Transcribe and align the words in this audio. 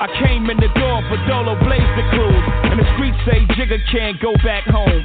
I 0.00 0.08
came 0.24 0.48
in 0.48 0.56
the 0.56 0.72
door 0.80 1.04
for 1.12 1.20
Dolo 1.28 1.60
Blaze 1.60 1.92
the 1.92 2.06
cruise. 2.16 2.44
And 2.72 2.80
the 2.80 2.88
streets 2.96 3.20
say 3.28 3.44
Jigga 3.52 3.84
can't 3.92 4.18
go 4.18 4.32
back 4.42 4.64
home. 4.64 5.04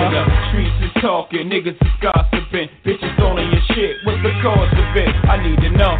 When 0.00 0.12
the 0.12 0.24
streets 0.48 0.80
is 0.80 1.02
talking, 1.02 1.50
niggas 1.50 1.76
is 1.76 1.92
gossiping. 2.00 2.70
Bitches 2.86 3.16
calling 3.18 3.52
your 3.52 3.60
shit. 3.76 3.96
What's 4.06 4.22
the 4.22 4.32
cause 4.40 4.72
of 4.72 4.96
it? 4.96 5.12
I 5.28 5.36
need 5.44 5.60
to 5.60 5.70
know. 5.76 5.92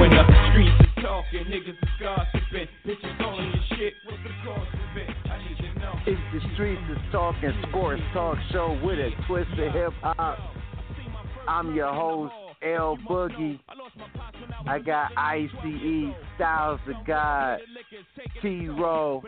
When 0.00 0.10
the 0.10 0.26
streets 0.50 0.74
is 0.80 1.04
talking, 1.04 1.44
niggas 1.46 1.78
is 1.78 1.94
gossiping. 2.00 2.66
Bitches 2.84 3.18
calling 3.18 3.46
your 3.46 3.78
shit. 3.78 3.94
What's 4.06 4.18
the 4.24 4.34
cause 4.44 4.66
of 4.74 4.96
it? 4.96 5.08
I 5.30 5.38
need 5.38 5.58
to 5.58 5.78
know. 5.78 5.94
It's 6.04 6.20
the 6.34 6.40
streets 6.54 6.82
is 6.90 6.98
talking 7.12 7.52
sports 7.68 8.02
talk 8.12 8.38
show 8.50 8.76
with 8.82 8.98
a 8.98 9.10
twist 9.28 9.52
of 9.52 9.72
hip 9.72 9.92
hop. 10.02 10.36
I'm 11.46 11.76
your 11.76 11.94
host, 11.94 12.34
L 12.62 12.98
Boogie. 13.08 13.60
I 14.66 14.78
got 14.78 15.12
ICE, 15.16 15.48
Styles 16.36 16.80
the 16.86 16.94
God, 17.06 17.60
T 18.42 18.68
Row, 18.68 19.22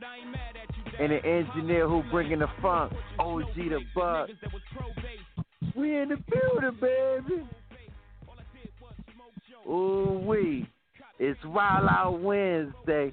and 0.98 1.12
an 1.12 1.24
engineer 1.24 1.88
who 1.88 2.02
bringing 2.10 2.40
the 2.40 2.48
funk, 2.60 2.92
OG 3.18 3.54
the 3.54 3.80
Buck. 3.94 4.28
We 5.76 5.96
in 6.00 6.08
the 6.08 6.16
building, 6.16 6.78
baby. 6.80 7.44
Ooh 9.68 10.22
wee. 10.24 10.68
It's 11.18 11.38
Wild 11.44 11.88
Out 11.90 12.20
Wednesday, 12.20 13.12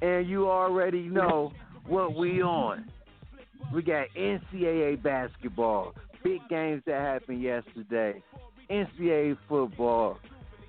and 0.00 0.28
you 0.28 0.48
already 0.48 1.02
know 1.02 1.52
what 1.86 2.14
we 2.14 2.42
on. 2.42 2.86
We 3.72 3.82
got 3.82 4.06
NCAA 4.16 5.02
basketball, 5.02 5.94
big 6.24 6.40
games 6.48 6.82
that 6.86 7.00
happened 7.00 7.42
yesterday. 7.42 8.22
NCAA 8.70 9.36
football, 9.48 10.18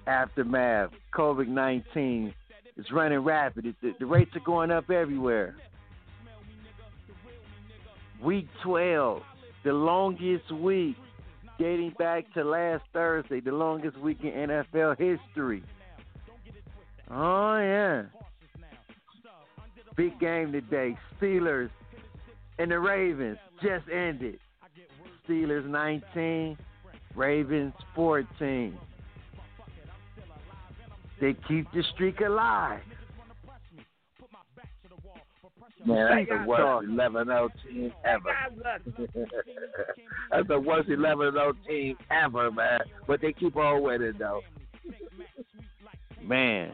aftermath, 0.07 0.91
COVID 1.13 1.47
19 1.47 2.33
is 2.77 2.85
running 2.91 3.19
rapid. 3.19 3.65
It, 3.65 3.75
the, 3.81 3.93
the 3.99 4.05
rates 4.05 4.31
are 4.35 4.41
going 4.41 4.71
up 4.71 4.89
everywhere. 4.89 5.55
Week 8.23 8.47
12, 8.63 9.21
the 9.63 9.73
longest 9.73 10.51
week 10.51 10.95
dating 11.57 11.93
back 11.99 12.33
to 12.33 12.43
last 12.43 12.83
Thursday, 12.93 13.39
the 13.39 13.51
longest 13.51 13.97
week 13.99 14.19
in 14.23 14.31
NFL 14.31 14.97
history. 14.97 15.63
Oh, 17.11 17.57
yeah. 17.57 18.03
Big 19.95 20.17
game 20.19 20.51
today. 20.51 20.97
Steelers 21.19 21.69
and 22.57 22.71
the 22.71 22.79
Ravens 22.79 23.37
just 23.61 23.85
ended. 23.89 24.39
Steelers 25.27 25.65
19, 25.65 26.57
Ravens 27.15 27.73
14. 27.95 28.77
They 31.21 31.35
keep 31.47 31.71
the 31.73 31.83
streak 31.93 32.21
alive. 32.21 32.81
Man, 35.85 36.25
that's 36.27 36.29
the 36.29 36.47
worst 36.47 36.87
11 36.89 37.25
0 37.27 37.49
team 37.65 37.93
ever. 38.05 38.35
that's 40.31 40.47
the 40.47 40.59
worst 40.59 40.89
11 40.89 41.33
0 41.33 41.53
team 41.67 41.97
ever, 42.11 42.51
man. 42.51 42.79
But 43.07 43.21
they 43.21 43.33
keep 43.33 43.55
on 43.55 43.81
winning, 43.81 44.13
though. 44.19 44.41
Man. 46.21 46.73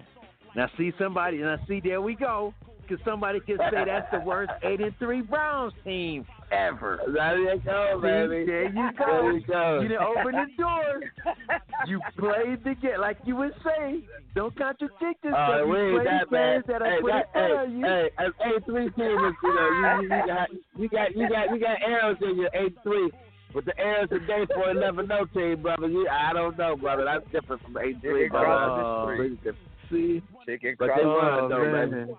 Now 0.56 0.70
see 0.78 0.92
somebody 0.98 1.38
now 1.38 1.58
see 1.68 1.82
there 1.84 2.02
we 2.02 2.16
go. 2.16 2.54
Cause 2.88 3.00
somebody 3.06 3.40
can 3.40 3.58
say 3.58 3.84
that's 3.86 4.12
the 4.12 4.20
worst 4.20 4.52
eight 4.64 4.80
and 4.82 4.94
three 5.00 5.22
Browns 5.22 5.74
team 5.84 6.26
ever. 6.52 7.00
There 7.08 7.40
you 7.56 7.60
go, 7.66 7.98
See, 7.98 8.02
baby. 8.02 8.46
there 8.46 8.66
you 8.66 8.90
go. 8.98 9.06
There 9.06 9.32
you 9.34 9.46
go. 9.48 9.80
You 9.82 9.88
done 9.90 10.04
open 10.04 10.32
the 10.34 10.62
door. 10.62 11.02
You 11.88 12.00
played 12.18 12.64
the 12.64 12.74
game, 12.82 13.00
like 13.00 13.18
you 13.26 13.36
would 13.36 13.54
say. 13.64 14.00
Don't 14.34 14.56
contradict 14.58 15.24
yourself. 15.24 15.50
Uh, 15.50 15.66
you 15.66 15.70
we 15.70 15.80
ain't 15.80 15.94
played 15.96 16.08
that 16.08 16.30
bad. 16.32 16.54
games 16.54 16.64
that 16.68 16.82
Hey, 16.82 16.98
that, 16.98 16.98
in 16.98 17.06
front 17.06 17.70
hey, 17.70 17.76
you. 17.76 17.86
hey, 17.86 18.10
an 18.18 18.34
eight 18.48 18.66
three 18.66 18.90
team 18.92 19.18
is 19.26 19.34
you 19.44 19.54
know 19.56 19.70
you, 19.70 20.02
you, 20.02 20.16
you 20.16 20.26
got 20.26 20.50
you 20.78 20.90
got 20.90 21.16
you 21.16 21.30
got 21.30 21.50
you 21.54 21.60
got 21.60 21.78
arrows 21.86 22.18
in 22.22 22.38
your 22.38 22.50
eight 22.56 22.76
three. 22.82 23.12
But 23.54 23.66
the 23.66 23.78
arrows 23.80 24.10
today 24.10 24.46
for 24.54 24.70
eleven 24.72 25.08
no 25.08 25.26
team, 25.26 25.62
brother. 25.62 25.88
You, 25.88 26.08
I 26.10 26.34
don't 26.34 26.58
know, 26.58 26.76
brother. 26.76 27.06
That's 27.06 27.26
different 27.32 27.62
from 27.62 27.78
eight 27.78 28.02
three, 28.02 28.26
Chicken 28.26 28.30
brother. 28.32 28.46
cross 28.46 29.08
That's 29.08 29.20
really 29.20 29.36
different. 29.36 29.58
See, 29.92 30.22
Chicken 30.48 30.76
but 30.80 30.90
they 30.98 31.06
won 31.06 31.50
though, 31.50 31.72
man. 31.72 32.16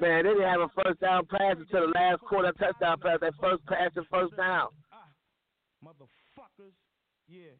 Man, 0.00 0.24
they 0.24 0.30
didn't 0.30 0.48
have 0.48 0.60
a 0.60 0.68
first 0.82 1.00
down 1.00 1.26
pass 1.26 1.56
until 1.58 1.86
the 1.86 1.92
last 1.94 2.20
quarter 2.22 2.52
touchdown 2.52 2.98
pass. 3.02 3.18
That 3.20 3.34
first 3.40 3.64
pass 3.66 3.90
and 3.96 4.06
first 4.10 4.36
down. 4.36 4.68
Motherfuckers. 5.84 6.72
Yeah. 7.28 7.52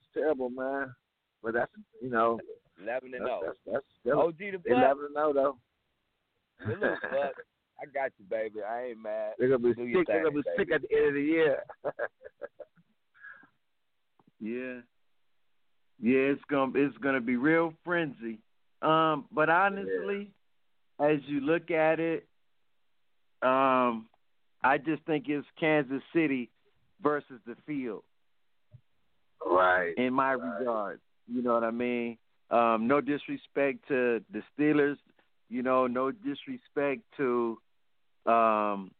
It's 0.00 0.12
terrible, 0.12 0.50
man. 0.50 0.94
But 1.42 1.54
that's 1.54 1.72
you 2.02 2.10
know 2.10 2.38
Eleven 2.82 3.14
and 3.14 3.22
that's 3.24 3.30
zero. 3.30 3.40
that's, 3.46 3.58
that's 3.66 3.84
still 4.00 4.20
OG 4.20 4.38
the 4.38 4.50
Buck. 4.58 4.66
eleven 4.66 5.04
and 5.06 5.14
zero 5.14 5.32
though. 5.32 5.56
Salute, 6.62 6.80
Buck. 6.80 7.34
I 7.80 7.86
got 7.92 8.10
you, 8.18 8.24
baby. 8.30 8.60
I 8.68 8.86
ain't 8.88 9.02
mad. 9.02 9.32
They're 9.38 9.48
gonna 9.48 9.58
be 9.58 9.74
Do 9.74 9.84
your 9.84 10.00
sick. 10.02 10.08
They're 10.08 10.22
gonna 10.24 10.42
thing, 10.42 10.42
be 10.56 10.62
sick 10.64 10.72
at 10.72 10.82
the 10.82 10.96
end 10.96 11.08
of 11.08 11.14
the 11.14 11.22
year. 11.22 11.62
Yeah. 14.40 14.80
Yeah, 16.02 16.32
it's 16.32 16.42
gonna 16.50 16.72
it's 16.74 16.96
gonna 16.98 17.20
be 17.20 17.36
real 17.36 17.72
frenzy. 17.82 18.38
Um, 18.82 19.24
but 19.32 19.48
honestly, 19.48 20.32
as 21.00 21.18
you 21.26 21.40
look 21.40 21.70
at 21.70 22.00
it, 22.00 22.26
um, 23.42 24.06
I 24.62 24.78
just 24.78 25.02
think 25.04 25.26
it's 25.28 25.46
Kansas 25.58 26.02
City 26.14 26.50
versus 27.02 27.40
the 27.46 27.56
field 27.66 28.02
right. 29.44 29.92
in 29.96 30.12
my 30.12 30.32
regard. 30.32 31.00
You 31.26 31.42
know 31.42 31.54
what 31.54 31.64
I 31.64 31.70
mean? 31.70 32.18
Um, 32.50 32.86
no 32.86 33.00
disrespect 33.00 33.88
to 33.88 34.22
the 34.32 34.42
Steelers, 34.56 34.96
you 35.48 35.62
know, 35.62 35.86
no 35.86 36.10
disrespect 36.10 37.02
to 37.16 37.58
um, 38.26 38.90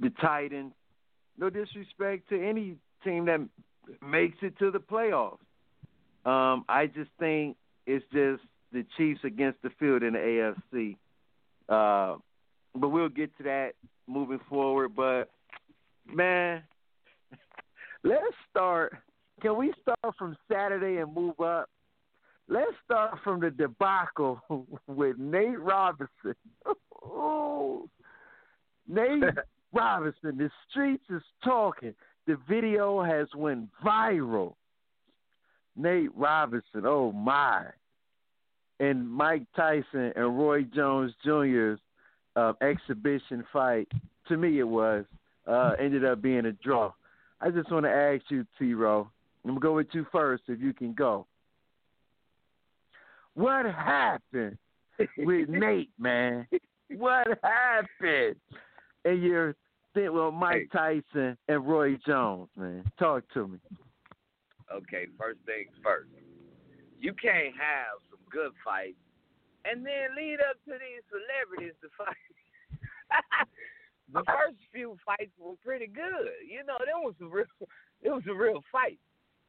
the 0.00 0.10
Titans, 0.20 0.72
no 1.38 1.50
disrespect 1.50 2.28
to 2.28 2.48
any 2.48 2.76
team 3.04 3.26
that 3.26 3.40
makes 4.06 4.36
it 4.42 4.58
to 4.58 4.70
the 4.70 4.78
playoffs. 4.78 5.38
Um, 6.24 6.64
I 6.68 6.86
just 6.86 7.10
think 7.18 7.56
it's 7.86 8.04
just 8.12 8.42
the 8.72 8.84
Chiefs 8.96 9.20
against 9.24 9.60
the 9.62 9.70
field 9.78 10.02
in 10.02 10.14
the 10.14 10.54
AFC. 10.72 10.96
Uh, 11.68 12.18
but 12.74 12.88
we'll 12.88 13.08
get 13.08 13.36
to 13.38 13.42
that 13.44 13.72
moving 14.06 14.40
forward. 14.48 14.94
But 14.94 15.30
man, 16.06 16.62
let's 18.04 18.24
start. 18.50 18.96
Can 19.40 19.56
we 19.56 19.72
start 19.82 20.14
from 20.18 20.36
Saturday 20.50 21.00
and 21.00 21.14
move 21.14 21.38
up? 21.40 21.68
Let's 22.48 22.72
start 22.84 23.18
from 23.24 23.40
the 23.40 23.50
debacle 23.50 24.40
with 24.86 25.18
Nate 25.18 25.60
Robinson. 25.60 26.34
Oh, 27.02 27.88
Nate 28.88 29.34
Robinson, 29.72 30.38
the 30.38 30.50
streets 30.70 31.04
is 31.10 31.22
talking. 31.44 31.94
The 32.26 32.38
video 32.48 33.02
has 33.02 33.28
went 33.36 33.68
viral. 33.84 34.54
Nate 35.76 36.14
Robinson, 36.16 36.84
oh 36.84 37.12
my. 37.12 37.66
And 38.78 39.08
Mike 39.08 39.44
Tyson 39.54 40.12
and 40.16 40.38
Roy 40.38 40.62
Jones 40.62 41.12
Jr.'s 41.24 41.78
uh, 42.36 42.52
exhibition 42.60 43.44
fight, 43.52 43.88
to 44.28 44.36
me 44.36 44.58
it 44.58 44.68
was, 44.68 45.04
uh, 45.46 45.72
ended 45.78 46.04
up 46.04 46.20
being 46.20 46.46
a 46.46 46.52
draw. 46.52 46.92
I 47.40 47.50
just 47.50 47.70
want 47.70 47.84
to 47.86 47.90
ask 47.90 48.22
you, 48.28 48.46
T 48.58 48.74
Row, 48.74 49.08
I'm 49.44 49.50
going 49.50 49.60
to 49.60 49.62
go 49.62 49.74
with 49.74 49.86
you 49.92 50.06
first 50.10 50.44
if 50.48 50.60
you 50.60 50.72
can 50.72 50.92
go. 50.92 51.26
What 53.34 53.66
happened 53.66 54.58
with 55.18 55.48
Nate, 55.48 55.90
man? 55.98 56.46
What 56.90 57.26
happened? 57.42 58.36
And 59.04 59.22
you're 59.22 59.54
think 59.96 60.12
well, 60.12 60.30
Mike 60.30 60.68
Tyson 60.72 61.36
and 61.48 61.66
Roy 61.66 61.98
Jones, 62.06 62.48
man. 62.56 62.84
Talk 62.98 63.24
to 63.34 63.48
me. 63.48 63.58
Okay, 64.72 65.06
first 65.18 65.38
things 65.46 65.70
first. 65.82 66.10
You 67.00 67.12
can't 67.14 67.54
have 67.54 68.00
good 68.30 68.52
fights 68.64 68.98
and 69.66 69.84
then 69.84 70.14
lead 70.16 70.38
up 70.48 70.56
to 70.64 70.72
these 70.78 71.02
celebrities 71.10 71.74
to 71.82 71.88
fight. 71.98 72.16
the 74.12 74.22
first 74.26 74.58
few 74.72 74.96
fights 75.04 75.32
were 75.38 75.54
pretty 75.64 75.86
good. 75.86 76.30
You 76.46 76.64
know, 76.64 76.78
there 76.78 77.02
was 77.02 77.14
a 77.20 77.26
real 77.26 77.46
it 78.02 78.10
was 78.10 78.22
a 78.28 78.34
real 78.34 78.62
fight. 78.70 78.98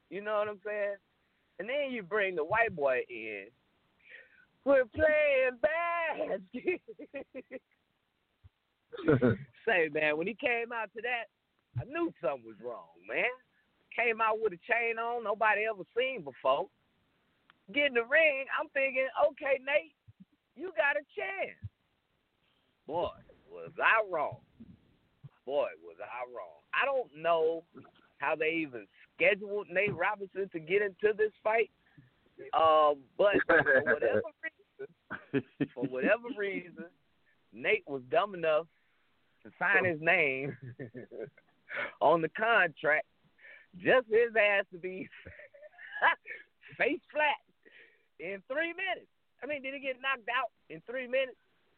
You 0.09 0.21
know 0.21 0.39
what 0.39 0.47
I'm 0.47 0.59
saying? 0.65 0.95
And 1.59 1.69
then 1.69 1.91
you 1.91 2.03
bring 2.03 2.35
the 2.35 2.43
white 2.43 2.75
boy 2.75 3.01
in. 3.09 3.47
We're 4.63 4.85
playing 4.85 5.57
basket. 5.61 6.81
Say, 9.65 9.89
man, 9.93 10.17
when 10.17 10.27
he 10.27 10.33
came 10.33 10.71
out 10.73 10.89
to 10.95 11.01
that, 11.01 11.25
I 11.79 11.85
knew 11.85 12.11
something 12.21 12.45
was 12.45 12.55
wrong, 12.63 12.89
man. 13.07 13.25
Came 13.95 14.21
out 14.21 14.39
with 14.41 14.53
a 14.53 14.59
chain 14.69 14.97
on, 14.99 15.23
nobody 15.23 15.63
ever 15.69 15.83
seen 15.97 16.23
before. 16.23 16.67
Get 17.73 17.87
in 17.87 17.93
the 17.95 18.05
ring, 18.05 18.45
I'm 18.57 18.69
thinking, 18.69 19.07
okay, 19.31 19.59
Nate, 19.59 19.93
you 20.55 20.71
got 20.77 20.95
a 20.95 21.03
chance. 21.15 21.59
Boy, 22.87 23.09
was 23.51 23.71
I 23.77 24.07
wrong. 24.09 24.37
Boy, 25.45 25.67
was 25.83 25.97
I 25.99 26.23
wrong. 26.31 26.63
I 26.73 26.85
don't 26.85 27.09
know 27.21 27.63
how 28.19 28.35
they 28.35 28.51
even 28.51 28.87
scheduled 29.15 29.67
Nate 29.69 29.95
Robinson 29.95 30.49
to 30.53 30.59
get 30.59 30.81
into 30.81 31.15
this 31.17 31.31
fight. 31.43 31.69
Um, 32.53 33.03
but 33.17 33.35
for 33.45 33.61
whatever 33.83 34.21
reason, 35.33 35.69
for 35.73 35.83
whatever 35.85 36.27
reason, 36.37 36.85
Nate 37.51 37.83
was 37.87 38.01
dumb 38.09 38.33
enough 38.33 38.67
to 39.43 39.51
sign 39.59 39.85
his 39.85 39.99
name 40.01 40.55
on 42.01 42.21
the 42.21 42.29
contract, 42.29 43.07
just 43.75 44.07
his 44.07 44.35
ass 44.35 44.65
to 44.71 44.79
be 44.79 45.09
face 46.77 47.01
flat 47.11 47.35
in 48.19 48.41
three 48.47 48.73
minutes. 48.73 49.09
I 49.43 49.45
mean, 49.45 49.61
did 49.61 49.73
he 49.73 49.79
get 49.79 50.01
knocked 50.01 50.27
out 50.29 50.49
in 50.69 50.81
three 50.89 51.07
minutes? 51.07 51.37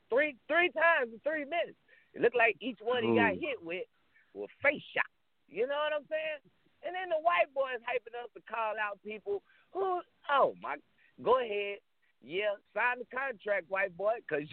Three 0.09 0.35
three 0.47 0.71
times 0.71 1.13
in 1.13 1.19
three 1.21 1.45
minutes. 1.45 1.77
It 2.13 2.21
looked 2.21 2.37
like 2.37 2.57
each 2.59 2.79
one 2.81 3.03
he 3.03 3.13
got 3.13 3.37
hit 3.37 3.61
with 3.61 3.85
was 4.33 4.49
face 4.63 4.81
shot. 4.95 5.09
You 5.49 5.67
know 5.67 5.77
what 5.77 5.93
I'm 5.93 6.07
saying? 6.09 6.41
And 6.85 6.95
then 6.95 7.09
the 7.09 7.21
white 7.21 7.51
boys 7.53 7.83
hyping 7.83 8.15
up 8.17 8.31
to 8.33 8.41
call 8.47 8.73
out 8.79 9.01
people 9.03 9.43
who, 9.73 10.01
oh 10.31 10.55
my, 10.61 10.77
go 11.21 11.39
ahead, 11.41 11.77
yeah, 12.21 12.55
sign 12.73 12.99
the 12.99 13.05
contract, 13.15 13.65
white 13.69 13.95
boy, 13.97 14.13
because 14.27 14.47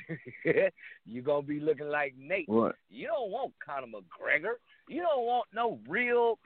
you're 1.05 1.23
gonna 1.23 1.47
be 1.47 1.61
looking 1.61 1.89
like 1.89 2.15
Nate. 2.19 2.49
What? 2.49 2.77
You 2.91 3.09
don't 3.09 3.31
want 3.31 3.53
Conor 3.65 3.87
McGregor. 3.87 4.55
You 4.89 5.03
don't 5.03 5.25
want 5.25 5.47
no 5.55 5.79
real. 5.89 6.39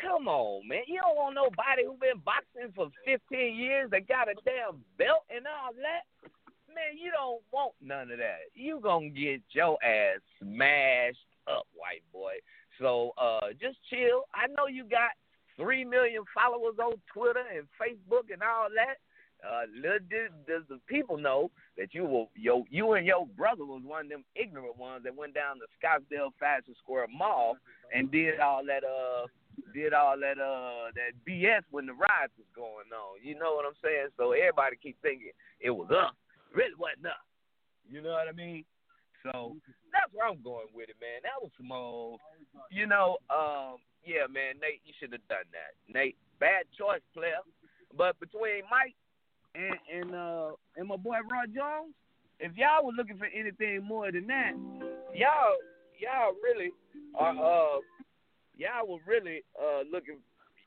Come 0.00 0.28
on, 0.28 0.66
man. 0.68 0.82
You 0.86 1.00
don't 1.00 1.16
want 1.16 1.34
nobody 1.34 1.84
who 1.84 1.94
been 1.94 2.22
boxing 2.24 2.72
for 2.74 2.90
15 3.04 3.56
years 3.56 3.90
that 3.90 4.06
got 4.08 4.28
a 4.28 4.34
damn 4.44 4.82
belt 4.96 5.24
and 5.34 5.46
all 5.46 5.72
that. 5.74 6.06
Man, 6.68 6.96
you 6.96 7.10
don't 7.10 7.42
want 7.52 7.74
none 7.82 8.10
of 8.12 8.18
that. 8.18 8.52
You 8.54 8.80
gonna 8.80 9.08
get 9.10 9.42
your 9.50 9.82
ass 9.82 10.20
smashed 10.38 11.18
up, 11.48 11.66
white 11.74 12.04
boy. 12.12 12.38
So 12.78 13.12
uh, 13.18 13.50
just 13.60 13.78
chill. 13.90 14.24
I 14.34 14.46
know 14.46 14.66
you 14.68 14.84
got 14.84 15.10
three 15.56 15.84
million 15.84 16.22
followers 16.34 16.78
on 16.78 16.94
Twitter 17.12 17.42
and 17.54 17.66
Facebook 17.80 18.32
and 18.32 18.42
all 18.42 18.68
that. 18.74 18.98
Uh, 19.38 19.62
little 19.72 19.98
did, 20.10 20.30
does 20.48 20.62
the 20.68 20.80
people 20.88 21.16
know 21.16 21.50
that 21.76 21.94
you 21.94 22.04
will, 22.04 22.28
yo, 22.34 22.64
you 22.70 22.94
and 22.94 23.06
your 23.06 23.24
brother 23.36 23.64
was 23.64 23.82
one 23.84 24.06
of 24.06 24.10
them 24.10 24.24
ignorant 24.34 24.76
ones 24.76 25.04
that 25.04 25.14
went 25.14 25.32
down 25.32 25.56
to 25.56 25.66
Scottsdale 25.78 26.30
Fashion 26.40 26.74
Square 26.82 27.06
Mall 27.16 27.56
and 27.94 28.10
did 28.10 28.40
all 28.40 28.62
that, 28.66 28.82
uh, 28.82 29.26
did 29.74 29.92
all 29.92 30.18
that, 30.18 30.38
uh, 30.38 30.90
that 30.94 31.16
BS 31.26 31.62
when 31.70 31.86
the 31.86 31.94
riots 31.94 32.34
was 32.36 32.48
going 32.54 32.90
on. 32.92 33.22
You 33.22 33.38
know 33.38 33.54
what 33.54 33.66
I'm 33.66 33.78
saying? 33.82 34.08
So 34.16 34.32
everybody 34.32 34.76
keep 34.80 34.96
thinking 35.02 35.32
it 35.60 35.70
was 35.70 35.90
us. 35.90 36.14
Really 36.54 36.74
wasn't 36.78 37.06
us. 37.06 37.24
You 37.90 38.02
know 38.02 38.12
what 38.12 38.28
I 38.28 38.32
mean? 38.32 38.64
So 39.22 39.56
that's 39.92 40.12
where 40.12 40.28
I'm 40.28 40.42
going 40.42 40.70
with 40.74 40.88
it, 40.88 40.96
man. 41.00 41.24
That 41.24 41.42
was 41.42 41.50
some 41.56 41.72
old, 41.72 42.20
you 42.70 42.86
know, 42.86 43.18
um, 43.30 43.82
yeah, 44.04 44.30
man, 44.30 44.56
Nate, 44.60 44.80
you 44.84 44.94
should 44.98 45.12
have 45.12 45.26
done 45.28 45.48
that. 45.52 45.74
Nate, 45.92 46.16
bad 46.40 46.64
choice, 46.78 47.02
player. 47.14 47.42
But 47.96 48.18
between 48.20 48.62
Mike 48.70 48.94
and 49.54 49.74
and 49.88 50.14
uh 50.14 50.50
and 50.76 50.88
my 50.88 50.96
boy 50.96 51.16
Rod 51.30 51.50
Jones, 51.54 51.94
if 52.38 52.56
y'all 52.56 52.84
were 52.84 52.92
looking 52.92 53.18
for 53.18 53.26
anything 53.26 53.82
more 53.82 54.12
than 54.12 54.26
that, 54.28 54.52
y'all 55.14 55.58
y'all 55.98 56.36
really 56.42 56.70
are 57.14 57.34
uh 57.34 57.80
y'all 58.58 58.86
were 58.86 58.98
really 59.06 59.42
uh 59.60 59.82
looking. 59.90 60.18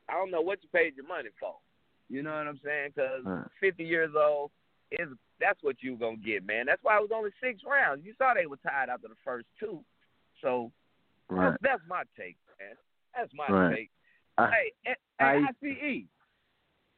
I 0.09 0.13
don't 0.13 0.31
know 0.31 0.41
what 0.41 0.59
you 0.63 0.69
paid 0.73 0.95
your 0.95 1.07
money 1.07 1.29
for. 1.39 1.55
You 2.09 2.23
know 2.23 2.31
what 2.31 2.47
I'm 2.47 2.59
saying? 2.65 2.91
Because 2.95 3.23
Right. 3.23 3.45
50 3.61 3.83
years 3.83 4.11
old 4.17 4.51
is 4.91 5.07
that's 5.39 5.61
what 5.63 5.77
you 5.81 5.95
gonna 5.95 6.17
get, 6.17 6.45
man. 6.45 6.65
That's 6.65 6.83
why 6.83 6.97
it 6.97 7.01
was 7.01 7.11
only 7.13 7.31
six 7.41 7.61
rounds. 7.65 8.03
You 8.05 8.13
saw 8.17 8.33
they 8.33 8.45
were 8.47 8.57
tied 8.57 8.89
after 8.89 9.07
the 9.07 9.15
first 9.23 9.47
two. 9.59 9.83
So 10.41 10.71
Right. 11.29 11.51
that's, 11.51 11.57
that's 11.61 11.81
my 11.87 12.03
take, 12.17 12.35
man. 12.59 12.75
That's 13.15 13.31
my 13.33 13.47
Right. 13.47 13.75
take. 13.75 13.91
I- 14.37 14.51
hey, 14.83 14.95
I- 15.19 15.47
ICE. 15.61 16.07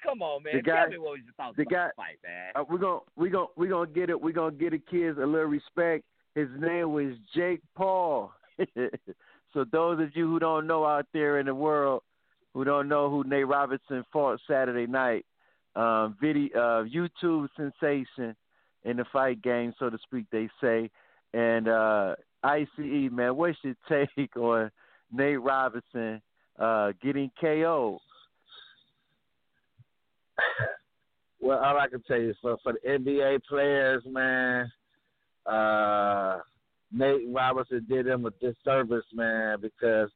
Come 0.02 0.22
on, 0.22 0.44
man. 0.44 0.56
The 0.56 0.62
guy- 0.62 0.82
Tell 0.82 0.90
me 0.90 0.98
what 0.98 1.12
was 1.12 1.22
your 1.24 1.34
thoughts 1.34 1.56
the 1.56 1.62
about 1.64 1.72
guy- 1.72 1.88
the 1.88 1.94
fight, 1.96 2.20
man. 2.24 2.52
Uh, 2.56 2.64
we're 2.68 2.78
gonna 2.80 3.00
we 3.16 3.30
gonna 3.30 3.48
we 3.56 3.68
gonna 3.68 3.90
get 3.90 4.10
it. 4.10 4.20
We're 4.20 4.32
gonna 4.34 4.52
get 4.56 4.72
the 4.72 4.80
kids 4.80 5.18
a 5.18 5.26
little 5.26 5.48
respect. 5.48 6.04
His 6.36 6.50
name 6.58 6.92
was 6.94 7.14
Jake 7.36 7.62
Paul. 7.76 8.34
so 9.54 9.66
those 9.72 10.00
of 10.02 10.16
you 10.16 10.28
who 10.28 10.40
don't 10.40 10.68
know 10.68 10.86
out 10.86 11.06
there 11.14 11.40
in 11.40 11.46
the 11.46 11.56
world, 11.56 12.02
who 12.54 12.64
don't 12.64 12.88
know 12.88 13.10
who 13.10 13.24
Nate 13.24 13.48
Robinson 13.48 14.04
fought 14.12 14.40
Saturday 14.48 14.90
night, 14.90 15.26
um, 15.76 16.16
video 16.22 16.60
uh, 16.60 16.84
YouTube 16.84 17.48
sensation 17.56 18.36
in 18.84 18.98
the 18.98 19.06
fight 19.12 19.42
game, 19.42 19.74
so 19.80 19.90
to 19.90 19.98
speak, 20.04 20.26
they 20.32 20.50
say. 20.62 20.90
And 21.34 21.68
uh, 21.68 22.16
ICE 22.44 22.68
man, 22.78 23.36
what's 23.36 23.58
your 23.64 23.76
take 23.90 24.36
on 24.38 24.72
Nate 25.12 25.42
Robinson 25.42 26.22
uh, 26.60 26.92
getting 27.02 27.32
KO'd? 27.40 28.00
Well, 31.44 31.60
all 31.60 31.78
I 31.78 31.90
can 31.90 32.02
tell 32.04 32.18
you 32.18 32.30
is 32.30 32.38
for, 32.42 32.58
for 32.64 32.74
the 32.74 32.90
NBA 32.90 33.44
players, 33.50 34.02
man, 34.06 34.72
uh, 35.46 36.40
Nate 36.94 37.28
Robinson 37.30 37.86
did 37.90 38.08
him 38.08 38.26
a 38.26 38.32
disservice, 38.32 39.06
man, 39.14 39.58
because 39.62 40.10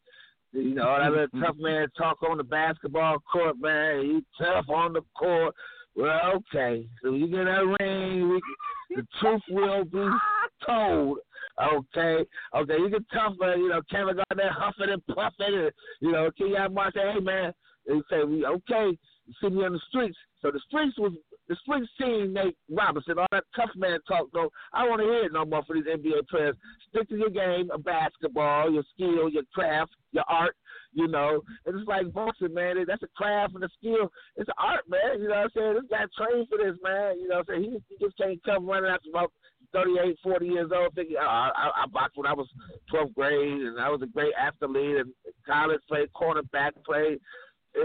you 0.51 0.75
know 0.75 0.87
all 0.87 0.99
that 0.99 1.11
little 1.11 1.27
tough 1.45 1.55
man 1.57 1.87
talk 1.97 2.21
on 2.23 2.37
the 2.37 2.43
basketball 2.43 3.17
court, 3.31 3.55
man. 3.59 4.01
He 4.01 4.43
tough 4.43 4.69
on 4.69 4.93
the 4.93 5.01
court. 5.17 5.55
Well, 5.95 6.19
okay. 6.35 6.87
So 7.01 7.13
you 7.13 7.27
get 7.27 7.45
that 7.45 7.75
ring, 7.79 8.29
we, 8.29 8.41
the 8.95 9.07
truth 9.19 9.41
will 9.49 9.83
be 9.83 10.07
told. 10.65 11.17
Okay, 11.59 12.23
okay, 12.55 12.77
you 12.77 12.89
get 12.91 13.01
tough, 13.11 13.33
man. 13.39 13.59
You 13.59 13.69
know, 13.69 13.81
Kevin 13.89 14.15
got 14.15 14.37
there 14.37 14.51
huffing 14.51 14.91
and 14.91 15.05
puffing, 15.07 15.55
and 15.55 15.71
you 16.01 16.11
know, 16.11 16.29
Kenyon 16.37 16.71
Martin 16.71 17.13
"Hey, 17.13 17.19
man," 17.19 17.51
they 17.87 17.95
say, 18.11 18.23
"We 18.23 18.45
okay." 18.45 18.95
You 19.25 19.33
see 19.41 19.49
me 19.49 19.65
on 19.65 19.73
the 19.73 19.81
streets. 19.89 20.17
So 20.41 20.51
the 20.51 20.59
streets 20.67 20.97
was 20.99 21.13
the 21.47 21.55
streets 21.61 21.89
seen 21.99 22.33
Nate 22.33 22.57
Robinson, 22.69 23.19
all 23.19 23.27
that 23.31 23.45
tough 23.55 23.69
man 23.75 23.99
talk. 24.07 24.27
Though 24.33 24.49
I 24.73 24.81
don't 24.81 24.89
want 24.89 25.01
to 25.01 25.07
hear 25.07 25.25
it 25.25 25.33
no 25.33 25.45
more 25.45 25.63
for 25.65 25.75
these 25.75 25.85
NBA 25.85 26.27
players. 26.29 26.55
Stick 26.89 27.09
to 27.09 27.15
your 27.15 27.29
game 27.29 27.71
of 27.71 27.83
basketball, 27.83 28.71
your 28.71 28.83
skill, 28.93 29.29
your 29.29 29.43
craft, 29.53 29.91
your 30.11 30.25
art. 30.27 30.55
You 30.93 31.07
know, 31.07 31.43
and 31.65 31.77
it's 31.77 31.87
like 31.87 32.11
boxing, 32.11 32.53
man. 32.53 32.77
That's 32.87 33.03
a 33.03 33.07
craft 33.15 33.53
and 33.53 33.63
a 33.63 33.69
skill. 33.77 34.11
It's 34.35 34.47
an 34.47 34.55
art, 34.57 34.89
man. 34.89 35.21
You 35.21 35.27
know 35.27 35.35
what 35.35 35.43
I'm 35.43 35.49
saying? 35.55 35.73
This 35.75 35.89
guy 35.91 36.05
trained 36.17 36.47
for 36.47 36.57
this, 36.57 36.77
man. 36.81 37.19
You 37.19 37.27
know 37.27 37.43
what 37.43 37.49
I'm 37.53 37.61
saying? 37.61 37.81
He, 37.89 37.95
he 37.95 38.05
just 38.05 38.17
can't 38.17 38.43
come 38.43 38.65
running 38.65 38.89
after 38.89 39.09
about 39.09 39.31
38, 39.73 40.17
40 40.23 40.45
years 40.47 40.71
old, 40.73 40.95
thinking, 40.95 41.17
oh, 41.19 41.25
I, 41.25 41.83
I 41.83 41.85
boxed 41.91 42.17
when 42.17 42.25
I 42.25 42.33
was 42.33 42.47
12th 42.91 43.13
grade, 43.13 43.61
and 43.61 43.79
I 43.79 43.89
was 43.89 44.01
a 44.01 44.07
great 44.07 44.33
athlete, 44.39 44.97
and 44.97 45.13
college 45.45 45.81
played 45.87 46.09
cornerback, 46.13 46.71
played 46.85 47.19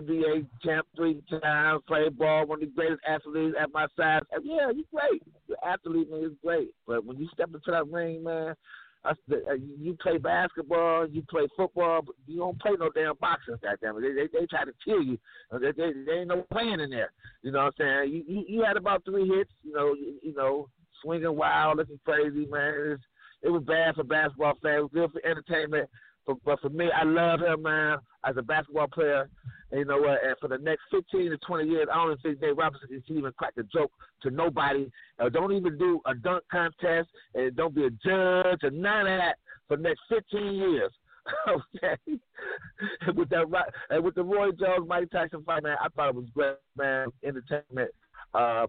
NBA 0.00 0.46
champ 0.64 0.86
three 0.96 1.22
times, 1.42 1.82
played 1.86 2.18
ball, 2.18 2.46
one 2.46 2.62
of 2.62 2.68
the 2.68 2.74
greatest 2.74 3.02
athletes 3.06 3.56
at 3.60 3.72
my 3.72 3.86
size. 3.96 4.22
And 4.32 4.44
yeah, 4.44 4.70
you're 4.70 4.84
great. 4.92 5.22
The 5.48 5.56
athlete, 5.66 6.10
man, 6.10 6.24
is 6.24 6.32
great. 6.42 6.70
But 6.86 7.04
when 7.04 7.18
you 7.18 7.28
step 7.32 7.48
into 7.48 7.70
that 7.70 7.88
ring, 7.88 8.24
man, 8.24 8.54
I, 9.04 9.10
uh, 9.10 9.54
you 9.80 9.96
play 10.00 10.18
basketball, 10.18 11.08
you 11.08 11.22
play 11.28 11.48
football, 11.56 12.02
but 12.02 12.14
you 12.26 12.38
don't 12.38 12.60
play 12.60 12.72
no 12.78 12.88
damn 12.90 13.16
boxing. 13.20 13.56
Goddamn 13.60 13.96
it, 13.98 14.00
they, 14.02 14.12
they 14.12 14.40
they 14.40 14.46
try 14.46 14.64
to 14.64 14.72
kill 14.84 15.02
you. 15.02 15.18
They, 15.50 15.72
they, 15.72 15.92
they 16.06 16.12
ain't 16.20 16.28
no 16.28 16.42
playing 16.52 16.78
in 16.78 16.90
there. 16.90 17.12
You 17.42 17.50
know 17.50 17.64
what 17.64 17.74
I'm 17.80 18.04
saying? 18.04 18.12
You 18.12 18.24
you, 18.26 18.44
you 18.46 18.62
had 18.62 18.76
about 18.76 19.04
three 19.04 19.28
hits. 19.28 19.50
You 19.64 19.72
know 19.72 19.94
you, 19.94 20.18
you 20.22 20.34
know 20.34 20.68
swinging 21.02 21.36
wild, 21.36 21.78
looking 21.78 21.98
crazy, 22.04 22.46
man. 22.46 22.74
It 22.74 22.88
was, 22.88 22.98
it 23.42 23.48
was 23.50 23.62
bad 23.64 23.96
for 23.96 24.04
basketball 24.04 24.54
fans. 24.62 24.88
Good 24.94 25.10
for 25.10 25.26
entertainment. 25.26 25.90
But, 26.26 26.36
but 26.44 26.60
for 26.60 26.68
me, 26.68 26.88
I 26.90 27.04
love 27.04 27.40
him, 27.40 27.62
man, 27.62 27.98
as 28.24 28.36
a 28.36 28.42
basketball 28.42 28.88
player. 28.88 29.28
And 29.70 29.80
you 29.80 29.84
know 29.84 29.98
what? 29.98 30.24
And 30.24 30.36
for 30.40 30.48
the 30.48 30.58
next 30.58 30.82
15 30.90 31.30
to 31.30 31.38
20 31.38 31.68
years, 31.68 31.88
I 31.92 31.96
don't 31.96 32.22
think 32.22 32.40
Dave 32.40 32.56
Robinson 32.56 33.02
can 33.06 33.18
even 33.18 33.32
crack 33.32 33.54
a 33.58 33.62
joke 33.64 33.90
to 34.22 34.30
nobody. 34.30 34.90
Or 35.18 35.30
don't 35.30 35.52
even 35.52 35.78
do 35.78 36.00
a 36.06 36.14
dunk 36.14 36.44
contest. 36.50 37.08
And 37.34 37.56
don't 37.56 37.74
be 37.74 37.86
a 37.86 37.90
judge 37.90 38.62
or 38.62 38.70
none 38.70 39.06
of 39.06 39.18
that 39.18 39.36
for 39.68 39.76
the 39.76 39.82
next 39.82 40.02
15 40.08 40.54
years. 40.54 40.92
okay. 41.48 41.96
with 43.14 43.28
that, 43.30 43.46
and 43.90 44.04
with 44.04 44.14
the 44.14 44.22
Roy 44.22 44.50
Jones 44.52 44.86
Mike 44.88 45.10
Tyson 45.10 45.42
fight, 45.44 45.62
man, 45.62 45.76
I 45.80 45.88
thought 45.88 46.10
it 46.10 46.14
was 46.14 46.26
great, 46.34 46.56
man. 46.76 47.08
Entertainment. 47.24 47.90
Uh, 48.34 48.66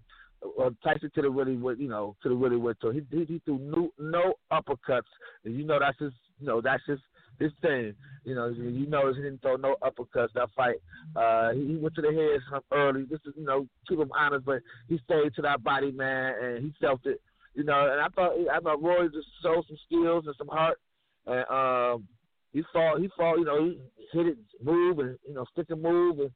Tyson 0.84 1.10
could 1.16 1.24
have 1.24 1.34
really 1.34 1.56
went, 1.56 1.80
you 1.80 1.88
know, 1.88 2.16
could 2.22 2.32
have 2.32 2.42
really 2.42 2.58
went 2.58 2.80
to. 2.82 2.90
He, 2.92 3.02
he 3.12 3.26
he 3.26 3.42
threw 3.46 3.60
no, 3.60 3.92
no 3.98 4.34
uppercuts, 4.52 5.02
and 5.46 5.56
you 5.56 5.64
know 5.64 5.80
that's 5.80 5.98
his, 6.00 6.12
you 6.40 6.48
know 6.48 6.62
that's 6.62 6.84
his 6.86 7.00
his 7.40 7.52
thing. 7.62 7.94
You 8.26 8.36
know, 8.36 8.48
you 8.50 8.86
know 8.88 9.14
he 9.14 9.22
didn't 9.22 9.42
throw 9.42 9.58
no 9.58 9.76
uppercuts 9.82 10.34
that 10.36 10.50
fight. 10.56 10.78
Uh, 11.16 11.52
he, 11.52 11.68
he 11.68 11.76
went 11.76 11.96
to 11.96 12.02
the 12.02 12.12
head 12.12 12.40
some 12.50 12.62
early. 12.72 13.04
This 13.04 13.20
is 13.26 13.34
you 13.38 13.46
know 13.46 13.68
keep 13.88 14.00
him 14.00 14.12
honest, 14.18 14.46
but 14.46 14.60
he 14.88 15.00
stayed 15.04 15.36
to 15.36 15.42
that 15.42 15.64
body, 15.64 15.92
man, 15.92 16.34
and 16.42 16.64
he 16.64 16.74
felt 16.80 17.06
it. 17.06 17.20
You 17.54 17.64
know, 17.64 17.92
and 17.92 18.02
I 18.02 18.08
thought 18.16 18.34
I 18.52 18.60
thought 18.60 18.82
Roy 18.82 19.08
just 19.08 19.28
showed 19.44 19.64
some 19.68 19.78
skills 19.86 20.24
and 20.26 20.36
some 20.38 20.48
heart, 20.48 20.80
and 21.28 21.46
um, 21.50 22.08
he 22.54 22.64
fought 22.72 23.00
he 23.00 23.10
fought. 23.18 23.38
You 23.38 23.46
know, 23.46 23.66
he 23.66 23.80
hit 24.18 24.28
it, 24.28 24.38
move, 24.64 25.00
and 25.00 25.18
you 25.28 25.34
know 25.34 25.46
stick 25.52 25.68
and 25.70 25.82
move, 25.82 26.20
and 26.20 26.32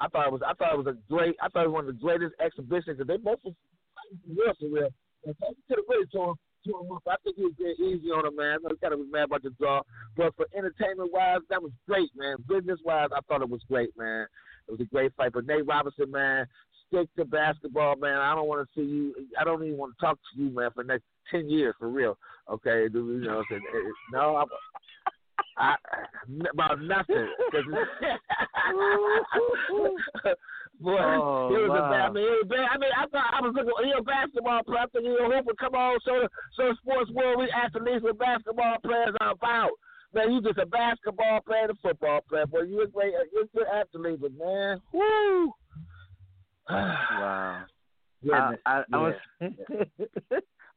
I 0.00 0.08
thought 0.08 0.26
it 0.26 0.32
was 0.32 0.42
I 0.46 0.54
thought 0.54 0.74
it 0.74 0.84
was 0.84 0.86
a 0.86 1.12
great 1.12 1.36
I 1.42 1.48
thought 1.48 1.64
it 1.64 1.68
was 1.68 1.74
one 1.74 1.88
of 1.88 1.94
the 1.94 2.02
greatest 2.02 2.34
exhibitions 2.40 2.98
because 2.98 3.06
they 3.06 3.16
both 3.16 3.40
were 3.44 3.52
real 4.28 4.54
for 4.58 4.68
real. 4.68 4.88
And 5.24 5.34
could 5.68 5.78
have 5.78 5.88
really 5.88 6.06
tore 6.06 6.30
him, 6.30 6.36
tore 6.66 6.80
him. 6.80 6.98
I 7.06 7.16
think 7.22 7.36
he 7.36 7.44
was 7.44 7.54
getting 7.58 7.86
easy 7.86 8.08
on 8.08 8.26
him, 8.26 8.36
man. 8.36 8.58
He 8.62 8.76
kind 8.76 8.92
of 8.92 9.00
was 9.00 9.08
mad 9.10 9.24
about 9.24 9.42
the 9.42 9.50
draw, 9.50 9.82
but 10.16 10.34
for 10.36 10.46
entertainment 10.56 11.12
wise, 11.12 11.40
that 11.50 11.62
was 11.62 11.72
great, 11.86 12.10
man. 12.16 12.36
Business 12.48 12.80
wise, 12.84 13.08
I 13.14 13.20
thought 13.28 13.42
it 13.42 13.48
was 13.48 13.62
great, 13.68 13.90
man. 13.96 14.26
It 14.68 14.72
was 14.72 14.80
a 14.80 14.84
great 14.84 15.12
fight. 15.16 15.32
But 15.32 15.46
Nate 15.46 15.66
Robinson, 15.66 16.10
man, 16.10 16.46
stick 16.88 17.08
to 17.16 17.24
basketball, 17.24 17.96
man. 17.96 18.18
I 18.18 18.34
don't 18.34 18.48
want 18.48 18.66
to 18.66 18.80
see 18.80 18.86
you. 18.86 19.14
I 19.38 19.44
don't 19.44 19.62
even 19.64 19.78
want 19.78 19.94
to 19.96 20.04
talk 20.04 20.18
to 20.18 20.42
you, 20.42 20.50
man, 20.50 20.70
for 20.74 20.82
the 20.82 20.88
next 20.88 21.04
ten 21.30 21.48
years, 21.48 21.74
for 21.78 21.88
real. 21.88 22.18
Okay, 22.50 22.86
you 22.92 23.20
know, 23.24 23.38
I'm 23.38 23.44
saying? 23.50 23.62
Eh, 23.74 23.78
eh, 23.78 23.90
no, 24.12 24.36
I'm, 24.36 24.46
I, 25.56 25.76
about 26.52 26.80
nothing. 26.82 27.28
Boy, 30.80 31.00
oh, 31.00 31.48
he 31.48 31.56
was 31.56 31.72
wow. 31.72 31.88
a 31.88 31.90
bad 31.90 32.12
man. 32.12 32.22
He 32.22 32.28
was 32.28 32.48
bad. 32.48 32.68
I 32.68 32.76
mean, 32.76 32.90
I 32.92 33.06
thought 33.08 33.32
I 33.32 33.40
was 33.40 33.54
looking. 33.56 33.72
He 33.84 33.92
a 33.96 34.02
basketball 34.02 34.62
player. 34.64 34.84
I 34.84 34.86
think 34.92 35.04
he 35.06 35.16
a 35.16 35.24
hooper. 35.24 35.54
Come 35.58 35.74
on, 35.74 35.98
show 36.04 36.28
the 36.56 36.74
sports 36.82 37.10
world 37.12 37.38
we 37.40 37.48
athletes 37.48 38.04
with 38.04 38.18
basketball 38.18 38.76
players 38.84 39.16
are 39.20 39.32
about. 39.32 39.70
Man, 40.12 40.32
you 40.32 40.42
just 40.42 40.58
a 40.58 40.66
basketball 40.66 41.40
player, 41.46 41.62
and 41.62 41.70
a 41.72 41.74
football 41.80 42.20
player. 42.28 42.46
Boy, 42.46 42.62
you 42.62 42.82
a 42.82 42.86
great, 42.86 43.14
you 43.32 43.48
a 43.48 43.56
good 43.56 43.66
athlete, 43.72 44.20
but 44.20 44.36
man, 44.36 44.80
whoo. 44.92 45.52
wow. 46.70 47.64
I, 48.32 48.54
I, 48.66 48.82
I 48.92 48.96
was, 48.96 49.14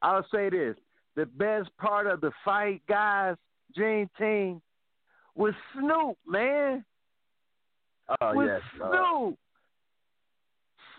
I'll 0.01 0.25
say 0.33 0.50
this: 0.50 0.77
the 1.15 1.25
best 1.25 1.69
part 1.77 2.07
of 2.07 2.21
the 2.21 2.31
fight, 2.45 2.81
guys, 2.88 3.36
Dream 3.75 4.09
Team, 4.17 4.62
was 5.39 5.53
Snoop, 5.74 6.17
man. 6.27 6.84
Oh 8.22 8.36
with 8.36 8.48
yes, 8.48 8.62
Snoop. 8.75 8.91
Uh, 8.91 9.31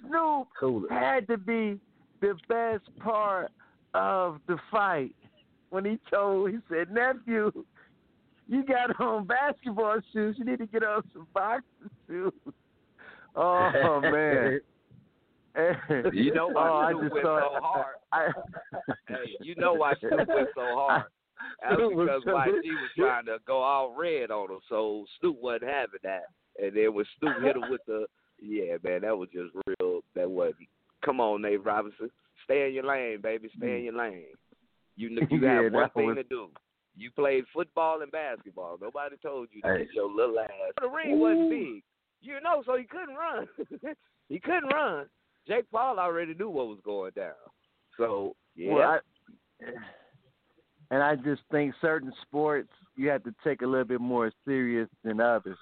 Snoop 0.09 0.49
cool. 0.59 0.87
had 0.89 1.29
to 1.29 1.37
be 1.37 1.79
the 2.23 2.35
best 2.49 2.85
part 3.01 3.51
of 3.93 4.41
the 4.49 4.57
fight 4.71 5.15
when 5.69 5.85
he 5.85 5.99
told 6.11 6.51
he 6.51 6.57
said, 6.71 6.91
"Nephew, 6.91 7.53
you 8.49 8.65
got 8.65 8.99
on 8.99 9.27
basketball 9.27 10.01
shoes. 10.13 10.37
You 10.39 10.47
need 10.47 10.59
to 10.59 10.67
get 10.67 10.85
on 10.85 11.03
some 11.13 11.27
boxing 11.35 11.91
shoes." 12.09 12.33
Oh 13.37 14.01
man. 14.03 14.61
you 16.13 16.33
know 16.33 16.47
why 16.47 16.93
oh, 16.95 17.01
Snoop 17.01 17.13
went 17.13 17.25
so 17.25 17.41
hard. 17.61 17.97
I, 18.13 18.29
hey, 19.09 19.17
you 19.41 19.57
know 19.57 19.75
why 19.75 19.95
Snoop 19.99 20.29
went 20.29 20.49
so 20.55 20.61
hard. 20.61 21.03
That's 21.63 21.77
because 21.77 22.23
YG 22.25 22.71
was 22.71 22.91
trying 22.97 23.27
to 23.27 23.39
go 23.47 23.63
all 23.63 23.95
red 23.97 24.31
on 24.31 24.51
him, 24.51 24.61
so 24.69 25.05
Snoop 25.21 25.37
wasn't 25.41 25.71
having 25.71 26.01
that. 26.03 26.25
And 26.63 26.77
then 26.77 26.95
when 26.95 27.05
Snoop 27.19 27.43
hit 27.43 27.57
him 27.57 27.71
with 27.71 27.81
the, 27.87 28.07
yeah, 28.41 28.77
man, 28.83 29.03
that 29.03 29.17
was 29.17 29.29
just 29.33 29.55
real. 29.67 30.01
That 30.15 30.31
wasn't. 30.31 30.69
Come 31.05 31.21
on, 31.21 31.43
Nate 31.43 31.65
Robinson, 31.65 32.11
stay 32.45 32.69
in 32.69 32.75
your 32.75 32.85
lane, 32.85 33.21
baby. 33.23 33.49
Stay 33.57 33.79
in 33.79 33.85
your 33.85 33.97
lane. 33.97 34.25
You 34.97 35.09
you 35.31 35.41
yeah, 35.41 35.63
have 35.63 35.73
one 35.73 35.91
thing 35.91 36.07
was... 36.07 36.17
to 36.17 36.23
do. 36.25 36.49
You 36.97 37.11
played 37.13 37.45
football 37.55 38.03
and 38.03 38.13
basketball. 38.13 38.77
Nobody 38.81 39.17
told 39.23 39.49
you 39.53 39.63
to 39.63 39.69
hey. 39.69 39.79
get 39.79 39.95
your 39.95 40.11
little 40.11 40.39
ass. 40.39 40.51
The 40.81 40.89
ring 40.89 41.19
wasn't 41.19 41.51
big, 41.51 41.83
you 42.21 42.41
know, 42.43 42.63
so 42.67 42.77
he 42.77 42.85
couldn't 42.85 43.15
run. 43.15 43.49
he 44.29 44.41
couldn't 44.41 44.69
run. 44.75 45.07
Jake 45.49 45.71
Paul 45.71 45.99
already 45.99 46.35
knew 46.35 46.51
what 46.51 46.67
was 46.67 46.81
going 46.85 47.13
down. 47.17 47.33
So 47.97 48.35
yeah. 48.55 48.73
Well, 48.75 48.89
I, 48.89 48.99
and 50.91 51.03
I 51.03 51.17
just 51.17 51.43
think 51.51 51.75
certain 51.81 52.13
sports 52.23 52.69
you 52.97 53.09
have 53.11 53.23
to 53.25 53.35
take 53.45 53.63
a 53.63 53.67
little 53.67 53.85
bit 53.85 54.01
more 54.01 54.33
serious 54.45 54.89
than 55.05 55.21
others 55.21 55.59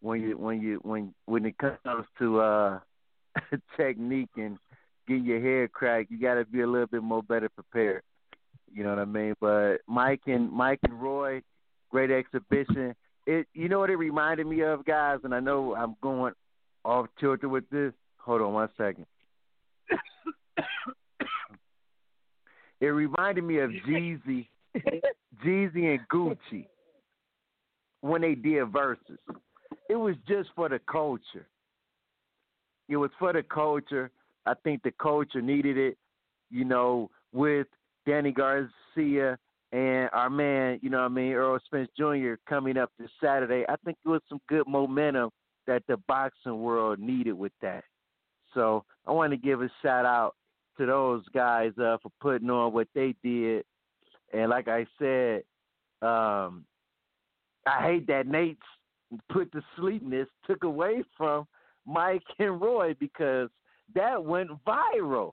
when 0.00 0.20
you 0.20 0.36
when 0.36 0.60
you 0.60 0.80
when 0.82 1.14
when 1.26 1.46
it 1.46 1.56
comes 1.58 2.06
to 2.18 2.40
uh 2.40 2.78
technique 3.76 4.30
and 4.36 4.58
getting 5.06 5.24
your 5.24 5.40
hair 5.40 5.68
cracked. 5.68 6.10
You 6.10 6.18
got 6.20 6.34
to 6.34 6.44
be 6.44 6.60
a 6.60 6.66
little 6.66 6.86
bit 6.86 7.02
more 7.02 7.22
better 7.22 7.48
prepared. 7.48 8.02
You 8.72 8.82
know 8.84 8.90
what 8.90 8.98
I 8.98 9.04
mean? 9.04 9.34
But 9.40 9.78
Mike 9.86 10.22
and 10.26 10.50
Mike 10.50 10.80
and 10.82 11.00
Roy, 11.00 11.42
great 11.90 12.10
exhibition. 12.10 12.94
It 13.26 13.46
you 13.54 13.68
know 13.68 13.78
what 13.78 13.90
it 13.90 13.96
reminded 13.96 14.46
me 14.46 14.62
of, 14.62 14.84
guys, 14.84 15.20
and 15.24 15.34
I 15.34 15.40
know 15.40 15.74
I'm 15.74 15.96
going 16.02 16.34
off 16.84 17.06
tilted 17.18 17.50
with 17.50 17.68
this. 17.70 17.92
Hold 18.18 18.42
on 18.42 18.52
one 18.52 18.68
second. 18.76 19.06
it 22.80 22.86
reminded 22.86 23.44
me 23.44 23.58
of 23.58 23.70
Jeezy 23.88 24.48
Jeezy 25.44 25.94
and 25.94 26.00
Gucci 26.12 26.66
when 28.00 28.20
they 28.20 28.34
did 28.34 28.70
verses. 28.72 29.18
It 29.88 29.96
was 29.96 30.14
just 30.26 30.50
for 30.54 30.68
the 30.68 30.80
culture. 30.90 31.46
It 32.88 32.96
was 32.96 33.10
for 33.18 33.32
the 33.32 33.42
culture. 33.42 34.10
I 34.46 34.54
think 34.62 34.82
the 34.82 34.92
culture 35.00 35.40
needed 35.40 35.78
it, 35.78 35.96
you 36.50 36.64
know, 36.64 37.10
with 37.32 37.66
Danny 38.06 38.30
Garcia 38.30 39.38
and 39.72 40.10
our 40.12 40.30
man, 40.30 40.78
you 40.82 40.90
know 40.90 40.98
what 40.98 41.06
I 41.06 41.08
mean, 41.08 41.32
Errol 41.32 41.58
Spence 41.64 41.88
Jr. 41.96 42.34
coming 42.48 42.76
up 42.76 42.90
this 42.98 43.10
Saturday. 43.22 43.64
I 43.68 43.76
think 43.84 43.96
it 44.04 44.08
was 44.08 44.20
some 44.28 44.40
good 44.48 44.68
momentum 44.68 45.30
that 45.66 45.82
the 45.88 45.96
boxing 46.06 46.60
world 46.60 46.98
needed 46.98 47.32
with 47.32 47.52
that. 47.62 47.84
So 48.52 48.84
I 49.06 49.12
want 49.12 49.32
to 49.32 49.36
give 49.36 49.62
a 49.62 49.70
shout 49.82 50.04
out 50.04 50.34
to 50.78 50.86
those 50.86 51.24
guys 51.34 51.72
uh, 51.78 51.96
for 52.02 52.10
putting 52.20 52.50
on 52.50 52.72
what 52.72 52.88
they 52.94 53.14
did 53.24 53.64
And 54.34 54.50
like 54.50 54.68
I 54.68 54.86
said, 54.98 55.42
um, 56.02 56.64
I 57.66 57.80
hate 57.82 58.06
that 58.08 58.26
Nate's 58.26 58.60
put 59.28 59.50
the 59.52 59.62
sleepness 59.76 60.28
took 60.46 60.64
away 60.64 61.02
from 61.16 61.46
Mike 61.86 62.22
and 62.38 62.60
Roy 62.60 62.94
because 62.98 63.48
that 63.94 64.22
went 64.22 64.50
viral 64.66 65.32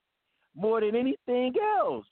more 0.56 0.82
than 0.82 0.96
anything 0.96 1.54
else. 1.80 2.06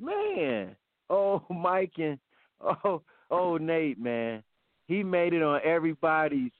Man, 0.00 0.76
oh 1.10 1.42
Mike 1.50 1.92
and 1.98 2.18
oh 2.60 3.02
oh 3.30 3.56
Nate, 3.56 3.98
man, 3.98 4.42
he 4.86 5.02
made 5.02 5.32
it 5.32 5.42
on 5.42 5.60
everybody's 5.64 6.52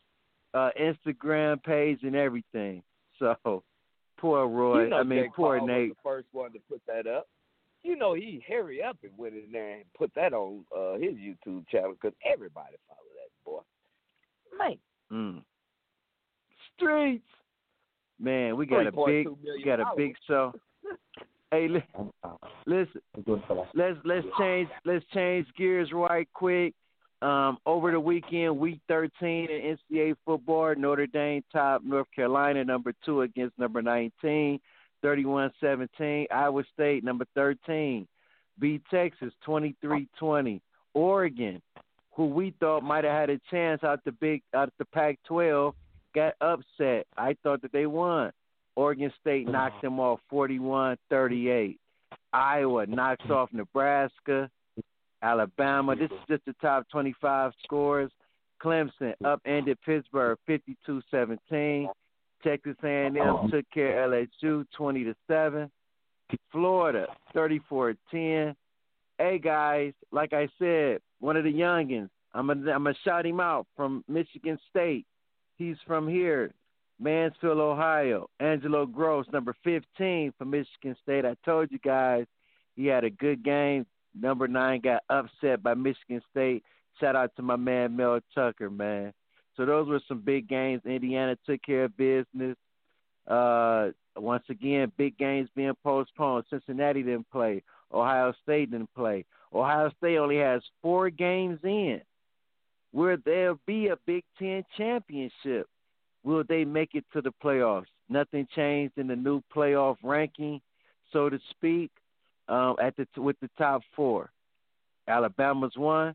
uh, 0.55 0.71
Instagram 0.81 1.63
page 1.63 2.01
and 2.03 2.17
everything. 2.17 2.83
So 3.19 3.65
poor 4.19 4.47
Roy. 4.47 4.85
You 4.85 4.91
know 4.91 4.97
I 4.99 5.03
mean, 5.03 5.25
Jake 5.25 5.35
poor 5.35 5.59
Paul 5.59 5.67
Nate. 5.67 5.89
Was 5.89 5.97
the 6.03 6.09
first 6.09 6.27
one 6.33 6.53
to 6.53 6.59
put 6.69 6.81
that 6.87 7.07
up. 7.07 7.27
You 7.83 7.97
know 7.97 8.15
he 8.15 8.43
hurry 8.49 8.83
up 8.83 8.99
and 9.03 9.13
went 9.17 9.35
in 9.35 9.53
there 9.53 9.77
and 9.77 9.85
put 9.97 10.11
that 10.15 10.33
on 10.33 10.65
uh, 10.77 10.95
his 10.95 11.15
YouTube 11.15 11.67
channel 11.69 11.93
because 11.93 12.17
everybody 12.31 12.77
follow 12.87 13.01
that 13.17 13.45
boy. 13.45 13.61
Man, 14.59 14.79
Mm. 15.11 15.43
Streets. 16.77 17.25
Man, 18.21 18.57
we 18.57 18.67
got 18.67 18.87
a 18.87 18.93
big 18.93 19.29
we 19.29 19.63
got 19.65 19.81
a 19.81 19.87
big 19.97 20.15
show. 20.27 20.53
Hey, 21.51 21.67
li- 21.69 21.85
listen, 22.67 23.01
let's 23.75 23.97
let's 24.05 24.27
change 24.39 24.69
let's 24.85 25.05
change 25.15 25.47
gears 25.57 25.91
right 25.93 26.29
quick. 26.35 26.75
Um, 27.23 27.59
over 27.67 27.91
the 27.91 27.99
weekend, 27.99 28.59
week 28.59 28.81
13 28.87 29.49
in 29.51 29.77
NCAA 29.91 30.15
football, 30.25 30.75
Notre 30.77 31.07
Dame 31.07 31.43
top 31.53 31.83
North 31.83 32.07
Carolina 32.15 32.65
number 32.65 32.93
two 33.05 33.23
against 33.23 33.59
number 33.59 33.83
19, 33.83 34.61
31-17. 35.05 36.27
Iowa 36.31 36.63
State 36.75 37.05
number 37.05 37.27
13 37.35 38.07
beat 38.59 38.83
Texas 38.91 39.33
23-20. 39.47 40.61
Oregon, 40.95 41.63
who 42.13 42.27
we 42.27 42.55
thought 42.59 42.83
might 42.83 43.05
have 43.05 43.15
had 43.15 43.31
a 43.31 43.41
chance 43.51 43.85
out 43.85 44.01
the 44.05 44.13
big 44.13 44.43
out 44.55 44.73
the 44.79 44.85
Pac-12, 44.87 45.73
got 46.15 46.35
upset. 46.41 47.07
I 47.17 47.37
thought 47.43 47.63
that 47.63 47.73
they 47.73 47.87
won. 47.87 48.33
Oregon 48.77 49.13
State 49.21 49.49
uh-huh. 49.49 49.53
knocked 49.53 49.83
them 49.83 50.01
off 50.01 50.21
41-38. 50.33 51.77
Iowa 52.33 52.87
knocks 52.87 53.25
hmm. 53.25 53.33
off 53.33 53.51
Nebraska. 53.53 54.51
Alabama. 55.23 55.97
This 55.97 56.11
is 56.11 56.19
just 56.29 56.45
the 56.45 56.55
top 56.61 56.89
25 56.91 57.53
scores. 57.65 58.11
Clemson 58.63 59.15
upended 59.25 59.79
Pittsburgh 59.85 60.39
52-17. 60.49 61.89
Texas 62.43 62.77
A&M 62.83 63.17
uh-huh. 63.17 63.49
took 63.49 63.65
care 63.73 64.05
of 64.05 64.29
LSU 64.43 64.65
20 64.77 65.05
to 65.05 65.15
7. 65.27 65.71
Florida 66.53 67.07
34-10. 67.35 68.55
Hey 69.19 69.39
guys, 69.39 69.93
like 70.13 70.33
I 70.33 70.49
said, 70.59 71.01
one 71.21 71.37
of 71.37 71.45
the 71.45 71.53
youngins. 71.53 72.11
I'm 72.35 72.47
gonna 72.47 72.71
I'm 72.71 72.85
gonna 72.85 72.95
shout 73.05 73.27
him 73.27 73.41
out 73.41 73.67
from 73.77 74.05
Michigan 74.07 74.59
State. 74.71 75.07
He's 75.57 75.77
from 75.87 76.07
here, 76.07 76.53
Mansfield, 77.01 77.59
Ohio. 77.59 78.29
Angelo 78.39 78.87
Grose, 78.87 79.27
number 79.33 79.57
15 79.65 80.35
for 80.39 80.45
Michigan 80.45 80.95
State. 81.03 81.25
I 81.25 81.35
told 81.45 81.73
you 81.73 81.79
guys 81.79 82.27
he 82.77 82.87
had 82.87 83.05
a 83.05 83.11
good 83.11 83.43
game. 83.43 83.87
Number 84.19 84.47
nine 84.47 84.81
got 84.81 85.03
upset 85.09 85.63
by 85.63 85.75
Michigan 85.75 86.23
State. 86.31 86.63
Shout 87.01 87.17
out 87.17 87.35
to 87.37 87.43
my 87.43 87.57
man 87.57 87.97
Mel 87.97 88.21
Tucker, 88.35 88.71
man. 88.71 89.13
So 89.59 89.67
those 89.67 89.89
were 89.89 90.01
some 90.07 90.21
big 90.21 90.49
games. 90.49 90.83
Indiana 90.87 91.37
took 91.45 91.61
care 91.63 91.85
of 91.85 91.97
business. 91.97 92.57
Uh, 93.27 93.89
once 94.17 94.45
again, 94.49 94.93
big 94.97 95.19
games 95.19 95.51
being 95.57 95.75
postponed. 95.83 96.45
Cincinnati 96.49 97.03
didn't 97.03 97.29
play. 97.31 97.65
Ohio 97.93 98.33
State 98.45 98.71
didn't 98.71 98.95
play. 98.95 99.25
Ohio 99.53 99.91
State 99.99 100.17
only 100.17 100.37
has 100.37 100.63
four 100.81 101.11
games 101.11 101.59
in 101.65 102.01
where 102.93 103.17
there'll 103.17 103.59
be 103.67 103.89
a 103.89 103.97
Big 104.07 104.23
Ten 104.39 104.65
championship. 104.77 105.67
Will 106.23 106.45
they 106.49 106.65
make 106.65 106.95
it 106.95 107.05
to 107.13 107.21
the 107.21 107.33
playoffs? 107.43 107.87
Nothing 108.09 108.47
changed 108.55 108.97
in 108.97 109.09
the 109.09 109.17
new 109.17 109.43
playoff 109.55 109.97
ranking, 110.05 110.61
so 111.13 111.29
to 111.29 111.39
speak. 111.51 111.91
Um, 112.49 112.77
at 112.81 112.95
the 112.97 113.07
with 113.21 113.37
the 113.41 113.51
top 113.59 113.83
four, 113.95 114.31
Alabama's 115.07 115.77
one, 115.77 116.15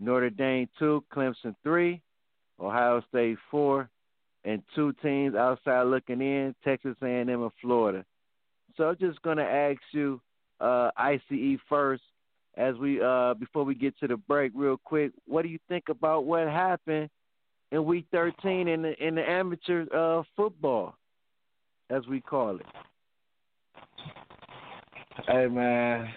Notre 0.00 0.30
Dame 0.30 0.68
two, 0.78 1.04
Clemson 1.14 1.54
three, 1.62 2.00
Ohio 2.60 3.02
State 3.08 3.38
four, 3.50 3.88
and 4.44 4.62
two 4.74 4.92
teams 5.02 5.34
outside 5.34 5.82
looking 5.84 6.20
in, 6.20 6.54
Texas 6.64 6.96
A&M 7.02 7.28
and 7.28 7.50
Florida. 7.60 8.04
So 8.76 8.84
I'm 8.88 8.96
just 8.98 9.20
gonna 9.22 9.42
ask 9.42 9.80
you, 9.92 10.20
uh, 10.60 10.90
ICE 10.96 11.58
first, 11.68 12.02
as 12.56 12.76
we 12.76 13.00
uh, 13.02 13.34
before 13.34 13.64
we 13.64 13.74
get 13.74 13.98
to 14.00 14.06
the 14.06 14.16
break, 14.16 14.52
real 14.54 14.78
quick. 14.84 15.12
What 15.26 15.42
do 15.42 15.48
you 15.48 15.58
think 15.68 15.88
about 15.88 16.24
what 16.24 16.46
happened 16.48 17.10
in 17.72 17.84
Week 17.84 18.06
13 18.10 18.68
in 18.68 18.82
the 18.82 19.06
in 19.06 19.14
the 19.14 19.28
amateur 19.28 19.86
uh, 19.94 20.22
football, 20.36 20.94
as 21.88 22.06
we 22.08 22.20
call 22.20 22.56
it? 22.56 22.66
Hey 25.26 25.46
man, 25.48 26.08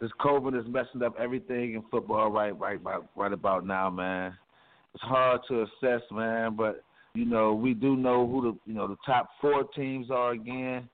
this 0.00 0.10
COVID 0.20 0.58
is 0.58 0.66
messing 0.68 1.02
up 1.02 1.14
everything 1.18 1.74
in 1.74 1.82
football 1.90 2.30
right 2.30 2.58
right 2.58 2.82
right, 2.82 3.00
right 3.14 3.32
about 3.32 3.66
now, 3.66 3.90
man. 3.90 4.34
It's 4.96 5.04
hard 5.04 5.42
to 5.48 5.60
assess, 5.64 6.00
man, 6.10 6.56
but 6.56 6.82
you 7.14 7.26
know 7.26 7.52
we 7.52 7.74
do 7.74 7.96
know 7.96 8.26
who 8.26 8.40
the 8.40 8.58
you 8.64 8.72
know 8.72 8.88
the 8.88 8.96
top 9.04 9.28
four 9.42 9.64
teams 9.76 10.10
are 10.10 10.32
again. 10.32 10.88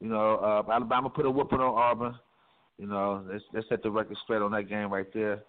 You 0.00 0.08
know, 0.08 0.38
uh, 0.38 0.72
Alabama 0.72 1.08
put 1.08 1.24
a 1.24 1.30
whooping 1.30 1.60
on 1.60 1.80
Auburn. 1.80 2.16
You 2.78 2.88
know, 2.88 3.24
let's 3.52 3.68
set 3.68 3.84
the 3.84 3.92
record 3.92 4.16
straight 4.24 4.42
on 4.42 4.50
that 4.50 4.68
game 4.68 4.92
right 4.92 5.06
there. 5.14 5.44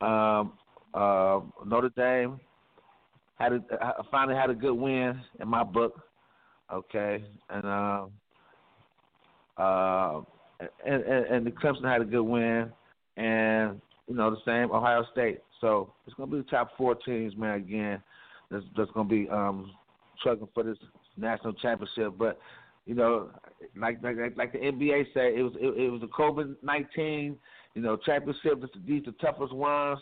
Um, 0.00 0.54
uh, 0.94 1.40
Notre 1.66 1.90
Dame 1.90 2.40
had 3.38 3.52
a, 3.52 3.60
uh, 3.78 4.04
finally 4.10 4.38
had 4.38 4.48
a 4.48 4.54
good 4.54 4.72
win 4.72 5.20
in 5.38 5.46
my 5.46 5.62
book. 5.62 6.00
Okay, 6.72 7.22
and 7.50 7.64
um, 7.66 8.10
uh, 9.58 10.20
and, 10.86 11.02
and 11.02 11.26
and 11.26 11.46
the 11.46 11.50
Clemson 11.50 11.84
had 11.84 12.00
a 12.00 12.06
good 12.06 12.22
win, 12.22 12.72
and 13.18 13.82
you 14.08 14.14
know 14.14 14.30
the 14.30 14.38
same 14.46 14.74
Ohio 14.74 15.04
State. 15.12 15.40
So 15.60 15.92
it's 16.06 16.14
gonna 16.14 16.30
be 16.30 16.38
the 16.38 16.44
top 16.44 16.76
four 16.76 16.94
teams, 16.94 17.36
man. 17.36 17.56
Again, 17.56 18.02
that's 18.50 18.64
that's 18.76 18.90
gonna 18.92 19.08
be 19.08 19.28
um 19.28 19.72
struggling 20.18 20.48
for 20.54 20.62
this 20.62 20.78
national 21.16 21.52
championship. 21.54 22.14
But 22.18 22.38
you 22.86 22.94
know, 22.94 23.30
like 23.76 24.02
like 24.02 24.16
like 24.36 24.52
the 24.52 24.58
NBA 24.58 25.12
say, 25.14 25.34
it 25.36 25.42
was 25.42 25.52
it, 25.60 25.78
it 25.78 25.90
was 25.90 26.00
the 26.00 26.08
COVID 26.08 26.56
nineteen, 26.62 27.36
you 27.74 27.82
know, 27.82 27.96
championship. 27.96 28.62
These 28.86 29.04
the 29.04 29.12
toughest 29.20 29.52
ones. 29.52 30.00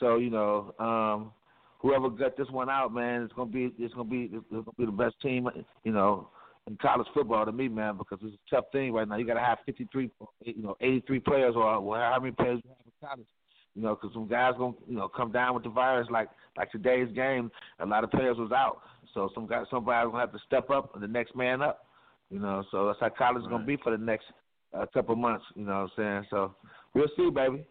So 0.00 0.16
you 0.16 0.30
know, 0.30 0.74
um, 0.78 1.32
whoever 1.78 2.08
got 2.08 2.36
this 2.36 2.48
one 2.50 2.70
out, 2.70 2.92
man, 2.92 3.22
it's 3.22 3.32
gonna 3.34 3.50
be 3.50 3.72
it's 3.78 3.94
gonna 3.94 4.08
be 4.08 4.30
it's 4.32 4.44
gonna 4.50 4.64
be 4.78 4.86
the 4.86 4.92
best 4.92 5.20
team, 5.20 5.48
you 5.84 5.92
know, 5.92 6.28
in 6.66 6.76
college 6.78 7.06
football 7.12 7.44
to 7.44 7.52
me, 7.52 7.68
man, 7.68 7.98
because 7.98 8.18
it's 8.22 8.34
a 8.34 8.54
tough 8.54 8.64
thing 8.72 8.92
right 8.92 9.06
now. 9.06 9.16
You 9.16 9.26
got 9.26 9.34
to 9.34 9.40
have 9.40 9.58
53, 9.66 10.10
you 10.44 10.62
know, 10.62 10.76
83 10.80 11.20
players 11.20 11.54
or 11.56 11.80
well, 11.80 12.00
how 12.00 12.18
many 12.18 12.32
players 12.32 12.60
you 12.64 12.70
have 12.70 12.86
in 12.86 13.08
college. 13.08 13.26
You 13.74 13.82
know, 13.82 13.96
because 13.96 14.14
some 14.14 14.28
guys 14.28 14.52
gonna 14.56 14.74
you 14.86 14.96
know 14.96 15.08
come 15.08 15.32
down 15.32 15.54
with 15.54 15.64
the 15.64 15.70
virus 15.70 16.08
like 16.10 16.28
like 16.56 16.70
today's 16.70 17.08
game. 17.14 17.50
A 17.80 17.86
lot 17.86 18.04
of 18.04 18.10
players 18.10 18.36
was 18.38 18.52
out, 18.52 18.80
so 19.12 19.30
some 19.34 19.46
guys 19.46 19.66
somebody's 19.70 20.10
gonna 20.10 20.20
have 20.20 20.32
to 20.32 20.38
step 20.46 20.70
up 20.70 20.94
and 20.94 21.02
the 21.02 21.08
next 21.08 21.34
man 21.34 21.60
up. 21.60 21.86
You 22.30 22.38
know, 22.38 22.64
so 22.70 22.86
that's 22.86 23.00
how 23.00 23.08
college 23.08 23.42
is 23.42 23.48
gonna 23.48 23.64
be 23.64 23.76
for 23.76 23.90
the 23.96 24.02
next 24.02 24.26
uh, 24.72 24.86
couple 24.92 25.16
months. 25.16 25.44
You 25.54 25.64
know 25.64 25.88
what 25.96 26.04
I'm 26.04 26.22
saying? 26.22 26.26
So 26.30 26.54
we'll 26.94 27.08
see, 27.16 27.30
baby. 27.30 27.64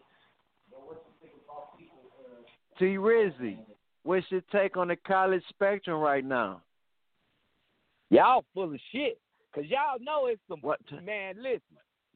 T. 2.78 2.84
Rizzy, 2.96 3.58
what's 4.02 4.26
your 4.30 4.42
take 4.52 4.76
on 4.76 4.88
the 4.88 4.96
college 4.96 5.42
spectrum 5.48 6.00
right 6.00 6.24
now? 6.24 6.60
Y'all 8.10 8.44
full 8.52 8.72
of 8.72 8.80
shit. 8.92 9.18
Cause 9.54 9.64
y'all 9.68 9.98
know 10.00 10.26
it's 10.26 10.40
some 10.48 10.58
What? 10.62 10.80
man, 11.04 11.36
listen. 11.36 11.60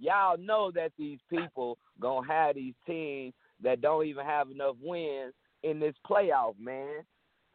Y'all 0.00 0.36
know 0.36 0.72
that 0.74 0.92
these 0.98 1.18
people 1.30 1.78
gonna 2.00 2.26
have 2.26 2.56
these 2.56 2.74
teams 2.86 3.32
that 3.62 3.80
don't 3.80 4.06
even 4.06 4.24
have 4.24 4.50
enough 4.50 4.76
wins 4.82 5.34
in 5.62 5.80
this 5.80 5.94
playoff, 6.08 6.54
man. 6.58 7.02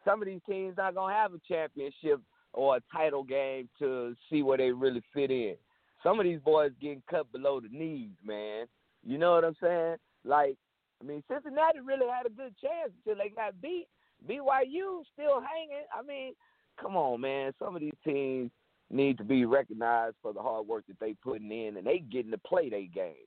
Some 0.04 0.20
of 0.20 0.26
these 0.26 0.40
teams 0.48 0.76
not 0.76 0.94
gonna 0.94 1.14
have 1.14 1.32
a 1.32 1.40
championship 1.48 2.20
or 2.52 2.76
a 2.76 2.80
title 2.92 3.24
game 3.24 3.68
to 3.78 4.14
see 4.30 4.42
where 4.42 4.58
they 4.58 4.70
really 4.70 5.02
fit 5.12 5.30
in. 5.30 5.56
Some 6.02 6.20
of 6.20 6.24
these 6.24 6.40
boys 6.40 6.72
getting 6.80 7.02
cut 7.10 7.30
below 7.32 7.60
the 7.60 7.68
knees, 7.68 8.12
man. 8.24 8.66
You 9.02 9.18
know 9.18 9.32
what 9.32 9.44
I'm 9.44 9.56
saying? 9.60 9.96
Like, 10.24 10.56
I 11.00 11.06
mean, 11.06 11.22
Cincinnati 11.30 11.80
really 11.80 12.06
had 12.06 12.26
a 12.26 12.30
good 12.30 12.54
chance 12.60 12.92
until 13.04 13.22
they 13.22 13.30
got 13.30 13.60
beat. 13.60 13.86
BYU 14.28 15.02
still 15.12 15.40
hanging. 15.40 15.84
I 15.92 16.02
mean, 16.06 16.34
come 16.80 16.96
on, 16.96 17.20
man. 17.20 17.52
Some 17.58 17.74
of 17.74 17.80
these 17.80 17.92
teams 18.04 18.50
need 18.90 19.18
to 19.18 19.24
be 19.24 19.44
recognized 19.44 20.16
for 20.22 20.32
the 20.32 20.40
hard 20.40 20.66
work 20.66 20.84
that 20.88 21.00
they 21.00 21.14
putting 21.22 21.50
in, 21.50 21.76
and 21.76 21.86
they 21.86 21.98
getting 21.98 22.30
to 22.30 22.38
play 22.38 22.68
their 22.68 22.82
games. 22.82 23.23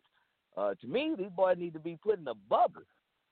Uh, 0.57 0.73
to 0.81 0.87
me, 0.87 1.13
these 1.17 1.29
boys 1.35 1.57
need 1.57 1.73
to 1.73 1.79
be 1.79 1.97
put 2.01 2.19
in 2.19 2.27
a 2.27 2.33
bubble, 2.33 2.81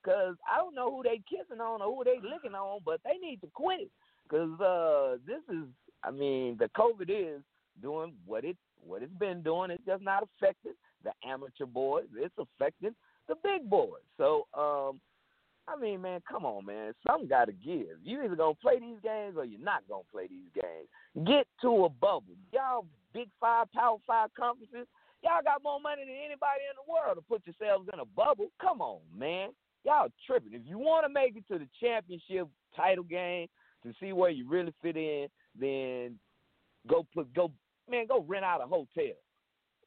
cause 0.04 0.36
I 0.50 0.58
don't 0.58 0.74
know 0.74 0.94
who 0.94 1.02
they 1.02 1.20
kissing 1.28 1.60
on 1.60 1.82
or 1.82 1.94
who 1.94 2.04
they 2.04 2.20
licking 2.22 2.54
on, 2.54 2.80
but 2.84 3.00
they 3.04 3.18
need 3.18 3.40
to 3.40 3.48
quit 3.52 3.80
it, 3.80 3.90
cause 4.30 4.60
uh, 4.60 5.16
this 5.26 5.42
is, 5.54 5.64
I 6.04 6.12
mean, 6.12 6.56
the 6.58 6.68
COVID 6.76 7.10
is 7.10 7.42
doing 7.82 8.12
what 8.26 8.44
it 8.44 8.56
what 8.86 9.02
it's 9.02 9.12
been 9.18 9.42
doing. 9.42 9.70
It's 9.70 9.84
just 9.84 10.02
not 10.02 10.22
affecting 10.22 10.74
the 11.02 11.10
amateur 11.28 11.66
boys. 11.66 12.04
It's 12.16 12.34
affecting 12.38 12.94
the 13.28 13.34
big 13.42 13.68
boys. 13.68 14.02
So, 14.16 14.46
um, 14.54 15.00
I 15.68 15.76
mean, 15.80 16.02
man, 16.02 16.22
come 16.30 16.44
on, 16.44 16.64
man. 16.64 16.92
Something 17.06 17.28
got 17.28 17.46
to 17.46 17.52
give. 17.52 17.98
You 18.04 18.22
either 18.22 18.36
gonna 18.36 18.54
play 18.54 18.78
these 18.78 18.98
games 19.02 19.34
or 19.36 19.44
you're 19.44 19.60
not 19.60 19.82
gonna 19.88 20.02
play 20.12 20.28
these 20.28 20.50
games. 20.54 21.26
Get 21.26 21.46
to 21.62 21.86
a 21.86 21.88
bubble. 21.88 22.36
Y'all 22.52 22.86
big 23.12 23.28
five, 23.40 23.72
power 23.72 23.96
five 24.06 24.30
conferences. 24.38 24.86
Y'all 25.26 25.42
got 25.42 25.62
more 25.62 25.80
money 25.80 26.02
than 26.06 26.14
anybody 26.14 26.62
in 26.70 26.76
the 26.78 26.86
world 26.86 27.16
to 27.18 27.22
put 27.22 27.42
yourselves 27.44 27.88
in 27.92 27.98
a 27.98 28.04
bubble. 28.04 28.52
Come 28.60 28.80
on, 28.80 29.00
man. 29.16 29.50
Y'all 29.84 30.08
tripping. 30.24 30.54
If 30.54 30.62
you 30.64 30.78
want 30.78 31.04
to 31.04 31.12
make 31.12 31.36
it 31.36 31.44
to 31.52 31.58
the 31.58 31.66
championship 31.80 32.46
title 32.76 33.04
game 33.04 33.48
to 33.82 33.92
see 34.00 34.12
where 34.12 34.30
you 34.30 34.48
really 34.48 34.72
fit 34.82 34.96
in, 34.96 35.26
then 35.58 36.18
go 36.88 37.04
put 37.12 37.32
go 37.34 37.50
man, 37.90 38.06
go 38.06 38.24
rent 38.26 38.44
out 38.44 38.62
a 38.62 38.66
hotel. 38.66 39.14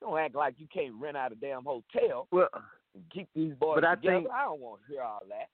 Don't 0.02 0.20
act 0.20 0.36
like 0.36 0.56
you 0.58 0.68
can't 0.74 0.94
rent 1.00 1.16
out 1.18 1.32
a 1.32 1.36
damn 1.36 1.64
hotel. 1.64 2.28
Well, 2.32 2.50
and 2.96 3.04
keep 3.14 3.28
these 3.36 3.54
boys 3.54 3.76
but 3.76 3.86
I 3.86 3.96
together. 3.96 4.18
think- 4.20 4.30
I 4.32 4.44
don't 4.44 4.60
want 4.60 4.82
to 4.82 4.94
hear 4.94 5.04
all 5.04 5.22
that. 5.30 5.48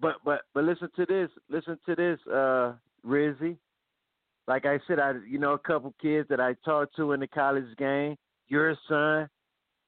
But 0.00 0.16
but 0.24 0.42
but 0.54 0.64
listen 0.64 0.88
to 0.96 1.06
this. 1.06 1.30
Listen 1.48 1.78
to 1.86 1.94
this, 1.94 2.18
uh, 2.26 2.74
Rizzy. 3.06 3.56
Like 4.46 4.66
I 4.66 4.78
said, 4.86 4.98
I 4.98 5.14
you 5.28 5.38
know 5.38 5.52
a 5.52 5.58
couple 5.58 5.94
kids 6.02 6.28
that 6.28 6.40
I 6.40 6.54
talked 6.64 6.96
to 6.96 7.12
in 7.12 7.20
the 7.20 7.28
college 7.28 7.64
game. 7.76 8.16
Your 8.48 8.76
son, 8.88 9.28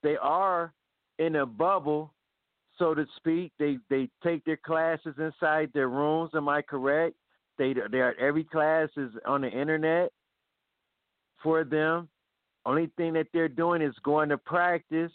they 0.02 0.16
are 0.16 0.72
in 1.18 1.36
a 1.36 1.46
bubble, 1.46 2.12
so 2.78 2.94
to 2.94 3.06
speak. 3.16 3.52
They 3.58 3.78
they 3.90 4.08
take 4.22 4.44
their 4.44 4.56
classes 4.56 5.14
inside 5.18 5.70
their 5.74 5.88
rooms. 5.88 6.30
Am 6.34 6.48
I 6.48 6.62
correct? 6.62 7.14
They 7.58 7.74
they 7.90 8.00
are 8.00 8.14
every 8.18 8.44
class 8.44 8.88
is 8.96 9.10
on 9.26 9.42
the 9.42 9.50
internet 9.50 10.10
for 11.42 11.64
them. 11.64 12.08
Only 12.64 12.90
thing 12.96 13.12
that 13.12 13.28
they're 13.32 13.48
doing 13.48 13.80
is 13.80 13.94
going 14.02 14.28
to 14.30 14.38
practice 14.38 15.12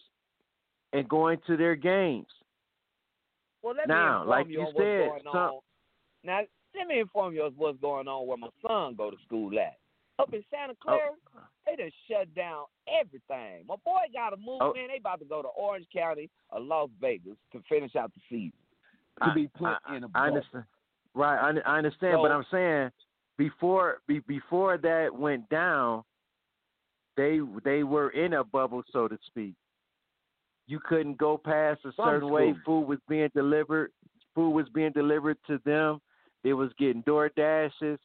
and 0.94 1.08
going 1.10 1.40
to 1.48 1.58
their 1.58 1.76
games. 1.76 2.28
Well, 3.62 3.76
let 3.76 3.88
Now, 3.88 3.96
me 3.96 4.22
inform 4.22 4.30
like 4.30 4.48
you, 4.48 4.60
you 4.62 4.68
said, 4.78 5.32
some-. 5.32 5.60
Now, 6.24 6.42
let 6.76 6.88
me 6.88 7.00
inform 7.00 7.34
you 7.36 7.44
of 7.44 7.54
what's 7.58 7.80
going 7.80 8.08
on 8.08 8.28
where 8.28 8.38
my 8.38 8.48
son 8.66 8.96
go 8.96 9.12
to 9.12 9.18
school 9.26 9.52
at. 9.60 9.78
Up 10.22 10.34
in 10.34 10.44
Santa 10.52 10.74
oh. 10.74 10.84
Clara, 10.84 11.12
they 11.66 11.76
done 11.76 11.92
shut 12.10 12.34
down 12.36 12.66
everything. 12.88 13.66
My 13.68 13.76
boy 13.84 14.02
got 14.14 14.32
to 14.32 14.38
move, 14.38 14.60
Oh. 14.62 14.74
man. 14.74 14.88
They 14.90 14.98
about 14.98 15.20
to 15.20 15.26
go 15.26 15.42
to 15.42 15.48
Orange 15.50 15.88
County 15.94 16.30
or 16.50 16.60
Las 16.60 16.90
Vegas 17.00 17.38
to 17.54 17.62
finish 17.68 17.96
out 17.96 18.12
the 18.14 18.22
season. 18.30 18.54
To 19.24 19.30
I- 19.30 19.34
be 19.34 19.48
put 19.48 19.78
I, 19.86 19.98
in 19.98 20.04
a 20.04 20.08
I 20.08 20.10
bubble. 20.10 20.28
understand. 20.28 20.64
Right, 21.14 21.38
I, 21.38 21.70
I 21.70 21.78
understand, 21.78 22.20
but 22.22 22.32
I'm 22.32 22.46
saying 22.50 22.90
before 23.38 23.98
be, 24.08 24.20
before 24.20 24.78
that 24.78 25.10
went 25.14 25.50
down, 25.50 26.04
they 27.18 27.42
they 27.66 27.84
were 27.84 28.12
in 28.12 28.34
a 28.34 28.44
bubble, 28.44 28.84
so 28.94 29.08
to 29.10 29.18
speak. 29.28 29.56
You 30.68 30.80
couldn't 30.80 31.18
go 31.18 31.38
past 31.38 31.82
a 31.84 31.92
Some 31.98 32.06
certain 32.06 32.30
way. 32.30 32.54
Food 32.66 32.88
was 32.88 33.00
being 33.10 33.30
delivered. 33.36 33.92
Food 34.36 34.52
was 34.52 34.68
being 34.70 34.92
delivered 34.94 35.38
to 35.48 35.60
them. 35.66 36.00
They 36.44 36.54
was 36.54 36.72
getting 36.80 37.02
door 37.02 37.30
dashes, 37.36 38.00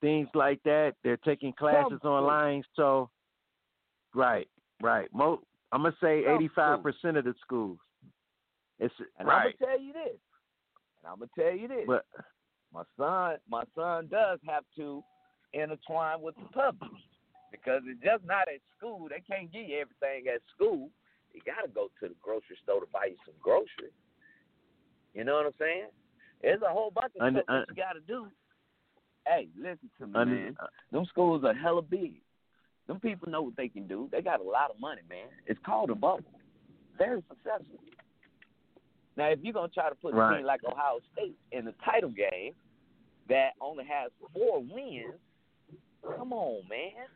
things 0.00 0.28
like 0.34 0.62
that. 0.64 0.94
They're 1.02 1.16
taking 1.18 1.52
classes 1.52 2.00
online. 2.04 2.62
So, 2.74 3.10
right, 4.14 4.48
right. 4.82 5.08
Mo, 5.12 5.40
I'm 5.72 5.82
gonna 5.82 5.96
say 6.00 6.24
85 6.26 6.82
percent 6.82 7.16
of 7.16 7.24
the 7.24 7.34
schools. 7.40 7.78
It's 8.78 8.94
And 9.18 9.28
right, 9.28 9.36
I'm 9.36 9.52
gonna 9.60 9.72
tell 9.72 9.80
you 9.80 9.92
this. 9.92 10.18
And 11.02 11.12
I'm 11.12 11.18
gonna 11.18 11.30
tell 11.38 11.56
you 11.56 11.68
this. 11.68 11.84
but 11.86 12.04
my 12.72 12.82
son, 12.96 13.36
my 13.48 13.64
son 13.74 14.08
does 14.10 14.38
have 14.46 14.64
to 14.76 15.02
intertwine 15.52 16.20
with 16.22 16.36
the 16.36 16.48
public 16.52 16.90
because 17.50 17.82
it's 17.86 18.00
just 18.02 18.24
not 18.24 18.48
at 18.48 18.62
school. 18.76 19.08
They 19.10 19.22
can't 19.26 19.52
give 19.52 19.68
you 19.68 19.78
everything 19.82 20.30
at 20.32 20.40
school. 20.54 20.90
You 21.34 21.40
got 21.46 21.62
to 21.62 21.70
go 21.70 21.90
to 22.00 22.08
the 22.08 22.18
grocery 22.22 22.58
store 22.62 22.80
to 22.80 22.86
buy 22.92 23.14
you 23.14 23.18
some 23.24 23.34
groceries. 23.42 23.94
You 25.14 25.24
know 25.24 25.34
what 25.34 25.46
I'm 25.46 25.58
saying? 25.58 25.90
There's 26.42 26.62
a 26.62 26.72
whole 26.72 26.90
bunch 26.90 27.12
of 27.18 27.34
stuff 27.34 27.46
that 27.46 27.66
you 27.68 27.74
got 27.74 27.94
to 27.94 28.04
do. 28.06 28.26
Hey, 29.26 29.48
listen 29.56 29.90
to 29.98 30.06
me, 30.06 30.12
man. 30.12 30.56
Uh, 30.60 30.66
Them 30.92 31.04
schools 31.06 31.44
are 31.44 31.54
hella 31.54 31.82
big. 31.82 32.14
Them 32.86 32.98
people 33.00 33.28
know 33.30 33.42
what 33.42 33.56
they 33.56 33.68
can 33.68 33.86
do. 33.86 34.08
They 34.10 34.20
got 34.22 34.40
a 34.40 34.42
lot 34.42 34.70
of 34.70 34.80
money, 34.80 35.02
man. 35.08 35.28
It's 35.46 35.60
called 35.64 35.90
a 35.90 35.94
bubble. 35.94 36.24
Very 36.98 37.22
successful. 37.28 37.78
Now, 39.16 39.28
if 39.28 39.38
you're 39.42 39.52
gonna 39.52 39.68
try 39.68 39.88
to 39.88 39.94
put 39.94 40.14
a 40.14 40.34
team 40.36 40.44
like 40.46 40.60
Ohio 40.64 40.98
State 41.12 41.36
in 41.52 41.64
the 41.64 41.74
title 41.84 42.10
game 42.10 42.52
that 43.28 43.50
only 43.60 43.84
has 43.84 44.10
four 44.32 44.60
wins, 44.60 45.14
come 46.16 46.32
on, 46.32 46.62
man. 46.68 47.06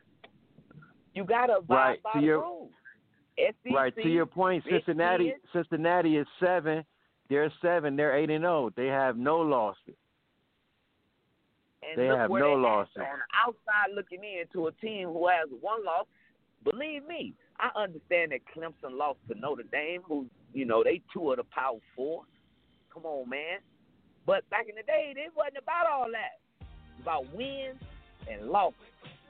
You 1.13 1.23
gotta 1.23 1.57
abide 1.57 1.75
Right, 1.75 2.03
by 2.03 2.11
to 2.13 2.19
the 2.19 2.25
your- 2.25 2.41
rules. 2.41 2.71
SEC, 3.37 3.73
Right 3.73 3.93
to 3.95 4.07
your 4.09 4.25
point, 4.25 4.63
Cincinnati. 4.63 5.33
Cincinnati 5.51 6.17
is 6.17 6.27
seven. 6.39 6.85
They're 7.27 7.51
seven. 7.61 7.95
They're 7.97 8.15
eight 8.15 8.29
and 8.29 8.43
zero. 8.43 8.69
They 8.75 8.87
have 8.87 9.17
no 9.17 9.39
losses. 9.41 9.95
And 11.89 12.01
they 12.01 12.07
have 12.07 12.29
no 12.29 12.53
losses. 12.53 12.91
On 12.97 13.03
the 13.03 13.37
outside 13.45 13.95
looking 13.95 14.23
in 14.23 14.45
to 14.53 14.67
a 14.67 14.71
team 14.73 15.09
who 15.09 15.27
has 15.27 15.49
one 15.61 15.83
loss, 15.85 16.05
believe 16.63 17.05
me, 17.07 17.33
I 17.59 17.69
understand 17.79 18.31
that 18.31 18.41
Clemson 18.55 18.97
lost 18.97 19.19
to 19.29 19.39
Notre 19.39 19.63
Dame, 19.71 20.01
who 20.03 20.25
you 20.53 20.65
know 20.65 20.83
they 20.83 21.01
two 21.13 21.31
of 21.31 21.37
the 21.37 21.43
Power 21.43 21.79
Four. 21.95 22.23
Come 22.93 23.05
on, 23.05 23.29
man. 23.29 23.59
But 24.25 24.49
back 24.49 24.67
in 24.69 24.75
the 24.75 24.83
day, 24.83 25.13
it 25.15 25.31
wasn't 25.35 25.57
about 25.61 25.85
all 25.87 26.07
that. 26.11 26.39
It's 26.59 27.01
about 27.01 27.31
wins 27.33 27.81
and 28.29 28.49
losses. 28.49 28.79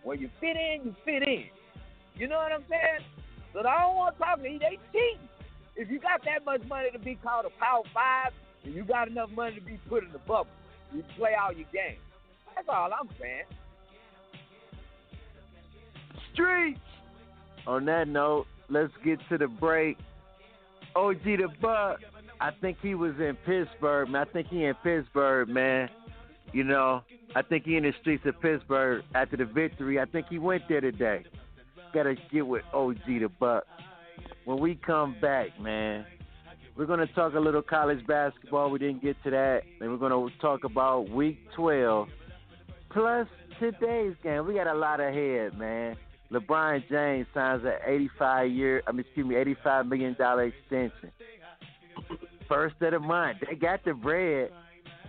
Where 0.03 0.15
you 0.15 0.29
fit 0.39 0.55
in, 0.55 0.85
you 0.85 0.95
fit 1.03 1.23
in. 1.27 1.45
You 2.15 2.27
know 2.27 2.37
what 2.37 2.51
I'm 2.51 2.63
saying? 2.69 3.03
So 3.53 3.59
I 3.59 3.83
don't 3.83 3.95
want 3.95 4.17
to 4.17 4.23
talk 4.23 4.41
to 4.41 4.49
you. 4.49 4.59
They 4.59 4.79
cheating. 4.91 5.27
If 5.75 5.89
you 5.89 5.99
got 5.99 6.23
that 6.23 6.45
much 6.45 6.61
money 6.69 6.89
to 6.91 6.99
be 6.99 7.15
called 7.15 7.45
a 7.45 7.59
Power 7.59 7.83
Five, 7.93 8.31
and 8.63 8.73
you 8.73 8.83
got 8.83 9.07
enough 9.07 9.29
money 9.31 9.55
to 9.55 9.61
be 9.61 9.79
put 9.89 10.03
in 10.03 10.11
the 10.11 10.19
bubble, 10.19 10.47
you 10.93 11.03
play 11.17 11.31
all 11.35 11.51
your 11.51 11.67
games. 11.73 11.99
That's 12.55 12.67
all 12.69 12.89
I'm 12.99 13.09
saying. 13.19 13.43
Streets. 16.33 16.79
On 17.67 17.85
that 17.85 18.07
note, 18.07 18.45
let's 18.69 18.93
get 19.03 19.19
to 19.29 19.37
the 19.37 19.47
break. 19.47 19.97
OG 20.95 21.23
the 21.23 21.47
Buck. 21.61 21.99
I 22.39 22.51
think 22.61 22.77
he 22.81 22.95
was 22.95 23.13
in 23.19 23.37
Pittsburgh, 23.45 24.09
man. 24.09 24.25
I 24.27 24.31
think 24.31 24.47
he 24.47 24.65
in 24.65 24.75
Pittsburgh, 24.83 25.49
man. 25.49 25.89
You 26.53 26.63
know, 26.63 27.01
I 27.35 27.41
think 27.41 27.65
he 27.65 27.75
in 27.75 27.83
the 27.83 27.93
streets 28.01 28.23
of 28.25 28.39
Pittsburgh 28.39 29.03
after 29.13 29.35
the 29.35 29.45
victory. 29.45 29.99
I 29.99 30.05
think 30.05 30.27
he 30.29 30.39
went 30.39 30.63
there 30.69 30.81
today. 30.81 31.23
Gotta 31.93 32.15
get 32.31 32.45
with 32.45 32.63
OG 32.73 33.05
the 33.05 33.29
Buck. 33.39 33.65
When 34.45 34.59
we 34.59 34.75
come 34.75 35.15
back, 35.21 35.59
man, 35.59 36.05
we're 36.77 36.85
gonna 36.85 37.07
talk 37.07 37.33
a 37.33 37.39
little 37.39 37.61
college 37.61 38.05
basketball. 38.05 38.69
We 38.69 38.79
didn't 38.79 39.01
get 39.01 39.15
to 39.23 39.31
that. 39.31 39.63
And 39.79 39.91
we're 39.91 39.97
gonna 39.97 40.27
talk 40.39 40.65
about 40.65 41.09
week 41.09 41.39
twelve. 41.55 42.09
Plus 42.95 43.27
today's 43.59 44.15
game. 44.23 44.47
We 44.47 44.53
got 44.53 44.67
a 44.67 44.73
lot 44.73 45.01
ahead, 45.01 45.57
man. 45.59 45.97
LeBron 46.31 46.81
James 46.89 47.27
signs 47.33 47.61
an 47.65 47.73
85 47.85 48.49
year, 48.51 48.83
I 48.87 48.93
mean, 48.93 49.01
excuse 49.01 49.27
me, 49.27 49.35
85 49.35 49.85
million 49.87 50.15
dollar 50.17 50.45
extension. 50.45 51.11
First 52.47 52.75
of 52.81 52.91
the 52.91 52.99
month. 52.99 53.39
They 53.47 53.57
got 53.57 53.83
the 53.83 53.93
bread. 53.93 54.49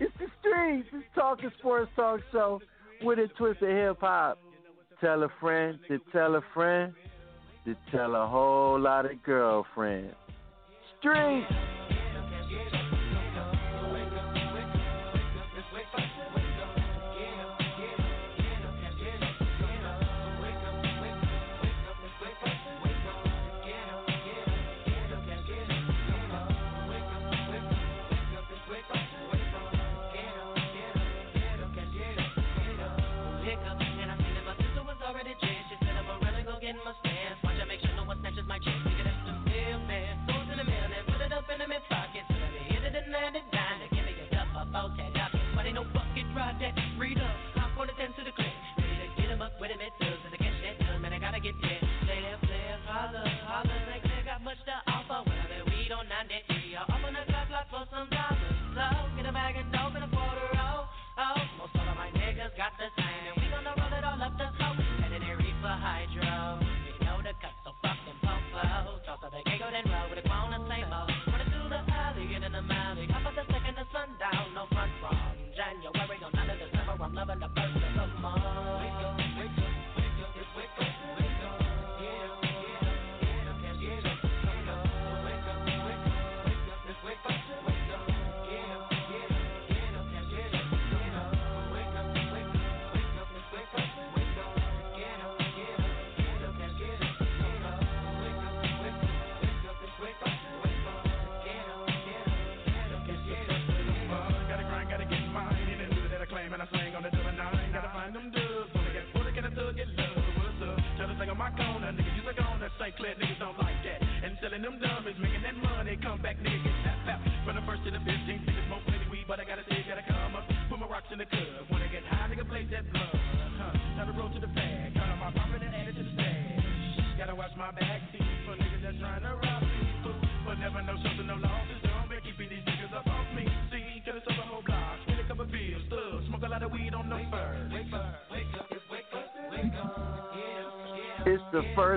It's 0.00 0.12
the 0.18 0.26
streets. 0.40 0.88
It's 0.92 1.04
Talking 1.14 1.50
Sports 1.60 1.92
Talk 1.94 2.20
Show 2.32 2.60
with 3.02 3.20
a 3.20 3.28
twist 3.38 3.62
of 3.62 3.68
hip 3.68 3.98
hop. 4.00 4.38
Tell 5.00 5.22
a 5.22 5.28
friend 5.40 5.78
to 5.86 6.00
tell 6.10 6.34
a 6.34 6.42
friend 6.54 6.92
to 7.66 7.76
tell 7.92 8.16
a 8.16 8.26
whole 8.26 8.80
lot 8.80 9.06
of 9.06 9.22
girlfriends. 9.22 10.14
Streets. 10.98 11.52
into 48.06 48.22
the 48.22 48.30
clip. 48.30 48.46
Ready 48.78 49.10
to 49.10 49.20
get 49.20 49.30
him 49.30 49.42
up 49.42 49.52
with 49.60 49.70
him, 49.70 49.80
it 49.80 49.92
the 50.30 50.45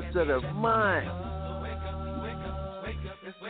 First 0.02 0.16
of 0.16 0.28
the 0.28 0.40
month. 0.54 1.08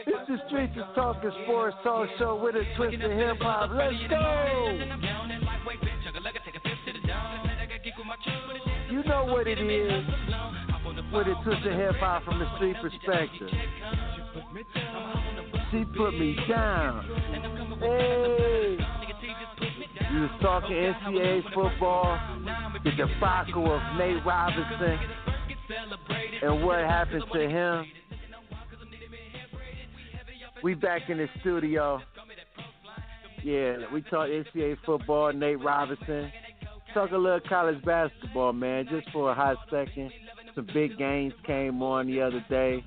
It's 0.08 0.28
the 0.28 0.38
Streets 0.48 0.74
of 0.78 0.96
Talking 0.96 1.32
Sports 1.44 1.76
Talk 1.84 2.10
Show 2.18 2.42
with 2.42 2.56
a 2.56 2.64
twist 2.76 2.96
of 3.04 3.12
hip 3.12 3.38
hop. 3.40 3.70
Let's 3.72 3.94
go! 4.10 4.80
You 8.90 9.04
know 9.04 9.26
what 9.26 9.48
it 9.48 9.60
is 9.60 10.04
with 11.14 11.28
a 11.28 11.36
twist 11.44 11.68
of 11.68 11.74
hip 11.74 11.96
hop 12.00 12.26
from 12.26 12.40
the 12.40 12.56
street 12.56 12.78
perspective. 12.82 13.50
She 15.72 15.86
put 15.96 16.18
me 16.18 16.36
down. 16.50 17.06
Hey! 17.80 18.78
You 20.12 20.22
was 20.22 20.32
talking 20.42 20.76
NCAA 20.76 21.44
football, 21.54 22.18
the 22.84 22.92
debacle 22.92 23.72
of 23.72 23.82
Nate 24.00 24.26
Robinson, 24.26 25.00
and 26.42 26.64
what 26.64 26.80
happened 26.80 27.24
to 27.34 27.50
him. 27.50 27.86
We 30.64 30.74
back 30.74 31.10
in 31.10 31.18
the 31.18 31.28
studio. 31.40 32.02
Yeah, 33.44 33.78
we 33.94 34.02
talk 34.02 34.28
NCAA 34.28 34.78
football, 34.86 35.32
Nate 35.32 35.64
Robinson. 35.64 36.32
Talk 36.94 37.12
a 37.12 37.18
little 37.18 37.40
college 37.48 37.84
basketball, 37.86 38.52
man, 38.52 38.88
just 38.90 39.10
for 39.12 39.32
a 39.32 39.34
hot 39.34 39.58
second. 39.70 40.12
Some 40.56 40.68
big 40.74 40.98
games 40.98 41.34
came 41.46 41.82
on 41.82 42.08
the 42.08 42.22
other 42.22 42.44
day. 42.50 42.84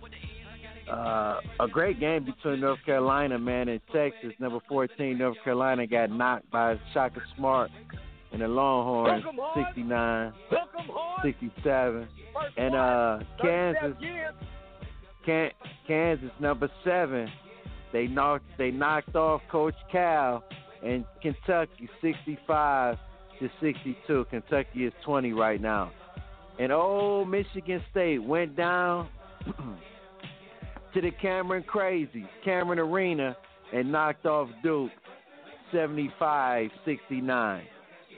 Uh, 0.91 1.41
a 1.61 1.69
great 1.69 2.01
game 2.01 2.25
between 2.25 2.61
North 2.61 2.81
Carolina, 2.85 3.39
man, 3.39 3.69
and 3.69 3.81
Texas. 3.95 4.33
Number 4.39 4.59
14, 4.69 5.17
North 5.17 5.39
Carolina 5.43 5.87
got 5.87 6.11
knocked 6.11 6.51
by 6.51 6.79
Shaka 6.93 7.21
Smart 7.37 7.71
and 8.33 8.41
the 8.43 8.49
Longhorns, 8.49 9.25
69, 9.67 10.33
67. 11.25 12.09
And 12.57 12.75
uh, 12.75 13.19
Kansas, 13.41 13.97
Can- 15.25 15.51
Kansas, 15.87 16.31
number 16.41 16.69
seven, 16.85 17.29
they 17.93 18.07
knocked 18.07 18.45
they 18.59 18.71
knocked 18.71 19.15
off 19.15 19.43
Coach 19.51 19.75
Cal 19.91 20.43
and 20.83 21.05
Kentucky 21.21 21.89
65 22.01 22.97
to 23.39 23.51
62. 23.61 24.27
Kentucky 24.31 24.87
is 24.87 24.93
20 25.05 25.33
right 25.33 25.61
now. 25.61 25.93
And 26.59 26.73
old 26.73 27.29
Michigan 27.29 27.83
State 27.91 28.23
went 28.23 28.57
down 28.57 29.09
to 30.95 31.01
the 31.01 31.11
Cameron 31.21 31.65
Crazy, 31.65 32.27
Cameron 32.45 32.79
Arena, 32.79 33.37
and 33.73 33.91
knocked 33.91 34.27
off 34.27 34.49
Duke 34.63 34.91
75 35.73 36.71
69. 36.85 37.65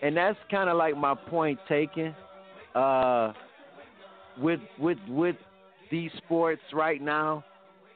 And 0.03 0.17
that's 0.17 0.39
kind 0.51 0.69
of 0.69 0.77
like 0.77 0.97
my 0.97 1.15
point 1.15 1.59
taken. 1.69 2.15
Uh, 2.75 3.33
with 4.39 4.61
with 4.79 4.99
with 5.09 5.37
these 5.91 6.11
sports 6.19 6.63
right 6.73 7.01
now, 7.01 7.45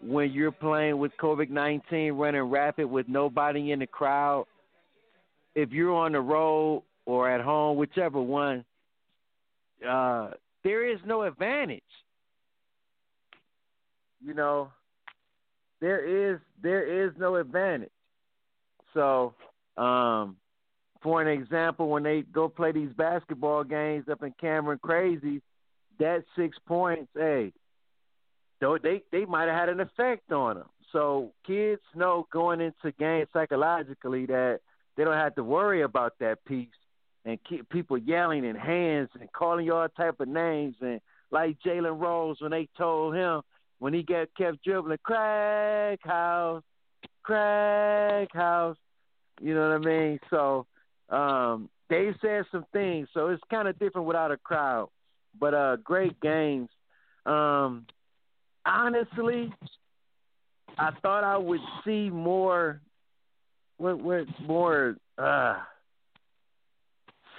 when 0.02 0.30
you're 0.30 0.52
playing 0.52 0.98
with 0.98 1.12
COVID 1.20 1.50
nineteen 1.50 2.12
running 2.12 2.42
rapid 2.42 2.86
with 2.86 3.08
nobody 3.08 3.72
in 3.72 3.80
the 3.80 3.86
crowd, 3.86 4.46
if 5.54 5.70
you're 5.70 5.94
on 5.94 6.12
the 6.12 6.20
road 6.20 6.84
or 7.06 7.28
at 7.28 7.40
home, 7.40 7.76
whichever 7.76 8.20
one, 8.20 8.64
uh, 9.86 10.30
there 10.62 10.88
is 10.88 10.98
no 11.04 11.22
advantage. 11.22 11.82
You 14.24 14.34
know, 14.34 14.70
there 15.80 16.32
is 16.32 16.38
there 16.62 17.06
is 17.06 17.12
no 17.18 17.36
advantage. 17.36 17.90
So, 18.94 19.34
um, 19.76 20.36
for 21.02 21.22
an 21.22 21.28
example, 21.28 21.88
when 21.88 22.02
they 22.02 22.22
go 22.22 22.48
play 22.48 22.72
these 22.72 22.92
basketball 22.96 23.64
games 23.64 24.06
up 24.10 24.22
in 24.22 24.34
Cameron 24.40 24.80
Crazy, 24.82 25.42
that 25.98 26.24
six 26.36 26.56
points, 26.66 27.10
hey, 27.14 27.52
they 28.60 29.02
they 29.12 29.24
might 29.24 29.48
have 29.48 29.56
had 29.56 29.68
an 29.68 29.80
effect 29.80 30.32
on 30.32 30.56
them. 30.56 30.66
So 30.92 31.32
kids 31.46 31.82
know 31.94 32.26
going 32.32 32.60
into 32.60 32.92
games 32.98 33.28
psychologically 33.32 34.26
that 34.26 34.60
they 34.96 35.04
don't 35.04 35.14
have 35.14 35.34
to 35.36 35.44
worry 35.44 35.82
about 35.82 36.14
that 36.20 36.44
piece 36.44 36.68
and 37.24 37.38
keep 37.48 37.68
people 37.68 37.98
yelling 37.98 38.46
and 38.46 38.58
hands 38.58 39.10
and 39.18 39.30
calling 39.32 39.66
you 39.66 39.74
all 39.74 39.88
type 39.88 40.18
of 40.20 40.28
names 40.28 40.76
and 40.80 41.00
like 41.30 41.58
Jalen 41.64 42.00
Rose 42.00 42.40
when 42.40 42.50
they 42.50 42.68
told 42.76 43.14
him 43.14 43.42
when 43.78 43.92
he 43.92 44.02
got 44.02 44.28
kept 44.36 44.64
dribbling 44.64 44.98
crack 45.02 46.00
house, 46.02 46.62
crack 47.22 48.32
house. 48.32 48.76
You 49.40 49.54
know 49.54 49.68
what 49.68 49.76
I 49.76 49.78
mean? 49.78 50.18
So 50.30 50.66
um 51.10 51.68
they 51.90 52.10
said 52.20 52.44
some 52.52 52.66
things, 52.72 53.08
so 53.14 53.28
it's 53.28 53.42
kind 53.50 53.66
of 53.66 53.78
different 53.78 54.06
without 54.06 54.30
a 54.30 54.36
crowd. 54.36 54.88
But 55.38 55.54
uh 55.54 55.76
great 55.76 56.20
games. 56.20 56.68
Um 57.26 57.86
honestly, 58.66 59.52
I 60.76 60.90
thought 61.02 61.24
I 61.24 61.36
would 61.36 61.60
see 61.84 62.10
more 62.10 62.80
what 63.78 63.98
what 64.00 64.26
more 64.46 64.96
uh 65.16 65.56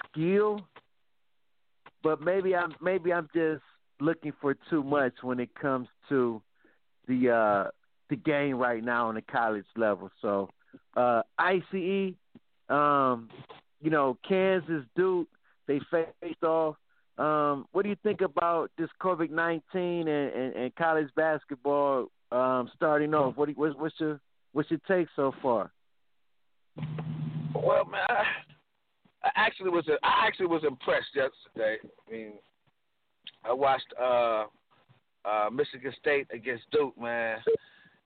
skill, 0.08 0.60
but 2.02 2.20
maybe 2.20 2.54
I'm 2.56 2.74
maybe 2.80 3.12
I'm 3.12 3.28
just 3.34 3.62
looking 4.00 4.32
for 4.40 4.56
too 4.68 4.82
much 4.82 5.12
when 5.22 5.38
it 5.38 5.54
comes 5.54 5.88
to 6.08 6.42
the 7.06 7.30
uh 7.30 7.70
the 8.08 8.16
game 8.16 8.56
right 8.56 8.82
now 8.82 9.08
on 9.08 9.14
the 9.14 9.22
college 9.22 9.66
level. 9.76 10.10
So 10.20 10.48
uh 10.96 11.22
ICE, 11.38 12.14
um, 12.68 13.28
you 13.80 13.90
know, 13.90 14.18
Kansas 14.26 14.84
Duke, 14.96 15.28
they 15.66 15.80
faced 15.90 16.42
off. 16.42 16.76
Um, 17.18 17.66
what 17.72 17.82
do 17.82 17.88
you 17.88 17.96
think 18.02 18.20
about 18.22 18.70
this 18.78 18.88
COVID 19.02 19.30
nineteen 19.30 20.08
and, 20.08 20.32
and, 20.32 20.54
and 20.54 20.74
college 20.76 21.08
basketball 21.16 22.06
um, 22.32 22.70
starting 22.76 23.14
off? 23.14 23.36
What 23.36 23.48
you, 23.48 23.54
what's, 23.56 23.76
what's 23.76 23.94
your 23.98 24.20
what's 24.52 24.70
your 24.70 24.80
take 24.88 25.08
so 25.16 25.32
far? 25.42 25.70
Well, 27.54 27.84
man, 27.84 28.00
I, 28.08 28.24
I 29.24 29.30
actually 29.36 29.70
was 29.70 29.84
I 30.02 30.26
actually 30.26 30.46
was 30.46 30.62
impressed 30.64 31.08
yesterday. 31.14 31.76
I 32.08 32.10
mean, 32.10 32.32
I 33.44 33.52
watched 33.52 33.92
uh, 34.00 34.44
uh, 35.24 35.50
Michigan 35.52 35.92
State 36.00 36.26
against 36.32 36.64
Duke, 36.70 36.98
man, 36.98 37.38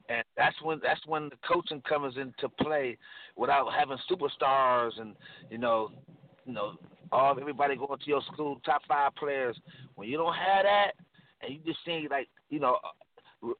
and 0.08 0.24
that's 0.36 0.56
when 0.62 0.80
that's 0.82 1.00
when 1.06 1.28
the 1.28 1.36
coaching 1.46 1.82
comes 1.88 2.16
into 2.16 2.48
play 2.60 2.96
without 3.36 3.68
having 3.72 3.98
superstars 4.10 5.00
and 5.00 5.14
you 5.50 5.58
know, 5.58 5.90
you 6.44 6.52
know, 6.52 6.74
all 7.12 7.36
everybody 7.38 7.76
going 7.76 7.98
to 7.98 8.06
your 8.06 8.22
school, 8.32 8.60
top 8.64 8.82
five 8.86 9.14
players. 9.14 9.56
When 9.94 10.08
you 10.08 10.16
don't 10.16 10.34
have 10.34 10.64
that, 10.64 10.92
and 11.42 11.54
you 11.54 11.60
just 11.64 11.78
see 11.84 12.06
like 12.10 12.28
you 12.50 12.60
know, 12.60 12.78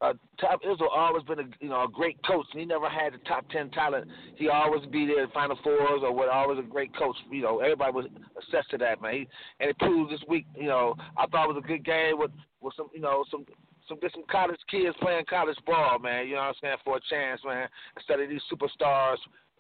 uh, 0.01 0.13
Tom 0.41 0.59
Izzo 0.67 0.87
always 0.95 1.23
been 1.25 1.41
a 1.41 1.45
you 1.61 1.69
know 1.69 1.85
a 1.85 1.89
great 1.89 2.19
coach, 2.27 2.47
and 2.53 2.61
he 2.61 2.67
never 2.67 2.89
had 2.89 3.15
the 3.15 3.19
top 3.19 3.49
ten 3.51 3.71
talent. 3.71 4.09
He 4.37 4.49
always 4.49 4.85
be 4.87 5.07
there 5.07 5.25
in 5.25 5.31
Final 5.31 5.59
Fours 5.63 6.01
or 6.03 6.13
what. 6.13 6.29
Always 6.29 6.59
a 6.59 6.63
great 6.63 6.97
coach. 6.97 7.17
You 7.31 7.43
know, 7.43 7.61
everybody 7.61 7.93
was 7.93 8.07
assessed 8.37 8.71
to 8.71 8.79
that 8.79 9.01
man. 9.01 9.13
He, 9.15 9.29
and 9.61 9.71
it 9.71 9.79
proved 9.79 10.13
this 10.13 10.23
week. 10.29 10.47
You 10.57 10.69
know, 10.69 10.95
I 11.17 11.27
thought 11.27 11.49
it 11.49 11.55
was 11.55 11.63
a 11.65 11.67
good 11.67 11.85
game 11.85 12.19
with 12.19 12.31
with 12.61 12.75
some 12.77 12.89
you 12.95 13.01
know 13.01 13.25
some. 13.31 13.45
Some 13.89 13.99
get 14.01 14.13
some 14.13 14.25
college 14.31 14.61
kids 14.71 14.97
playing 15.01 15.25
college 15.29 15.59
ball, 15.67 15.99
man. 15.99 16.27
You 16.27 16.35
know 16.35 16.41
what 16.41 16.49
I'm 16.49 16.55
saying 16.61 16.77
for 16.85 16.97
a 16.97 17.01
chance, 17.11 17.41
man. 17.45 17.69
Instead 17.97 18.21
of 18.21 18.29
these 18.29 18.41
superstars 18.53 19.17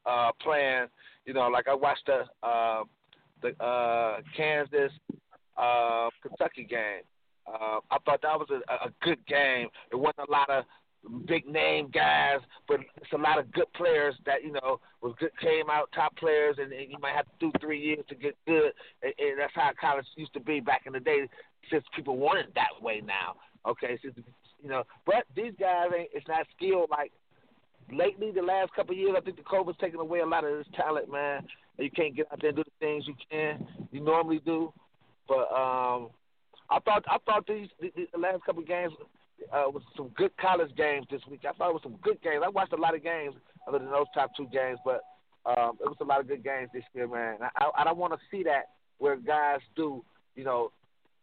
uh, 0.07 0.31
playing, 0.41 0.87
you 1.27 1.35
know, 1.35 1.49
like 1.49 1.69
I 1.69 1.75
watched 1.75 2.07
the 2.07 2.25
uh, 2.47 2.85
the 3.43 3.63
uh, 3.63 4.21
Kansas 4.37 4.93
uh, 5.57 6.09
Kentucky 6.23 6.65
game. 6.65 7.03
Uh, 7.47 7.81
I 7.91 7.99
thought 8.05 8.23
that 8.23 8.39
was 8.39 8.49
a, 8.51 8.87
a 8.87 8.91
good 9.03 9.25
game. 9.27 9.69
It 9.93 9.97
wasn't 9.97 10.29
a 10.29 10.33
lot 10.33 10.49
of 10.49 10.65
big 11.27 11.47
name 11.47 11.91
guys, 11.93 12.41
but 12.67 12.81
it's 12.97 13.13
a 13.13 13.19
lot 13.19 13.39
of 13.39 13.53
good 13.53 13.71
players 13.75 14.15
that 14.27 14.43
you 14.43 14.53
know 14.53 14.81
was 15.03 15.15
good 15.19 15.31
came 15.41 15.69
out 15.71 15.91
top 15.95 16.17
players, 16.17 16.57
and, 16.59 16.73
and 16.73 16.91
you 16.91 16.99
might 17.01 17.15
have 17.15 17.27
to 17.27 17.33
do 17.39 17.53
three 17.61 17.81
years 17.81 18.05
to 18.09 18.15
get 18.15 18.37
good. 18.47 18.73
And, 19.03 19.13
and 19.19 19.39
that's 19.39 19.53
how 19.55 19.71
college 19.79 20.07
used 20.17 20.33
to 20.35 20.41
be 20.41 20.61
back 20.61 20.83
in 20.87 20.93
the 20.93 21.01
day. 21.01 21.29
Since 21.71 21.85
people 21.97 22.19
want 22.19 22.39
it 22.39 22.55
that 22.55 22.83
way 22.83 23.03
now, 23.05 23.37
okay, 23.67 23.99
since, 24.03 24.15
you 24.63 24.69
know. 24.69 24.85
But 25.07 25.25
these 25.35 25.53
guys 25.59 25.89
ain't. 25.97 26.11
It's 26.13 26.29
not 26.29 26.47
skilled 26.57 26.91
like 26.91 27.13
lately. 27.93 28.31
The 28.33 28.43
last 28.43 28.73
couple 28.75 28.93
of 28.93 28.99
years, 28.99 29.15
I 29.17 29.21
think 29.21 29.37
the 29.37 29.43
COVID's 29.43 29.79
taken 29.79 30.01
away 30.01 30.21
a 30.21 30.27
lot 30.27 30.45
of 30.45 30.57
this 30.57 30.67
talent, 30.75 31.11
man. 31.11 31.47
You 31.79 31.91
can't 31.91 32.15
get 32.15 32.27
out 32.33 32.41
there 32.41 32.51
and 32.51 32.57
do 32.57 32.65
the 32.65 32.87
things 32.87 33.05
you 33.07 33.15
can 33.31 33.67
you 33.91 34.01
normally 34.01 34.41
do. 34.45 34.73
But 35.27 35.49
um, 35.53 36.11
I 36.71 36.79
thought 36.85 37.05
I 37.09 37.19
thought 37.27 37.47
these 37.47 37.69
the, 37.81 38.19
last 38.19 38.45
couple 38.45 38.63
of 38.63 38.69
games 38.69 38.93
uh, 39.53 39.65
was 39.69 39.83
some 39.97 40.09
good 40.17 40.37
college 40.37 40.75
games 40.77 41.07
this 41.11 41.23
week. 41.31 41.41
I 41.49 41.53
thought 41.53 41.71
it 41.71 41.75
was 41.75 41.83
some 41.83 41.97
good 42.03 42.23
games. 42.23 42.43
I 42.45 42.49
watched 42.49 42.73
a 42.73 42.77
lot 42.77 42.95
of 42.95 43.03
games 43.03 43.35
other 43.67 43.79
than 43.79 43.91
those 43.91 44.07
top 44.15 44.31
two 44.37 44.47
games, 44.53 44.79
but 44.85 45.01
Um, 45.47 45.77
it 45.83 45.89
was 45.93 46.01
a 46.01 46.05
lot 46.05 46.21
of 46.21 46.27
good 46.27 46.43
games 46.43 46.71
this 46.73 46.85
year, 46.95 47.07
man. 47.07 47.37
I, 47.57 47.65
I 47.77 47.85
don't 47.85 47.99
want 47.99 48.15
to 48.15 48.19
see 48.31 48.43
that 48.45 48.65
where 48.97 49.15
guys 49.17 49.61
do, 49.77 50.03
you 50.37 50.43
know, 50.43 50.73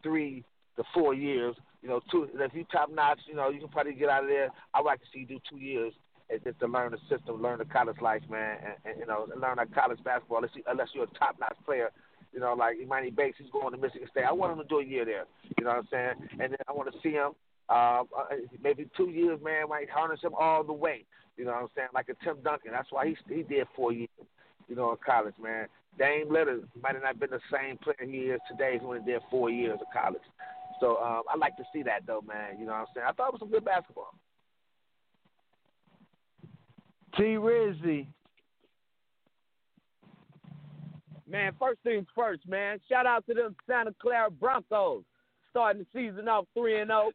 three 0.03 0.43
to 0.75 0.83
four 0.93 1.15
years. 1.15 1.55
You 1.81 1.89
know, 1.89 2.01
two. 2.11 2.29
If 2.33 2.53
you 2.53 2.65
top 2.71 2.91
notch, 2.91 3.19
you 3.27 3.35
know, 3.35 3.49
you 3.49 3.59
can 3.59 3.69
probably 3.69 3.93
get 3.93 4.09
out 4.09 4.23
of 4.23 4.29
there. 4.29 4.49
I 4.73 4.81
would 4.81 4.85
like 4.85 4.99
to 5.01 5.07
see 5.13 5.21
you 5.21 5.25
do 5.25 5.39
two 5.49 5.57
years 5.57 5.93
just 6.43 6.59
to 6.59 6.67
learn 6.67 6.91
the 6.91 6.99
system, 7.09 7.41
learn 7.41 7.59
the 7.59 7.65
college 7.65 7.99
life, 8.01 8.21
man, 8.29 8.57
and, 8.63 8.75
and 8.85 8.99
you 8.99 9.05
know, 9.05 9.27
learn 9.35 9.57
that 9.57 9.73
college 9.73 9.99
basketball. 10.03 10.37
Unless, 10.37 10.55
you, 10.55 10.63
unless 10.67 10.87
you're 10.93 11.03
a 11.03 11.19
top 11.19 11.35
notch 11.39 11.57
player, 11.65 11.89
you 12.33 12.39
know, 12.39 12.53
like 12.53 12.77
Emoni 12.77 13.13
Bates, 13.13 13.37
he's 13.37 13.51
going 13.51 13.73
to 13.73 13.77
Michigan 13.77 14.07
State. 14.11 14.23
I 14.23 14.31
want 14.31 14.53
him 14.53 14.59
to 14.59 14.67
do 14.67 14.79
a 14.79 14.85
year 14.85 15.03
there. 15.03 15.25
You 15.57 15.65
know 15.65 15.71
what 15.71 15.79
I'm 15.79 15.87
saying? 15.91 16.29
And 16.31 16.51
then 16.51 16.57
I 16.67 16.71
want 16.71 16.91
to 16.91 16.99
see 17.01 17.11
him. 17.11 17.31
Uh, 17.69 18.03
uh, 18.17 18.35
maybe 18.61 18.89
two 18.97 19.09
years, 19.09 19.39
man, 19.43 19.69
might 19.69 19.89
harness 19.89 20.21
him 20.21 20.33
all 20.37 20.63
the 20.63 20.73
way. 20.73 21.05
You 21.37 21.45
know 21.45 21.51
what 21.51 21.61
I'm 21.63 21.67
saying? 21.75 21.89
Like 21.93 22.09
a 22.09 22.25
Tim 22.25 22.37
Duncan. 22.43 22.71
That's 22.71 22.91
why 22.91 23.07
he 23.07 23.17
he 23.33 23.43
did 23.43 23.67
four 23.75 23.91
years. 23.91 24.09
You 24.67 24.75
know, 24.75 24.91
in 24.91 24.97
college, 25.05 25.35
man. 25.41 25.67
Dame 25.97 26.29
Lillard 26.29 26.63
might 26.81 26.93
have 26.93 27.03
not 27.03 27.19
been 27.19 27.31
the 27.31 27.41
same 27.51 27.77
player 27.77 28.09
he 28.09 28.29
is 28.29 28.39
today 28.49 28.79
when 28.81 29.01
he 29.03 29.11
did 29.11 29.21
four 29.29 29.49
years 29.49 29.77
of 29.81 29.87
college. 29.93 30.21
So 30.81 30.97
um, 30.97 31.21
I 31.29 31.37
like 31.37 31.55
to 31.57 31.63
see 31.71 31.83
that 31.83 32.05
though, 32.05 32.23
man. 32.27 32.59
You 32.59 32.65
know 32.65 32.73
what 32.73 32.79
I'm 32.79 32.85
saying? 32.93 33.07
I 33.07 33.13
thought 33.13 33.29
it 33.29 33.33
was 33.33 33.39
some 33.39 33.51
good 33.51 33.63
basketball. 33.63 34.13
T 37.15 37.23
Rizzy. 37.23 38.07
Man, 41.29 41.53
first 41.57 41.79
things 41.83 42.07
first, 42.13 42.45
man. 42.47 42.79
Shout 42.89 43.05
out 43.05 43.25
to 43.27 43.33
them 43.33 43.55
Santa 43.65 43.93
Clara 44.01 44.29
Broncos 44.29 45.03
starting 45.49 45.85
the 45.85 45.87
season 45.97 46.27
off 46.27 46.45
three 46.53 46.81
and 46.81 46.89
zero. 46.89 47.11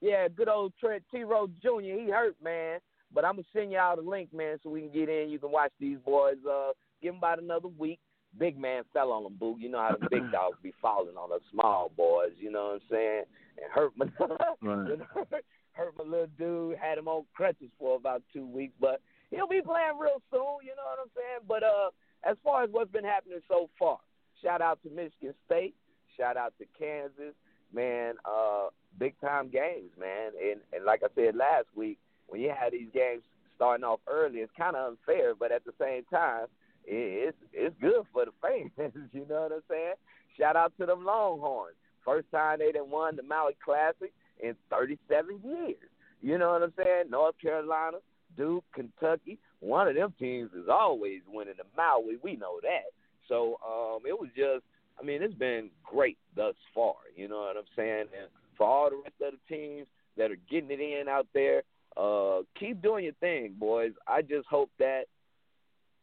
Yeah, 0.00 0.26
good 0.26 0.48
old 0.48 0.72
Trent 0.80 1.04
T. 1.12 1.22
Rose 1.22 1.50
Jr. 1.62 1.80
He 1.80 2.10
hurt, 2.10 2.34
man. 2.42 2.80
But 3.14 3.24
I'm 3.24 3.34
gonna 3.34 3.44
send 3.52 3.70
y'all 3.70 3.98
a 3.98 4.00
link, 4.00 4.32
man, 4.32 4.58
so 4.62 4.70
we 4.70 4.80
can 4.80 4.90
get 4.90 5.08
in. 5.08 5.28
You 5.28 5.38
can 5.38 5.52
watch 5.52 5.70
these 5.78 5.98
boys. 6.04 6.38
Uh, 6.50 6.70
give 7.02 7.12
them 7.12 7.18
about 7.18 7.42
another 7.42 7.68
week. 7.68 8.00
Big 8.38 8.58
man 8.58 8.82
fell 8.92 9.12
on 9.12 9.24
them, 9.24 9.36
boo. 9.38 9.56
You 9.58 9.68
know 9.68 9.78
how 9.78 9.96
the 9.98 10.08
big 10.08 10.30
dogs 10.32 10.58
be 10.62 10.72
falling 10.80 11.16
on 11.16 11.32
us 11.32 11.42
small 11.50 11.90
boys. 11.96 12.32
You 12.38 12.50
know 12.50 12.64
what 12.64 12.74
I'm 12.74 12.80
saying? 12.90 13.22
And 13.62 13.72
hurt 13.72 13.92
my 13.96 14.06
Right. 14.62 14.98
hurt 15.72 15.94
my 15.98 16.04
little 16.04 16.26
dude. 16.38 16.78
Had 16.78 16.98
him 16.98 17.08
on 17.08 17.24
crutches 17.34 17.70
for 17.78 17.96
about 17.96 18.22
two 18.32 18.46
weeks, 18.46 18.74
but 18.80 19.00
he'll 19.30 19.48
be 19.48 19.60
playing 19.60 19.98
real 20.00 20.22
soon. 20.30 20.64
You 20.64 20.74
know 20.76 20.86
what 20.86 21.00
I'm 21.02 21.10
saying? 21.14 21.46
But 21.46 21.62
uh, 21.62 21.90
as 22.28 22.36
far 22.44 22.64
as 22.64 22.70
what's 22.70 22.90
been 22.90 23.04
happening 23.04 23.40
so 23.48 23.68
far, 23.78 23.98
shout 24.42 24.60
out 24.60 24.82
to 24.82 24.90
Michigan 24.90 25.34
State. 25.46 25.74
Shout 26.16 26.36
out 26.36 26.54
to 26.58 26.66
Kansas. 26.78 27.34
Man, 27.74 28.14
uh, 28.26 28.68
big 28.98 29.18
time 29.20 29.48
games, 29.50 29.90
man. 29.98 30.32
And 30.40 30.60
and 30.72 30.84
like 30.84 31.02
I 31.02 31.08
said 31.14 31.36
last 31.36 31.66
week, 31.74 31.98
when 32.28 32.40
you 32.40 32.52
had 32.58 32.72
these 32.72 32.88
games 32.92 33.22
starting 33.56 33.84
off 33.84 34.00
early, 34.08 34.40
it's 34.40 34.52
kind 34.58 34.76
of 34.76 34.92
unfair, 34.92 35.34
but 35.34 35.52
at 35.52 35.64
the 35.64 35.72
same 35.80 36.04
time, 36.10 36.46
it's 36.84 37.36
it's 37.52 37.74
good 37.80 38.04
for 38.12 38.24
the 38.24 38.32
fans. 38.40 38.70
you 39.12 39.26
know 39.28 39.42
what 39.42 39.52
I'm 39.52 39.62
saying? 39.68 39.94
Shout 40.38 40.56
out 40.56 40.72
to 40.78 40.86
them 40.86 41.04
Longhorns. 41.04 41.76
First 42.04 42.30
time 42.32 42.58
they 42.58 42.72
done 42.72 42.90
won 42.90 43.16
the 43.16 43.22
Maui 43.22 43.56
Classic 43.64 44.12
in 44.42 44.56
37 44.70 45.40
years. 45.44 45.76
You 46.20 46.38
know 46.38 46.52
what 46.52 46.62
I'm 46.62 46.72
saying? 46.76 47.10
North 47.10 47.34
Carolina, 47.40 47.98
Duke, 48.36 48.64
Kentucky. 48.74 49.38
One 49.60 49.88
of 49.88 49.94
them 49.94 50.14
teams 50.18 50.50
is 50.52 50.68
always 50.70 51.20
winning 51.28 51.54
the 51.58 51.64
Maui. 51.76 52.16
We 52.22 52.36
know 52.36 52.58
that. 52.62 52.90
So 53.28 53.58
um, 53.64 54.02
it 54.06 54.18
was 54.18 54.28
just, 54.36 54.64
I 55.00 55.04
mean, 55.04 55.22
it's 55.22 55.34
been 55.34 55.70
great 55.84 56.18
thus 56.36 56.54
far. 56.74 56.94
You 57.16 57.28
know 57.28 57.40
what 57.40 57.56
I'm 57.56 57.64
saying? 57.76 58.06
And 58.18 58.28
for 58.56 58.66
all 58.66 58.90
the 58.90 58.96
rest 58.96 59.14
of 59.22 59.34
the 59.38 59.54
teams 59.54 59.86
that 60.16 60.30
are 60.30 60.38
getting 60.50 60.70
it 60.70 60.80
in 60.80 61.08
out 61.08 61.26
there, 61.34 61.62
uh, 61.96 62.40
keep 62.58 62.82
doing 62.82 63.04
your 63.04 63.14
thing, 63.14 63.54
boys. 63.58 63.92
I 64.06 64.22
just 64.22 64.46
hope 64.48 64.70
that 64.78 65.04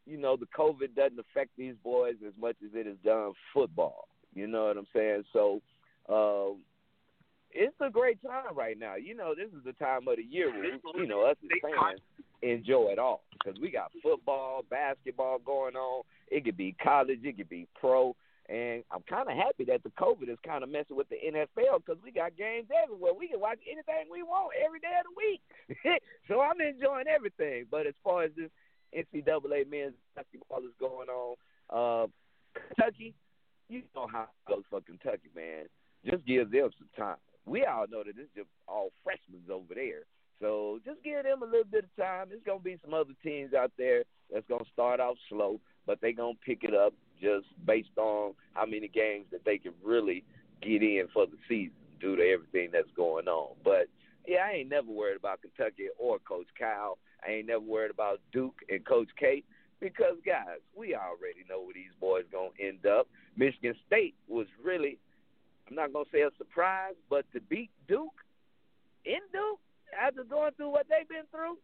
you 0.09 0.17
know 0.17 0.35
the 0.35 0.47
COVID 0.57 0.95
doesn't 0.95 1.19
affect 1.19 1.51
these 1.57 1.75
boys 1.83 2.15
as 2.25 2.33
much 2.39 2.55
as 2.63 2.71
it 2.73 2.85
has 2.87 2.97
done 3.03 3.33
football. 3.53 4.07
You 4.33 4.47
know 4.47 4.65
what 4.65 4.77
I'm 4.77 4.87
saying? 4.93 5.23
So 5.33 5.61
um, 6.09 6.57
it's 7.51 7.75
a 7.79 7.89
great 7.89 8.21
time 8.21 8.55
right 8.55 8.77
now. 8.77 8.95
You 8.95 9.15
know, 9.15 9.33
this 9.35 9.47
is 9.47 9.63
the 9.65 9.73
time 9.73 10.07
of 10.07 10.17
the 10.17 10.23
year 10.23 10.51
where 10.51 10.65
you 10.95 11.07
know 11.07 11.25
us 11.25 11.37
as 11.43 11.49
fans 11.61 11.99
enjoy 12.41 12.89
it 12.91 12.99
all 12.99 13.23
because 13.33 13.59
we 13.59 13.69
got 13.71 13.91
football, 14.01 14.63
basketball 14.69 15.39
going 15.39 15.75
on. 15.75 16.03
It 16.29 16.45
could 16.45 16.57
be 16.57 16.75
college, 16.81 17.19
it 17.23 17.37
could 17.37 17.49
be 17.49 17.67
pro. 17.79 18.15
And 18.47 18.83
I'm 18.89 19.03
kind 19.07 19.29
of 19.29 19.37
happy 19.37 19.63
that 19.65 19.83
the 19.83 19.91
COVID 19.91 20.27
is 20.27 20.39
kind 20.43 20.63
of 20.63 20.71
messing 20.71 20.97
with 20.97 21.07
the 21.09 21.17
NFL 21.17 21.85
because 21.85 22.01
we 22.03 22.11
got 22.11 22.35
games 22.35 22.65
everywhere. 22.73 23.13
We 23.13 23.27
can 23.27 23.39
watch 23.39 23.59
anything 23.69 24.09
we 24.11 24.23
want 24.23 24.53
every 24.57 24.79
day 24.79 24.89
of 24.97 25.05
the 25.05 25.13
week. 25.13 26.01
so 26.27 26.41
I'm 26.41 26.59
enjoying 26.59 27.05
everything. 27.07 27.65
But 27.69 27.85
as 27.85 27.93
far 28.03 28.23
as 28.23 28.31
this 28.35 28.49
NCAA 28.95 29.69
men's 29.69 29.93
basketball 30.15 30.59
is 30.59 30.73
going 30.79 31.09
on, 31.09 31.35
uh, 31.69 32.07
Kentucky, 32.53 33.13
you 33.69 33.83
know 33.95 34.07
how 34.11 34.23
it 34.23 34.49
goes 34.49 34.63
for 34.69 34.81
Kentucky, 34.81 35.29
man. 35.35 35.65
Just 36.05 36.25
give 36.25 36.51
them 36.51 36.69
some 36.77 36.89
time. 36.97 37.17
We 37.45 37.65
all 37.65 37.85
know 37.89 38.03
that 38.03 38.17
it's 38.17 38.33
just 38.35 38.49
all 38.67 38.91
freshmen 39.03 39.41
over 39.51 39.73
there. 39.73 40.03
So 40.39 40.79
just 40.85 41.03
give 41.03 41.23
them 41.23 41.43
a 41.43 41.45
little 41.45 41.69
bit 41.69 41.85
of 41.85 41.95
time. 42.03 42.27
There's 42.29 42.43
gonna 42.45 42.59
be 42.59 42.77
some 42.83 42.93
other 42.93 43.13
teams 43.23 43.53
out 43.53 43.71
there 43.77 44.03
that's 44.31 44.47
gonna 44.47 44.63
start 44.71 44.99
off 44.99 45.17
slow, 45.27 45.59
but 45.85 45.99
they 46.01 46.13
gonna 46.13 46.37
pick 46.45 46.63
it 46.63 46.73
up 46.73 46.93
just 47.21 47.47
based 47.65 47.97
on 47.97 48.33
how 48.53 48.65
many 48.65 48.87
games 48.87 49.25
that 49.31 49.43
they 49.45 49.57
can 49.57 49.73
really 49.83 50.23
get 50.61 50.81
in 50.81 51.07
for 51.13 51.25
the 51.25 51.37
season 51.47 51.75
due 51.99 52.15
to 52.15 52.23
everything 52.23 52.69
that's 52.71 52.91
going 52.95 53.27
on. 53.27 53.55
But 53.63 53.87
yeah, 54.27 54.45
I 54.45 54.51
ain't 54.57 54.69
never 54.69 54.91
worried 54.91 55.17
about 55.17 55.41
Kentucky 55.41 55.87
or 55.97 56.19
Coach 56.19 56.47
Cal. 56.57 56.97
I 57.25 57.31
ain't 57.31 57.47
never 57.47 57.59
worried 57.59 57.91
about 57.91 58.21
Duke 58.31 58.61
and 58.69 58.85
Coach 58.85 59.09
K 59.19 59.43
because 59.79 60.17
guys, 60.25 60.59
we 60.75 60.95
already 60.95 61.45
know 61.49 61.61
where 61.61 61.73
these 61.73 61.93
boys 61.99 62.25
gonna 62.31 62.49
end 62.59 62.85
up. 62.85 63.07
Michigan 63.35 63.75
State 63.87 64.15
was 64.27 64.47
really 64.63 64.97
I'm 65.69 65.75
not 65.75 65.93
gonna 65.93 66.09
say 66.11 66.21
a 66.21 66.29
surprise, 66.37 66.95
but 67.09 67.25
to 67.33 67.41
beat 67.41 67.69
Duke 67.87 68.25
in 69.05 69.21
Duke 69.31 69.59
after 69.93 70.23
going 70.23 70.51
through 70.57 70.71
what 70.71 70.87
they've 70.89 71.07
been 71.07 71.29
through, 71.31 71.57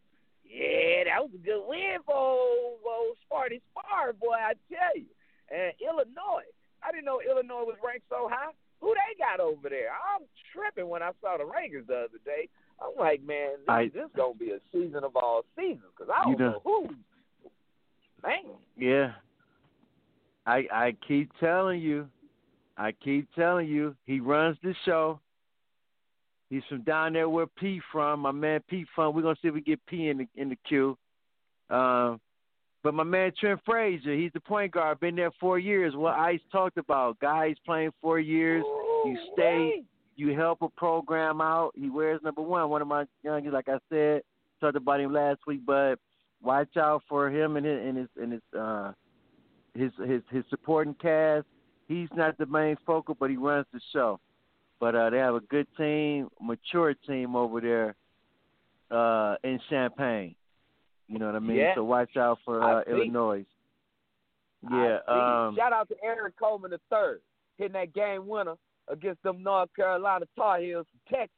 yeah, 0.45 1.09
that 1.09 1.23
was 1.25 1.31
a 1.33 1.41
good 1.41 1.65
win 1.65 1.97
for 2.05 2.15
old, 2.15 2.79
old 2.85 3.17
Sparty 3.25 3.61
Spar, 3.71 4.13
boy, 4.13 4.37
I 4.37 4.53
tell 4.69 4.95
you. 4.95 5.09
And 5.49 5.73
Illinois, 5.81 6.45
I 6.83 6.91
didn't 6.91 7.05
know 7.05 7.19
Illinois 7.21 7.65
was 7.65 7.77
ranked 7.83 8.05
so 8.09 8.29
high. 8.29 8.53
Who 8.85 8.93
they 8.93 9.17
got 9.17 9.39
over 9.39 9.67
there? 9.67 9.89
I'm 9.89 10.21
tripping 10.53 10.87
when 10.87 11.01
I 11.01 11.09
saw 11.19 11.37
the 11.37 11.43
rankings 11.43 11.87
the 11.87 11.95
other 12.05 12.19
day. 12.23 12.47
I'm 12.79 12.95
like, 12.99 13.23
man, 13.23 13.53
this, 13.61 13.65
I- 13.67 13.87
this 13.91 14.09
gonna 14.15 14.35
be 14.35 14.51
a 14.51 14.59
season 14.71 15.03
of 15.03 15.15
all 15.15 15.43
seasons 15.55 15.81
because 15.97 16.13
I 16.15 16.23
don't 16.23 16.39
know- 16.39 16.51
know 16.51 16.61
who. 16.63 16.89
Man, 18.21 18.43
Yeah. 18.77 19.13
I 20.45 20.67
I 20.71 20.91
keep 21.07 21.31
telling 21.39 21.81
you. 21.81 22.07
I 22.77 22.91
keep 22.91 23.27
telling 23.33 23.67
you. 23.67 23.95
He 24.05 24.19
runs 24.19 24.59
the 24.61 24.75
show. 24.85 25.19
He's 26.51 26.63
from 26.65 26.83
down 26.83 27.13
there 27.13 27.27
where 27.27 27.47
P 27.47 27.79
from. 27.91 28.19
My 28.19 28.31
man 28.31 28.61
P 28.67 28.85
from. 28.93 29.15
We're 29.15 29.23
gonna 29.23 29.35
see 29.41 29.47
if 29.47 29.55
we 29.55 29.61
get 29.61 29.83
P 29.87 30.09
in 30.09 30.17
the 30.19 30.27
in 30.35 30.49
the 30.49 30.55
queue. 30.67 30.95
Um 31.71 32.21
but 32.85 32.93
my 32.93 33.03
man 33.03 33.31
Trent 33.39 33.59
Frazier, 33.65 34.13
he's 34.15 34.31
the 34.35 34.39
point 34.39 34.71
guard, 34.71 34.99
been 34.99 35.15
there 35.15 35.31
four 35.39 35.57
years. 35.57 35.95
What 35.95 36.13
Ice 36.13 36.39
talked 36.51 36.77
about. 36.77 37.19
Guys 37.19 37.55
playing 37.65 37.89
four 37.99 38.19
years. 38.19 38.63
You 39.05 39.17
stay 39.33 39.83
you 40.15 40.37
help 40.37 40.61
a 40.61 40.69
program 40.69 41.41
out. 41.41 41.71
He 41.73 41.89
wears 41.89 42.21
number 42.23 42.43
one. 42.43 42.69
One 42.69 42.83
of 42.83 42.87
my 42.87 43.05
youngest, 43.23 43.55
like 43.55 43.69
I 43.69 43.79
said, 43.89 44.21
talked 44.61 44.75
about 44.75 44.99
him 44.99 45.11
last 45.11 45.39
week. 45.47 45.61
But 45.65 45.95
watch 46.43 46.77
out 46.77 47.01
for 47.09 47.27
him 47.27 47.57
and 47.57 47.65
his 47.65 47.79
and 47.81 47.97
his 47.97 48.07
and 48.21 48.31
his 48.33 48.41
uh, 48.55 48.91
his 49.73 49.91
his 50.07 50.21
his 50.29 50.43
supporting 50.51 50.93
cast. 50.93 51.47
He's 51.87 52.09
not 52.15 52.37
the 52.37 52.45
main 52.45 52.77
focal, 52.85 53.17
but 53.19 53.31
he 53.31 53.35
runs 53.35 53.65
the 53.73 53.81
show. 53.93 54.19
But 54.79 54.95
uh, 54.95 55.09
they 55.09 55.17
have 55.17 55.33
a 55.33 55.39
good 55.39 55.65
team, 55.75 56.29
mature 56.39 56.93
team 57.07 57.35
over 57.35 57.61
there 57.61 57.95
uh, 58.91 59.37
in 59.43 59.59
Champaign. 59.71 60.35
You 61.07 61.19
know 61.19 61.27
what 61.27 61.35
I 61.35 61.39
mean? 61.39 61.57
Yeah. 61.57 61.75
So 61.75 61.83
watch 61.83 62.17
out 62.17 62.39
for 62.45 62.61
uh. 62.63 62.81
Illinois. 62.87 63.45
Yeah. 64.71 64.97
Um, 65.07 65.55
Shout 65.55 65.73
out 65.73 65.87
to 65.89 65.95
Eric 66.03 66.33
Coleman 66.39 66.71
the 66.71 66.79
third, 66.89 67.21
hitting 67.57 67.73
that 67.73 67.93
game 67.93 68.27
winner 68.27 68.55
against 68.87 69.21
them 69.23 69.43
North 69.43 69.69
Carolina 69.75 70.25
Tar 70.35 70.59
Heels 70.59 70.87
from 70.91 71.17
Texas. 71.17 71.35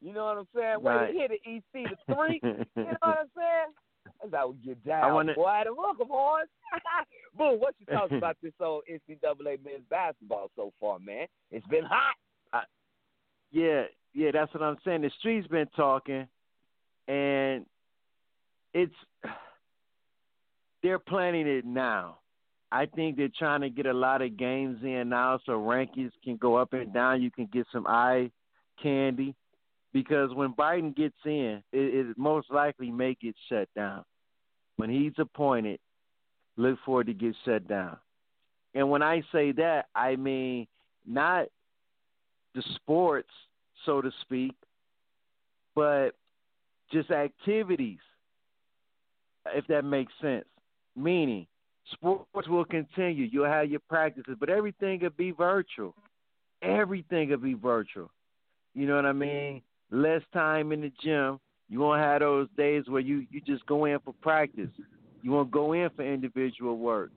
You 0.00 0.12
know 0.12 0.24
what 0.24 0.38
I'm 0.38 0.48
saying? 0.54 0.76
Right. 0.82 1.12
to 1.12 1.18
hit 1.18 1.30
it, 1.30 1.40
EC 1.46 1.88
to 1.90 1.96
three. 2.14 2.40
you 2.42 2.50
know 2.76 2.96
what 3.00 3.18
I'm 3.20 3.30
saying? 3.36 3.72
That's 4.22 4.34
how 4.34 4.48
we 4.48 4.56
get 4.64 4.84
down, 4.84 5.14
wanna- 5.14 5.34
boy. 5.34 5.60
The 5.64 5.74
welcome 5.74 6.08
horns. 6.08 6.48
Boom, 7.38 7.60
what 7.60 7.74
you 7.78 7.86
talking 7.86 8.16
about 8.18 8.36
this 8.42 8.52
old 8.60 8.84
NCAA 8.90 9.64
men's 9.64 9.84
basketball 9.90 10.50
so 10.56 10.72
far, 10.80 10.98
man? 10.98 11.26
It's 11.50 11.66
been 11.66 11.84
hot. 11.84 12.16
Yeah, 13.52 13.82
yeah, 14.14 14.30
that's 14.32 14.52
what 14.54 14.62
I'm 14.62 14.78
saying. 14.82 15.02
The 15.02 15.10
streets 15.18 15.46
been 15.46 15.68
talking, 15.76 16.26
and 17.06 17.66
it's 18.74 18.94
they're 20.82 20.98
planning 20.98 21.46
it 21.46 21.64
now. 21.64 22.18
I 22.70 22.86
think 22.86 23.16
they're 23.16 23.28
trying 23.38 23.60
to 23.60 23.70
get 23.70 23.86
a 23.86 23.92
lot 23.92 24.22
of 24.22 24.36
games 24.36 24.78
in 24.82 25.10
now, 25.10 25.38
so 25.44 25.52
rankings 25.52 26.12
can 26.24 26.36
go 26.36 26.56
up 26.56 26.72
and 26.72 26.92
down. 26.92 27.22
You 27.22 27.30
can 27.30 27.46
get 27.52 27.66
some 27.70 27.86
eye 27.86 28.30
candy, 28.82 29.34
because 29.92 30.32
when 30.34 30.54
Biden 30.54 30.96
gets 30.96 31.14
in, 31.24 31.62
it, 31.72 32.06
it 32.08 32.18
most 32.18 32.50
likely 32.50 32.90
may 32.90 33.14
get 33.20 33.34
shut 33.48 33.68
down. 33.76 34.04
When 34.76 34.88
he's 34.88 35.12
appointed, 35.18 35.78
look 36.56 36.78
for 36.84 37.02
it 37.02 37.04
to 37.04 37.12
get 37.12 37.34
shut 37.44 37.68
down. 37.68 37.98
And 38.74 38.90
when 38.90 39.02
I 39.02 39.22
say 39.30 39.52
that, 39.52 39.86
I 39.94 40.16
mean 40.16 40.66
not 41.06 41.48
the 42.54 42.62
sports, 42.76 43.28
so 43.84 44.00
to 44.00 44.10
speak, 44.22 44.54
but 45.74 46.12
just 46.90 47.10
activities, 47.10 47.98
if 49.46 49.66
that 49.68 49.84
makes 49.84 50.12
sense. 50.20 50.44
Meaning, 50.96 51.46
sports 51.92 52.48
will 52.48 52.64
continue. 52.64 53.28
You'll 53.30 53.46
have 53.46 53.70
your 53.70 53.80
practices, 53.88 54.36
but 54.38 54.48
everything 54.48 55.00
will 55.00 55.10
be 55.10 55.30
virtual. 55.30 55.94
Everything 56.62 57.30
will 57.30 57.38
be 57.38 57.54
virtual. 57.54 58.10
You 58.74 58.86
know 58.86 58.96
what 58.96 59.06
I 59.06 59.12
mean? 59.12 59.62
Less 59.90 60.22
time 60.32 60.72
in 60.72 60.80
the 60.82 60.92
gym. 61.02 61.38
You 61.68 61.80
won't 61.80 62.00
have 62.00 62.20
those 62.20 62.48
days 62.56 62.84
where 62.86 63.00
you, 63.00 63.26
you 63.30 63.40
just 63.40 63.64
go 63.66 63.86
in 63.86 63.98
for 64.00 64.14
practice. 64.20 64.68
You 65.22 65.30
won't 65.30 65.50
go 65.50 65.72
in 65.72 65.88
for 65.96 66.04
individual 66.04 66.76
work. 66.78 67.10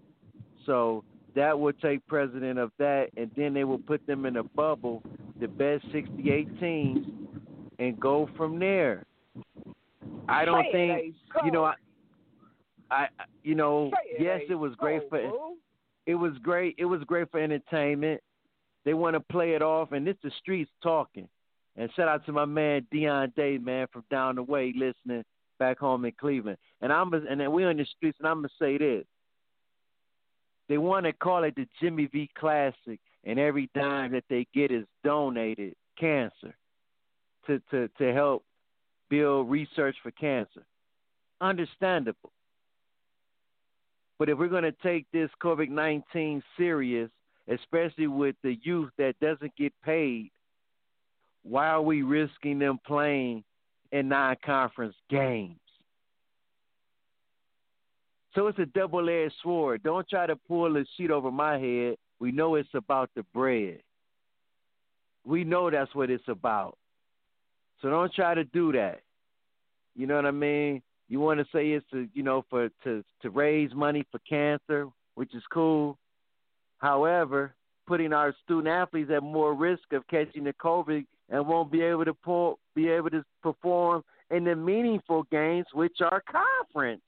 So 0.65 1.03
that 1.36 1.59
will 1.59 1.73
take 1.73 2.05
precedent 2.07 2.57
of 2.57 2.71
that, 2.80 3.09
and 3.17 3.30
then 3.36 3.53
they 3.53 3.63
will 3.63 3.80
put 3.80 4.05
them 4.07 4.26
in 4.26 4.38
a 4.38 4.43
bubble, 4.43 5.03
the 5.39 5.47
best 5.47 5.84
68 5.91 6.59
teams, 6.59 7.05
and 7.80 7.99
go 7.99 8.30
from 8.38 8.59
there. 8.59 9.03
I 10.28 10.45
don't 10.45 10.65
think 10.71 11.13
you 11.43 11.51
know. 11.51 11.65
I, 11.65 11.76
I 12.91 13.07
you 13.43 13.55
know, 13.55 13.91
it 14.05 14.21
yes, 14.21 14.41
it 14.49 14.55
was 14.55 14.73
great 14.75 15.09
for 15.09 15.19
it 16.05 16.15
was 16.15 16.33
great. 16.41 16.75
It 16.77 16.86
was 16.86 17.01
great 17.03 17.31
for 17.31 17.39
entertainment. 17.39 18.21
They 18.83 18.93
want 18.93 19.15
to 19.15 19.19
play 19.19 19.53
it 19.53 19.61
off, 19.61 19.91
and 19.91 20.07
it's 20.07 20.21
the 20.23 20.31
streets 20.39 20.69
talking. 20.83 21.27
And 21.75 21.89
shout 21.95 22.07
out 22.07 22.25
to 22.27 22.31
my 22.31 22.45
man 22.45 22.88
Dion 22.91 23.33
Day, 23.36 23.57
man, 23.57 23.88
from 23.91 24.03
down 24.09 24.36
the 24.36 24.43
way, 24.43 24.73
listening 24.75 25.23
back 25.59 25.79
home 25.79 26.05
in 26.05 26.11
Cleveland. 26.13 26.57
And 26.81 26.91
I'm 26.93 27.13
and 27.13 27.39
then 27.39 27.51
we're 27.51 27.69
on 27.69 27.77
the 27.77 27.86
streets, 27.97 28.17
and 28.19 28.27
I'm 28.27 28.38
gonna 28.38 28.49
say 28.59 28.77
this: 28.77 29.05
they 30.69 30.77
want 30.77 31.05
to 31.05 31.13
call 31.13 31.43
it 31.43 31.55
the 31.55 31.67
Jimmy 31.81 32.05
V 32.05 32.29
Classic, 32.38 32.99
and 33.23 33.39
every 33.39 33.69
dime 33.73 34.11
that 34.11 34.25
they 34.29 34.47
get 34.53 34.71
is 34.71 34.86
donated 35.03 35.75
cancer 35.99 36.55
to 37.47 37.61
to 37.71 37.89
to 37.97 38.13
help 38.13 38.43
build 39.09 39.49
research 39.49 39.95
for 40.03 40.11
cancer. 40.11 40.65
Understandable. 41.41 42.31
But 44.18 44.30
if 44.30 44.38
we're 44.38 44.47
going 44.47 44.63
to 44.63 44.72
take 44.72 45.05
this 45.11 45.30
COVID 45.43 45.70
19 45.70 46.41
serious, 46.57 47.09
especially 47.47 48.07
with 48.07 48.36
the 48.43 48.57
youth 48.63 48.91
that 48.97 49.20
doesn't 49.20 49.55
get 49.55 49.74
paid, 49.84 50.32
why 51.43 51.68
are 51.68 51.82
we 51.82 52.01
risking 52.01 52.59
them 52.59 52.80
playing 52.86 53.43
in 53.91 54.09
non 54.09 54.36
conference 54.43 54.95
games? 55.09 55.59
So 58.34 58.47
it's 58.47 58.59
a 58.59 58.66
double 58.66 59.09
edged 59.09 59.34
sword. 59.41 59.84
Don't 59.84 60.07
try 60.09 60.28
to 60.28 60.36
pull 60.36 60.76
a 60.76 60.84
sheet 60.97 61.11
over 61.11 61.32
my 61.32 61.57
head. 61.57 61.95
We 62.20 62.32
know 62.32 62.55
it's 62.55 62.70
about 62.74 63.09
the 63.16 63.24
bread. 63.34 63.80
We 65.24 65.43
know 65.43 65.70
that's 65.70 65.93
what 65.95 66.09
it's 66.09 66.28
about. 66.28 66.78
So 67.82 67.89
don't 67.89 68.13
try 68.13 68.36
to 68.36 68.43
do 68.43 68.72
that. 68.74 69.01
You 69.95 70.07
know 70.07 70.16
what 70.16 70.26
I 70.26 70.32
mean? 70.32 70.82
You 71.08 71.20
want 71.20 71.39
to 71.39 71.45
say 71.53 71.70
it's 71.72 71.86
to, 71.91 72.08
you 72.14 72.24
know, 72.24 72.45
for 72.49 72.70
to 72.84 73.03
to 73.22 73.30
raise 73.30 73.74
money 73.74 74.06
for 74.12 74.20
cancer, 74.28 74.88
which 75.16 75.34
is 75.36 75.43
cool. 75.51 75.97
However, 76.80 77.53
putting 77.88 78.14
our 78.14 78.34
student 78.43 78.68
athletes 78.68 79.12
at 79.14 79.24
more 79.24 79.53
risk 79.53 79.93
of 79.93 80.08
catching 80.08 80.43
the 80.43 80.53
COVID 80.53 81.06
and 81.30 81.47
won't 81.47 81.72
be 81.72 81.82
able 81.82 82.06
to 82.06 82.14
pull, 82.14 82.60
be 82.76 82.89
able 82.89 83.10
to 83.12 83.24
perform 83.41 84.03
in 84.32 84.43
the 84.43 84.56
meaningful 84.56 85.24
games, 85.32 85.66
which 85.74 85.97
are 86.01 86.24
conference. 86.32 87.01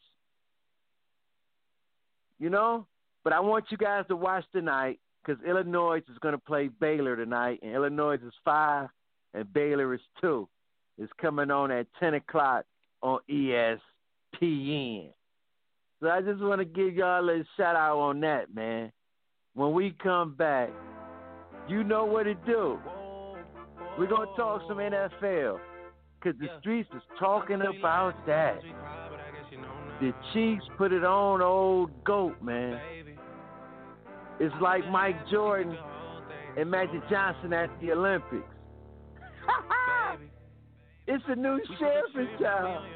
You 2.39 2.49
know, 2.51 2.85
but 3.23 3.33
I 3.33 3.39
want 3.39 3.65
you 3.69 3.77
guys 3.77 4.05
to 4.09 4.15
watch 4.15 4.45
tonight 4.51 4.99
because 5.25 5.43
Illinois 5.43 5.97
is 5.97 6.17
going 6.21 6.33
to 6.35 6.39
play 6.39 6.69
Baylor 6.79 7.15
tonight, 7.15 7.59
and 7.63 7.73
Illinois 7.73 8.15
is 8.15 8.33
five, 8.45 8.89
and 9.33 9.51
Baylor 9.51 9.93
is 9.95 10.01
two. 10.21 10.47
It's 10.99 11.11
coming 11.19 11.51
on 11.51 11.71
at 11.71 11.87
ten 11.99 12.13
o'clock 12.13 12.65
on 13.01 13.19
E 13.27 13.53
ESPN. 14.41 15.09
So 16.01 16.09
I 16.09 16.21
just 16.21 16.41
want 16.41 16.59
to 16.59 16.65
give 16.65 16.95
y'all 16.95 17.27
a 17.29 17.43
shout 17.55 17.75
out 17.75 17.97
on 17.97 18.19
that, 18.21 18.53
man. 18.53 18.91
When 19.55 19.73
we 19.73 19.95
come 20.01 20.35
back, 20.35 20.69
you 21.67 21.83
know 21.83 22.05
what 22.05 22.23
to 22.23 22.35
do. 22.35 22.79
We're 23.97 24.07
going 24.07 24.27
to 24.27 24.35
talk 24.35 24.61
some 24.67 24.77
NFL 24.77 25.59
because 26.19 26.39
the 26.39 26.47
streets 26.59 26.89
is 26.95 27.01
talking 27.19 27.61
about 27.61 28.13
that. 28.27 28.59
The 29.99 30.13
Chiefs 30.33 30.65
put 30.77 30.93
it 30.93 31.03
on 31.03 31.41
old 31.41 32.03
GOAT, 32.03 32.39
man. 32.43 32.79
It's 34.39 34.53
like 34.61 34.87
Mike 34.91 35.15
Jordan 35.31 35.75
and 36.55 36.69
Magic 36.69 37.01
Johnson 37.09 37.53
at 37.53 37.69
the 37.81 37.93
Olympics. 37.93 38.43
it's 41.07 41.23
a 41.27 41.35
new 41.35 41.59
sheriff 41.79 42.15
in 42.15 42.43
town. 42.43 42.87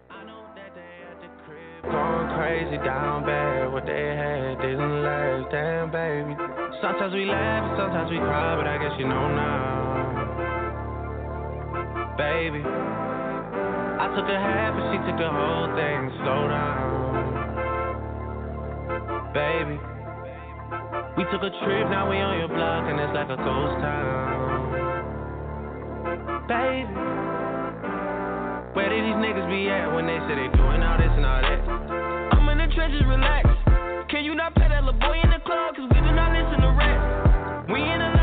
Going 1.83 2.29
crazy 2.39 2.77
down 2.77 3.25
bad, 3.25 3.73
what 3.73 3.85
they 3.85 4.15
had 4.15 4.55
didn't 4.61 5.03
last, 5.03 5.51
damn 5.51 5.91
baby. 5.91 6.33
Sometimes 6.81 7.13
we 7.13 7.25
laugh, 7.25 7.77
sometimes 7.77 8.09
we 8.09 8.17
cry, 8.19 8.55
but 8.55 8.67
I 8.67 8.77
guess 8.77 8.95
you 8.97 9.05
know 9.05 9.27
now, 9.35 9.83
baby. 12.17 12.63
I 12.63 14.07
took 14.15 14.29
a 14.29 14.39
half 14.39 14.79
and 14.79 14.95
she 14.95 14.99
took 15.11 15.19
the 15.19 15.27
whole 15.27 15.67
thing. 15.75 16.09
Slow 16.23 16.47
down, 16.47 17.35
baby. 19.33 19.92
We 21.15 21.23
took 21.29 21.45
a 21.45 21.53
trip, 21.61 21.85
now 21.93 22.09
we 22.09 22.17
on 22.17 22.39
your 22.39 22.47
block 22.47 22.89
and 22.89 22.97
it's 22.97 23.13
like 23.13 23.29
a 23.29 23.37
ghost 23.37 23.77
town, 23.85 24.65
baby. 26.49 26.89
Where 28.73 28.89
did 28.89 29.05
these 29.05 29.21
niggas 29.21 29.45
be 29.45 29.69
at 29.69 29.93
when 29.93 30.09
they 30.09 30.17
say 30.25 30.33
they 30.33 30.49
doing 30.57 30.81
all 30.81 30.97
this 30.97 31.13
and 31.13 31.21
all 31.21 31.41
that? 31.45 31.61
I'm 32.33 32.49
in 32.49 32.57
the 32.57 32.65
trenches, 32.73 33.05
relax. 33.05 33.45
Can 34.09 34.25
you 34.25 34.33
not 34.33 34.55
pay 34.55 34.65
that 34.67 34.83
little 34.83 34.99
boy 34.99 35.21
in 35.21 35.29
the 35.29 35.37
club? 35.45 35.77
Cause 35.77 35.85
we 35.93 36.01
do 36.01 36.11
not 36.17 36.33
listen 36.33 36.65
to 36.65 36.73
rap. 36.81 37.69
We 37.69 37.77
in 37.85 38.01
Atlanta, 38.01 38.22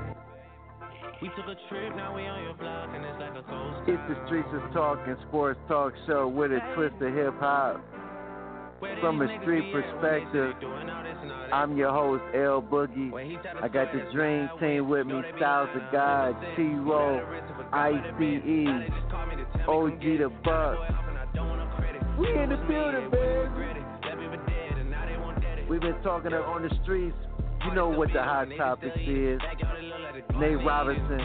We 1.21 1.27
took 1.29 1.45
a 1.45 1.55
trip, 1.69 1.95
now 1.95 2.15
we 2.15 2.23
on 2.25 2.43
your 2.43 2.55
block 2.55 2.89
and 2.95 3.05
it's 3.05 3.19
like 3.19 3.37
a 3.37 3.45
ghost. 3.47 3.87
It's 3.87 4.01
the 4.09 4.17
Streets 4.25 4.49
is 4.55 4.73
Talking 4.73 5.15
Sports 5.27 5.59
Talk 5.67 5.93
Show 6.07 6.27
with 6.27 6.51
a 6.51 6.59
twist 6.73 6.95
of 6.99 7.13
hip 7.13 7.35
hop. 7.39 7.79
from 8.99 9.21
a 9.21 9.27
street 9.41 9.71
perspective. 9.71 10.55
I'm 11.53 11.77
your 11.77 11.91
host, 11.91 12.23
El-Boogie. 12.33 13.13
I 13.61 13.67
got 13.67 13.93
the 13.93 14.09
Dream 14.11 14.49
Team 14.59 14.89
with 14.89 15.05
me, 15.05 15.21
Styles 15.37 15.69
of 15.75 15.91
God, 15.91 16.35
T-Ro, 16.55 17.21
ICE, 17.71 17.93
OG 19.67 20.01
the 20.01 20.31
Buck. 20.43 20.79
We 22.17 22.33
in 22.33 22.49
the 22.49 22.57
building, 22.67 23.11
baby. 23.11 23.51
We've 25.69 25.79
been 25.79 26.01
talking 26.01 26.33
on 26.33 26.63
the 26.63 26.75
streets. 26.83 27.15
You 27.65 27.73
know 27.75 27.89
what 27.89 28.11
the 28.13 28.23
hot 28.23 28.47
topics 28.57 28.97
is. 29.07 29.39
Nate 30.39 30.63
Robinson 30.65 31.19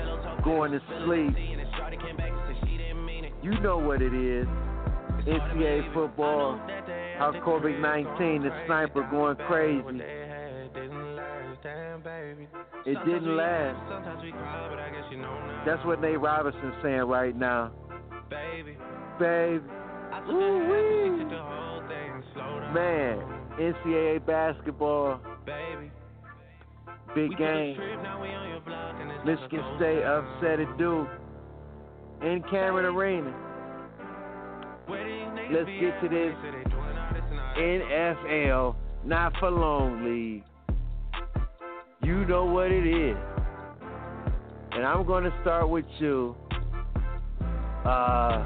going 0.45 0.73
to 0.73 0.81
sleep. 1.05 1.35
You 3.43 3.61
know 3.61 3.79
what 3.79 4.03
it 4.03 4.13
is. 4.13 4.47
NCAA 5.27 5.93
football, 5.93 6.59
how 7.19 7.33
COVID 7.45 7.81
19, 7.81 8.43
the 8.43 8.51
sniper 8.67 9.07
going 9.11 9.37
crazy. 9.49 9.83
It 12.87 12.99
didn't 13.05 13.37
last. 13.37 13.79
That's 15.67 15.85
what 15.85 16.01
Nate 16.01 16.21
Robinson's 16.21 16.75
saying 16.83 17.03
right 17.03 17.35
now. 17.35 17.73
Baby. 19.19 19.65
Woo-wee. 20.29 21.25
Man, 22.73 23.19
NCAA 23.59 24.25
basketball. 24.27 25.21
Big 27.17 27.35
game. 27.39 27.79
Michigan 29.25 29.65
State 29.79 30.03
upset 30.05 30.61
at 30.61 30.77
Duke 30.77 31.09
in 32.21 32.43
Cameron 32.51 32.85
Arena. 32.85 33.35
Let's 35.51 35.71
get 35.81 35.99
to 36.03 36.09
this 36.11 36.35
NFL 37.57 38.77
Not 39.07 39.33
for 39.41 39.51
Long 39.51 40.05
League. 40.05 40.45
You 42.03 42.27
know 42.27 42.45
what 42.45 42.71
it 42.71 42.87
is. 42.87 43.17
And 44.73 44.85
I'm 44.85 45.07
going 45.07 45.25
to 45.25 45.33
start 45.41 45.71
with 45.71 45.87
you. 45.99 46.37
Uh, 47.87 48.45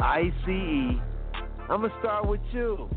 ICE. 0.00 1.00
I'm 1.68 1.80
going 1.80 1.90
to 1.90 1.98
start 1.98 2.28
with 2.28 2.40
you. 2.52 2.88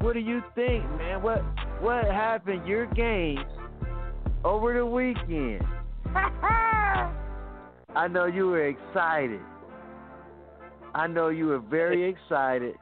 What 0.00 0.14
do 0.14 0.20
you 0.20 0.42
think, 0.54 0.84
man? 0.96 1.22
What 1.22 1.42
what 1.80 2.04
happened 2.04 2.66
your 2.66 2.86
game 2.86 3.44
over 4.44 4.74
the 4.74 4.86
weekend? 4.86 5.62
I 6.14 8.06
know 8.08 8.26
you 8.26 8.46
were 8.46 8.68
excited. 8.68 9.40
I 10.94 11.06
know 11.08 11.28
you 11.28 11.46
were 11.46 11.58
very 11.58 12.08
excited 12.08 12.76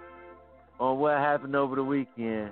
on 0.78 0.98
what 0.98 1.16
happened 1.16 1.56
over 1.56 1.76
the 1.76 1.84
weekend. 1.84 2.50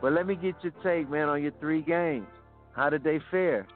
But 0.00 0.12
let 0.12 0.26
me 0.26 0.36
get 0.36 0.54
your 0.62 0.72
take, 0.82 1.10
man, 1.10 1.28
on 1.28 1.42
your 1.42 1.52
three 1.60 1.82
games. 1.82 2.26
How 2.72 2.90
did 2.90 3.02
they 3.02 3.18
fare? 3.30 3.66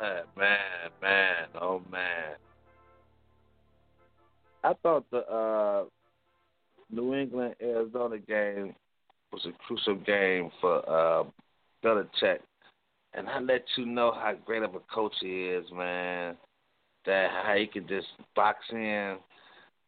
Man, 0.00 0.22
man, 0.36 0.58
man, 1.02 1.46
oh 1.60 1.82
man. 1.90 2.36
I 4.64 4.72
thought 4.82 5.04
the 5.10 5.18
uh, 5.18 5.84
New 6.90 7.14
England 7.14 7.54
Arizona 7.62 8.18
game 8.18 8.74
was 9.32 9.46
a 9.46 9.52
crucial 9.66 9.96
game 9.96 10.50
for 10.60 10.88
uh, 10.88 11.24
Belichick, 11.84 12.38
and 13.14 13.28
I 13.28 13.40
let 13.40 13.64
you 13.76 13.86
know 13.86 14.12
how 14.12 14.34
great 14.44 14.62
of 14.62 14.74
a 14.74 14.80
coach 14.92 15.14
he 15.20 15.44
is, 15.44 15.66
man. 15.72 16.36
That 17.06 17.30
how 17.30 17.54
he 17.56 17.66
could 17.66 17.88
just 17.88 18.08
box 18.34 18.58
in 18.70 19.16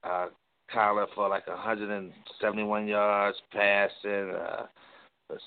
uh, 0.04 0.26
Kyler 0.74 1.06
for 1.14 1.28
like 1.28 1.46
171 1.46 2.86
yards 2.86 3.36
passing, 3.52 4.30
uh, 4.30 4.66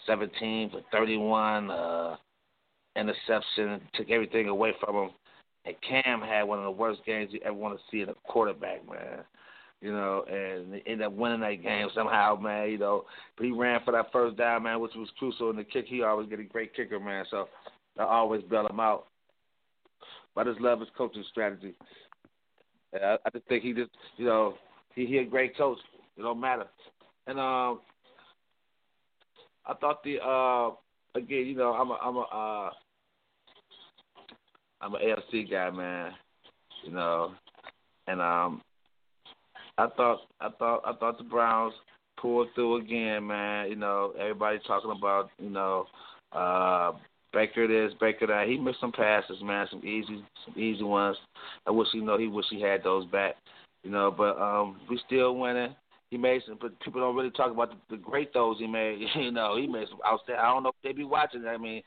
17 0.06 0.72
for 0.72 0.82
31, 0.92 1.72
uh, 1.72 2.16
interception, 2.96 3.82
took 3.94 4.10
everything 4.10 4.50
away 4.50 4.74
from 4.80 4.96
him. 4.96 5.10
And 5.66 5.76
Cam 5.88 6.22
had 6.22 6.44
one 6.44 6.60
of 6.60 6.66
the 6.66 6.72
worst 6.72 7.02
games 7.06 7.32
you 7.32 7.40
ever 7.46 7.54
want 7.54 7.78
to 7.78 7.84
see 7.90 8.02
in 8.02 8.10
a 8.10 8.16
quarterback, 8.26 8.88
man. 8.88 9.24
You 9.84 9.92
know, 9.92 10.24
and 10.32 10.82
end 10.88 11.02
up 11.02 11.12
winning 11.12 11.42
that 11.42 11.62
game 11.62 11.90
somehow, 11.94 12.40
man. 12.40 12.70
You 12.70 12.78
know, 12.78 13.04
but 13.36 13.46
he 13.46 13.52
ran 13.52 13.82
for 13.84 13.92
that 13.92 14.14
first 14.14 14.38
down, 14.38 14.64
man, 14.64 14.80
which 14.80 14.94
was 14.96 15.10
crucial. 15.20 15.50
And 15.50 15.60
the 15.60 15.66
kick, 15.66 15.88
he 15.88 16.02
always 16.04 16.30
get 16.30 16.40
a 16.40 16.44
great 16.44 16.74
kicker, 16.74 17.02
man. 17.02 17.26
So 17.30 17.50
I 18.00 18.04
always 18.04 18.44
bail 18.44 18.66
him 18.66 18.80
out. 18.80 19.08
But 20.34 20.48
I 20.48 20.52
just 20.52 20.62
love 20.62 20.80
his 20.80 20.88
coaching 20.98 21.26
strategy. 21.30 21.76
I, 22.94 23.18
I 23.26 23.30
just 23.34 23.46
think 23.48 23.64
he 23.64 23.74
just, 23.74 23.92
you 24.16 24.26
know, 24.26 24.54
he 24.96 25.06
he 25.06 25.18
a 25.18 25.26
great 25.26 25.58
coach. 25.58 25.80
It 26.16 26.22
don't 26.22 26.40
matter. 26.40 26.66
And 27.28 27.38
um, 27.38 27.82
I 29.66 29.74
thought 29.82 30.02
the 30.06 30.24
uh 30.24 30.70
again, 31.20 31.46
you 31.46 31.56
know, 31.56 31.74
I'm 31.74 31.92
a 31.92 31.98
I'm 32.02 32.16
a 32.16 32.22
uh 32.22 32.70
I'm 34.80 34.96
an 34.96 35.02
AFC 35.02 35.52
guy, 35.52 35.72
man. 35.72 36.14
You 36.86 36.92
know, 36.92 37.34
and 38.08 38.22
um, 38.22 38.62
I 39.78 39.88
thought 39.98 40.20
I 40.40 40.50
thought 40.50 40.82
I 40.86 40.94
thought 40.94 41.18
the 41.18 41.24
Browns 41.24 41.74
pulled 42.20 42.50
through 42.54 42.78
again, 42.78 43.28
man. 43.28 43.70
You 43.70 43.76
know, 43.76 44.14
everybody 44.20 44.60
talking 44.68 44.92
about 44.96 45.30
you 45.40 45.50
know 45.50 45.86
uh 46.32 46.94
Baker 47.32 47.68
this, 47.68 47.98
Baker 48.00 48.28
that. 48.28 48.48
He 48.48 48.58
missed 48.58 48.80
some 48.80 48.92
passes, 48.92 49.42
man, 49.42 49.68
some 49.72 49.86
easy 49.86 50.24
some 50.46 50.62
easy 50.62 50.84
ones. 50.84 51.18
I 51.66 51.72
wish 51.72 51.88
you 51.94 52.04
know 52.04 52.18
he 52.18 52.28
wish 52.28 52.46
he 52.50 52.62
had 52.62 52.84
those 52.84 53.06
back. 53.08 53.36
You 53.84 53.92
know, 53.92 54.14
but 54.16 54.40
um 54.40 54.80
we 54.90 55.00
still 55.06 55.36
winning. 55.38 55.76
He 56.12 56.18
made 56.18 56.44
some, 56.46 56.60
but 56.62 56.80
people 56.82 57.02
don't 57.02 57.16
really 57.16 57.32
talk 57.32 57.50
about 57.50 57.72
the, 57.72 57.96
the 57.96 58.02
great 58.02 58.32
throws 58.34 58.60
he 58.60 58.68
made. 58.68 59.00
You 59.16 59.32
know, 59.32 59.58
he 59.58 59.66
made 59.66 59.88
some 59.90 60.00
outstanding. 60.06 60.46
I 60.46 60.54
don't 60.54 60.62
know 60.62 60.70
if 60.70 60.76
they 60.84 60.94
be 60.94 61.04
watching. 61.04 61.46
I 61.48 61.58
mean, 61.58 61.82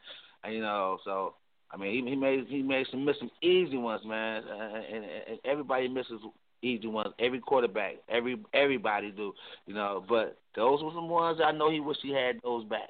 you 0.50 0.60
know, 0.60 0.98
so 1.04 1.34
I 1.70 1.76
mean, 1.76 2.04
he, 2.04 2.10
he 2.10 2.16
made 2.16 2.46
he 2.48 2.62
made 2.62 2.86
some 2.90 3.04
miss 3.04 3.16
some 3.20 3.30
easy 3.40 3.76
ones, 3.76 4.02
man, 4.04 4.42
and, 4.42 4.76
and, 4.94 5.04
and 5.28 5.38
everybody 5.44 5.86
misses 5.86 6.20
easy 6.66 6.86
one 6.86 7.12
Every 7.18 7.40
quarterback, 7.40 7.96
every 8.08 8.36
everybody 8.52 9.10
do, 9.10 9.32
you 9.66 9.74
know. 9.74 10.04
But 10.08 10.38
those 10.54 10.82
were 10.82 10.90
some 10.94 11.08
ones 11.08 11.40
I 11.44 11.52
know 11.52 11.70
he 11.70 11.80
wish 11.80 11.98
he 12.02 12.12
had 12.12 12.40
those 12.42 12.64
back. 12.64 12.88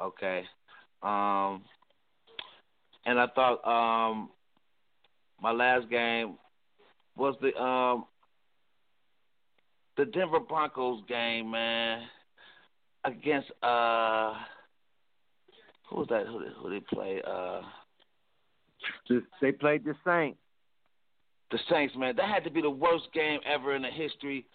Okay, 0.00 0.44
um, 1.02 1.62
and 3.04 3.18
I 3.18 3.26
thought 3.34 3.66
um, 3.66 4.30
my 5.42 5.52
last 5.52 5.88
game 5.88 6.36
was 7.16 7.34
the 7.40 7.56
um, 7.60 8.04
the 9.96 10.04
Denver 10.04 10.40
Broncos 10.40 11.02
game, 11.08 11.50
man, 11.50 12.02
against 13.04 13.50
uh, 13.62 14.34
who 15.88 15.96
was 15.96 16.06
that? 16.10 16.26
Who 16.26 16.40
they, 16.40 16.50
who 16.60 16.70
they 16.70 16.80
play? 16.80 17.22
Uh 17.26 17.62
they 19.40 19.52
played 19.52 19.84
the 19.84 19.94
Saints. 20.04 20.38
The 21.50 21.58
Saints, 21.70 21.94
man, 21.96 22.16
that 22.16 22.28
had 22.28 22.44
to 22.44 22.50
be 22.50 22.60
the 22.60 22.70
worst 22.70 23.04
game 23.14 23.40
ever 23.46 23.76
in 23.76 23.82
the 23.82 23.90
history 23.90 24.46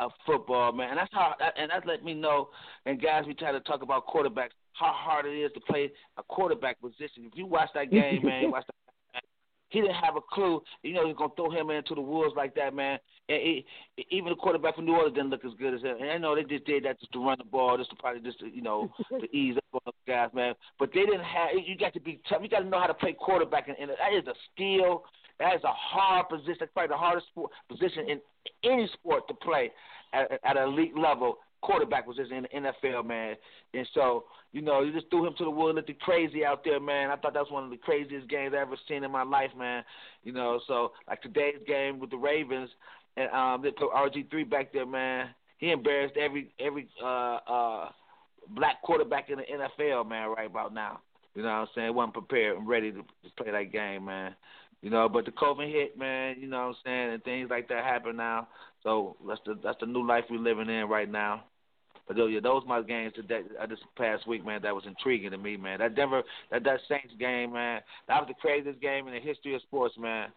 of 0.00 0.10
football, 0.26 0.72
man. 0.72 0.90
And 0.90 0.98
that's 0.98 1.12
how, 1.12 1.34
and 1.56 1.70
that 1.70 1.86
let 1.86 2.02
me 2.02 2.14
know. 2.14 2.48
And 2.86 3.00
guys, 3.00 3.24
we 3.26 3.34
try 3.34 3.52
to 3.52 3.60
talk 3.60 3.82
about 3.82 4.06
quarterbacks, 4.06 4.50
how 4.72 4.92
hard 4.92 5.26
it 5.26 5.38
is 5.38 5.52
to 5.52 5.60
play 5.60 5.92
a 6.16 6.22
quarterback 6.22 6.80
position. 6.80 7.24
If 7.24 7.32
you 7.34 7.46
watch 7.46 7.68
that 7.74 7.90
game, 7.90 8.24
man, 8.24 8.50
watch 8.50 8.64
that 8.66 8.74
he 9.70 9.80
didn't 9.80 9.96
have 9.96 10.16
a 10.16 10.20
clue. 10.32 10.62
You 10.82 10.94
know, 10.94 11.06
he's 11.06 11.16
gonna 11.16 11.32
throw 11.36 11.50
him 11.50 11.70
into 11.70 11.94
the 11.94 12.00
wolves 12.00 12.34
like 12.36 12.54
that, 12.56 12.74
man. 12.74 12.98
And 13.28 13.40
he, 13.40 13.66
even 14.10 14.30
the 14.30 14.34
quarterback 14.36 14.74
from 14.74 14.84
New 14.84 14.94
Orleans 14.94 15.14
didn't 15.14 15.30
look 15.30 15.44
as 15.44 15.52
good 15.58 15.74
as 15.74 15.80
him. 15.80 15.96
And 16.00 16.10
I 16.10 16.18
know 16.18 16.34
they 16.34 16.42
just 16.42 16.66
did 16.66 16.84
that 16.84 16.98
just 16.98 17.12
to 17.12 17.24
run 17.24 17.38
the 17.38 17.44
ball, 17.44 17.78
just 17.78 17.90
to 17.90 17.96
probably 17.96 18.20
just 18.20 18.40
to, 18.40 18.48
you 18.48 18.62
know 18.62 18.90
to 19.20 19.26
ease 19.36 19.56
up 19.56 19.64
on 19.72 19.80
those 19.86 19.94
guys, 20.06 20.30
man. 20.34 20.54
But 20.78 20.90
they 20.92 21.06
didn't 21.06 21.24
have. 21.24 21.50
You 21.64 21.76
got 21.76 21.94
to 21.94 22.00
be 22.00 22.20
tough. 22.28 22.40
You 22.42 22.48
got 22.48 22.60
to 22.60 22.68
know 22.68 22.80
how 22.80 22.88
to 22.88 22.94
play 22.94 23.12
quarterback, 23.12 23.68
and, 23.68 23.76
and 23.78 23.90
that 23.90 24.12
is 24.12 24.26
a 24.26 24.34
skill. 24.52 25.04
That 25.40 25.56
is 25.56 25.64
a 25.64 25.72
hard 25.72 26.28
position. 26.28 26.56
That's 26.60 26.72
probably 26.72 26.94
the 26.94 26.98
hardest 26.98 27.26
sport, 27.28 27.50
position 27.68 28.08
in 28.08 28.20
any 28.62 28.88
sport 28.92 29.26
to 29.28 29.34
play 29.34 29.72
at, 30.12 30.30
at 30.44 30.56
an 30.56 30.68
elite 30.68 30.96
level 30.96 31.38
quarterback 31.62 32.06
position 32.06 32.46
in 32.52 32.62
the 32.62 32.70
NFL, 32.70 33.06
man. 33.06 33.36
And 33.74 33.86
so, 33.94 34.24
you 34.52 34.62
know, 34.62 34.82
you 34.82 34.92
just 34.92 35.10
threw 35.10 35.26
him 35.26 35.34
to 35.38 35.44
the 35.44 35.50
wolves, 35.50 35.76
looked 35.76 36.00
crazy 36.00 36.44
out 36.44 36.64
there, 36.64 36.80
man. 36.80 37.10
I 37.10 37.16
thought 37.16 37.34
that 37.34 37.42
was 37.42 37.50
one 37.50 37.64
of 37.64 37.70
the 37.70 37.76
craziest 37.76 38.28
games 38.28 38.54
I 38.56 38.60
ever 38.60 38.76
seen 38.88 39.04
in 39.04 39.10
my 39.10 39.22
life, 39.22 39.50
man. 39.56 39.82
You 40.22 40.32
know, 40.32 40.60
so 40.66 40.92
like 41.08 41.22
today's 41.22 41.60
game 41.66 41.98
with 41.98 42.10
the 42.10 42.16
Ravens, 42.16 42.70
and 43.16 43.30
um, 43.30 43.62
they 43.62 43.70
put 43.70 43.92
RG 43.92 44.30
three 44.30 44.44
back 44.44 44.72
there, 44.72 44.86
man. 44.86 45.30
He 45.58 45.70
embarrassed 45.70 46.16
every 46.16 46.52
every 46.58 46.88
uh 47.02 47.38
uh 47.46 47.88
black 48.48 48.80
quarterback 48.82 49.28
in 49.28 49.38
the 49.38 49.44
NFL, 49.44 50.08
man, 50.08 50.30
right 50.30 50.46
about 50.46 50.72
now. 50.72 51.00
You 51.34 51.42
know 51.42 51.48
what 51.48 51.54
I'm 51.54 51.68
saying? 51.74 51.94
wasn't 51.94 52.14
prepared 52.14 52.56
and 52.56 52.68
ready 52.68 52.92
to 52.92 53.02
play 53.36 53.52
that 53.52 53.72
game, 53.72 54.06
man. 54.06 54.34
You 54.82 54.88
know, 54.88 55.08
but 55.08 55.26
the 55.26 55.30
COVID 55.32 55.70
hit, 55.70 55.98
man, 55.98 56.36
you 56.38 56.48
know 56.48 56.68
what 56.68 56.68
I'm 56.68 56.74
saying, 56.84 57.10
and 57.12 57.24
things 57.24 57.50
like 57.50 57.68
that 57.68 57.84
happen 57.84 58.16
now. 58.16 58.48
So 58.82 59.16
that's 59.28 59.40
the 59.44 59.58
that's 59.62 59.78
the 59.80 59.86
new 59.86 60.06
life 60.06 60.24
we're 60.30 60.38
living 60.38 60.70
in 60.70 60.88
right 60.88 61.10
now. 61.10 61.44
But 62.08 62.16
those, 62.16 62.32
yeah, 62.32 62.40
those 62.42 62.62
my 62.66 62.82
games 62.82 63.12
today, 63.14 63.42
uh, 63.60 63.66
this 63.66 63.78
past 63.96 64.26
week, 64.26 64.44
man. 64.44 64.62
That 64.62 64.74
was 64.74 64.84
intriguing 64.86 65.30
to 65.30 65.38
me, 65.38 65.56
man. 65.56 65.78
That 65.80 65.94
Denver, 65.94 66.22
that 66.50 66.64
that 66.64 66.80
Saints 66.88 67.14
game, 67.20 67.52
man. 67.52 67.82
That 68.08 68.20
was 68.20 68.28
the 68.28 68.34
craziest 68.34 68.80
game 68.80 69.06
in 69.06 69.14
the 69.14 69.20
history 69.20 69.54
of 69.54 69.62
sports, 69.62 69.94
man. 69.98 70.28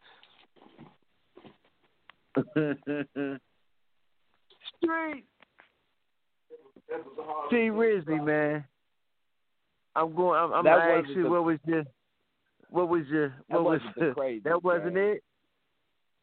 Street. 4.78 5.26
T 7.50 7.56
Rizzy, 7.56 8.24
man. 8.24 8.66
I'm 9.96 10.14
going. 10.16 10.40
I'm, 10.40 10.54
I'm 10.54 10.64
That 10.66 10.80
gonna 10.80 10.92
ask 10.92 11.08
wasn't 11.08 11.18
you 11.18 11.30
what 11.30 11.44
was 11.44 11.60
your, 11.66 11.84
what 12.74 12.90
was 12.90 13.04
your, 13.08 13.30
That 13.50 13.62
what 13.62 13.64
was 13.64 13.82
wasn't 13.82 14.10
the 14.10 14.14
crazy 14.16 14.42
that 14.46 14.64
wasn't 14.64 14.96
game. 14.96 14.98
it. 14.98 15.24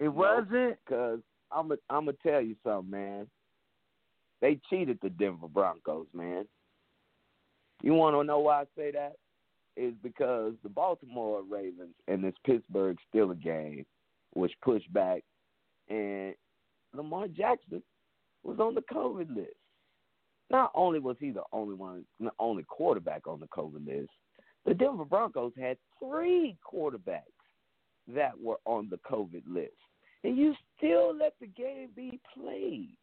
It 0.01 0.09
wasn't. 0.09 0.77
Cause 0.89 1.21
I'm 1.53 1.69
gonna 1.69 1.81
I'm 1.89 2.05
gonna 2.07 2.17
tell 2.23 2.41
you 2.41 2.57
something, 2.65 2.91
man. 2.91 3.27
They 4.41 4.59
cheated 4.69 4.99
the 5.03 5.11
Denver 5.11 5.49
Broncos, 5.49 6.07
man. 6.15 6.47
You 7.83 7.95
want 7.95 8.17
to 8.17 8.25
know 8.25 8.41
why 8.41 8.63
I 8.63 8.65
say 8.77 8.91
that? 8.93 9.15
Is 9.77 9.95
because 10.03 10.55
the 10.63 10.69
Baltimore 10.69 11.43
Ravens 11.49 11.95
and 12.09 12.23
this 12.25 12.35
Pittsburgh 12.45 12.97
Steelers 13.15 13.43
game 13.43 13.87
was 14.35 14.51
pushed 14.63 14.93
back, 14.93 15.23
and 15.89 16.35
Lamar 16.95 17.29
Jackson 17.29 17.83
was 18.43 18.59
on 18.59 18.75
the 18.75 18.83
COVID 18.93 19.35
list. 19.35 19.55
Not 20.51 20.73
only 20.75 20.99
was 20.99 21.17
he 21.21 21.31
the 21.31 21.45
only 21.53 21.75
one, 21.75 22.05
the 22.19 22.31
only 22.41 22.65
quarterback 22.65 23.27
on 23.29 23.39
the 23.39 23.47
COVID 23.49 23.87
list, 23.87 24.11
the 24.67 24.75
Denver 24.75 25.05
Broncos 25.05 25.53
had 25.59 25.79
three 25.99 26.57
quarterbacks 26.65 27.23
that 28.09 28.39
were 28.41 28.59
on 28.65 28.89
the 28.91 28.99
COVID 28.99 29.43
list 29.47 29.73
and 30.25 30.37
you 30.37 30.55
still 30.77 31.15
let 31.17 31.35
the 31.41 31.47
game 31.47 31.91
be 31.95 32.21
played. 32.35 32.97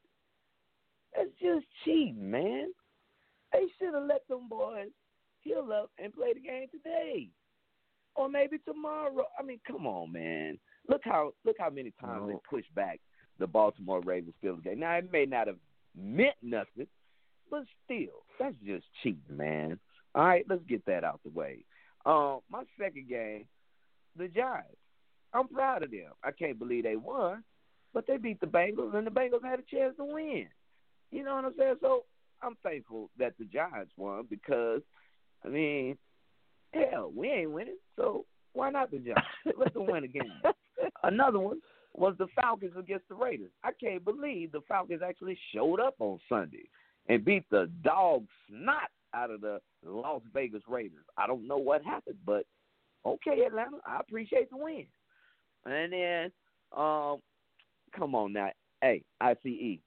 That's 1.15 1.29
just 1.41 1.65
cheating, 1.83 2.29
man. 2.29 2.67
They 3.51 3.65
should 3.77 3.93
have 3.93 4.03
let 4.03 4.27
them 4.27 4.47
boys 4.49 4.89
heal 5.41 5.69
up 5.73 5.89
and 5.97 6.13
play 6.13 6.33
the 6.33 6.41
game 6.41 6.67
today, 6.71 7.29
or 8.15 8.29
maybe 8.29 8.57
tomorrow. 8.59 9.25
I 9.39 9.43
mean, 9.43 9.59
come 9.65 9.87
on, 9.87 10.11
man. 10.11 10.59
Look 10.89 11.01
how 11.03 11.31
look 11.45 11.55
how 11.59 11.69
many 11.69 11.91
times 11.99 12.27
they 12.27 12.35
pushed 12.49 12.73
back 12.75 12.99
the 13.39 13.47
Baltimore 13.47 14.01
Ravens 14.01 14.35
Steelers 14.43 14.63
game. 14.63 14.79
Now 14.79 14.95
it 14.95 15.11
may 15.11 15.25
not 15.25 15.47
have 15.47 15.57
meant 15.95 16.35
nothing, 16.41 16.87
but 17.49 17.63
still, 17.85 18.23
that's 18.39 18.55
just 18.65 18.85
cheating, 19.01 19.21
man. 19.31 19.79
All 20.18 20.24
right, 20.24 20.43
let's 20.49 20.63
get 20.68 20.84
that 20.88 21.03
out 21.03 21.20
the 21.24 21.30
way. 21.30 21.59
Um, 22.03 22.39
my 22.49 22.63
second 22.80 23.07
game, 23.07 23.45
the 24.18 24.28
Giants. 24.28 24.76
I'm 25.32 25.47
proud 25.47 25.84
of 25.84 25.91
them. 25.91 26.11
I 26.24 26.32
can't 26.32 26.57
believe 26.57 26.86
they 26.86 26.95
won, 26.95 27.43
but 27.93 28.07
they 28.07 28.18
beat 28.18 28.39
the 28.39 28.47
Bengals, 28.47 28.95
and 28.95 29.05
the 29.05 29.11
Bengals 29.11 29.43
had 29.43 29.59
a 29.59 29.76
chance 29.76 29.95
to 29.97 30.05
win. 30.05 30.47
You 31.11 31.24
know 31.24 31.36
what 31.36 31.45
I'm 31.45 31.53
saying? 31.55 31.76
So 31.82 32.05
I'm 32.41 32.55
thankful 32.63 33.11
that 33.20 33.34
the 33.38 33.45
Giants 33.45 33.91
won 33.95 34.26
because, 34.28 34.82
I 35.45 35.49
mean, 35.49 35.99
hell, 36.74 37.11
we 37.15 37.30
ain't 37.30 37.51
winning, 37.51 37.78
so 37.95 38.26
why 38.53 38.72
not 38.72 38.89
the 38.89 38.97
Giants? 38.97 39.22
Let 39.55 39.76
them 39.76 39.86
win 39.86 40.03
again. 40.03 40.41
Another 41.03 41.38
one 41.38 41.61
was 41.93 42.15
the 42.18 42.28
Falcons 42.36 42.74
against 42.76 43.07
the 43.07 43.15
Raiders. 43.15 43.51
I 43.63 43.70
can't 43.72 44.03
believe 44.03 44.51
the 44.51 44.61
Falcons 44.68 45.01
actually 45.07 45.38
showed 45.53 45.80
up 45.80 45.93
on 45.99 46.18
Sunday 46.28 46.70
and 47.07 47.24
beat 47.24 47.47
the 47.51 47.70
dog 47.84 48.26
snot 48.49 48.89
out 49.18 49.32
of 49.32 49.41
the 49.41 49.59
Las 49.84 50.22
Vegas 50.34 50.61
Raiders. 50.68 51.05
I 51.18 51.28
don't 51.28 51.47
know 51.47 51.57
what 51.57 51.84
happened, 51.84 52.18
but 52.26 52.45
okay, 53.05 53.43
Atlanta, 53.45 53.78
I 53.86 53.99
appreciate 53.99 54.49
the 54.49 54.57
win. 54.57 54.86
And 55.65 55.91
then, 55.91 56.32
um, 56.76 57.18
come 57.95 58.15
on 58.15 58.34
now, 58.34 58.51
hey, 58.82 59.03
ICE. 59.22 59.80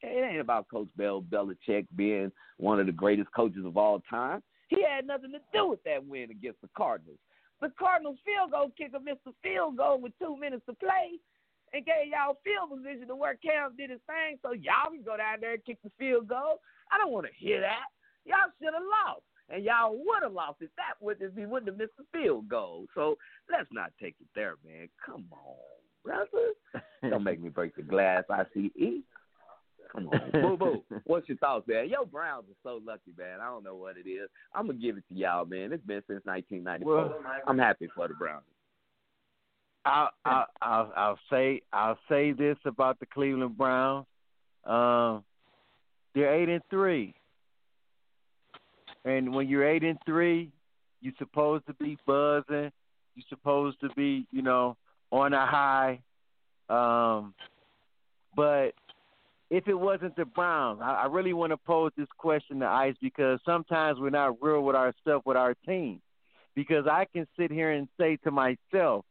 It 0.00 0.30
ain't 0.30 0.40
about 0.40 0.68
Coach 0.68 0.88
Bell 0.96 1.22
Belichick 1.22 1.86
being 1.96 2.30
one 2.58 2.78
of 2.78 2.86
the 2.86 2.92
greatest 2.92 3.32
coaches 3.34 3.64
of 3.64 3.76
all 3.76 4.00
time. 4.08 4.42
He 4.68 4.84
had 4.84 5.06
nothing 5.06 5.32
to 5.32 5.40
do 5.52 5.68
with 5.68 5.82
that 5.84 6.06
win 6.06 6.30
against 6.30 6.60
the 6.60 6.68
Cardinals. 6.76 7.18
The 7.60 7.72
Cardinals 7.76 8.18
field 8.24 8.52
goal 8.52 8.70
kicker 8.78 9.00
missed 9.00 9.24
the 9.26 9.32
field 9.42 9.76
goal 9.76 10.00
with 10.00 10.12
two 10.20 10.36
minutes 10.36 10.62
to 10.66 10.74
play 10.74 11.18
and 11.72 11.84
gave 11.84 12.12
y'all 12.12 12.38
field 12.44 12.70
position 12.70 13.08
to 13.08 13.16
where 13.16 13.34
Cam 13.34 13.74
did 13.76 13.90
his 13.90 14.00
thing 14.06 14.38
so 14.40 14.52
y'all 14.52 14.92
can 14.92 15.02
go 15.02 15.16
down 15.16 15.40
there 15.40 15.54
and 15.54 15.64
kick 15.64 15.78
the 15.82 15.90
field 15.98 16.28
goal. 16.28 16.60
I 16.92 16.98
don't 16.98 17.10
want 17.10 17.26
to 17.26 17.32
hear 17.36 17.60
that. 17.60 17.90
Y'all 18.28 18.52
should 18.60 18.74
have 18.74 18.82
lost. 18.82 19.22
And 19.50 19.64
y'all 19.64 19.96
would 19.96 20.22
have 20.22 20.32
lost 20.32 20.58
if 20.60 20.68
that 20.76 21.00
would 21.00 21.22
if 21.22 21.34
he 21.34 21.46
wouldn't 21.46 21.68
have 21.70 21.78
missed 21.78 21.96
the 21.96 22.04
field 22.12 22.48
goal. 22.48 22.84
So 22.94 23.16
let's 23.50 23.68
not 23.72 23.92
take 24.00 24.14
it 24.20 24.26
there, 24.34 24.56
man. 24.64 24.88
Come 25.04 25.24
on, 25.32 25.56
brother. 26.04 26.52
Don't 27.10 27.24
make 27.24 27.40
me 27.40 27.48
break 27.48 27.74
the 27.74 27.82
glass. 27.82 28.24
I 28.30 28.44
see 28.52 28.70
E. 28.76 29.02
Come 29.90 30.08
on, 30.08 30.30
boo 30.32 30.56
boo. 30.58 30.82
What's 31.06 31.30
your 31.30 31.38
thoughts, 31.38 31.66
man? 31.66 31.88
Yo, 31.88 32.04
Browns 32.04 32.44
are 32.50 32.60
so 32.62 32.78
lucky, 32.84 33.14
man. 33.16 33.40
I 33.40 33.46
don't 33.46 33.64
know 33.64 33.74
what 33.74 33.96
it 33.96 34.06
is. 34.06 34.28
I'm 34.54 34.66
gonna 34.66 34.78
give 34.78 34.98
it 34.98 35.04
to 35.08 35.14
y'all, 35.14 35.46
man. 35.46 35.72
It's 35.72 35.86
been 35.86 36.02
since 36.06 36.20
1994. 36.26 36.94
Well- 36.94 37.40
I'm 37.46 37.58
happy 37.58 37.88
for 37.94 38.06
the 38.06 38.12
Browns. 38.14 38.44
I'll, 39.86 40.10
I'll 40.26 40.46
I'll 40.60 40.92
I'll 40.94 41.18
say 41.30 41.62
I'll 41.72 41.98
say 42.10 42.32
this 42.32 42.58
about 42.66 43.00
the 43.00 43.06
Cleveland 43.06 43.56
Browns. 43.56 44.04
Um, 44.64 45.24
they're 46.14 46.34
eight 46.34 46.50
and 46.50 46.62
three, 46.68 47.14
and 49.04 49.34
when 49.34 49.48
you're 49.48 49.66
eight 49.66 49.84
and 49.84 49.98
three, 50.04 50.50
you're 51.00 51.14
supposed 51.18 51.66
to 51.66 51.74
be 51.74 51.96
buzzing. 52.06 52.72
You're 53.14 53.28
supposed 53.28 53.80
to 53.80 53.88
be, 53.96 54.26
you 54.30 54.42
know, 54.42 54.76
on 55.10 55.32
a 55.32 55.46
high. 55.46 56.00
Um, 56.68 57.34
but 58.36 58.72
if 59.50 59.66
it 59.66 59.74
wasn't 59.74 60.16
the 60.16 60.24
Browns, 60.24 60.80
I, 60.82 61.02
I 61.02 61.06
really 61.06 61.32
want 61.32 61.52
to 61.52 61.56
pose 61.56 61.92
this 61.96 62.08
question 62.18 62.60
to 62.60 62.66
Ice 62.66 62.96
because 63.00 63.40
sometimes 63.44 63.98
we're 63.98 64.10
not 64.10 64.42
real 64.42 64.62
with 64.62 64.76
ourselves 64.76 65.24
with 65.24 65.36
our 65.36 65.54
team. 65.66 66.00
Because 66.54 66.86
I 66.90 67.06
can 67.12 67.26
sit 67.38 67.52
here 67.52 67.70
and 67.70 67.88
say 67.98 68.16
to 68.24 68.30
myself, 68.30 69.04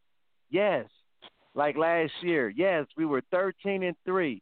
Yes, 0.49 0.85
like 1.55 1.75
last 1.75 2.13
year. 2.21 2.49
Yes, 2.49 2.85
we 2.95 3.05
were 3.05 3.21
13 3.31 3.83
and 3.83 3.95
3. 4.05 4.41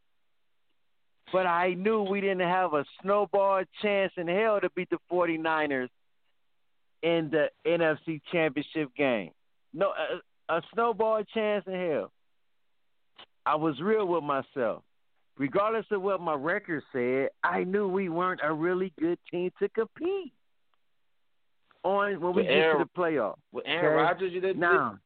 But 1.33 1.47
I 1.47 1.73
knew 1.73 2.03
we 2.03 2.21
didn't 2.21 2.47
have 2.47 2.73
a 2.73 2.85
snowball 3.01 3.63
chance 3.81 4.13
in 4.17 4.27
hell 4.27 4.59
to 4.61 4.69
beat 4.75 4.89
the 4.89 4.99
49ers 5.11 5.89
in 7.01 7.29
the 7.31 7.49
NFC 7.65 8.21
Championship 8.31 8.89
game. 8.95 9.31
No 9.73 9.91
a, 10.49 10.55
a 10.57 10.61
snowball 10.73 11.23
chance 11.33 11.65
in 11.67 11.73
hell. 11.73 12.11
I 13.45 13.55
was 13.55 13.79
real 13.81 14.07
with 14.07 14.23
myself. 14.23 14.83
Regardless 15.37 15.85
of 15.91 16.01
what 16.01 16.21
my 16.21 16.33
record 16.33 16.83
said, 16.93 17.29
I 17.43 17.63
knew 17.65 17.87
we 17.89 18.07
weren't 18.07 18.39
a 18.43 18.53
really 18.53 18.93
good 18.99 19.19
team 19.29 19.51
to 19.59 19.67
compete 19.69 20.31
on 21.83 22.19
when 22.21 22.33
we 22.33 22.43
get 22.43 22.51
Aaron- 22.51 22.79
to 22.79 22.85
the 22.85 22.99
playoffs. 23.01 23.35
With 23.51 23.65
Aaron 23.67 23.85
Okay. 23.85 24.03
Rodgers, 24.03 24.31
you 24.31 24.41
didn't. 24.41 24.59
Now, 24.59 24.97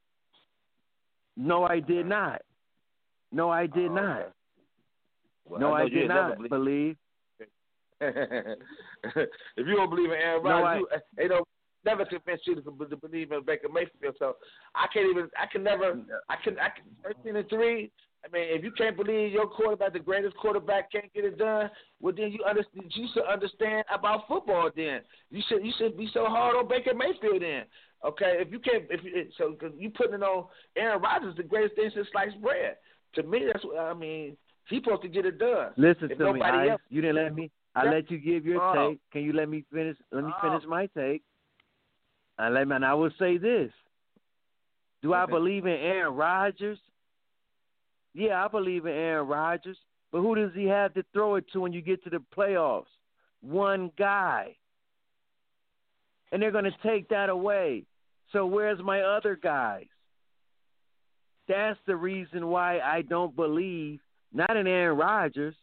no, 1.36 1.64
I 1.64 1.80
did 1.80 2.06
not. 2.06 2.42
No, 3.32 3.50
I 3.50 3.66
did 3.66 3.90
Oh, 3.92 3.96
not. 3.96 4.22
okay. 4.22 4.30
Well, 5.50 5.60
no, 5.60 5.74
I 5.74 5.84
I, 5.84 5.90
did 5.90 6.08
not 6.08 6.38
believe- 6.38 6.50
believe. 6.50 6.96
if 8.02 9.28
you 9.58 9.76
don't 9.76 9.90
believe 9.90 10.06
in 10.12 10.18
Aaron 10.18 10.44
No, 10.44 10.50
Rodgers, 10.50 10.86
I- 10.92 10.96
you, 10.96 11.02
they 11.18 11.28
don't 11.28 11.48
never 11.84 12.06
convince 12.06 12.42
you 12.46 12.56
to, 12.56 12.62
to 12.62 12.96
believe 12.96 13.32
in 13.32 13.44
Baker 13.44 13.68
Mayfield. 13.68 14.16
So 14.20 14.36
I 14.76 14.88
can't 14.94 15.10
even. 15.10 15.30
I 15.38 15.46
can 15.52 15.64
never. 15.64 16.00
I 16.30 16.36
can. 16.44 16.58
I 16.60 16.70
can. 16.70 16.86
Thirteen 17.04 17.36
and 17.36 17.50
three. 17.50 17.92
I 18.24 18.28
mean, 18.32 18.48
if 18.50 18.64
you 18.64 18.72
can't 18.72 18.98
believe 18.98 19.32
your 19.32 19.48
quarterback, 19.48 19.94
the 19.94 20.00
greatest 20.00 20.36
quarterback, 20.38 20.92
can't 20.92 21.12
get 21.14 21.24
it 21.24 21.38
done, 21.38 21.70
well 22.02 22.14
then 22.16 22.32
you 22.34 22.44
understand. 22.44 22.92
You 22.94 23.08
should 23.14 23.26
understand 23.26 23.86
about 23.94 24.28
football. 24.28 24.70
Then 24.76 25.02
you 25.30 25.42
should. 25.48 25.66
You 25.66 25.74
should 25.78 25.98
be 25.98 26.10
so 26.14 26.26
hard 26.26 26.56
on 26.56 26.68
Baker 26.68 26.94
Mayfield. 26.94 27.42
Then 27.42 27.64
okay, 28.06 28.38
if 28.40 28.52
you 28.52 28.60
can't. 28.60 28.84
If 28.90 29.04
you, 29.04 29.12
eh, 29.16 29.24
so, 29.38 29.54
cause 29.54 29.72
you 29.78 29.90
putting 29.90 30.16
it 30.16 30.24
on 30.24 30.46
Aaron 30.78 31.02
Rodgers, 31.02 31.36
the 31.38 31.44
greatest 31.44 31.76
thing 31.76 31.92
since 31.94 32.08
sliced 32.12 32.42
bread. 32.42 32.76
To 33.16 33.24
me, 33.24 33.44
that's 33.52 33.66
what 33.66 33.80
I 33.80 33.94
mean. 33.94 34.38
He's 34.70 34.84
supposed 34.84 35.02
to 35.02 35.08
get 35.08 35.26
it 35.26 35.38
done. 35.40 35.72
Listen 35.78 36.12
If 36.12 36.18
to 36.20 36.34
me, 36.34 36.42
Ice. 36.42 36.70
else- 36.72 36.82
You 36.90 37.02
didn't 37.02 37.16
let 37.16 37.34
me. 37.36 37.52
I 37.76 37.86
Yeah. 37.86 37.92
let 37.92 38.12
you 38.12 38.18
give 38.18 38.46
your 38.46 38.62
Oh. 38.62 38.92
take. 38.92 39.00
Can 39.12 39.24
you 39.24 39.34
let 39.34 39.50
me 39.50 39.62
finish? 39.72 39.98
Let 40.12 40.24
me 40.24 40.32
Oh. 40.36 40.42
finish 40.42 40.64
my 40.66 40.86
take. 40.88 41.24
And 42.38 42.54
let 42.54 42.68
me. 42.68 42.76
And 42.76 42.86
I 42.86 42.94
will 42.94 43.12
say 43.12 43.38
this: 43.38 43.72
Do 45.02 45.14
I 45.14 45.26
believe 45.26 45.66
in 45.66 45.74
Aaron 45.80 46.16
Rodgers? 46.16 46.80
Yeah, 48.14 48.44
I 48.44 48.48
believe 48.48 48.86
in 48.86 48.94
Aaron 48.94 49.28
Rodgers. 49.28 49.78
But 50.12 50.22
who 50.22 50.36
does 50.36 50.54
he 50.54 50.66
have 50.66 50.94
to 50.96 51.04
throw 51.14 51.36
it 51.36 51.48
to 51.50 51.62
when 51.62 51.72
you 51.74 51.82
get 51.82 52.04
to 52.04 52.10
the 52.10 52.20
playoffs? 52.20 52.90
One 53.42 53.90
guy. 53.98 54.56
And 56.32 56.42
they're 56.42 56.52
going 56.52 56.66
to 56.66 56.78
take 56.84 57.08
that 57.10 57.30
away. 57.30 57.86
So 58.32 58.46
where's 58.46 58.80
my 58.82 59.02
other 59.02 59.36
guys? 59.36 59.88
That's 61.48 61.80
the 61.86 61.96
reason 61.96 62.48
why 62.48 62.80
I 62.80 63.02
don't 63.04 63.36
believe 63.36 64.02
not 64.34 64.56
in 64.56 64.68
Aaron 64.68 64.98
Rodgers, 64.98 65.56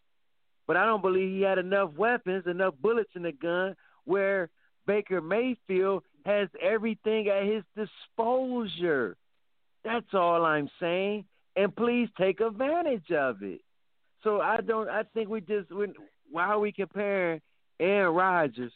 but 0.65 0.77
I 0.77 0.85
don't 0.85 1.01
believe 1.01 1.33
he 1.33 1.41
had 1.41 1.57
enough 1.57 1.93
weapons, 1.93 2.45
enough 2.45 2.73
bullets 2.81 3.11
in 3.15 3.23
the 3.23 3.31
gun 3.31 3.75
where 4.05 4.49
Baker 4.85 5.21
Mayfield 5.21 6.03
has 6.25 6.49
everything 6.61 7.27
at 7.29 7.45
his 7.45 7.63
disposal. 7.75 9.13
That's 9.83 10.13
all 10.13 10.45
I'm 10.45 10.69
saying. 10.79 11.25
And 11.55 11.75
please 11.75 12.09
take 12.17 12.39
advantage 12.41 13.11
of 13.11 13.41
it. 13.41 13.61
So 14.23 14.41
I 14.41 14.57
don't 14.57 14.89
I 14.89 15.03
think 15.13 15.29
we 15.29 15.41
just 15.41 15.71
we 15.71 15.87
why 16.29 16.45
are 16.45 16.59
we 16.59 16.71
comparing 16.71 17.41
Aaron 17.79 18.13
Rodgers 18.13 18.73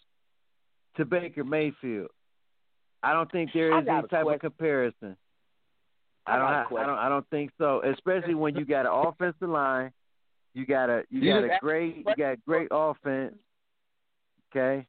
to 0.98 1.06
Baker 1.06 1.44
Mayfield? 1.44 2.10
I 3.04 3.14
don't 3.14 3.32
think 3.32 3.52
there 3.54 3.78
is 3.78 3.86
any 3.88 4.02
type 4.08 4.24
question. 4.24 4.34
of 4.34 4.40
comparison. 4.40 5.18
I 6.28 6.38
don't. 6.38 6.48
Have, 6.48 6.68
I 6.72 6.86
don't. 6.86 7.00
I 7.00 7.10
don't 7.10 7.30
think 7.30 7.52
so. 7.58 7.82
Especially 7.84 8.36
when 8.36 8.56
you 8.56 8.66
got 8.66 8.86
an 8.86 8.92
offensive 8.94 9.50
line, 9.50 9.92
you 10.54 10.66
got 10.66 10.90
a 10.90 11.04
you 11.10 11.22
You 11.22 11.34
got 11.34 11.44
a 11.44 11.60
great 11.60 11.98
you 11.98 12.16
got 12.16 12.46
great 12.46 12.68
offense. 12.72 13.36
Okay, 14.52 14.86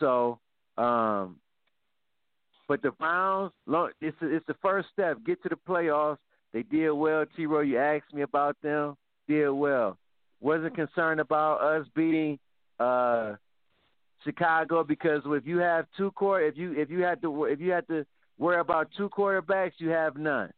so 0.00 0.38
um, 0.78 1.36
but 2.66 2.82
the 2.82 2.90
Browns, 2.92 3.52
lo- 3.66 3.90
it's 4.00 4.16
it's 4.20 4.46
the 4.46 4.56
first 4.62 4.88
step. 4.92 5.18
Get 5.24 5.42
to 5.42 5.48
the 5.48 5.58
playoffs. 5.68 6.18
They 6.52 6.62
did 6.62 6.90
well. 6.92 7.24
T-Ro, 7.36 7.60
you 7.60 7.78
asked 7.78 8.12
me 8.12 8.22
about 8.22 8.56
them. 8.62 8.96
Did 9.28 9.50
well. 9.50 9.98
Wasn't 10.40 10.74
concerned 10.74 11.20
about 11.20 11.60
us 11.60 11.86
beating 11.94 12.38
uh 12.80 13.34
Chicago 14.24 14.82
because 14.82 15.22
if 15.26 15.46
you 15.46 15.58
have 15.58 15.86
two 15.96 16.10
court, 16.12 16.44
if 16.44 16.56
you 16.56 16.72
if 16.72 16.90
you 16.90 17.02
had 17.02 17.20
to 17.22 17.44
if 17.44 17.60
you 17.60 17.70
had 17.70 17.86
to 17.88 18.04
worry 18.38 18.58
about 18.58 18.88
two 18.96 19.08
quarterbacks, 19.08 19.72
you 19.78 19.90
have 19.90 20.16
none. 20.16 20.50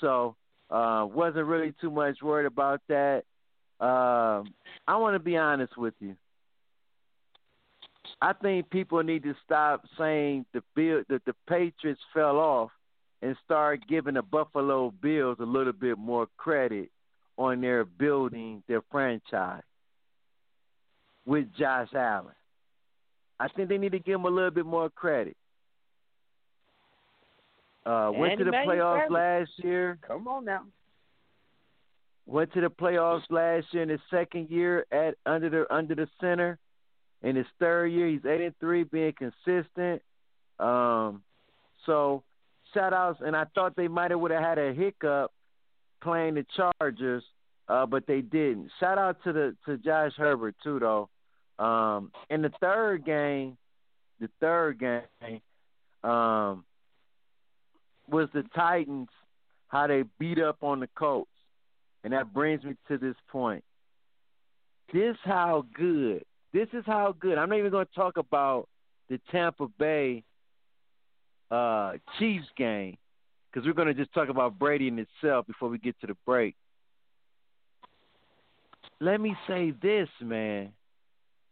So 0.00 0.36
uh, 0.70 1.06
wasn't 1.10 1.46
really 1.46 1.74
too 1.80 1.90
much 1.90 2.22
worried 2.22 2.46
about 2.46 2.80
that. 2.88 3.24
Um, 3.80 4.54
I 4.86 4.96
want 4.96 5.14
to 5.14 5.20
be 5.20 5.36
honest 5.36 5.76
with 5.76 5.94
you. 6.00 6.16
I 8.20 8.32
think 8.32 8.70
people 8.70 9.02
need 9.02 9.22
to 9.24 9.34
stop 9.44 9.84
saying 9.98 10.46
the 10.52 10.62
bill 10.74 11.02
that 11.08 11.24
the 11.24 11.34
Patriots 11.48 12.00
fell 12.12 12.38
off 12.38 12.70
and 13.22 13.36
start 13.44 13.80
giving 13.88 14.14
the 14.14 14.22
Buffalo 14.22 14.92
Bills 15.02 15.38
a 15.40 15.44
little 15.44 15.72
bit 15.72 15.98
more 15.98 16.28
credit 16.36 16.90
on 17.36 17.60
their 17.60 17.84
building 17.84 18.62
their 18.68 18.82
franchise 18.90 19.62
with 21.26 21.46
Josh 21.58 21.88
Allen. 21.94 22.34
I 23.40 23.48
think 23.48 23.68
they 23.68 23.78
need 23.78 23.92
to 23.92 23.98
give 23.98 24.16
him 24.16 24.26
a 24.26 24.30
little 24.30 24.50
bit 24.50 24.66
more 24.66 24.90
credit. 24.90 25.36
Uh, 27.86 28.10
went 28.14 28.38
to 28.38 28.44
the 28.44 28.50
playoffs 28.50 29.10
last 29.10 29.50
year. 29.58 29.98
Come 30.06 30.26
on 30.26 30.44
now. 30.44 30.62
Went 32.26 32.52
to 32.54 32.62
the 32.62 32.70
playoffs 32.70 33.30
last 33.30 33.66
year 33.72 33.82
in 33.82 33.90
his 33.90 34.00
second 34.10 34.48
year 34.48 34.86
at 34.90 35.16
under 35.26 35.50
the 35.50 35.72
under 35.72 35.94
the 35.94 36.08
center. 36.20 36.58
In 37.22 37.36
his 37.36 37.46
third 37.58 37.86
year, 37.88 38.08
he's 38.08 38.24
eight 38.24 38.40
and 38.40 38.54
three, 38.58 38.84
being 38.84 39.12
consistent. 39.12 40.02
Um, 40.58 41.22
so 41.86 42.22
shout 42.72 42.92
outs, 42.92 43.20
and 43.24 43.36
I 43.36 43.44
thought 43.54 43.76
they 43.76 43.88
might 43.88 44.10
have 44.10 44.20
would 44.20 44.30
have 44.30 44.42
had 44.42 44.58
a 44.58 44.72
hiccup 44.72 45.32
playing 46.02 46.34
the 46.34 46.46
Chargers, 46.56 47.22
uh, 47.68 47.86
but 47.86 48.06
they 48.06 48.20
didn't. 48.20 48.70
Shout 48.80 48.98
out 48.98 49.22
to 49.24 49.32
the 49.32 49.56
to 49.66 49.76
Josh 49.78 50.12
Herbert 50.16 50.54
too, 50.62 50.78
though. 50.78 51.08
Um, 51.62 52.10
in 52.30 52.42
the 52.42 52.52
third 52.60 53.04
game, 53.04 53.56
the 54.20 54.28
third 54.40 54.78
game, 54.78 55.40
um, 56.02 56.64
was 58.08 58.28
the 58.32 58.44
Titans 58.54 59.08
how 59.68 59.86
they 59.86 60.04
beat 60.18 60.38
up 60.38 60.62
on 60.62 60.80
the 60.80 60.88
Colts, 60.96 61.30
and 62.02 62.12
that 62.12 62.32
brings 62.32 62.62
me 62.64 62.74
to 62.88 62.98
this 62.98 63.16
point. 63.28 63.64
This 64.92 65.16
how 65.24 65.66
good. 65.74 66.24
This 66.52 66.68
is 66.72 66.84
how 66.86 67.14
good. 67.18 67.38
I'm 67.38 67.48
not 67.48 67.58
even 67.58 67.70
going 67.70 67.86
to 67.86 67.94
talk 67.94 68.16
about 68.16 68.68
the 69.08 69.18
Tampa 69.32 69.66
Bay 69.78 70.22
uh, 71.50 71.94
Chiefs 72.18 72.46
game 72.56 72.96
because 73.50 73.66
we're 73.66 73.72
going 73.72 73.88
to 73.88 73.94
just 73.94 74.12
talk 74.12 74.28
about 74.28 74.58
Brady 74.58 74.88
in 74.88 74.98
itself 74.98 75.46
before 75.46 75.68
we 75.68 75.78
get 75.78 75.98
to 76.00 76.06
the 76.06 76.16
break. 76.26 76.54
Let 79.00 79.20
me 79.20 79.34
say 79.48 79.72
this, 79.82 80.08
man. 80.20 80.72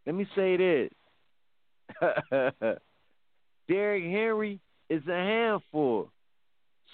Let 0.07 0.15
me 0.15 0.27
say 0.35 0.57
this. 0.57 0.91
Derrick 3.69 4.05
Henry 4.05 4.61
is 4.89 5.07
a 5.07 5.13
handful. 5.13 6.11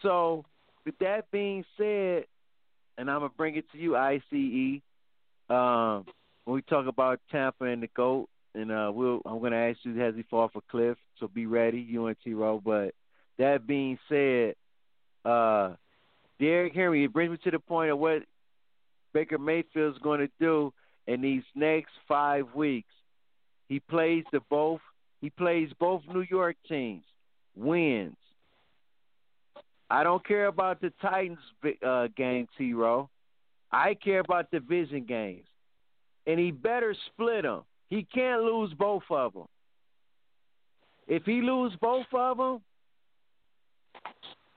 So, 0.03 0.45
with 0.85 0.99
that 0.99 1.31
being 1.31 1.65
said, 1.77 2.25
and 2.97 3.11
I'm 3.11 3.21
gonna 3.21 3.31
bring 3.37 3.57
it 3.57 3.71
to 3.73 3.79
you, 3.79 3.97
ICE. 3.97 4.83
Um, 5.51 6.05
when 6.45 6.55
we 6.55 6.63
talk 6.63 6.87
about 6.87 7.21
Tampa 7.31 7.65
and 7.65 7.83
the 7.83 7.89
goat, 7.95 8.29
and 8.55 8.73
uh, 8.73 8.91
we'll 8.93 9.21
I'm 9.25 9.41
gonna 9.41 9.57
ask 9.57 9.79
you 9.83 9.99
has 9.99 10.15
he 10.15 10.23
fall 10.23 10.51
a 10.55 10.61
cliff, 10.71 10.97
so 11.19 11.29
be 11.29 11.47
ready, 11.47 11.79
you 11.79 12.07
and 12.07 12.17
T-Ro. 12.25 12.61
But 12.65 12.95
that 13.39 13.67
being 13.67 13.99
said, 14.09 14.55
uh, 15.25 15.75
Derrick 16.41 16.75
Henry, 16.75 17.05
it 17.05 17.13
brings 17.13 17.31
me 17.31 17.39
to 17.45 17.51
the 17.51 17.59
point 17.59 17.91
of 17.91 17.99
what 17.99 18.23
Baker 19.13 19.39
Mayfield 19.39 19.95
is 19.95 20.03
going 20.03 20.21
to 20.21 20.31
do 20.41 20.73
in 21.07 21.21
these 21.21 21.43
next 21.55 21.93
five 22.07 22.55
weeks. 22.55 22.93
He 23.69 23.81
plays 23.81 24.25
the 24.33 24.41
both. 24.49 24.81
He 25.21 25.31
plays 25.31 25.71
both 25.79 26.03
New 26.13 26.25
York 26.29 26.57
teams. 26.69 27.05
Wins. 27.57 28.17
I 29.91 30.03
don't 30.03 30.27
care 30.27 30.47
about 30.47 30.81
the 30.81 30.93
Titans 31.01 31.39
uh, 31.85 32.09
game, 32.17 32.47
T-Ro. 32.59 33.09
I 33.73 33.95
care 33.95 34.21
about 34.21 34.51
division 34.51 35.05
games, 35.05 35.47
and 36.27 36.39
he 36.39 36.51
better 36.51 36.95
split 37.07 37.43
them. 37.43 37.63
He 37.89 38.07
can't 38.15 38.43
lose 38.43 38.73
both 38.75 39.03
of 39.11 39.33
them. 39.33 39.47
If 41.07 41.25
he 41.25 41.41
lose 41.41 41.73
both 41.81 42.07
of 42.13 42.37
them, 42.37 42.61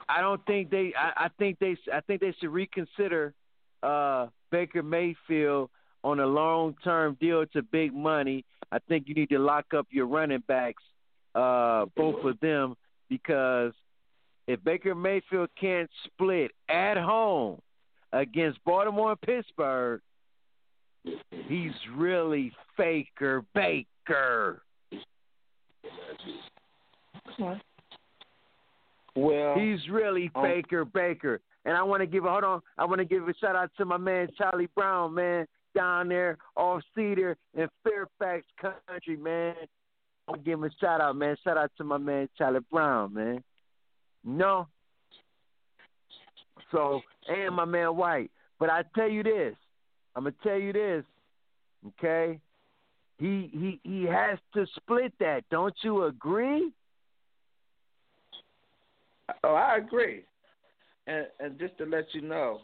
I 0.10 0.22
don't 0.22 0.46
think 0.46 0.70
they. 0.70 0.94
I, 0.98 1.26
I 1.26 1.30
think 1.40 1.60
they. 1.60 1.78
I 1.94 2.02
think 2.02 2.20
they 2.20 2.34
should 2.40 2.50
reconsider 2.50 3.34
uh, 3.82 4.28
Baker 4.52 4.84
Mayfield 4.84 5.70
on 6.04 6.20
a 6.20 6.26
long 6.26 6.76
term 6.84 7.18
deal 7.22 7.46
to 7.48 7.62
big 7.62 7.94
money. 7.94 8.44
I 8.72 8.80
think 8.80 9.08
you 9.08 9.16
need 9.16 9.30
to 9.30 9.40
lock 9.40 9.74
up 9.74 9.88
your 9.92 10.08
running 10.08 10.44
backs, 10.48 10.84
uh, 11.36 11.86
both 11.96 12.24
of 12.26 12.40
them, 12.42 12.76
because 13.10 13.74
if 14.52 14.64
Baker 14.64 14.94
Mayfield 14.94 15.50
can't 15.60 15.90
split 16.06 16.52
at 16.70 16.98
home 16.98 17.60
against 18.12 18.64
Baltimore 18.66 19.12
and 19.12 19.22
Pittsburgh, 19.22 20.02
he's 21.48 21.72
really 21.96 22.52
faker 22.76 23.46
Baker. 23.56 24.62
Well, 29.16 29.56
He's 29.58 29.80
really 29.90 30.32
um, 30.36 30.44
Baker 30.44 30.86
Baker. 30.86 31.40
And 31.66 31.78
I 31.78 31.84
want 31.84 32.02
to 32.02 32.08
give 32.08 32.26
a 32.26 32.30
hold 32.30 32.44
on. 32.44 32.62
I 32.78 32.86
want 32.86 33.00
to 33.00 33.06
give 33.06 33.28
a 33.28 33.34
shout 33.36 33.56
out 33.56 33.72
to 33.78 33.86
my 33.86 33.98
man 33.98 34.30
Charlie 34.38 34.70
Brown, 34.76 35.14
man, 35.14 35.46
down 35.76 36.10
there 36.10 36.38
off 36.56 36.82
Cedar 36.96 37.38
in 37.54 37.68
Fairfax 37.84 38.46
Country, 38.60 39.16
man. 39.18 39.56
I'll 40.28 40.36
give 40.36 40.56
him 40.56 40.64
a 40.64 40.70
shout 40.80 41.02
out, 41.02 41.16
man. 41.16 41.36
Shout 41.44 41.58
out 41.58 41.72
to 41.78 41.84
my 41.84 41.98
man 41.98 42.30
Charlie 42.38 42.62
Brown, 42.72 43.14
man. 43.14 43.44
No. 44.24 44.68
So 46.72 47.02
and 47.28 47.56
my 47.56 47.66
man 47.66 47.96
White. 47.96 48.32
But 48.60 48.70
I 48.70 48.84
tell 48.96 49.10
you 49.10 49.24
this. 49.24 49.56
I'm 50.16 50.24
gonna 50.24 50.36
tell 50.44 50.60
you 50.60 50.74
this, 50.74 51.04
okay? 51.88 52.40
He 53.18 53.50
he 53.54 53.80
he 53.84 54.04
has 54.04 54.38
to 54.54 54.66
split 54.76 55.14
that. 55.20 55.44
Don't 55.50 55.74
you 55.84 56.06
agree? 56.06 56.72
Oh, 59.44 59.54
I 59.54 59.78
agree. 59.78 60.24
And 61.08 61.28
and 61.40 61.60
just 61.60 61.78
to 61.78 61.86
let 61.86 62.06
you 62.14 62.22
know, 62.22 62.62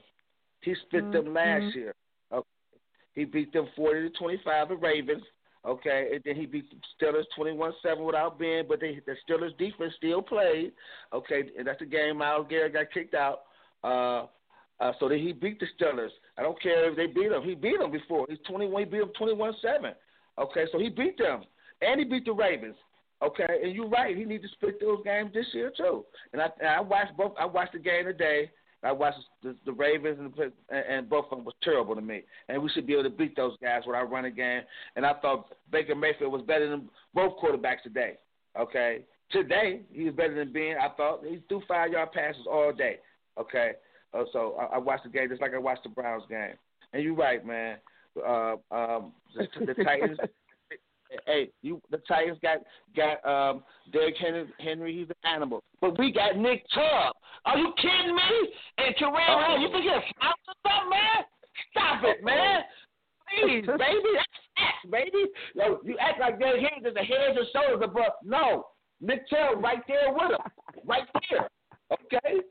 he 0.61 0.75
split 0.85 1.11
them 1.11 1.33
last 1.33 1.63
mm-hmm. 1.63 1.79
year. 1.79 1.95
Okay. 2.33 2.47
He 3.13 3.25
beat 3.25 3.53
them 3.53 3.67
forty 3.75 4.09
to 4.09 4.17
twenty 4.17 4.41
five, 4.43 4.69
the 4.69 4.75
Ravens. 4.75 5.23
Okay, 5.65 6.09
and 6.13 6.21
then 6.23 6.35
he 6.35 6.45
beat 6.45 6.69
the 6.69 6.77
Steelers 7.05 7.23
twenty 7.35 7.51
one 7.51 7.73
seven 7.83 8.05
without 8.05 8.39
Ben, 8.39 8.65
but 8.67 8.79
they, 8.79 9.01
the 9.05 9.15
Steelers 9.27 9.57
defense 9.57 9.93
still 9.97 10.21
played. 10.21 10.71
Okay, 11.11 11.43
and 11.57 11.67
that's 11.67 11.79
the 11.79 11.85
game 11.85 12.17
Myles 12.17 12.47
Garrett 12.49 12.73
got 12.73 12.91
kicked 12.93 13.13
out. 13.13 13.41
Uh, 13.83 14.27
uh, 14.79 14.93
so 14.99 15.09
then 15.09 15.19
he 15.19 15.33
beat 15.33 15.59
the 15.59 15.65
Steelers. 15.77 16.09
I 16.37 16.43
don't 16.43 16.61
care 16.61 16.89
if 16.89 16.95
they 16.95 17.07
beat 17.07 17.31
him. 17.31 17.43
He 17.43 17.55
beat 17.55 17.79
them 17.79 17.91
before. 17.91 18.27
He's 18.29 18.37
twenty 18.47 18.67
one. 18.67 18.83
He 18.83 18.89
beat 18.89 18.99
them 18.99 19.11
twenty 19.17 19.33
one 19.33 19.53
seven. 19.61 19.93
Okay, 20.39 20.65
so 20.71 20.79
he 20.79 20.89
beat 20.89 21.17
them, 21.17 21.43
and 21.81 21.99
he 21.99 22.05
beat 22.05 22.25
the 22.25 22.33
Ravens. 22.33 22.75
Okay, 23.23 23.61
and 23.63 23.73
you're 23.73 23.89
right. 23.89 24.15
He 24.15 24.23
needs 24.23 24.43
to 24.43 24.49
split 24.49 24.79
those 24.79 25.03
games 25.03 25.31
this 25.33 25.47
year 25.53 25.71
too. 25.75 26.05
And 26.33 26.41
I, 26.41 26.49
and 26.59 26.69
I 26.69 26.79
watched 26.81 27.17
both. 27.17 27.33
I 27.39 27.45
watched 27.45 27.73
the 27.73 27.79
game 27.79 28.05
today. 28.05 28.51
I 28.83 28.91
watched 28.91 29.17
the, 29.41 29.55
the 29.65 29.73
Ravens 29.73 30.19
and, 30.19 30.33
the, 30.35 30.75
and 30.75 31.09
both 31.09 31.25
of 31.31 31.37
them 31.37 31.45
was 31.45 31.55
terrible 31.63 31.95
to 31.95 32.01
me. 32.01 32.23
And 32.47 32.61
we 32.61 32.69
should 32.69 32.85
be 32.85 32.93
able 32.93 33.03
to 33.03 33.09
beat 33.09 33.35
those 33.35 33.57
guys 33.61 33.81
with 33.85 33.95
our 33.95 34.05
running 34.05 34.35
game. 34.35 34.61
And 34.95 35.05
I 35.05 35.13
thought 35.15 35.53
Baker 35.71 35.95
Mayfield 35.95 36.31
was 36.31 36.43
better 36.43 36.69
than 36.69 36.89
both 37.13 37.37
quarterbacks 37.39 37.83
today. 37.83 38.17
Okay, 38.57 39.01
today 39.31 39.81
he 39.91 40.05
was 40.05 40.13
better 40.15 40.35
than 40.35 40.51
Ben. 40.51 40.75
I 40.81 40.89
thought 40.95 41.23
he 41.23 41.41
threw 41.47 41.61
five 41.67 41.91
yard 41.91 42.11
passes 42.11 42.47
all 42.49 42.71
day. 42.73 42.97
Okay, 43.39 43.73
uh, 44.13 44.23
so 44.33 44.55
I, 44.59 44.75
I 44.75 44.77
watched 44.77 45.03
the 45.03 45.09
game 45.09 45.29
just 45.29 45.41
like 45.41 45.53
I 45.53 45.59
watched 45.59 45.83
the 45.83 45.89
Browns 45.89 46.23
game. 46.29 46.53
And 46.93 47.03
you're 47.03 47.15
right, 47.15 47.45
man. 47.45 47.77
Uh, 48.17 48.55
um, 48.71 49.11
the, 49.35 49.47
the 49.65 49.83
Titans. 49.83 50.17
Hey, 51.25 51.49
you 51.61 51.81
the 51.89 51.97
Titans 52.07 52.39
got 52.41 52.57
got 52.95 53.23
um 53.25 53.63
Derrick 53.91 54.15
Henry, 54.19 54.47
Henry, 54.59 54.97
he's 54.97 55.09
an 55.09 55.31
animal. 55.31 55.63
But 55.81 55.97
we 55.97 56.11
got 56.11 56.37
Nick 56.37 56.65
Chubb. 56.69 57.15
Are 57.45 57.57
you 57.57 57.73
kidding 57.77 58.15
me? 58.15 58.53
And 58.77 58.95
Hunt, 58.99 59.61
you 59.61 59.69
think 59.71 59.85
out 60.21 60.35
or 60.47 60.53
something, 60.63 60.89
man? 60.89 61.23
Stop 61.71 62.03
it, 62.03 62.23
man. 62.23 62.61
Please, 63.27 63.65
baby. 63.67 64.11
That's 64.15 64.37
facts, 64.55 64.91
baby. 64.91 65.25
Yo, 65.55 65.79
you 65.83 65.97
act 65.99 66.19
like 66.19 66.39
Derrick 66.39 66.61
Henry 66.61 66.89
is 66.89 66.93
the 66.93 67.01
heads 67.01 67.37
and 67.37 67.47
shoulders 67.53 67.89
above. 67.89 68.13
No. 68.23 68.67
Nick 68.99 69.29
Chubb 69.29 69.63
right 69.63 69.81
there 69.87 70.11
with 70.11 70.31
him. 70.31 70.83
Right 70.85 71.07
there. 71.29 71.47
Okay? 71.91 72.41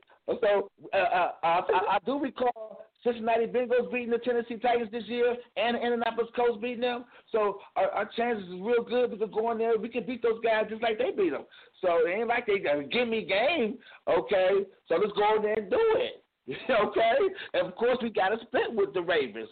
So 0.41 0.69
uh, 0.93 0.97
uh, 0.97 1.31
I, 1.43 1.61
I 1.91 1.97
do 2.05 2.19
recall 2.19 2.86
Cincinnati 3.07 3.45
Bengals 3.45 3.91
beating 3.91 4.09
the 4.09 4.17
Tennessee 4.17 4.57
Titans 4.57 4.91
this 4.91 5.05
year, 5.07 5.35
and 5.55 5.77
Indianapolis 5.77 6.29
Colts 6.35 6.59
beating 6.61 6.81
them. 6.81 7.05
So 7.31 7.59
our, 7.75 7.89
our 7.91 8.09
chances 8.15 8.45
is 8.45 8.59
real 8.61 8.83
good. 8.83 9.11
We 9.11 9.17
can 9.17 9.31
go 9.31 9.51
in 9.51 9.57
there, 9.57 9.77
we 9.77 9.89
can 9.89 10.05
beat 10.05 10.21
those 10.21 10.39
guys 10.43 10.65
just 10.69 10.81
like 10.81 10.97
they 10.97 11.11
beat 11.11 11.31
them. 11.31 11.45
So 11.81 12.05
it 12.05 12.11
ain't 12.11 12.27
like 12.27 12.47
they 12.47 12.59
got 12.59 12.79
a 12.79 12.83
gimme 12.83 13.25
game, 13.25 13.77
okay? 14.09 14.65
So 14.87 14.95
let's 14.95 15.13
go 15.13 15.37
in 15.37 15.41
there 15.43 15.53
and 15.53 15.69
do 15.69 15.79
it, 15.95 16.23
okay? 16.69 17.17
And 17.53 17.67
of 17.67 17.75
course 17.75 17.97
we 18.01 18.09
got 18.09 18.29
to 18.29 18.37
split 18.45 18.73
with 18.73 18.93
the 18.93 19.01
Ravens. 19.01 19.49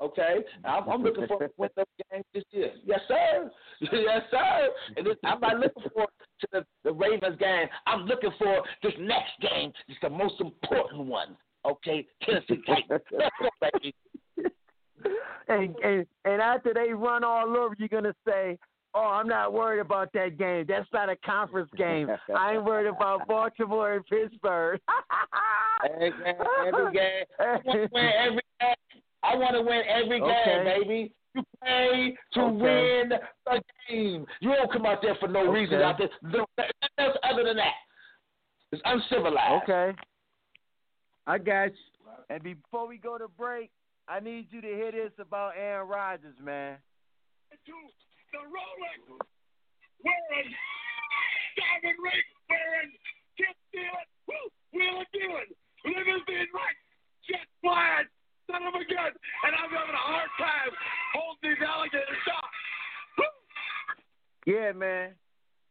Okay, 0.00 0.44
I'm, 0.64 0.88
I'm 0.88 1.02
looking 1.02 1.26
for 1.26 1.50
win 1.56 1.70
those 1.74 1.84
games 2.12 2.24
this 2.32 2.44
year. 2.52 2.70
Yes, 2.84 3.00
sir. 3.08 3.50
yes, 3.80 4.22
sir. 4.30 4.68
And 4.96 5.08
I'm 5.24 5.40
not 5.40 5.58
looking 5.58 5.82
for 5.92 6.06
to 6.40 6.46
the, 6.52 6.64
the 6.84 6.92
Ravens 6.92 7.36
game. 7.40 7.66
I'm 7.84 8.02
looking 8.02 8.30
for 8.38 8.62
this 8.84 8.92
next 9.00 9.32
game. 9.40 9.72
It's 9.88 9.98
the 10.00 10.08
most 10.08 10.40
important 10.40 11.06
one. 11.06 11.36
Okay, 11.66 12.06
Tennessee 12.22 12.60
Titans. 12.66 13.02
and, 15.48 15.74
and 15.82 16.06
and 16.24 16.42
after 16.42 16.72
they 16.74 16.92
run 16.92 17.24
all 17.24 17.56
over, 17.56 17.74
you're 17.78 17.88
gonna 17.88 18.14
say, 18.26 18.58
"Oh, 18.94 19.00
I'm 19.06 19.28
not 19.28 19.52
worried 19.52 19.80
about 19.80 20.12
that 20.14 20.38
game. 20.38 20.66
That's 20.68 20.88
not 20.92 21.08
a 21.08 21.16
conference 21.16 21.70
game. 21.76 22.08
I 22.34 22.54
ain't 22.54 22.64
worried 22.64 22.86
about 22.88 23.26
Baltimore 23.26 23.94
and 23.94 24.06
Pittsburgh." 24.06 24.80
every 25.84 26.10
game, 26.12 26.44
every 26.66 26.92
game. 26.92 27.24
I 27.40 27.54
want 27.64 27.74
to 27.74 27.88
win 27.92 28.10
every 28.18 28.42
game. 28.60 28.70
I 29.22 29.36
want 29.36 29.54
to 29.54 29.62
win 29.62 29.82
every 29.88 30.20
game, 30.20 30.28
Okay. 30.30 30.64
baby. 30.80 31.12
You 31.34 31.42
play 31.60 32.16
to 32.34 32.40
Okay. 32.40 32.52
win 32.56 33.08
the 33.46 33.62
game. 33.88 34.26
You 34.40 34.54
don't 34.54 34.72
come 34.72 34.86
out 34.86 35.02
there 35.02 35.14
for 35.20 35.28
no 35.28 35.50
reason 35.50 35.76
Okay. 35.76 35.84
out 35.84 35.98
there. 35.98 36.46
There's 36.96 37.16
other 37.22 37.44
than 37.44 37.56
that. 37.56 37.74
It's 38.72 38.82
uncivilized. 38.84 39.62
Okay. 39.64 39.92
I 41.28 41.36
got 41.36 41.76
you. 41.76 41.92
And 42.30 42.42
before 42.42 42.88
we 42.88 42.96
go 42.96 43.18
to 43.18 43.28
break, 43.28 43.68
I 44.08 44.18
need 44.18 44.48
you 44.48 44.62
to 44.62 44.66
hear 44.66 44.92
this 44.92 45.12
about 45.20 45.52
Aaron 45.60 45.86
Rodgers, 45.86 46.34
man. 46.42 46.78
the 48.32 48.40
Rolex 48.48 48.96
wearing, 50.00 50.50
diamond 51.52 52.00
ring 52.00 52.28
wearing, 52.48 52.92
chip 53.36 53.52
stealing, 53.68 54.08
woo, 54.24 54.48
wheeling 54.72 55.10
dealing, 55.12 55.52
limousine 55.84 56.48
right, 56.56 56.78
jet 57.28 57.44
flying, 57.60 58.08
son 58.48 58.64
of 58.64 58.72
a 58.72 58.84
gun, 58.88 59.12
and 59.12 59.52
I'm 59.52 59.68
having 59.68 59.96
a 60.00 60.04
hard 60.08 60.32
time 60.40 60.72
holding 61.12 61.44
these 61.44 61.60
alligators 61.60 62.24
down. 62.24 62.48
Yeah, 64.46 64.72
man. 64.72 65.12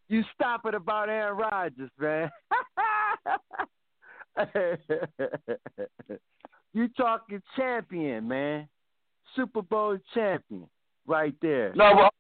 You 0.08 0.22
stop 0.36 0.68
it 0.68 0.76
about 0.76 1.10
Aaron 1.10 1.36
Rodgers, 1.38 1.90
man. 1.98 2.30
you 6.74 6.88
talking 6.90 7.42
champion, 7.56 8.28
man. 8.28 8.68
Super 9.36 9.62
Bowl 9.62 9.98
champion, 10.14 10.68
right 11.06 11.36
there. 11.42 11.74
No, 11.76 11.94
well, 11.96 12.12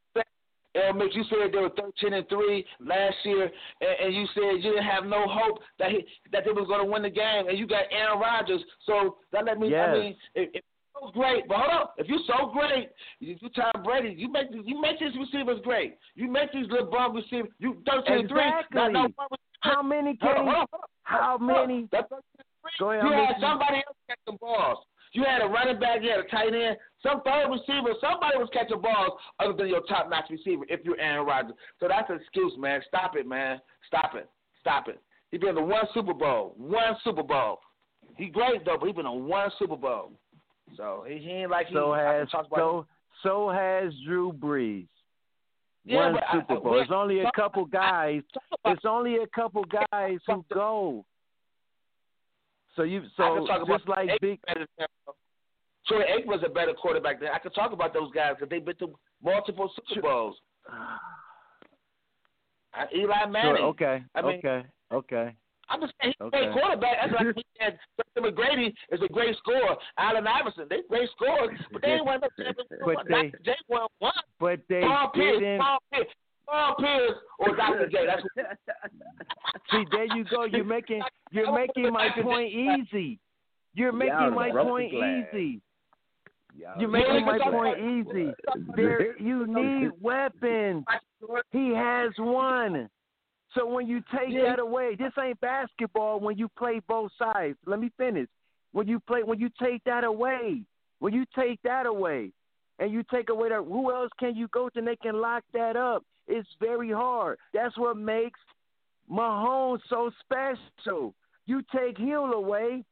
Mitch, 0.94 1.16
you 1.16 1.24
said 1.30 1.52
they 1.52 1.60
were 1.60 1.70
thirteen 1.70 2.14
and 2.14 2.28
three 2.30 2.66
last 2.80 3.16
year, 3.24 3.50
and, 3.82 4.06
and 4.06 4.16
you 4.16 4.28
said 4.36 4.64
you 4.64 4.74
didn't 4.74 4.84
have 4.84 5.06
no 5.06 5.26
hope 5.28 5.60
that 5.80 5.90
he, 5.92 6.06
that 6.32 6.44
they 6.46 6.52
was 6.52 6.68
going 6.68 6.86
to 6.86 6.92
win 6.92 7.02
the 7.02 7.10
game, 7.10 7.48
and 7.48 7.58
you 7.58 7.66
got 7.66 7.86
Aaron 7.92 8.20
Rodgers. 8.20 8.62
So 8.86 9.18
that 9.32 9.46
let 9.46 9.60
me. 9.60 9.70
Yes. 9.70 9.88
I 9.90 9.94
mean, 9.94 10.16
if, 10.36 10.50
if 10.54 10.64
so 11.00 11.12
great, 11.12 11.48
but 11.48 11.58
hold 11.58 11.72
up, 11.72 11.96
if 11.98 12.08
you're 12.08 12.20
so 12.28 12.52
great, 12.52 12.90
you, 13.20 13.36
you 13.40 13.50
Tom 13.50 13.84
Brady, 13.84 14.16
you 14.18 14.32
make 14.32 14.48
you 14.52 14.80
make 14.82 15.00
these 15.00 15.16
receivers 15.18 15.60
great. 15.64 15.98
You 16.16 16.30
make 16.30 16.52
these 16.52 16.68
little 16.70 16.88
bum 16.88 17.16
receivers. 17.16 17.52
You 17.60 17.82
thirteen 17.86 18.20
and 18.20 18.30
three. 18.30 18.42
No 18.74 18.88
Exactly. 18.88 19.16
How 19.62 19.82
many 19.82 20.16
can 20.18 20.36
hold 20.36 20.48
on, 20.50 20.56
hold 20.56 20.68
on. 20.74 20.80
How 21.04 21.38
many? 21.38 21.88
That's 21.92 22.08
13 22.10 22.22
and 22.38 22.48
three. 22.62 22.72
Go 22.80 22.92
ahead. 22.92 23.04
You 23.04 23.10
I'm 23.10 23.18
had 23.18 23.30
listening. 23.30 23.50
somebody 23.50 23.78
else 23.78 23.98
catching 24.08 24.38
balls. 24.40 24.78
You 25.14 25.24
had 25.24 25.42
a 25.42 25.48
running 25.48 25.80
back, 25.80 26.04
you 26.04 26.10
had 26.12 26.20
a 26.20 26.28
tight 26.28 26.54
end, 26.54 26.78
some 27.02 27.22
third 27.24 27.48
receiver, 27.50 27.96
somebody 28.02 28.38
was 28.38 28.50
catching 28.52 28.82
balls 28.82 29.18
other 29.40 29.54
than 29.54 29.68
your 29.68 29.82
top 29.88 30.10
notch 30.10 30.26
receiver 30.30 30.64
if 30.70 30.82
you're 30.84 31.00
Aaron 31.00 31.26
Rodgers. 31.26 31.54
So 31.80 31.88
that's 31.88 32.10
an 32.10 32.18
excuse, 32.22 32.54
man. 32.58 32.82
Stop 32.88 33.16
it, 33.16 33.26
man. 33.26 33.60
Stop 33.88 34.16
it. 34.16 34.30
Stop 34.60 34.90
it. 34.90 35.02
He's 35.32 35.40
been 35.42 35.56
to 35.56 35.62
one 35.62 35.86
Super 35.94 36.14
Bowl. 36.14 36.54
One 36.58 36.96
Super 37.04 37.24
Bowl. 37.24 37.60
He 38.18 38.28
great 38.28 38.66
though, 38.66 38.78
but 38.80 38.88
he's 38.88 38.96
been 38.96 39.06
to 39.06 39.12
one 39.12 39.50
Super 39.58 39.78
Bowl. 39.78 40.12
So 40.76 41.06
he, 41.08 41.18
he 41.20 41.30
ain't 41.32 41.52
like 41.52 41.68
he 41.68 41.74
So 41.76 41.92
I 41.94 42.04
has 42.14 42.28
so 42.32 42.86
so 43.24 43.50
has 43.50 43.94
Drew 44.06 44.32
Brees. 44.32 44.88
Yeah, 45.86 46.12
One 46.12 46.20
Super 46.34 46.56
Bowl. 46.60 46.72
we're- 46.74 46.82
It's 46.84 46.92
only 46.92 47.22
a 47.22 47.32
couple 47.36 47.66
guys. 47.66 48.22
About- 48.52 48.76
It's 48.76 48.86
only 48.86 49.18
a 49.18 49.28
couple 49.28 49.64
guys 49.92 50.20
who 50.28 50.44
go. 50.54 51.06
So 52.76 52.84
you 52.84 53.04
so 53.16 53.36
can 53.36 53.48
talk 53.48 53.62
about 53.64 53.78
just 53.80 53.88
like 53.90 54.10
big. 54.22 54.40
Troy 55.88 56.04
was 56.26 56.42
a 56.46 56.50
better 56.50 56.74
quarterback 56.74 57.20
than 57.22 57.30
I 57.34 57.40
could 57.40 57.56
talk 57.56 57.72
about 57.72 57.94
those 57.94 58.12
guys 58.12 58.34
because 58.36 58.50
they've 58.50 58.64
been 58.64 58.76
to 58.78 58.94
multiple 59.24 59.72
Super 59.88 60.02
Bowls. 60.02 60.36
Uh, 62.78 62.86
Eli 62.96 63.26
Manning. 63.26 63.56
Sure, 63.58 63.66
okay. 63.70 64.04
I 64.14 64.22
mean- 64.22 64.38
okay. 64.38 64.64
Okay. 64.92 65.36
I'm 65.70 65.82
just 65.82 65.94
saying 66.02 66.14
he's 66.18 66.28
a 66.28 66.30
great 66.30 66.52
quarterback. 66.54 66.98
That's 67.02 67.14
like 67.14 67.36
we 67.36 67.44
said. 67.60 67.78
Justin 67.98 68.32
McGrady 68.32 68.74
is 68.92 69.02
a 69.04 69.08
great 69.12 69.36
scorer. 69.38 69.76
Allen 69.98 70.28
Iverson, 70.28 70.68
they 70.70 70.82
great 70.90 71.10
scorers, 71.16 71.58
but 71.72 71.82
they 71.82 71.90
ain't 71.90 72.06
won 72.06 72.20
no 72.22 72.30
championship. 72.38 72.80
But 72.86 73.06
they- 73.08 73.32
Dr. 73.32 73.40
J 73.44 73.52
won 73.68 73.88
one. 74.00 74.14
But 74.40 74.60
they 74.70 74.82
Paul 74.82 75.12
Pierce, 75.14 75.40
didn't. 75.40 75.60
Paul 75.60 75.78
Pierce, 75.92 76.08
Paul 76.48 76.76
Pierce, 76.80 77.18
or 77.40 77.56
Dr. 77.56 77.90
J. 77.90 77.98
That's 78.06 78.24
See, 79.72 79.84
there 79.92 80.06
you 80.16 80.24
go. 80.26 80.46
You're 80.46 80.64
making 80.64 81.02
you're 81.32 81.54
making 81.54 81.92
my 81.92 82.10
point 82.22 82.54
easy. 82.54 83.20
You're 83.74 83.92
making 83.92 84.34
my 84.34 84.52
point 84.52 84.94
easy. 84.94 85.62
You're 86.80 86.90
making 86.90 87.26
my 87.26 87.38
point 87.40 87.78
easy. 87.80 88.32
There, 88.76 89.20
you 89.20 89.46
need 89.46 89.92
weapons. 90.02 90.86
He 91.52 91.74
has 91.76 92.12
one. 92.18 92.90
So 93.54 93.66
when 93.66 93.88
you 93.88 94.02
take 94.12 94.30
Yeah. 94.30 94.44
that 94.50 94.60
away, 94.60 94.96
this 94.96 95.14
ain't 95.18 95.40
basketball. 95.40 96.20
When 96.20 96.38
you 96.38 96.48
play 96.50 96.80
both 96.80 97.12
sides, 97.14 97.58
let 97.66 97.80
me 97.80 97.90
finish. 97.98 98.28
When 98.74 98.88
you 98.88 99.00
play, 99.00 99.24
when 99.24 99.40
you 99.40 99.50
take 99.60 99.84
that 99.86 100.04
away, 100.04 100.64
when 101.00 101.14
you 101.14 101.26
take 101.36 101.62
that 101.64 101.86
away, 101.86 102.32
and 102.80 102.92
you 102.92 103.04
take 103.04 103.30
away 103.30 103.50
that, 103.50 103.64
who 103.64 103.92
else 103.92 104.12
can 104.20 104.36
you 104.36 104.48
go 104.50 104.70
to? 104.70 104.78
And 104.78 104.88
they 104.88 104.98
can 104.98 105.20
lock 105.20 105.44
that 105.54 105.76
up. 105.76 106.04
It's 106.28 106.48
very 106.60 106.92
hard. 106.92 107.40
That's 107.54 107.76
what 107.78 107.98
makes 107.98 108.40
Mahomes 109.10 109.80
so 109.90 110.12
special. 110.20 111.16
You 111.46 111.64
take 111.74 111.98
Hill 111.98 112.34
away, 112.34 112.84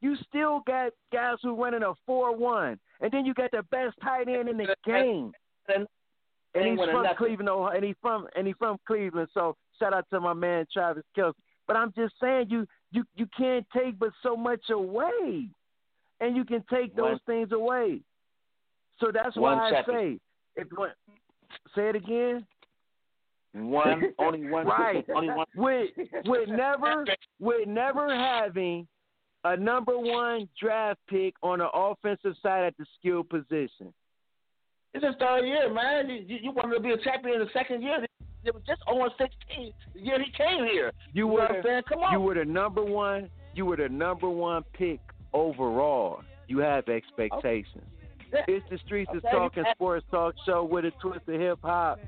you 0.00 0.16
still 0.28 0.60
got 0.66 0.92
guys 1.12 1.36
who 1.42 1.60
running 1.60 1.82
a 1.82 1.94
four-one, 2.06 2.78
and 3.00 3.10
then 3.12 3.26
you 3.26 3.34
got 3.34 3.50
the 3.50 3.64
best 3.64 3.96
tight 4.02 4.28
end 4.28 4.48
in 4.48 4.56
the 4.56 4.74
game. 4.86 5.32
And 5.68 5.86
And 6.54 6.66
he's 6.66 6.78
from 6.78 7.02
nothing. 7.02 7.16
Cleveland, 7.18 7.48
Ohio, 7.48 7.74
and 7.76 7.84
he's 7.84 7.96
from 8.00 8.28
and 8.36 8.46
he's 8.46 8.56
from 8.58 8.78
Cleveland. 8.86 9.28
So 9.34 9.56
shout 9.78 9.92
out 9.92 10.06
to 10.10 10.20
my 10.20 10.32
man 10.34 10.66
Travis 10.72 11.04
Kelce. 11.16 11.34
But 11.66 11.76
I'm 11.76 11.92
just 11.96 12.14
saying, 12.20 12.46
you 12.50 12.66
you 12.92 13.04
you 13.16 13.26
can't 13.36 13.66
take 13.76 13.98
but 13.98 14.10
so 14.22 14.36
much 14.36 14.70
away, 14.70 15.48
and 16.20 16.36
you 16.36 16.44
can 16.44 16.62
take 16.70 16.94
those 16.94 17.12
One- 17.12 17.20
things 17.26 17.52
away. 17.52 18.00
So 19.00 19.10
that's 19.12 19.36
why 19.36 19.54
I 19.70 19.82
say, 19.84 20.20
if 20.54 20.68
one, 20.76 20.90
say 21.74 21.88
it 21.88 21.96
again. 21.96 22.46
one, 23.52 24.12
only 24.18 24.48
one, 24.48 24.66
Right. 24.66 25.04
only 25.14 25.30
one. 25.34 25.46
With 25.56 25.90
with 26.26 26.48
never 26.48 27.04
with 27.40 27.66
never 27.66 28.14
having 28.14 28.86
a 29.42 29.56
number 29.56 29.98
one 29.98 30.48
draft 30.60 31.00
pick 31.08 31.34
on 31.42 31.58
the 31.58 31.68
offensive 31.70 32.34
side 32.42 32.64
at 32.64 32.76
the 32.78 32.86
skill 32.98 33.24
position. 33.24 33.92
It's 34.94 35.04
his 35.04 35.14
third 35.18 35.44
year, 35.44 35.72
man. 35.72 36.08
You, 36.08 36.24
you, 36.26 36.36
you 36.42 36.52
wanted 36.52 36.74
to 36.76 36.80
be 36.80 36.90
a 36.90 36.98
champion 36.98 37.40
in 37.40 37.46
the 37.46 37.52
second 37.52 37.82
year. 37.82 38.04
It 38.44 38.54
was 38.54 38.62
just 38.66 38.82
0 38.88 39.08
16 39.18 39.72
the 39.94 40.00
year 40.00 40.18
he 40.22 40.30
came 40.32 40.64
here. 40.64 40.92
You 41.12 41.26
know 41.26 41.32
were 41.32 41.40
what 41.40 41.50
I'm 41.50 41.62
saying? 41.64 41.82
Come 41.88 42.00
on. 42.00 42.12
You 42.12 42.20
were 42.20 42.34
the 42.34 42.44
number 42.44 42.84
one. 42.84 43.30
You 43.54 43.66
were 43.66 43.76
the 43.76 43.88
number 43.88 44.28
one 44.28 44.62
pick 44.72 45.00
overall. 45.32 46.20
You 46.46 46.58
have 46.58 46.88
expectations. 46.88 47.84
Yeah. 48.32 48.40
It's 48.48 48.64
the 48.70 48.78
streets 48.84 49.10
is 49.14 49.18
Okay, 49.24 49.28
you 49.32 49.38
talking 49.38 49.64
sports 49.74 50.04
talk 50.10 50.34
show 50.44 50.64
with 50.64 50.84
a 50.84 50.90
twist 51.00 51.28
of 51.28 51.40
hip 51.40 51.58
hop. 51.62 52.00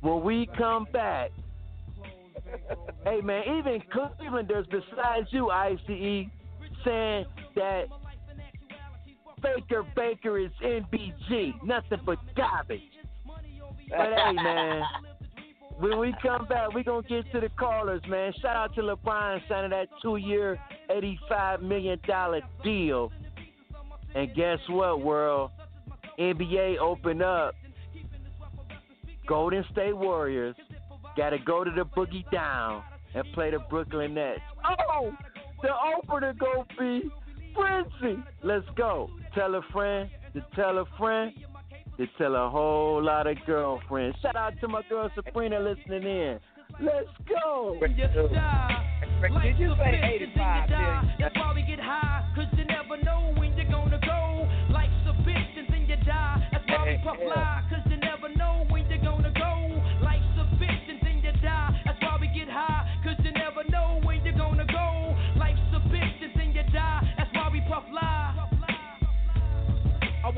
When 0.00 0.22
we 0.22 0.48
come 0.58 0.86
back, 0.92 1.30
hey 3.04 3.20
man, 3.20 3.42
even 3.58 3.82
Clevelanders 3.94 4.66
besides 4.70 5.28
you, 5.30 5.50
ICE, 5.50 5.78
saying 6.84 7.26
that 7.54 7.84
Baker 9.42 9.84
Baker 9.94 10.38
is 10.38 10.50
NBG, 10.62 11.62
nothing 11.64 11.98
but 12.04 12.18
garbage. 12.36 12.80
But 13.88 13.98
hey 14.16 14.32
man, 14.34 14.82
when 15.78 15.98
we 15.98 16.14
come 16.22 16.46
back, 16.46 16.72
we're 16.72 16.84
gonna 16.84 17.06
get 17.06 17.30
to 17.32 17.40
the 17.40 17.48
callers, 17.50 18.02
man. 18.08 18.32
Shout 18.40 18.56
out 18.56 18.74
to 18.76 18.82
LeBron 18.82 19.40
signing 19.48 19.70
that 19.70 19.88
two-year, 20.00 20.58
eighty-five 20.90 21.62
million 21.62 21.98
dollar 22.06 22.40
deal. 22.62 23.10
And 24.14 24.34
guess 24.34 24.58
what, 24.68 25.02
world? 25.02 25.50
NBA 26.18 26.78
open 26.78 27.22
up. 27.22 27.54
Golden 29.26 29.64
State 29.72 29.96
Warriors 29.96 30.54
got 31.16 31.30
to 31.30 31.38
go 31.38 31.64
to 31.64 31.70
the 31.70 31.84
boogie 31.84 32.28
down 32.30 32.82
and 33.14 33.24
play 33.32 33.50
the 33.50 33.58
Brooklyn 33.70 34.14
Nets. 34.14 34.40
Oh, 34.64 35.12
The 35.62 35.70
opener 35.96 36.34
go 36.38 36.66
be 36.78 37.10
Frenzy. 37.54 38.22
Let's 38.42 38.66
go. 38.76 39.10
Tell 39.34 39.54
a 39.54 39.62
friend 39.72 40.10
to 40.34 40.44
tell 40.54 40.78
a 40.78 40.84
friend 40.98 41.32
to 41.96 42.06
tell 42.18 42.34
a 42.36 42.50
whole 42.50 43.02
lot 43.02 43.26
of 43.26 43.36
girlfriends. 43.46 44.16
Shout 44.20 44.36
out 44.36 44.54
to 44.60 44.68
my 44.68 44.82
girl 44.88 45.10
Sabrina 45.14 45.58
listening 45.58 46.02
in. 46.02 46.40
Let's 46.80 47.08
go. 47.28 47.78
Did 47.80 47.96
you 49.58 49.74
say 49.78 50.18
85 50.20 50.68
That's 51.18 51.34
why 51.36 51.52
we 51.54 51.62
get 51.62 51.80
high, 51.80 52.30
cause 52.34 52.46
you 52.58 52.64
never 52.64 53.02
know 53.02 53.32
when 53.38 53.56
you're 53.56 53.70
gonna 53.70 54.00
go. 54.04 54.48
Life's 54.70 54.92
a 55.08 55.12
bitch 55.22 55.58
and 55.58 55.68
then 55.70 55.86
you 55.88 55.96
die. 56.04 56.48
That's 56.52 56.64
why 56.68 56.88
we 56.88 56.98
puff 57.02 57.16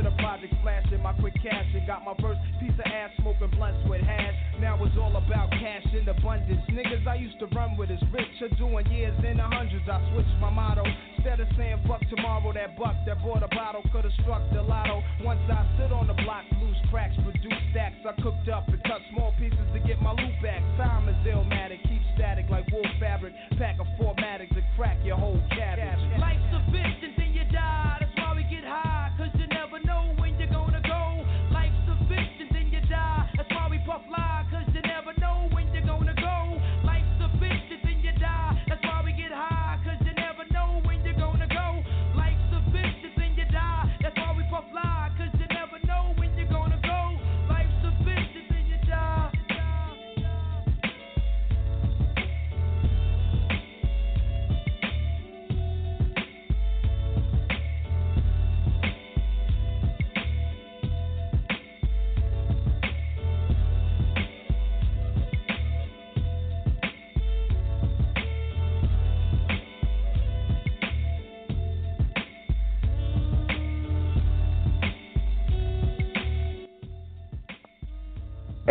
The 0.00 0.10
project, 0.16 0.54
flashing 0.62 1.02
my 1.02 1.12
quick 1.12 1.34
cash 1.44 1.66
and 1.76 1.86
got 1.86 2.04
my 2.08 2.16
first 2.24 2.40
piece 2.58 2.72
of 2.72 2.88
ass 2.88 3.10
smoking 3.20 3.50
blunts 3.52 3.84
with 3.84 4.00
hash. 4.00 4.32
Now 4.58 4.80
it's 4.80 4.96
all 4.96 5.12
about 5.12 5.50
cash 5.50 5.84
in 5.92 6.08
abundance. 6.08 6.64
Niggas 6.72 7.06
I 7.06 7.16
used 7.16 7.38
to 7.40 7.46
run 7.52 7.76
with 7.76 7.90
is 7.90 8.00
rich 8.10 8.32
are 8.40 8.48
doing 8.56 8.86
years 8.88 9.12
in 9.20 9.36
the 9.36 9.44
hundreds. 9.44 9.84
I 9.92 10.00
switched 10.12 10.40
my 10.40 10.48
motto. 10.48 10.84
Instead 11.16 11.40
of 11.40 11.48
saying 11.52 11.84
fuck 11.86 12.00
tomorrow, 12.08 12.50
that 12.54 12.78
buck 12.78 12.96
that 13.04 13.20
bought 13.20 13.42
a 13.42 13.48
bottle 13.48 13.82
could 13.92 14.04
have 14.04 14.16
struck 14.24 14.40
the 14.54 14.62
lotto. 14.62 15.04
Once 15.20 15.40
I 15.52 15.68
sit 15.76 15.92
on 15.92 16.08
the 16.08 16.16
block, 16.24 16.48
loose 16.64 16.80
cracks, 16.88 17.14
produce 17.20 17.60
stacks. 17.70 18.00
I 18.08 18.16
cooked 18.22 18.48
up 18.48 18.68
and 18.68 18.80
cut 18.84 19.04
small 19.12 19.34
pieces 19.36 19.68
to 19.74 19.80
get 19.84 20.00
my 20.00 20.12
loot 20.16 20.32
back. 20.40 20.64
Time 20.80 21.12
is 21.12 21.20
illmatic, 21.28 21.84
keep 21.84 22.00
static 22.16 22.48
like 22.48 22.64
wool 22.72 22.88
fabric. 22.98 23.34
Pack 23.58 23.76
a 23.80 23.86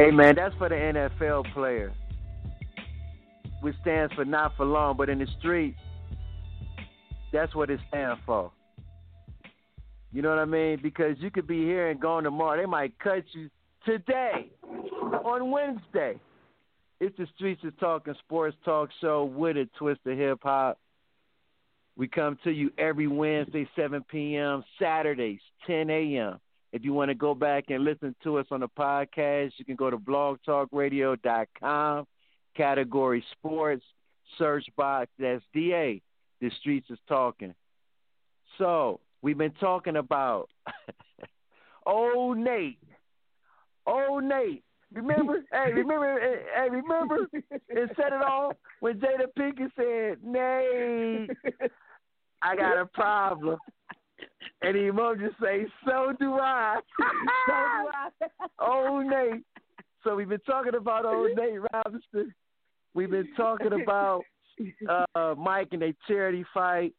Hey 0.09 0.15
man, 0.15 0.33
that's 0.35 0.55
for 0.55 0.67
the 0.69 0.73
NFL 0.73 1.53
player. 1.53 1.93
Which 3.61 3.75
stands 3.81 4.11
for 4.15 4.25
not 4.25 4.57
for 4.57 4.65
long, 4.65 4.97
but 4.97 5.07
in 5.07 5.19
the 5.19 5.27
streets, 5.37 5.77
that's 7.31 7.53
what 7.53 7.69
it 7.69 7.79
stands 7.89 8.19
for. 8.25 8.51
You 10.11 10.23
know 10.23 10.29
what 10.29 10.39
I 10.39 10.45
mean? 10.45 10.79
Because 10.81 11.17
you 11.19 11.29
could 11.29 11.45
be 11.45 11.63
here 11.63 11.91
and 11.91 11.99
gone 11.99 12.23
tomorrow. 12.23 12.59
They 12.59 12.65
might 12.65 12.97
cut 12.97 13.23
you 13.33 13.51
today, 13.85 14.49
on 14.63 15.51
Wednesday. 15.51 16.19
It's 16.99 17.15
the 17.15 17.27
Streets 17.35 17.61
is 17.63 17.73
Talking 17.79 18.15
Sports 18.25 18.57
Talk 18.65 18.89
Show 19.01 19.25
with 19.25 19.57
a 19.57 19.69
twist 19.77 19.99
of 20.07 20.17
hip 20.17 20.39
hop. 20.41 20.79
We 21.95 22.07
come 22.07 22.39
to 22.45 22.49
you 22.49 22.71
every 22.79 23.05
Wednesday, 23.05 23.69
7 23.75 24.03
p.m., 24.09 24.63
Saturdays, 24.79 25.41
10 25.67 25.91
a.m. 25.91 26.39
If 26.71 26.85
you 26.85 26.93
want 26.93 27.09
to 27.09 27.15
go 27.15 27.33
back 27.33 27.65
and 27.69 27.83
listen 27.83 28.15
to 28.23 28.37
us 28.37 28.45
on 28.51 28.59
the 28.59 28.67
podcast, 28.67 29.53
you 29.57 29.65
can 29.65 29.75
go 29.75 29.89
to 29.89 29.97
blogtalkradio.com, 29.97 32.05
category 32.55 33.23
sports, 33.31 33.83
search 34.37 34.67
box, 34.77 35.09
that's 35.17 35.43
DA. 35.53 35.99
The 36.41 36.51
Streets 36.59 36.89
is 36.89 36.99
Talking. 37.07 37.55
So, 38.57 38.99
we've 39.21 39.37
been 39.37 39.53
talking 39.59 39.97
about 39.97 40.49
old 41.85 42.37
Nate. 42.37 42.79
Old 43.85 44.23
Nate. 44.23 44.63
Remember? 44.93 45.43
hey, 45.51 45.73
remember? 45.73 46.17
Hey, 46.55 46.69
remember? 46.69 47.27
It 47.33 47.89
set 47.95 48.13
it 48.13 48.23
off 48.23 48.55
when 48.79 48.99
Jada 48.99 49.25
Pinkett 49.37 49.71
said, 49.75 50.23
Nate, 50.23 51.31
I 52.41 52.55
got 52.55 52.79
a 52.79 52.85
problem. 52.85 53.59
And 54.61 54.75
the 54.75 54.79
emoji 54.79 55.29
say, 55.41 55.65
so 55.85 56.13
do 56.19 56.33
I. 56.33 56.79
so 57.47 57.53
do 57.53 58.27
I. 58.59 58.65
old 58.67 59.05
Nate. 59.05 59.43
So 60.03 60.15
we've 60.15 60.29
been 60.29 60.39
talking 60.39 60.75
about 60.75 61.05
old 61.05 61.31
Nate 61.35 61.59
Robinson. 61.73 62.33
We've 62.93 63.09
been 63.09 63.29
talking 63.37 63.81
about 63.81 64.23
uh, 65.15 65.35
Mike 65.37 65.69
and 65.71 65.83
a 65.83 65.93
charity 66.07 66.45
fight, 66.53 66.93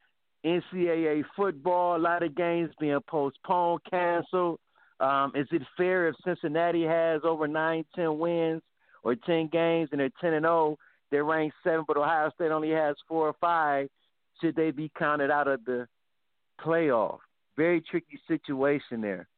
NCAA 0.45 1.25
football, 1.37 1.97
a 1.97 1.99
lot 1.99 2.23
of 2.23 2.35
games 2.35 2.71
being 2.81 2.99
postponed, 3.07 3.81
canceled. 3.91 4.59
Um, 5.01 5.33
is 5.35 5.47
it 5.51 5.63
fair 5.77 6.09
if 6.09 6.15
Cincinnati 6.25 6.85
has 6.85 7.23
over 7.25 7.49
nine, 7.49 7.85
ten 7.95 8.19
wins 8.19 8.63
or 9.03 9.15
ten 9.15 9.49
games 9.49 9.89
and 9.93 10.01
they're 10.01 10.11
ten 10.21 10.35
and 10.35 10.45
zero? 10.45 10.77
They're 11.11 11.25
ranked 11.25 11.57
seven, 11.65 11.85
but 11.89 11.97
Ohio 11.97 12.31
State 12.35 12.51
only 12.51 12.71
has 12.71 12.97
four 13.09 13.29
or 13.29 13.35
five. 13.41 13.89
Should 14.41 14.57
they 14.57 14.71
be 14.71 14.91
counted 14.97 15.31
out 15.31 15.49
of 15.49 15.65
the 15.65 15.89
playoff? 16.65 17.19
Very 17.57 17.81
tricky 17.81 18.21
situation 18.29 19.01
there. 19.01 19.29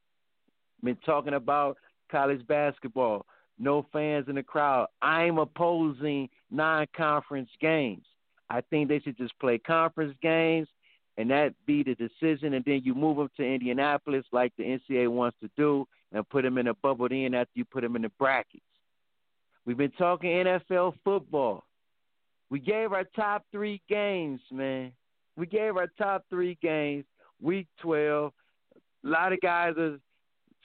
Been 0.82 0.96
talking 1.04 1.34
about 1.34 1.76
college 2.10 2.46
basketball. 2.46 3.26
No 3.58 3.86
fans 3.92 4.26
in 4.28 4.34
the 4.34 4.42
crowd. 4.42 4.88
I'm 5.00 5.38
opposing 5.38 6.28
non-conference 6.50 7.50
games. 7.60 8.04
I 8.50 8.60
think 8.60 8.88
they 8.88 9.00
should 9.00 9.16
just 9.16 9.38
play 9.38 9.58
conference 9.58 10.14
games 10.20 10.68
and 11.16 11.30
that 11.30 11.54
be 11.66 11.82
the 11.82 11.94
decision, 11.94 12.54
and 12.54 12.64
then 12.64 12.82
you 12.84 12.94
move 12.94 13.18
them 13.18 13.30
to 13.36 13.44
Indianapolis 13.44 14.24
like 14.32 14.52
the 14.56 14.64
NCAA 14.64 15.08
wants 15.08 15.36
to 15.42 15.50
do, 15.56 15.86
and 16.12 16.28
put 16.28 16.42
them 16.42 16.58
in 16.58 16.68
a 16.68 16.74
bubble 16.74 17.06
in 17.06 17.34
after 17.34 17.52
you 17.54 17.64
put 17.64 17.82
them 17.82 17.96
in 17.96 18.02
the 18.02 18.08
brackets. 18.18 18.62
We've 19.64 19.76
been 19.76 19.92
talking 19.92 20.30
NFL 20.30 20.94
football. 21.04 21.64
We 22.50 22.58
gave 22.58 22.92
our 22.92 23.04
top 23.04 23.44
three 23.52 23.80
games, 23.88 24.40
man. 24.50 24.92
We 25.36 25.46
gave 25.46 25.76
our 25.76 25.86
top 25.98 26.24
three 26.28 26.58
games, 26.60 27.04
week 27.42 27.66
12. 27.80 28.32
A 29.04 29.08
lot 29.08 29.32
of 29.32 29.40
guys 29.40 29.74
are 29.76 29.98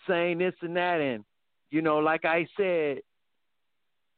saying 0.08 0.38
this 0.38 0.54
and 0.62 0.78
that, 0.78 1.02
and, 1.02 1.26
you 1.72 1.82
know, 1.82 1.98
like 1.98 2.24
I 2.24 2.48
said, 2.56 3.00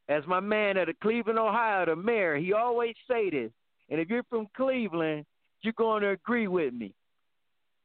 as 0.07 0.23
my 0.27 0.39
man 0.39 0.77
at 0.77 0.87
the 0.87 0.93
Cleveland, 1.01 1.39
Ohio, 1.39 1.85
the 1.85 1.95
mayor, 1.95 2.35
he 2.35 2.53
always 2.53 2.95
say 3.09 3.29
this. 3.29 3.51
And 3.89 3.99
if 3.99 4.09
you're 4.09 4.23
from 4.23 4.47
Cleveland, 4.55 5.25
you're 5.61 5.73
going 5.73 6.01
to 6.01 6.09
agree 6.09 6.47
with 6.47 6.73
me. 6.73 6.93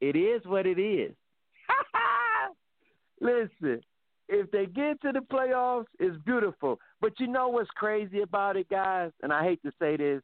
It 0.01 0.15
is 0.15 0.41
what 0.45 0.65
it 0.65 0.79
is. 0.79 1.13
Listen, 3.21 3.81
if 4.27 4.49
they 4.51 4.65
get 4.65 5.01
to 5.01 5.11
the 5.11 5.19
playoffs, 5.19 5.85
it's 5.99 6.17
beautiful. 6.25 6.79
But 6.99 7.19
you 7.19 7.27
know 7.27 7.47
what's 7.49 7.69
crazy 7.71 8.21
about 8.21 8.57
it, 8.57 8.69
guys? 8.69 9.11
And 9.23 9.31
I 9.31 9.43
hate 9.43 9.61
to 9.63 9.71
say 9.79 9.97
this. 9.97 10.21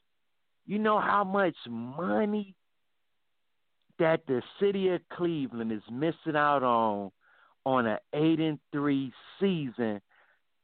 You 0.66 0.80
know 0.80 1.00
how 1.00 1.24
much 1.24 1.56
money 1.68 2.56
that 4.02 4.26
the 4.28 4.42
city 4.60 4.90
of 4.90 5.00
Cleveland 5.14 5.72
is 5.72 5.84
missing 5.92 6.36
out 6.36 6.64
on 6.64 7.12
on 7.66 7.86
an 7.86 8.00
eight 8.16 8.40
and 8.40 8.58
three 8.72 9.14
season 9.40 10.02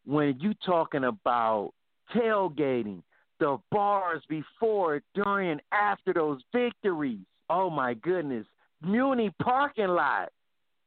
when 0.05 0.35
you 0.39 0.55
talking 0.65 1.03
about 1.03 1.71
tailgating, 2.15 3.03
the 3.39 3.59
bars 3.71 4.23
before, 4.27 5.03
during, 5.13 5.51
and 5.51 5.61
after 5.71 6.13
those 6.13 6.41
victories. 6.51 7.19
Oh 7.47 7.69
my 7.69 7.93
goodness. 7.93 8.47
Muni 8.81 9.29
parking 9.39 9.89
lot, 9.89 10.29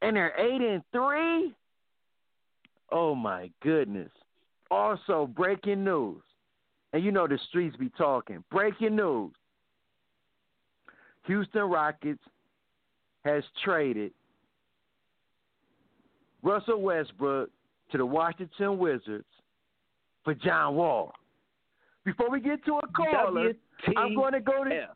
and 0.02 0.16
they're 0.16 0.36
eight 0.36 0.60
and 0.60 0.82
three. 0.90 1.54
Oh 2.90 3.14
my 3.14 3.48
goodness! 3.62 4.10
Also, 4.72 5.30
breaking 5.36 5.84
news, 5.84 6.22
and 6.92 7.04
you 7.04 7.12
know 7.12 7.28
the 7.28 7.38
streets 7.48 7.76
be 7.76 7.90
talking. 7.90 8.42
Breaking 8.50 8.96
news: 8.96 9.32
Houston 11.26 11.62
Rockets 11.62 12.22
has 13.24 13.44
traded 13.64 14.12
Russell 16.42 16.80
Westbrook 16.80 17.50
to 17.92 17.98
the 17.98 18.06
Washington 18.06 18.78
Wizards 18.78 19.26
for 20.24 20.34
John 20.34 20.74
Wall. 20.74 21.12
Before 22.04 22.30
we 22.30 22.40
get 22.40 22.64
to 22.64 22.78
a 22.78 22.86
caller, 22.88 23.52
I'm 23.96 24.14
going 24.14 24.32
to 24.32 24.40
go 24.40 24.64
to. 24.64 24.88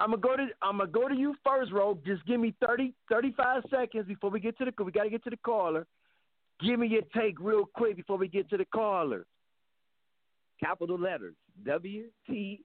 I'm 0.00 0.10
gonna 0.10 0.22
go 0.22 0.36
to. 0.36 0.46
I'm 0.62 0.78
gonna 0.78 0.90
go 0.90 1.08
to 1.08 1.14
you 1.14 1.34
first, 1.44 1.72
Ro. 1.72 1.98
Just 2.06 2.24
give 2.24 2.38
me 2.38 2.54
30, 2.64 2.94
35 3.10 3.64
seconds 3.68 4.06
before 4.06 4.30
we 4.30 4.38
get 4.38 4.56
to 4.58 4.64
the. 4.64 4.84
We 4.84 4.92
got 4.92 5.04
to 5.04 5.10
get 5.10 5.24
to 5.24 5.30
the 5.30 5.36
caller. 5.38 5.86
Give 6.60 6.78
me 6.78 6.86
your 6.86 7.02
take 7.16 7.40
real 7.40 7.64
quick 7.64 7.96
before 7.96 8.16
we 8.16 8.28
get 8.28 8.48
to 8.50 8.56
the 8.56 8.64
caller. 8.66 9.26
Capital 10.60 10.98
letters. 10.98 11.34
WTF. 11.66 12.60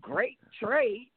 Great 0.00 0.38
trade. 0.62 1.08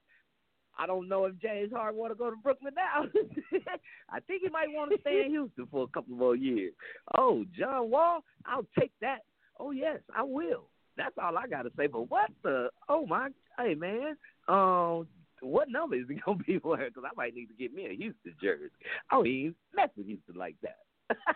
I 0.80 0.86
don't 0.88 1.10
know 1.10 1.26
if 1.26 1.38
James 1.40 1.74
Harden 1.74 2.00
want 2.00 2.12
to 2.14 2.18
go 2.18 2.30
to 2.30 2.38
Brooklyn 2.38 2.74
now. 2.76 3.04
I 4.10 4.20
think 4.22 4.44
he 4.44 4.50
might 4.50 4.70
want 4.70 4.92
to 4.92 5.02
stay 5.02 5.24
in 5.26 5.32
Houston 5.32 5.68
for 5.70 5.84
a 5.84 5.88
couple 5.88 6.16
more 6.16 6.38
years. 6.38 6.74
Oh, 7.18 7.44
John 7.58 7.92
Wall, 7.92 8.24
I'll 8.46 8.66
take 8.80 8.94
that. 9.02 9.20
Oh 9.60 9.72
yes, 9.72 10.00
I 10.16 10.24
will. 10.24 10.70
That's 10.96 11.16
all 11.22 11.38
I 11.38 11.48
got 11.48 11.64
to 11.64 11.72
say. 11.78 11.88
But 11.88 12.10
what 12.10 12.30
the? 12.44 12.70
Oh 12.88 13.06
my, 13.06 13.30
hey 13.58 13.76
man, 13.76 14.16
um, 14.48 15.08
what 15.42 15.70
number 15.70 15.96
is 15.96 16.06
he 16.08 16.16
gonna 16.26 16.40
be 16.46 16.58
wearing? 16.64 16.92
Because 16.94 17.10
I 17.12 17.16
might 17.16 17.36
need 17.36 17.48
to 17.48 17.54
get 17.54 17.74
me 17.74 17.88
a 17.88 17.96
Houston 17.96 18.36
jersey. 18.42 18.72
I 19.12 19.16
don't 19.16 19.28
even 19.28 19.56
mess 19.76 19.90
with 19.98 20.08
Houston 20.08 20.36
like 20.36 20.56
that. 20.62 21.18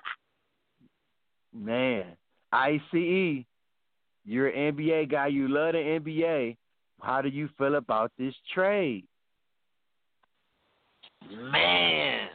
Man, 1.54 2.06
ICE, 2.52 3.46
you're 4.26 4.48
an 4.48 4.76
NBA 4.76 5.12
guy. 5.12 5.28
You 5.28 5.48
love 5.50 5.74
the 5.74 5.80
NBA. 5.80 6.58
How 7.02 7.22
do 7.22 7.30
you 7.30 7.50
feel 7.58 7.76
about 7.76 8.12
this 8.18 8.34
trade? 8.54 9.06
Man, 11.32 12.28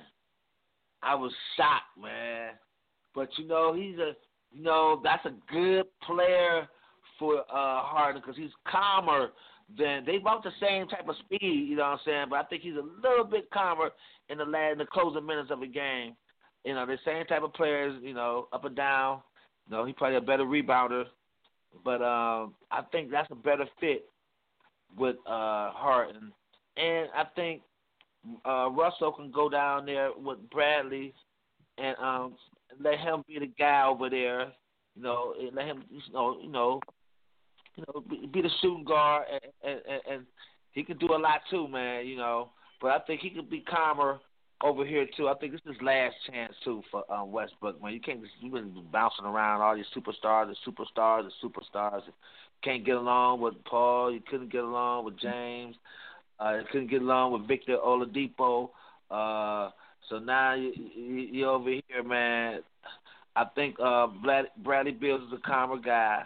I 1.03 1.14
was 1.14 1.32
shocked, 1.57 1.99
man. 2.01 2.51
But 3.14 3.28
you 3.36 3.47
know, 3.47 3.74
he's 3.74 3.99
a 3.99 4.12
you 4.51 4.62
know 4.62 5.01
that's 5.03 5.24
a 5.26 5.32
good 5.53 5.84
player 6.07 6.68
for 7.18 7.41
uh 7.41 7.82
Harden 7.82 8.22
because 8.22 8.36
he's 8.36 8.51
calmer 8.70 9.30
than 9.76 10.05
they 10.07 10.16
about 10.16 10.43
the 10.43 10.53
same 10.61 10.89
type 10.89 11.09
of 11.09 11.16
speed. 11.16 11.66
You 11.68 11.76
know 11.76 11.82
what 11.82 11.93
I'm 11.93 11.99
saying? 12.05 12.26
But 12.30 12.36
I 12.36 12.43
think 12.45 12.62
he's 12.62 12.74
a 12.74 13.07
little 13.07 13.24
bit 13.24 13.51
calmer 13.51 13.91
in 14.28 14.39
the 14.39 14.45
last 14.45 14.72
in 14.72 14.78
the 14.78 14.86
closing 14.86 15.26
minutes 15.26 15.51
of 15.51 15.62
a 15.62 15.66
game. 15.66 16.14
You 16.64 16.74
know, 16.74 16.86
the 16.86 16.99
same 17.05 17.24
type 17.26 17.43
of 17.43 17.53
players. 17.55 18.01
You 18.03 18.14
know, 18.14 18.49
up 18.53 18.64
and 18.64 18.76
down. 18.76 19.20
You 19.68 19.76
know, 19.76 19.84
he 19.84 19.93
probably 19.93 20.16
a 20.16 20.20
better 20.20 20.45
rebounder. 20.45 21.05
But 21.84 22.03
um, 22.03 22.55
I 22.70 22.82
think 22.91 23.11
that's 23.11 23.30
a 23.30 23.34
better 23.34 23.66
fit 23.78 24.07
with 24.97 25.16
uh 25.26 25.70
Harden, 25.72 26.32
and 26.76 27.09
I 27.14 27.24
think 27.36 27.62
uh, 28.47 28.69
Russell 28.71 29.12
can 29.12 29.31
go 29.31 29.49
down 29.49 29.87
there 29.87 30.11
with 30.16 30.39
Bradley 30.51 31.14
and 31.77 31.97
um, 31.99 32.35
let 32.81 32.99
him 32.99 33.25
be 33.27 33.39
the 33.39 33.51
guy 33.59 33.87
over 33.87 34.11
there. 34.11 34.53
You 34.97 35.03
know, 35.03 35.35
and 35.39 35.55
let 35.55 35.66
him, 35.66 35.85
you 35.91 36.01
know, 36.12 36.39
you 36.43 36.49
know, 36.49 36.81
you 37.77 37.85
know, 37.87 38.03
be, 38.09 38.27
be 38.33 38.43
the 38.43 38.51
shooting 38.61 38.85
guard, 38.85 39.27
and, 39.62 39.75
and, 39.89 40.01
and 40.11 40.27
he 40.73 40.83
can 40.83 40.99
do 40.99 41.14
a 41.14 41.16
lot 41.16 41.43
too, 41.51 41.69
man. 41.69 42.07
You 42.07 42.16
know, 42.16 42.51
but 42.81 42.89
I 42.89 42.99
think 43.01 43.21
he 43.21 43.31
could 43.31 43.49
be 43.49 43.61
calmer 43.61 44.19
over 44.62 44.85
here 44.85 45.07
too. 45.16 45.29
I 45.29 45.35
think 45.35 45.53
this 45.53 45.61
is 45.66 45.81
last 45.83 46.14
chance 46.29 46.53
too 46.64 46.83
for 46.91 47.11
um, 47.12 47.31
Westbrook, 47.31 47.81
man. 47.83 47.93
You 47.93 48.01
can't 48.01 48.21
just 48.21 48.33
you 48.41 48.51
been 48.51 48.75
bouncing 48.93 49.25
around 49.25 49.61
all 49.61 49.77
these 49.77 49.85
superstars, 49.97 50.53
the 50.53 50.71
superstars, 50.71 51.29
the 51.29 51.49
superstars. 51.49 52.03
Can't 52.64 52.85
get 52.85 52.97
along 52.97 53.41
with 53.41 53.55
Paul. 53.64 54.12
You 54.12 54.21
couldn't 54.29 54.51
get 54.51 54.64
along 54.64 55.05
with 55.05 55.19
James. 55.21 55.77
Uh, 56.41 56.59
couldn't 56.70 56.91
get 56.91 57.03
along 57.03 57.32
with 57.32 57.49
Victor 57.49 57.76
Oladipo. 57.84 58.70
Uh, 59.11 59.70
so 60.09 60.18
now 60.18 60.55
you, 60.55 60.72
you, 60.95 61.14
you're 61.32 61.51
over 61.51 61.70
here, 61.70 62.03
man. 62.05 62.61
I 63.34 63.45
think 63.55 63.76
uh, 63.82 64.07
Brad, 64.07 64.47
Bradley 64.62 64.93
Bills 64.93 65.22
is 65.22 65.39
a 65.39 65.49
calmer 65.49 65.78
guy. 65.78 66.22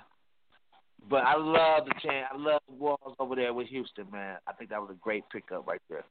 But 1.09 1.25
I 1.25 1.37
love 1.37 1.87
the 1.87 1.95
chance. 2.03 2.29
I 2.33 2.37
love 2.37 2.61
the 2.69 2.75
Walls 2.75 3.17
over 3.19 3.35
there 3.35 3.53
with 3.53 3.67
Houston, 3.69 4.07
man. 4.13 4.39
I 4.47 4.53
think 4.53 4.71
that 4.71 4.81
was 4.81 4.91
a 4.93 4.99
great 5.03 5.25
pickup 5.31 5.67
right 5.67 5.81
there. 5.91 6.05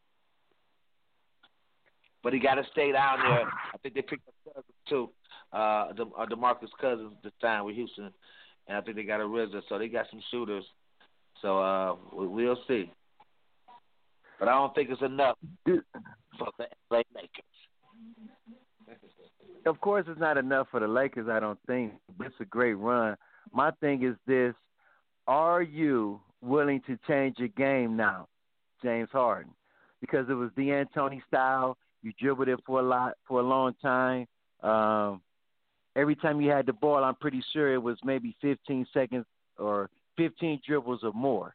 But 2.23 2.33
he 2.33 2.39
got 2.39 2.55
to 2.55 2.63
stay 2.71 2.91
down 2.91 3.19
there. 3.19 3.47
I 3.73 3.77
think 3.81 3.95
they 3.95 4.01
picked 4.01 4.27
up 4.27 4.33
Cousins 4.53 4.73
too. 4.87 5.09
Uh, 5.53 5.91
uh, 6.17 6.25
Demarcus 6.27 6.69
Cousins 6.79 7.13
this 7.23 7.33
time 7.41 7.65
with 7.65 7.75
Houston, 7.75 8.11
and 8.67 8.77
I 8.77 8.81
think 8.81 8.95
they 8.95 9.03
got 9.03 9.19
a 9.19 9.23
RZA, 9.23 9.61
so 9.67 9.77
they 9.77 9.87
got 9.87 10.05
some 10.09 10.21
shooters. 10.29 10.63
So 11.41 11.59
uh, 11.59 11.95
we, 12.13 12.27
we'll 12.27 12.59
see. 12.67 12.91
But 14.41 14.49
I 14.49 14.53
don't 14.53 14.73
think 14.73 14.89
it's 14.89 15.03
enough 15.03 15.37
for 15.65 16.49
the 16.57 16.65
LA 16.89 17.03
Lakers. 17.13 17.45
Of 19.67 19.79
course, 19.81 20.05
it's 20.09 20.19
not 20.19 20.37
enough 20.37 20.65
for 20.71 20.79
the 20.79 20.87
Lakers. 20.87 21.29
I 21.29 21.39
don't 21.39 21.59
think. 21.67 21.93
But 22.17 22.27
it's 22.27 22.35
a 22.39 22.45
great 22.45 22.73
run. 22.73 23.15
My 23.53 23.69
thing 23.81 24.03
is 24.03 24.15
this: 24.25 24.55
Are 25.27 25.61
you 25.61 26.19
willing 26.41 26.81
to 26.87 26.97
change 27.07 27.35
your 27.37 27.49
game 27.49 27.95
now, 27.95 28.27
James 28.81 29.09
Harden? 29.11 29.53
Because 30.01 30.25
it 30.27 30.33
was 30.33 30.49
D'Antoni 30.57 31.21
style. 31.27 31.77
You 32.01 32.11
dribbled 32.19 32.47
it 32.47 32.59
for 32.65 32.79
a 32.79 32.83
lot 32.83 33.13
for 33.27 33.41
a 33.41 33.43
long 33.43 33.75
time. 33.79 34.25
Um, 34.63 35.21
every 35.95 36.15
time 36.15 36.41
you 36.41 36.49
had 36.49 36.65
the 36.65 36.73
ball, 36.73 37.03
I'm 37.03 37.13
pretty 37.13 37.43
sure 37.53 37.71
it 37.71 37.83
was 37.83 37.99
maybe 38.03 38.35
15 38.41 38.87
seconds 38.91 39.27
or 39.59 39.91
15 40.17 40.61
dribbles 40.67 41.01
or 41.03 41.13
more, 41.13 41.53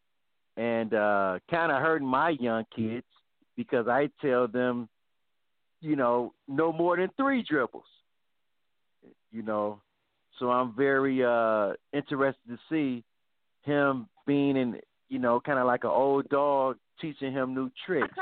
and 0.56 0.92
uh, 0.94 1.38
kind 1.50 1.70
of 1.72 1.82
hurting 1.82 2.06
my 2.06 2.30
young 2.30 2.64
kids 2.74 3.06
because 3.56 3.88
I 3.88 4.08
tell 4.20 4.48
them, 4.48 4.88
you 5.80 5.96
know, 5.96 6.32
no 6.48 6.72
more 6.72 6.96
than 6.96 7.10
three 7.16 7.42
dribbles. 7.42 7.84
You 9.32 9.42
know, 9.42 9.80
so 10.38 10.50
I'm 10.50 10.74
very 10.74 11.22
uh, 11.24 11.74
interested 11.92 12.48
to 12.48 12.58
see 12.70 13.04
him 13.62 14.08
being 14.26 14.56
in, 14.56 14.80
you 15.08 15.18
know, 15.18 15.40
kind 15.40 15.58
of 15.58 15.66
like 15.66 15.84
an 15.84 15.90
old 15.90 16.28
dog 16.28 16.76
teaching 17.00 17.32
him 17.32 17.54
new 17.54 17.70
tricks. 17.86 18.08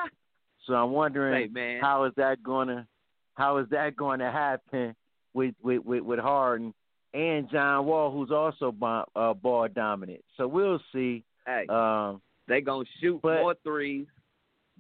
So 0.67 0.73
I'm 0.73 0.93
wondering 0.93 1.43
Hey, 1.43 1.49
man. 1.53 1.83
how 1.83 2.05
is 2.05 2.15
that 2.17 2.43
going 2.43 2.69
to 2.69 2.87
how 3.35 3.59
is 3.59 3.69
that 3.69 3.97
going 3.97 4.21
to 4.21 4.31
happen 4.31 4.97
with 5.35 5.55
with 5.63 5.85
with, 5.85 6.03
with 6.03 6.19
Harden 6.19 6.73
and 7.13 7.51
John 7.51 7.85
Wall, 7.85 8.11
who's 8.11 8.31
also 8.31 8.73
bo- 8.73 9.05
uh, 9.15 9.35
ball 9.35 9.69
dominant. 9.69 10.23
So 10.39 10.49
we'll 10.49 10.81
see. 10.91 11.23
Hey, 11.47 11.67
Um, 11.69 12.21
they 12.49 12.61
gonna 12.61 12.85
shoot 13.01 13.21
but- 13.23 13.41
more 13.41 13.55
threes 13.63 14.07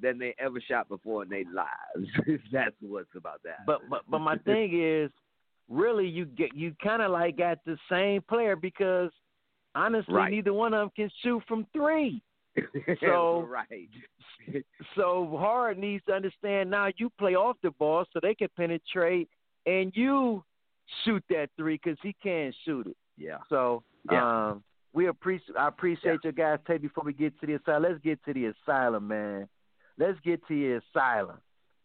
than 0.00 0.18
they 0.18 0.34
ever 0.38 0.60
shot 0.60 0.88
before 0.88 1.22
in 1.22 1.28
their 1.28 1.44
lives. 1.52 2.10
That's 2.52 2.74
what's 2.80 3.14
about 3.14 3.42
that. 3.44 3.64
but 3.66 3.88
but 3.88 4.02
but 4.08 4.18
my 4.18 4.36
thing 4.38 4.70
is, 4.82 5.10
really, 5.68 6.06
you 6.08 6.24
get 6.24 6.54
you 6.54 6.74
kind 6.82 7.00
of 7.02 7.10
like 7.12 7.36
got 7.36 7.58
the 7.64 7.78
same 7.88 8.22
player 8.22 8.56
because 8.56 9.10
honestly, 9.74 10.14
Right. 10.14 10.30
neither 10.32 10.52
one 10.52 10.74
of 10.74 10.80
them 10.80 10.90
can 10.96 11.10
shoot 11.22 11.42
from 11.46 11.66
three. 11.72 12.22
So- 13.00 13.42
right. 13.42 13.88
So 14.94 15.36
Hard 15.38 15.78
needs 15.78 16.04
to 16.06 16.12
understand 16.12 16.70
now 16.70 16.88
you 16.96 17.08
play 17.18 17.34
off 17.34 17.56
the 17.62 17.70
ball 17.70 18.04
so 18.12 18.20
they 18.20 18.34
can 18.34 18.48
penetrate 18.56 19.28
and 19.66 19.90
you 19.96 20.44
shoot 21.04 21.24
that 21.30 21.48
three 21.56 21.80
because 21.82 21.98
he 22.02 22.14
can't 22.22 22.54
shoot 22.64 22.86
it. 22.88 22.96
Yeah. 23.16 23.38
So 23.48 23.82
Yeah. 24.10 24.48
um, 24.50 24.64
we 24.94 25.08
appreciate 25.08 25.56
I 25.58 25.68
appreciate 25.68 26.20
your 26.22 26.32
guys' 26.32 26.60
take 26.66 26.80
before 26.80 27.04
we 27.04 27.12
get 27.12 27.38
to 27.40 27.46
the 27.46 27.54
asylum. 27.54 27.82
Let's 27.82 28.02
get 28.02 28.24
to 28.24 28.32
the 28.32 28.46
asylum, 28.46 29.08
man. 29.08 29.48
Let's 29.98 30.18
get 30.24 30.46
to 30.46 30.54
the 30.54 30.80
asylum. 30.96 31.38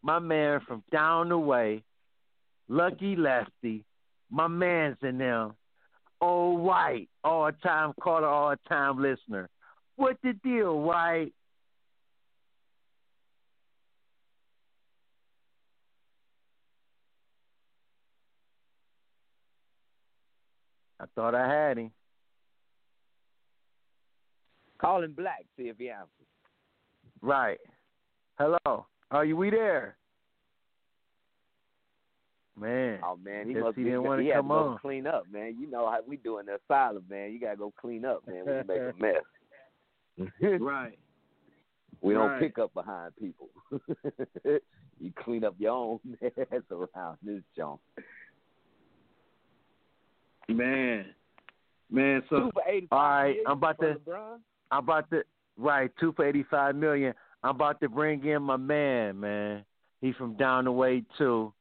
My 0.03 0.19
man 0.19 0.61
from 0.65 0.84
down 0.91 1.30
the 1.30 1.38
way, 1.38 1.84
Lucky 2.69 3.15
Lefty, 3.15 3.84
my 4.30 4.48
man's 4.48 4.98
in 5.02 5.18
there. 5.18 5.49
Old 6.22 6.61
White, 6.61 7.10
all 7.23 7.52
time 7.52 7.94
caller, 7.99 8.27
all 8.27 8.56
time 8.68 9.02
listener. 9.02 9.49
What 9.95 10.18
the 10.22 10.34
deal, 10.34 10.80
White? 10.80 11.34
I 21.02 21.06
thought 21.15 21.34
I 21.34 21.48
had 21.48 21.77
him. 21.77 21.91
Call 24.80 25.03
him 25.03 25.14
Black, 25.14 25.45
see 25.57 25.64
if 25.64 25.77
he 25.77 25.89
answers. 25.89 26.10
Right. 27.22 27.60
Hello. 28.38 28.85
Are 29.11 29.26
you 29.26 29.35
we 29.35 29.49
there? 29.49 29.97
Man. 32.57 32.99
Oh 33.06 33.18
man, 33.23 33.47
he 33.47 33.53
must 33.56 33.77
he 33.77 33.84
be. 33.84 33.89
didn't 33.89 34.06
had 34.06 34.18
to 34.18 34.31
come 34.34 34.47
go 34.49 34.53
on. 34.53 34.77
clean 34.80 35.07
up, 35.07 35.23
man. 35.31 35.56
You 35.60 35.69
know 35.69 35.89
how 35.89 35.99
we 36.06 36.18
do 36.18 36.39
in 36.39 36.45
the 36.45 36.56
asylum, 36.65 37.03
man. 37.10 37.31
You 37.31 37.39
gotta 37.39 37.56
go 37.57 37.73
clean 37.80 38.03
up, 38.03 38.23
man. 38.27 38.43
We 38.45 38.51
make 38.68 38.81
a 38.81 38.93
mess. 40.41 40.60
Right. 40.60 40.99
We 42.01 42.14
don't 42.14 42.31
Right. 42.31 42.41
pick 42.41 42.57
up 42.60 42.73
behind 42.73 43.14
people. 43.18 43.49
you 44.99 45.14
clean 45.23 45.43
up 45.45 45.56
your 45.57 45.72
own 45.72 45.99
mess 46.22 46.61
around 46.72 47.18
this 47.23 47.41
joint. 47.56 47.80
Man, 50.49 51.06
man. 51.89 52.23
So 52.30 52.39
Two 52.39 52.51
for 52.53 52.64
85 52.68 52.88
all 52.91 52.99
right, 53.23 53.35
I'm 53.45 53.53
about 53.57 53.80
to. 53.80 53.95
LeBron? 54.06 54.38
I'm 54.71 54.83
about 54.83 55.09
to. 55.11 55.23
Right, 55.57 55.91
two 55.99 56.13
for 56.13 56.25
eighty-five 56.25 56.75
million. 56.75 57.13
I'm 57.43 57.55
about 57.55 57.81
to 57.81 57.89
bring 57.89 58.25
in 58.25 58.41
my 58.41 58.55
man, 58.57 59.19
man. 59.19 59.65
He's 60.01 60.15
from 60.15 60.35
down 60.35 60.65
the 60.65 60.71
way 60.71 61.03
too. 61.17 61.53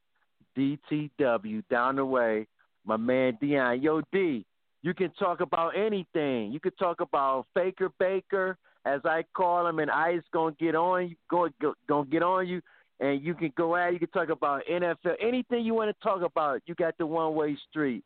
DTW 0.57 1.63
down 1.69 1.97
the 1.97 2.05
way. 2.05 2.47
My 2.85 2.97
man 2.97 3.37
Dion. 3.41 3.83
Yo 3.83 4.03
D, 4.13 4.45
you 4.83 4.95
can 4.95 5.11
talk 5.19 5.41
about 5.41 5.77
anything. 5.77 6.53
You 6.53 6.61
can 6.61 6.73
talk 6.73 7.01
about 7.01 7.47
Faker 7.55 7.91
Baker, 7.99 8.57
as 8.85 9.01
I 9.05 9.25
call 9.35 9.67
him, 9.67 9.79
and 9.79 9.91
Ice 9.91 10.23
gonna 10.33 10.55
get 10.59 10.75
on 10.75 11.09
you, 11.09 11.17
go, 11.31 11.49
go 11.61 11.75
gonna 11.89 12.09
get 12.09 12.23
on 12.23 12.47
you, 12.47 12.63
and 13.01 13.23
you 13.23 13.35
can 13.35 13.53
go 13.57 13.77
at. 13.77 13.93
You 13.93 13.99
can 13.99 14.09
talk 14.09 14.29
about 14.31 14.63
NFL, 14.71 15.17
anything 15.21 15.65
you 15.65 15.75
want 15.75 15.95
to 15.95 16.03
talk 16.03 16.23
about. 16.23 16.63
You 16.67 16.75
got 16.75 16.97
the 16.99 17.07
one 17.07 17.35
way 17.35 17.57
street. 17.69 18.05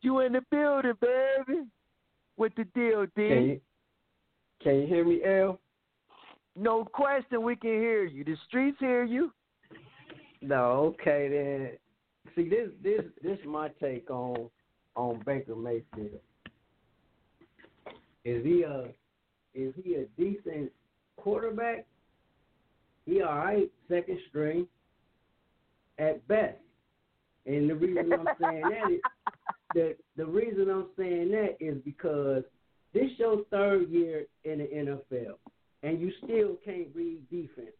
You 0.00 0.20
in 0.20 0.32
the 0.32 0.42
building, 0.50 0.94
baby. 1.00 1.62
With 2.36 2.54
the 2.56 2.64
deal, 2.64 3.06
D. 3.16 3.60
Can 4.64 4.80
you, 4.80 4.86
hear 4.86 5.04
me, 5.04 5.20
L? 5.22 5.60
No 6.56 6.86
question, 6.86 7.42
we 7.42 7.54
can 7.54 7.70
hear 7.70 8.04
you. 8.04 8.24
The 8.24 8.36
streets 8.48 8.78
hear 8.80 9.04
you. 9.04 9.30
No, 10.40 10.94
okay 10.94 11.28
then. 11.28 11.70
See 12.34 12.48
this 12.48 12.70
this 12.82 13.02
this 13.22 13.38
is 13.38 13.46
my 13.46 13.68
take 13.80 14.10
on 14.10 14.48
on 14.96 15.22
Baker 15.26 15.54
Mayfield. 15.54 16.20
Is 18.24 18.42
he 18.42 18.62
a 18.62 18.86
is 19.54 19.74
he 19.82 19.96
a 19.96 20.06
decent 20.18 20.72
quarterback? 21.16 21.86
He 23.04 23.20
all 23.20 23.36
right, 23.36 23.70
second 23.88 24.18
string 24.30 24.66
at 25.98 26.26
best. 26.26 26.56
And 27.46 27.68
the 27.68 27.74
reason 27.74 28.12
I'm 28.12 28.28
saying 28.40 28.62
that 28.62 28.92
is 28.92 29.00
the 29.74 29.96
the 30.16 30.24
reason 30.24 30.70
I'm 30.70 30.86
saying 30.96 31.30
that 31.32 31.56
is 31.60 31.76
because 31.84 32.44
this 32.94 33.10
your 33.18 33.44
third 33.50 33.90
year 33.90 34.24
in 34.44 34.58
the 34.58 34.64
NFL, 34.64 35.34
and 35.82 36.00
you 36.00 36.12
still 36.22 36.56
can't 36.64 36.88
read 36.94 37.28
defense. 37.28 37.74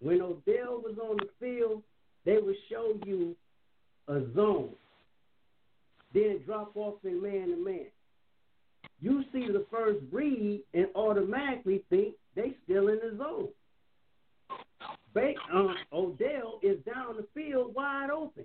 When 0.00 0.20
Odell 0.20 0.80
was 0.82 0.96
on 1.02 1.16
the 1.16 1.28
field, 1.40 1.82
they 2.26 2.36
would 2.36 2.56
show 2.70 2.92
you 3.06 3.34
a 4.08 4.20
zone, 4.34 4.70
then 6.12 6.40
drop 6.44 6.72
off 6.76 6.96
in 7.02 7.22
man 7.22 7.48
to 7.48 7.56
man. 7.56 7.86
You 9.00 9.24
see 9.32 9.46
the 9.46 9.64
first 9.70 10.00
read 10.12 10.60
and 10.74 10.86
automatically 10.94 11.82
think 11.88 12.14
they 12.36 12.54
still 12.64 12.88
in 12.88 12.96
the 12.96 13.16
zone. 13.16 13.48
Ba- 15.14 15.32
um, 15.52 15.74
Odell 15.92 16.60
is 16.62 16.76
down 16.84 17.16
the 17.16 17.26
field 17.34 17.74
wide 17.74 18.10
open. 18.10 18.44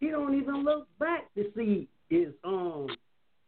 He 0.00 0.08
don't 0.08 0.34
even 0.34 0.64
look 0.64 0.88
back 0.98 1.32
to 1.36 1.44
see 1.56 1.88
is 2.10 2.34
um 2.44 2.88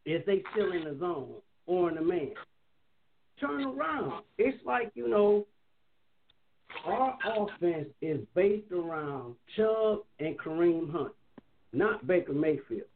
if 0.07 0.25
they 0.25 0.43
still 0.53 0.73
in 0.73 0.85
the 0.85 0.97
zone 0.99 1.35
or 1.67 1.89
in 1.89 1.97
the 1.97 2.03
man. 2.03 2.33
Turn 3.41 3.65
around. 3.65 4.23
It's 4.39 4.59
like 4.65 4.93
you 4.95 5.09
know 5.09 5.47
our 6.87 7.17
offense 7.25 7.89
is 8.03 8.21
based 8.35 8.71
around 8.73 9.35
Chubb 9.57 10.01
and 10.19 10.39
Kareem 10.39 10.91
Hunt, 10.91 11.13
not 11.73 12.07
Baker 12.07 12.33
Mayfield. 12.33 12.89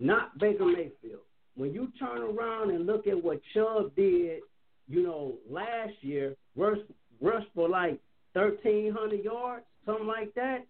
Not 0.00 0.36
Baker 0.38 0.66
Mayfield. 0.66 1.22
When 1.56 1.72
you 1.72 1.92
turn 1.98 2.22
around 2.22 2.70
and 2.70 2.84
look 2.84 3.06
at 3.06 3.22
what 3.22 3.40
Chubb 3.54 3.94
did, 3.94 4.40
you 4.88 5.02
know, 5.02 5.34
last 5.48 5.92
year, 6.00 6.34
rush, 6.56 6.78
rush 7.20 7.44
for 7.54 7.68
like 7.68 8.00
1,300 8.32 9.24
yards, 9.24 9.64
something 9.86 10.06
like 10.06 10.34
that, 10.34 10.66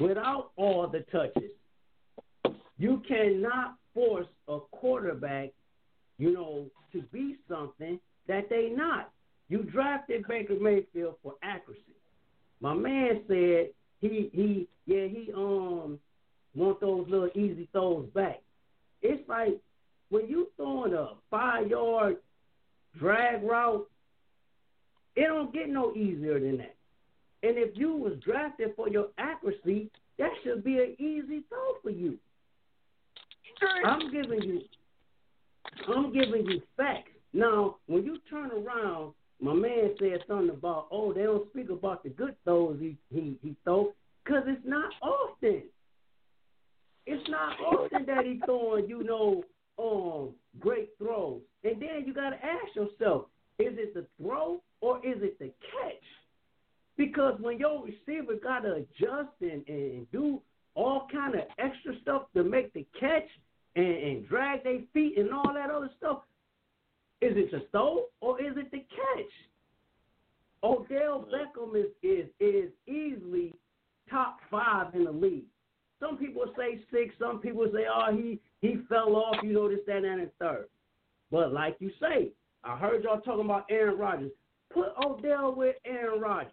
without 0.00 0.50
all 0.56 0.88
the 0.88 1.00
touches. 1.12 1.52
You 2.78 3.00
cannot 3.08 3.76
force 3.94 4.26
a 4.48 4.58
quarterback, 4.72 5.50
you 6.18 6.32
know, 6.32 6.66
to 6.92 7.02
be 7.12 7.36
something 7.48 8.00
that 8.28 8.48
they 8.48 8.70
not. 8.74 9.10
You 9.48 9.62
drafted 9.62 10.26
Baker 10.26 10.56
Mayfield 10.60 11.16
for 11.22 11.34
accuracy. 11.42 11.82
My 12.60 12.74
man 12.74 13.22
said 13.28 13.70
he 14.00 14.30
he 14.32 14.68
yeah 14.86 15.06
he 15.06 15.30
um 15.34 15.98
want 16.54 16.80
those 16.80 17.06
little 17.08 17.30
easy 17.34 17.68
throws 17.72 18.08
back. 18.14 18.40
It's 19.02 19.28
like 19.28 19.60
when 20.08 20.28
you 20.28 20.48
throwing 20.56 20.94
a 20.94 21.10
five 21.30 21.68
yard 21.68 22.16
drag 22.98 23.42
route, 23.42 23.86
it 25.14 25.26
don't 25.26 25.52
get 25.52 25.68
no 25.68 25.94
easier 25.94 26.40
than 26.40 26.58
that. 26.58 26.74
And 27.42 27.58
if 27.58 27.76
you 27.76 27.94
was 27.94 28.14
drafted 28.24 28.72
for 28.74 28.88
your 28.88 29.08
accuracy, 29.18 29.90
that 30.18 30.30
should 30.42 30.64
be 30.64 30.78
an 30.78 30.96
easy 30.98 31.44
throw 31.48 31.74
for 31.82 31.90
you. 31.90 32.18
I'm 33.84 34.10
giving 34.10 34.42
you 34.42 34.60
I'm 35.88 36.12
giving 36.12 36.46
you 36.46 36.62
facts. 36.76 37.10
Now, 37.32 37.76
when 37.86 38.04
you 38.04 38.18
turn 38.30 38.50
around, 38.50 39.12
my 39.40 39.52
man 39.52 39.94
said 39.98 40.20
something 40.26 40.50
about, 40.50 40.88
oh, 40.90 41.12
they 41.12 41.22
don't 41.22 41.48
speak 41.50 41.70
about 41.70 42.02
the 42.02 42.08
good 42.10 42.34
throws 42.44 42.78
he 42.80 42.96
he 43.10 43.38
he 43.42 43.54
throw, 43.64 43.92
because 44.24 44.44
it's 44.46 44.62
not 44.64 44.90
often. 45.02 45.62
It's 47.06 47.28
not 47.28 47.60
often 47.60 48.06
that 48.06 48.24
he's 48.24 48.40
throwing, 48.44 48.88
you 48.88 49.04
know, 49.04 49.44
um, 49.78 50.30
great 50.58 50.90
throws. 50.98 51.40
And 51.62 51.80
then 51.80 52.04
you 52.06 52.14
got 52.14 52.30
to 52.30 52.36
ask 52.36 52.74
yourself, 52.74 53.26
is 53.58 53.74
it 53.78 53.94
the 53.94 54.06
throw 54.20 54.60
or 54.80 54.98
is 54.98 55.22
it 55.22 55.38
the 55.38 55.46
catch? 55.46 56.02
Because 56.96 57.38
when 57.40 57.58
your 57.58 57.84
receiver 57.84 58.34
got 58.42 58.60
to 58.60 58.74
adjust 58.74 59.30
and, 59.40 59.62
and 59.68 60.10
do 60.10 60.40
all 60.74 61.06
kind 61.12 61.34
of 61.34 61.42
extra 61.58 61.92
stuff 62.02 62.22
to 62.34 62.42
make 62.42 62.72
the 62.72 62.84
catch 62.98 63.28
and, 63.76 63.86
and 63.86 64.28
drag 64.28 64.64
their 64.64 64.80
feet 64.92 65.18
and 65.18 65.30
all 65.32 65.52
that 65.54 65.70
other 65.70 65.90
stuff, 65.98 66.22
is 67.20 67.36
it 67.36 67.50
the 67.50 67.66
throw 67.70 68.06
or 68.20 68.40
is 68.40 68.56
it 68.56 68.70
the 68.70 68.78
catch? 68.78 69.32
Odell 70.64 71.28
Beckham 71.32 71.76
is, 71.76 71.86
is 72.02 72.26
is 72.40 72.70
easily 72.86 73.54
top 74.10 74.38
five 74.50 74.94
in 74.94 75.04
the 75.04 75.12
league. 75.12 75.44
Some 76.00 76.16
people 76.16 76.44
say 76.56 76.80
six, 76.90 77.14
some 77.18 77.38
people 77.38 77.66
say, 77.72 77.84
oh, 77.88 78.14
he 78.14 78.40
he 78.60 78.78
fell 78.88 79.14
off, 79.16 79.36
you 79.42 79.52
know, 79.52 79.68
this, 79.68 79.80
that, 79.86 80.04
and 80.04 80.22
the 80.22 80.30
third. 80.40 80.66
But 81.30 81.52
like 81.52 81.76
you 81.78 81.90
say, 82.00 82.30
I 82.64 82.76
heard 82.76 83.04
y'all 83.04 83.20
talking 83.20 83.44
about 83.44 83.66
Aaron 83.70 83.98
Rodgers. 83.98 84.32
Put 84.72 84.88
Odell 85.04 85.54
with 85.54 85.76
Aaron 85.84 86.20
Rodgers. 86.20 86.52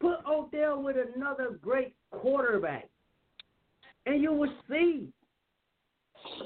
Put 0.00 0.18
Odell 0.26 0.82
with 0.82 0.96
another 1.14 1.58
great 1.62 1.94
quarterback. 2.10 2.88
And 4.06 4.20
you 4.20 4.32
will 4.32 4.52
see. 4.68 5.08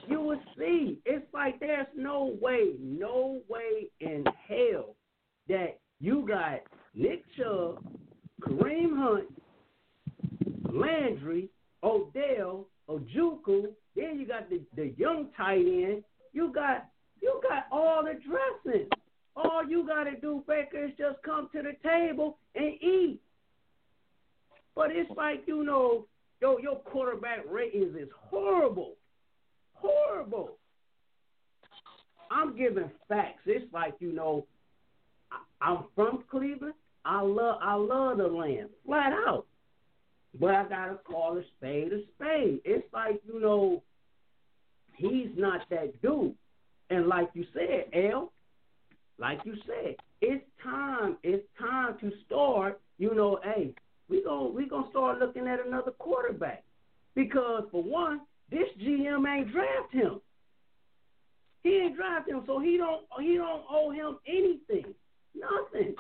You 0.07 0.21
will 0.21 0.41
see. 0.59 0.99
It's 1.05 1.27
like 1.33 1.61
there's 1.61 1.87
no 1.97 2.37
way, 2.41 2.73
no 2.81 3.41
way 3.49 3.91
in 4.01 4.25
hell 4.49 4.97
that 5.49 5.79
you 6.01 6.27
got 6.27 6.61
Nick 6.95 7.25
Chubb, 7.37 7.85
Kareem 8.43 8.97
Hunt, 8.97 9.29
Landry, 10.73 11.49
Odell, 11.83 12.67
Njoku, 12.89 13.69
then 13.95 14.19
you 14.19 14.27
got 14.27 14.49
the, 14.49 14.61
the 14.77 14.95
young 14.97 15.29
tight 15.37 15.59
end. 15.67 16.05
You 16.33 16.53
got 16.53 16.89
you 17.21 17.41
got 17.43 17.67
all 17.73 18.05
the 18.05 18.15
dressing. 18.15 18.89
All 19.37 19.69
you 19.69 19.87
gotta 19.87 20.17
do, 20.21 20.43
Baker, 20.47 20.85
is 20.85 20.93
just 20.99 21.23
come 21.25 21.49
to 21.53 21.63
the 21.63 21.73
table 21.87 22.39
and 22.55 22.75
eat. 22.81 23.21
But 24.75 24.91
it's 24.93 25.11
like, 25.17 25.43
you 25.47 25.65
know, 25.65 26.07
yo, 26.41 26.59
your 26.59 26.77
quarterback 26.77 27.41
ratings 27.51 27.97
is 27.97 28.09
horrible. 28.17 28.95
Horrible. 29.81 30.57
I'm 32.31 32.57
giving 32.57 32.91
facts. 33.09 33.43
It's 33.47 33.73
like, 33.73 33.95
you 34.01 34.13
know, 34.13 34.47
I'm 35.61 35.85
from 35.95 36.25
Cleveland. 36.31 36.75
I 37.05 37.23
love 37.23 37.59
I 37.63 37.75
love 37.75 38.19
the 38.19 38.27
land. 38.27 38.69
Flat 38.85 39.13
out. 39.13 39.47
But 40.39 40.55
I 40.55 40.65
gotta 40.65 40.99
call 41.05 41.39
a 41.39 41.43
spade 41.57 41.93
a 41.93 42.03
spade. 42.15 42.61
It's 42.65 42.87
like, 42.93 43.21
you 43.27 43.41
know, 43.41 43.83
he's 44.97 45.31
not 45.37 45.63
that 45.71 46.01
dude. 46.03 46.35
And 46.91 47.07
like 47.07 47.31
you 47.35 47.45
said, 47.55 47.87
L, 47.93 48.33
like 49.19 49.41
you 49.45 49.55
said, 49.67 49.97
it's 50.21 50.45
time. 50.63 51.17
It's 51.23 51.47
time 51.59 51.97
to 52.01 52.13
start. 52.27 52.81
You 52.99 53.15
know, 53.15 53.41
hey, 53.43 53.75
we 54.09 54.23
going 54.23 54.55
we 54.55 54.69
gonna 54.69 54.91
start 54.91 55.19
looking 55.19 55.47
at 55.49 55.65
another 55.65 55.93
quarterback 55.93 56.63
because 57.15 57.65
for 57.71 57.83
one, 57.83 58.21
this 58.51 58.69
GM 58.81 59.27
ain't 59.29 59.53
draft 59.53 59.93
him. 59.93 60.21
He 61.63 61.77
ain't 61.77 61.97
draft 61.97 62.29
him, 62.29 62.43
so 62.47 62.59
he 62.59 62.77
don't 62.77 63.03
he 63.21 63.37
don't 63.37 63.63
owe 63.71 63.91
him 63.91 64.19
anything, 64.27 64.95
nothing. 65.35 65.95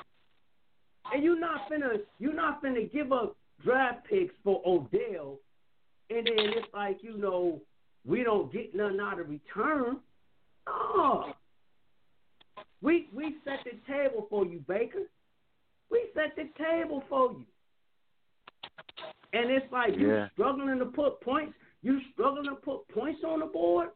And 1.12 1.22
you're 1.22 1.38
not 1.38 1.70
finna 1.70 2.00
you're 2.18 2.34
not 2.34 2.62
finna 2.62 2.90
give 2.92 3.12
up 3.12 3.36
draft 3.62 4.06
picks 4.08 4.34
for 4.44 4.62
Odell, 4.66 5.38
and 6.10 6.26
then 6.26 6.36
it's 6.56 6.72
like 6.72 6.98
you 7.02 7.16
know 7.16 7.60
we 8.06 8.22
don't 8.22 8.52
get 8.52 8.74
nothing 8.74 9.00
out 9.00 9.20
of 9.20 9.28
return. 9.28 9.98
No, 10.66 11.32
We 12.80 13.08
we 13.12 13.36
set 13.44 13.60
the 13.64 13.78
table 13.92 14.26
for 14.30 14.46
you, 14.46 14.62
Baker. 14.68 15.02
We 15.90 16.04
set 16.14 16.36
the 16.36 16.48
table 16.62 17.02
for 17.08 17.32
you. 17.32 17.44
And 19.32 19.50
it's 19.50 19.70
like 19.72 19.96
you 19.96 20.08
Yeah. 20.08 20.28
struggling 20.30 20.78
to 20.78 20.86
put 20.86 21.20
points. 21.20 21.54
You 21.82 22.00
struggling 22.12 22.44
to 22.44 22.55
put 22.56 22.88
points 22.88 23.20
on 23.24 23.40
the 23.40 23.46
board. 23.46 23.90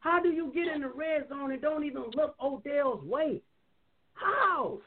How 0.00 0.22
do 0.22 0.28
you 0.30 0.52
get 0.54 0.68
in 0.68 0.82
the 0.82 0.88
red 0.88 1.28
zone 1.28 1.52
and 1.52 1.62
don't 1.62 1.84
even 1.84 2.04
look 2.14 2.34
Odell's 2.42 3.02
way? 3.04 3.40
How? 4.14 4.78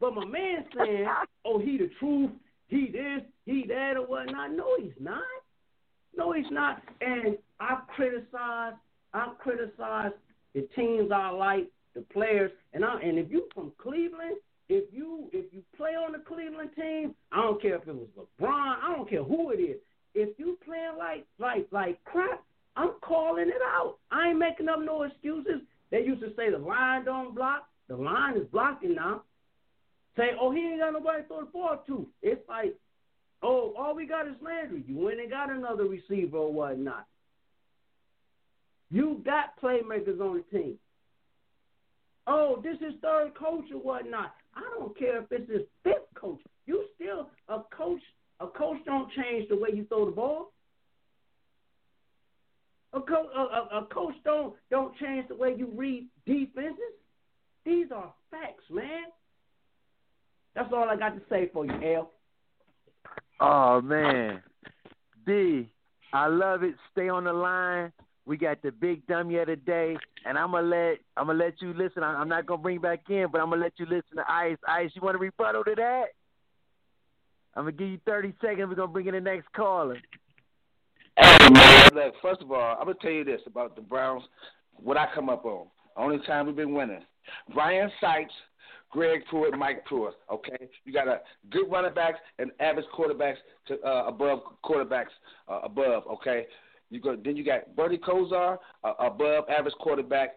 But 0.00 0.14
my 0.14 0.24
man 0.24 0.64
saying, 0.76 1.06
"Oh, 1.44 1.58
he 1.58 1.78
the 1.78 1.90
truth. 1.98 2.30
He 2.68 2.90
this. 2.90 3.22
He 3.44 3.64
that, 3.68 3.96
or 3.96 4.06
whatnot." 4.06 4.52
No, 4.52 4.76
he's 4.78 4.92
not. 5.00 5.22
No, 6.16 6.32
he's 6.32 6.50
not. 6.50 6.82
And 7.00 7.36
I've 7.60 7.86
criticized. 7.88 8.76
I've 9.12 9.38
criticized 9.38 10.14
the 10.54 10.68
teams 10.74 11.10
I 11.12 11.30
like, 11.30 11.68
the 11.94 12.02
players, 12.12 12.50
and 12.72 12.84
I. 12.84 13.00
And 13.00 13.18
if 13.18 13.30
you 13.30 13.48
from 13.54 13.72
Cleveland, 13.78 14.36
if 14.68 14.84
you 14.92 15.28
if 15.32 15.52
you 15.52 15.62
play 15.76 15.90
on 15.90 16.12
the 16.12 16.18
Cleveland 16.18 16.70
team, 16.76 17.14
I 17.32 17.42
don't 17.42 17.60
care 17.60 17.76
if 17.76 17.86
it 17.86 17.94
was 17.94 18.08
LeBron. 18.16 18.76
I 18.82 18.94
don't 18.96 19.08
care 19.08 19.22
who 19.22 19.50
it 19.50 19.56
is. 19.56 19.76
If 20.18 20.38
you 20.38 20.58
playing 20.64 20.96
like 20.98 21.26
like 21.38 21.68
like 21.70 22.02
crap, 22.04 22.42
I'm 22.74 22.92
calling 23.02 23.48
it 23.48 23.62
out. 23.62 23.98
I 24.10 24.28
ain't 24.28 24.38
making 24.38 24.68
up 24.68 24.80
no 24.80 25.02
excuses. 25.02 25.60
They 25.90 26.00
used 26.00 26.22
to 26.22 26.32
say 26.36 26.50
the 26.50 26.58
line 26.58 27.04
don't 27.04 27.34
block. 27.34 27.68
The 27.88 27.96
line 27.96 28.38
is 28.38 28.46
blocking 28.50 28.94
now. 28.94 29.22
Say, 30.16 30.30
oh, 30.40 30.50
he 30.50 30.60
ain't 30.60 30.80
got 30.80 30.94
nobody 30.94 31.22
to 31.22 31.28
throw 31.28 31.40
the 31.40 31.46
ball 31.46 31.84
to. 31.86 32.06
It's 32.22 32.40
like, 32.48 32.74
oh, 33.42 33.74
all 33.78 33.94
we 33.94 34.06
got 34.06 34.26
is 34.26 34.34
Landry. 34.40 34.82
You 34.88 34.96
went 34.96 35.20
and 35.20 35.30
got 35.30 35.50
another 35.50 35.84
receiver 35.84 36.38
or 36.38 36.52
whatnot. 36.52 37.06
You 38.90 39.20
got 39.22 39.60
playmakers 39.62 40.18
on 40.18 40.42
the 40.50 40.58
team. 40.58 40.78
Oh, 42.26 42.60
this 42.62 42.76
is 42.76 42.94
third 43.02 43.34
coach 43.34 43.66
or 43.70 43.80
whatnot. 43.80 44.32
I 44.54 44.62
don't 44.78 44.98
care 44.98 45.20
if 45.20 45.30
it's 45.30 45.50
his 45.50 45.62
fifth 45.84 46.14
coach. 46.14 46.40
You 46.64 46.86
still 46.94 47.28
a 47.48 47.60
coach. 47.76 48.00
A 48.40 48.46
coach 48.46 48.78
don't 48.84 49.10
change 49.12 49.48
the 49.48 49.56
way 49.56 49.70
you 49.72 49.84
throw 49.86 50.04
the 50.04 50.12
ball. 50.12 50.52
A, 52.92 53.00
co- 53.00 53.30
a, 53.34 53.78
a, 53.78 53.86
coach 53.86 54.14
don't 54.24 54.54
don't 54.70 54.96
change 54.96 55.28
the 55.28 55.34
way 55.34 55.54
you 55.56 55.70
read 55.74 56.06
defenses. 56.24 56.78
These 57.64 57.88
are 57.94 58.12
facts, 58.30 58.64
man. 58.70 59.04
That's 60.54 60.72
all 60.72 60.88
I 60.88 60.96
got 60.96 61.14
to 61.14 61.20
say 61.28 61.50
for 61.52 61.66
you, 61.66 61.94
L. 61.96 62.10
Oh 63.40 63.82
man, 63.82 64.42
D, 65.26 65.68
I 66.12 66.26
love 66.28 66.62
it. 66.62 66.74
Stay 66.92 67.08
on 67.08 67.24
the 67.24 67.32
line. 67.32 67.92
We 68.24 68.36
got 68.36 68.62
the 68.62 68.72
big 68.72 69.06
dummy 69.06 69.36
of 69.36 69.48
the 69.48 69.56
day, 69.56 69.96
and 70.24 70.38
I'm 70.38 70.52
gonna 70.52 70.66
let 70.66 70.98
I'm 71.16 71.26
gonna 71.26 71.38
let 71.38 71.60
you 71.60 71.74
listen. 71.74 72.02
I'm 72.02 72.28
not 72.28 72.46
gonna 72.46 72.62
bring 72.62 72.80
back 72.80 73.10
in, 73.10 73.26
but 73.30 73.40
I'm 73.40 73.50
gonna 73.50 73.62
let 73.62 73.78
you 73.78 73.84
listen 73.84 74.16
to 74.16 74.24
Ice. 74.26 74.56
Ice, 74.66 74.90
you 74.94 75.02
want 75.02 75.14
to 75.14 75.18
rebuttal 75.18 75.64
to 75.64 75.74
that? 75.76 76.06
I'm 77.56 77.62
gonna 77.62 77.72
give 77.72 77.88
you 77.88 78.00
30 78.06 78.34
seconds. 78.40 78.68
We're 78.68 78.74
gonna 78.74 78.92
bring 78.92 79.06
in 79.06 79.14
the 79.14 79.20
next 79.20 79.50
caller. 79.54 79.98
Hey 81.18 81.48
man, 81.50 81.90
look. 81.94 82.14
First 82.20 82.42
of 82.42 82.52
all, 82.52 82.76
I'm 82.78 82.86
gonna 82.86 82.98
tell 83.00 83.10
you 83.10 83.24
this 83.24 83.40
about 83.46 83.74
the 83.74 83.82
Browns. 83.82 84.22
What 84.74 84.98
I 84.98 85.06
come 85.14 85.30
up 85.30 85.46
on. 85.46 85.66
Only 85.96 86.18
time 86.26 86.46
we've 86.46 86.56
been 86.56 86.74
winning. 86.74 87.02
Brian 87.54 87.90
Sipe, 88.02 88.28
Greg 88.90 89.22
Pruitt, 89.30 89.56
Mike 89.56 89.86
Pruitt. 89.86 90.14
Okay, 90.30 90.68
you 90.84 90.92
got 90.92 91.08
a 91.08 91.20
good 91.50 91.70
running 91.70 91.94
backs 91.94 92.18
and 92.38 92.50
average 92.60 92.84
quarterbacks 92.96 93.36
to 93.68 93.80
uh, 93.80 94.04
above 94.06 94.40
quarterbacks 94.62 95.06
uh, 95.48 95.60
above. 95.64 96.02
Okay, 96.06 96.46
you 96.90 97.00
go. 97.00 97.16
Then 97.16 97.36
you 97.36 97.44
got 97.44 97.74
Bernie 97.74 97.98
Kosar, 97.98 98.58
uh, 98.84 98.92
above 98.98 99.44
average 99.48 99.74
quarterback. 99.80 100.36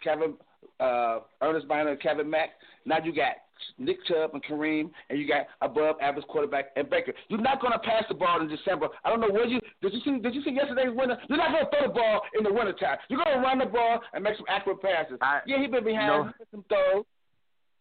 Kevin 0.00 0.34
uh, 0.78 1.20
Earnest 1.42 1.66
Byner 1.66 1.96
Kevin 1.96 2.30
Mack. 2.30 2.50
Now 2.86 2.98
you 3.02 3.12
got 3.12 3.36
Nick 3.78 4.04
Chubb 4.06 4.30
and 4.34 4.44
Kareem, 4.44 4.90
and 5.10 5.18
you 5.18 5.26
got 5.26 5.46
above 5.60 5.96
average 6.00 6.26
quarterback 6.26 6.66
and 6.76 6.88
Baker. 6.88 7.12
You're 7.28 7.40
not 7.40 7.60
going 7.60 7.72
to 7.72 7.78
pass 7.78 8.04
the 8.08 8.14
ball 8.14 8.40
in 8.40 8.48
December. 8.48 8.88
I 9.04 9.10
don't 9.10 9.20
know 9.20 9.30
where 9.30 9.46
you 9.46 9.60
did. 9.80 9.92
You 9.92 10.00
see? 10.04 10.18
Did 10.18 10.34
you 10.34 10.42
see 10.42 10.50
yesterday's 10.52 10.94
winner? 10.94 11.18
You're 11.28 11.38
not 11.38 11.50
going 11.52 11.64
to 11.64 11.70
throw 11.70 11.88
the 11.88 11.94
ball 11.94 12.20
in 12.38 12.44
the 12.44 12.52
wintertime. 12.52 12.98
You're 13.08 13.22
going 13.24 13.36
to 13.36 13.42
run 13.42 13.58
the 13.58 13.66
ball 13.66 14.00
and 14.12 14.22
make 14.24 14.36
some 14.36 14.46
accurate 14.48 14.82
passes. 14.82 15.18
yeah, 15.46 15.60
he 15.60 15.66
been 15.66 15.84
behind. 15.84 16.08
no. 16.08 16.24
He 16.24 16.28
missed 16.38 16.50
some 16.50 16.64
throws. 16.68 17.04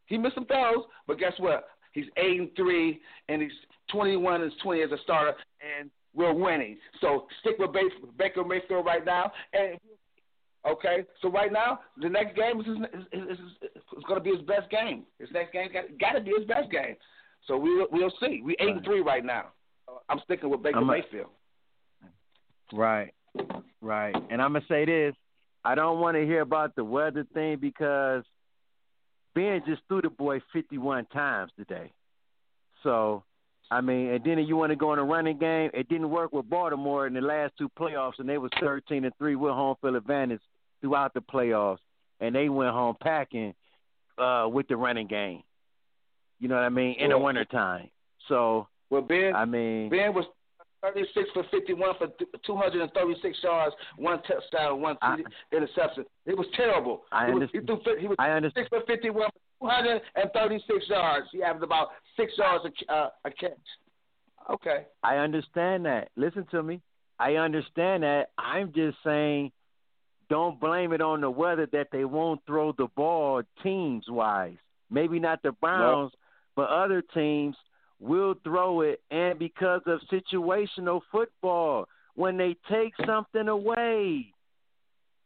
He 0.06 0.18
missed 0.18 0.36
some 0.36 0.46
throws, 0.46 0.86
but 1.08 1.18
guess 1.20 1.34
what? 1.38 1.66
He's 1.94 2.06
eight 2.18 2.40
and 2.40 2.50
three, 2.56 3.00
and 3.30 3.42
he's 3.42 3.52
21 3.92 4.42
and 4.42 4.52
20 4.62 4.82
as 4.82 4.92
a 4.92 4.98
starter, 5.04 5.34
and 5.80 5.90
we're 6.16 6.34
winning. 6.34 6.78
So 7.02 7.28
stick 7.42 7.56
with 7.60 7.72
Baker, 7.72 7.90
Baker 8.18 8.44
Mayfield 8.44 8.86
right 8.86 9.06
now, 9.06 9.32
and 9.54 9.78
Okay, 10.66 11.04
so 11.22 11.30
right 11.30 11.52
now 11.52 11.80
the 12.02 12.08
next 12.08 12.36
game 12.36 12.62
is 12.62 12.68
is, 12.68 13.22
is, 13.32 13.40
is, 13.76 14.04
going 14.08 14.20
to 14.20 14.24
be 14.24 14.32
his 14.32 14.46
best 14.46 14.70
game. 14.70 15.04
His 15.20 15.30
next 15.34 15.52
game 15.52 15.70
got 16.00 16.14
to 16.14 16.22
be 16.22 16.32
his 16.38 16.48
best 16.48 16.72
game. 16.72 16.96
So 17.48 17.58
we 17.58 17.86
we'll 17.92 18.14
see. 18.22 18.42
We 18.44 18.56
eight 18.60 18.70
and 18.70 18.84
three 18.86 19.02
right 19.02 19.26
now. 19.26 19.48
I'm 20.08 20.20
sticking 20.24 20.50
with 20.50 20.64
Baker 20.64 20.78
I'm 20.78 20.90
a- 20.90 20.94
Mayfield. 20.94 21.28
Right, 22.72 23.14
right. 23.82 24.16
And 24.30 24.42
I'm 24.42 24.54
gonna 24.54 24.66
say 24.70 24.86
this: 24.86 25.16
I 25.66 25.76
don't 25.76 26.00
want 26.00 26.16
to 26.16 26.26
hear 26.26 26.42
about 26.42 26.76
the 26.78 26.84
weather 26.86 27.26
thing 27.34 27.58
because 27.60 28.24
Ben 29.36 29.62
just 29.68 29.82
threw 29.90 30.02
the 30.02 30.10
boy 30.10 30.40
51 30.54 31.08
times 31.08 31.52
today. 31.58 31.92
So, 32.84 33.24
I 33.70 33.82
mean, 33.82 34.10
and 34.10 34.24
then 34.24 34.40
you 34.40 34.56
want 34.56 34.72
to 34.72 34.76
go 34.78 34.94
in 34.94 35.00
a 35.00 35.04
running 35.04 35.38
game. 35.38 35.72
It 35.74 35.90
didn't 35.90 36.10
work 36.10 36.32
with 36.32 36.50
Baltimore 36.50 37.06
in 37.06 37.14
the 37.14 37.22
last 37.22 37.54
two 37.58 37.70
playoffs, 37.78 38.20
and 38.20 38.30
they 38.30 38.38
was 38.38 38.52
13 38.62 39.04
and 39.04 39.14
three 39.18 39.36
with 39.36 39.52
home 39.52 39.76
field 39.82 39.96
advantage 39.96 40.42
throughout 40.84 41.14
the 41.14 41.22
playoffs, 41.22 41.78
and 42.20 42.36
they 42.36 42.50
went 42.50 42.72
home 42.72 42.96
packing 43.02 43.54
uh, 44.18 44.48
with 44.52 44.68
the 44.68 44.76
running 44.76 45.08
game. 45.08 45.42
You 46.40 46.50
know 46.50 46.56
what 46.56 46.66
I 46.66 46.70
mean? 46.70 46.98
In 47.00 47.10
the 47.10 47.18
wintertime. 47.18 47.90
So, 48.28 48.68
Well, 48.90 49.02
Ben, 49.02 49.34
I 49.34 49.46
mean, 49.46 49.90
Ben 49.90 50.14
was 50.14 50.26
36 50.82 51.30
for 51.34 51.46
51 51.52 51.96
for 51.98 52.08
236 52.46 53.38
yards, 53.42 53.76
one 53.98 54.22
touchdown, 54.24 54.82
one 54.82 54.98
TD 55.02 55.24
interception. 55.54 56.04
It 56.26 56.38
was 56.38 56.48
terrible. 56.54 57.04
I 57.14 57.28
he 57.28 57.32
was, 57.32 57.44
understand. 57.44 57.70
He, 57.70 57.84
threw, 57.84 58.00
he 58.02 58.08
was 58.08 58.18
I 58.20 58.32
understand. 58.32 58.68
six 58.70 58.84
for 58.86 58.94
51 58.94 59.30
for 59.60 59.70
236 59.70 60.90
yards. 60.90 61.28
He 61.32 61.42
averaged 61.42 61.64
about 61.64 61.90
six 62.18 62.34
yards 62.38 62.66
a, 62.66 62.94
uh, 62.94 63.10
a 63.24 63.32
catch. 63.32 63.52
Okay. 64.52 64.86
I 65.02 65.16
understand 65.16 65.86
that. 65.86 66.10
Listen 66.18 66.46
to 66.52 66.62
me. 66.62 66.82
I 67.20 67.36
understand 67.36 68.04
that. 68.04 68.32
I'm 68.38 68.74
just 68.74 68.98
saying 69.06 69.54
don't 70.30 70.60
blame 70.60 70.94
it 70.94 71.02
on 71.02 71.22
the 71.22 71.30
weather 71.30 71.68
that 71.72 71.88
they 71.92 72.06
won't 72.06 72.42
throw 72.46 72.72
the 72.72 72.88
ball 72.96 73.44
teams 73.62 74.06
wise. 74.08 74.58
Maybe 74.90 75.20
not 75.20 75.42
the 75.44 75.52
Browns, 75.52 76.12
but 76.56 76.70
other 76.70 77.02
teams 77.14 77.56
will 78.00 78.36
throw 78.44 78.82
it 78.82 79.02
and 79.12 79.40
because 79.40 79.82
of 79.86 80.00
situational 80.12 81.02
football, 81.12 81.88
when 82.16 82.38
they 82.38 82.56
take 82.70 82.94
something 83.06 83.48
away, 83.48 84.34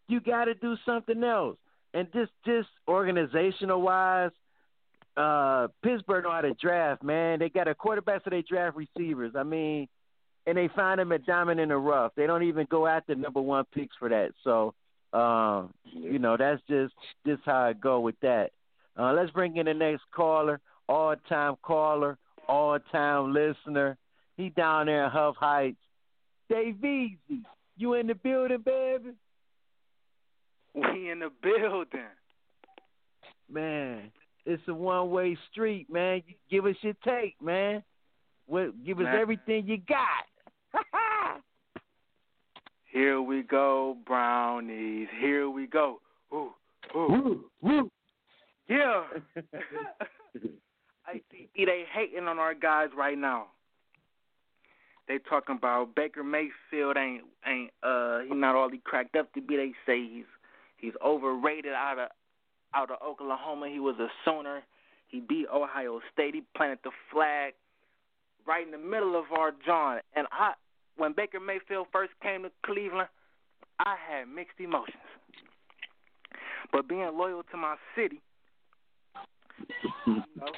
you 0.07 0.19
got 0.19 0.45
to 0.45 0.53
do 0.53 0.75
something 0.85 1.23
else. 1.23 1.57
And 1.93 2.07
just 2.13 2.31
just 2.45 2.69
organizational 2.87 3.81
wise, 3.81 4.31
uh, 5.17 5.67
Pittsburgh 5.83 6.25
know 6.25 6.31
how 6.31 6.41
to 6.41 6.53
draft, 6.53 7.03
man. 7.03 7.39
They 7.39 7.49
got 7.49 7.67
a 7.67 7.75
quarterback, 7.75 8.23
so 8.23 8.29
they 8.29 8.43
draft 8.43 8.77
receivers. 8.77 9.33
I 9.35 9.43
mean, 9.43 9.87
and 10.45 10.57
they 10.57 10.69
find 10.75 10.99
them 10.99 11.11
at 11.11 11.25
diamond 11.25 11.59
in 11.59 11.69
the 11.69 11.77
rough. 11.77 12.13
They 12.15 12.27
don't 12.27 12.43
even 12.43 12.67
go 12.69 12.87
after 12.87 13.15
number 13.15 13.41
one 13.41 13.65
picks 13.73 13.95
for 13.97 14.09
that. 14.09 14.31
So, 14.43 14.73
um, 15.17 15.73
you 15.85 16.19
know, 16.19 16.37
that's 16.37 16.61
just 16.69 16.93
just 17.25 17.41
how 17.45 17.61
I 17.61 17.73
go 17.73 17.99
with 17.99 18.19
that. 18.21 18.51
Uh, 18.97 19.13
let's 19.13 19.31
bring 19.31 19.57
in 19.57 19.65
the 19.65 19.73
next 19.73 20.03
caller, 20.13 20.59
all 20.87 21.15
time 21.27 21.55
caller, 21.61 22.17
all 22.47 22.77
time 22.91 23.33
listener. 23.33 23.97
He 24.35 24.49
down 24.49 24.85
there 24.85 25.05
in 25.05 25.11
Huff 25.11 25.35
Heights. 25.39 25.77
Dave 26.49 26.83
Easy, 26.83 27.17
you 27.77 27.95
in 27.95 28.07
the 28.07 28.15
building, 28.15 28.61
baby? 28.63 29.11
We 30.73 31.09
in 31.11 31.19
the 31.19 31.31
building. 31.41 32.07
Man, 33.51 34.11
it's 34.45 34.61
a 34.67 34.73
one 34.73 35.09
way 35.09 35.37
street, 35.51 35.91
man. 35.91 36.21
You 36.27 36.35
give 36.49 36.65
us 36.65 36.75
your 36.81 36.93
take, 37.03 37.35
man. 37.41 37.83
What, 38.45 38.85
give 38.85 38.99
us 38.99 39.05
Man. 39.05 39.15
everything 39.15 39.67
you 39.67 39.77
got. 39.77 40.83
Here 42.97 43.21
we 43.21 43.43
go, 43.43 43.95
brownies. 44.07 45.07
Here 45.21 45.47
we 45.51 45.67
go. 45.67 45.99
Ooh, 46.33 46.51
ooh. 46.95 47.91
Yeah. 48.67 49.03
I 51.05 51.21
see 51.31 51.47
they 51.55 51.83
hating 51.93 52.27
on 52.27 52.39
our 52.39 52.55
guys 52.55 52.89
right 52.97 53.15
now. 53.15 53.49
They 55.07 55.19
talking 55.29 55.57
about 55.57 55.93
Baker 55.93 56.23
Mayfield 56.23 56.97
ain't 56.97 57.21
ain't 57.45 57.69
uh 57.83 58.21
he 58.21 58.33
not 58.33 58.55
all 58.55 58.67
he 58.67 58.81
cracked 58.83 59.15
up 59.15 59.31
to 59.33 59.41
be. 59.41 59.57
They 59.57 59.73
say 59.85 60.01
he's 60.01 60.25
he's 60.77 60.93
overrated 61.05 61.73
out 61.73 61.99
of 61.99 62.09
out 62.73 62.89
of 62.89 62.97
Oklahoma. 63.07 63.69
He 63.69 63.79
was 63.79 63.97
a 63.99 64.07
Sooner. 64.25 64.63
He 65.07 65.19
beat 65.19 65.45
Ohio 65.53 66.01
State. 66.11 66.33
He 66.33 66.41
planted 66.55 66.79
the 66.83 66.89
flag 67.13 67.53
right 68.47 68.65
in 68.65 68.71
the 68.71 68.79
middle 68.79 69.15
of 69.15 69.25
our 69.37 69.51
John. 69.63 69.99
And 70.15 70.25
I 70.31 70.53
when 70.97 71.13
Baker 71.13 71.39
Mayfield 71.39 71.87
first 71.91 72.11
came 72.21 72.43
to 72.43 72.51
Cleveland, 72.65 73.07
I 73.79 73.95
had 74.09 74.27
mixed 74.27 74.59
emotions. 74.59 74.95
But 76.71 76.87
being 76.87 77.09
loyal 77.17 77.43
to 77.51 77.57
my 77.57 77.75
city, 77.95 78.21
you 80.05 80.23
know, 80.35 80.51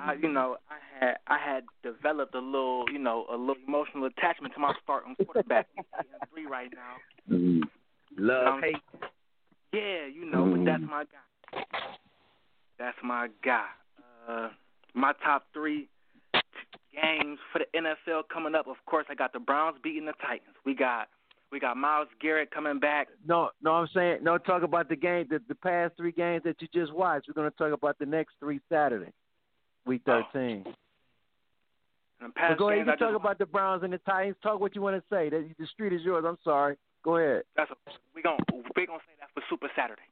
I, 0.00 0.14
you 0.14 0.30
know, 0.30 0.56
I 0.70 0.76
had 0.98 1.16
I 1.26 1.38
had 1.38 1.64
developed 1.82 2.34
a 2.34 2.40
little, 2.40 2.84
you 2.92 2.98
know, 2.98 3.26
a 3.30 3.36
little 3.36 3.56
emotional 3.66 4.06
attachment 4.06 4.54
to 4.54 4.60
my 4.60 4.72
starting 4.82 5.16
quarterback. 5.24 5.66
Three 6.32 6.46
right 6.46 6.70
now. 6.72 7.36
Mm. 7.36 7.62
Love, 8.16 8.54
Um, 8.54 8.62
hate. 8.62 8.76
Yeah, 9.72 10.06
you 10.06 10.30
know, 10.30 10.46
but 10.46 10.64
that's 10.64 10.82
my 10.82 11.04
guy. 11.04 11.62
That's 12.78 12.96
my 13.02 13.28
guy. 13.44 13.66
Uh, 14.28 14.48
my 14.94 15.12
top 15.24 15.46
three 15.52 15.88
games 17.02 17.38
for 17.52 17.60
the 17.60 17.78
NFL 17.78 18.22
coming 18.32 18.54
up. 18.54 18.66
Of 18.66 18.76
course, 18.86 19.06
I 19.08 19.14
got 19.14 19.32
the 19.32 19.38
Browns 19.38 19.76
beating 19.82 20.06
the 20.06 20.14
Titans. 20.20 20.56
We 20.64 20.74
got 20.74 21.08
we 21.50 21.60
got 21.60 21.76
Myles 21.76 22.08
Garrett 22.20 22.50
coming 22.50 22.78
back. 22.78 23.08
No, 23.26 23.50
no, 23.62 23.72
I'm 23.72 23.88
saying 23.94 24.18
no. 24.22 24.38
Talk 24.38 24.62
about 24.62 24.88
the 24.88 24.96
game, 24.96 25.26
the, 25.30 25.40
the 25.48 25.54
past 25.54 25.94
three 25.96 26.12
games 26.12 26.42
that 26.44 26.60
you 26.60 26.68
just 26.74 26.92
watched. 26.92 27.28
We're 27.28 27.34
going 27.34 27.50
to 27.50 27.56
talk 27.56 27.72
about 27.72 27.98
the 27.98 28.06
next 28.06 28.34
three 28.40 28.60
Saturday, 28.68 29.12
week 29.86 30.02
Oh. 30.06 30.22
13. 30.32 30.64
And 32.20 32.34
past 32.34 32.58
go 32.58 32.68
ahead, 32.68 32.80
you 32.80 32.84
games, 32.84 32.94
I 32.94 32.98
can 32.98 33.12
talk 33.12 33.20
about 33.20 33.38
the 33.38 33.46
Browns 33.46 33.84
and 33.84 33.92
the 33.92 33.98
Titans. 33.98 34.36
Talk 34.42 34.60
what 34.60 34.74
you 34.74 34.82
want 34.82 34.96
to 34.96 35.02
say. 35.08 35.30
The, 35.30 35.48
the 35.58 35.66
street 35.66 35.92
is 35.92 36.02
yours. 36.02 36.24
I'm 36.26 36.38
sorry. 36.42 36.76
Go 37.04 37.16
ahead. 37.16 37.44
that's 37.56 37.70
a, 37.70 37.74
we 38.14 38.22
gon' 38.22 38.38
we 38.74 38.86
gonna 38.86 38.98
say 39.06 39.14
that 39.20 39.30
for 39.32 39.42
Super 39.48 39.70
Saturday. 39.76 40.02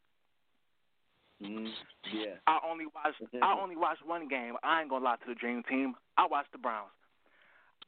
Mm. 1.43 1.69
Yeah. 2.15 2.37
I 2.47 2.59
only 2.69 2.87
watched 2.87 3.23
I 3.43 3.59
only 3.61 3.77
watched 3.77 4.07
one 4.07 4.29
game. 4.29 4.55
I 4.63 4.81
ain't 4.81 4.91
gonna 4.91 5.05
lie 5.05 5.17
to 5.17 5.29
the 5.29 5.35
Dream 5.35 5.63
Team. 5.69 5.95
I 6.17 6.27
watched 6.27 6.53
the 6.53 6.59
Browns. 6.59 6.91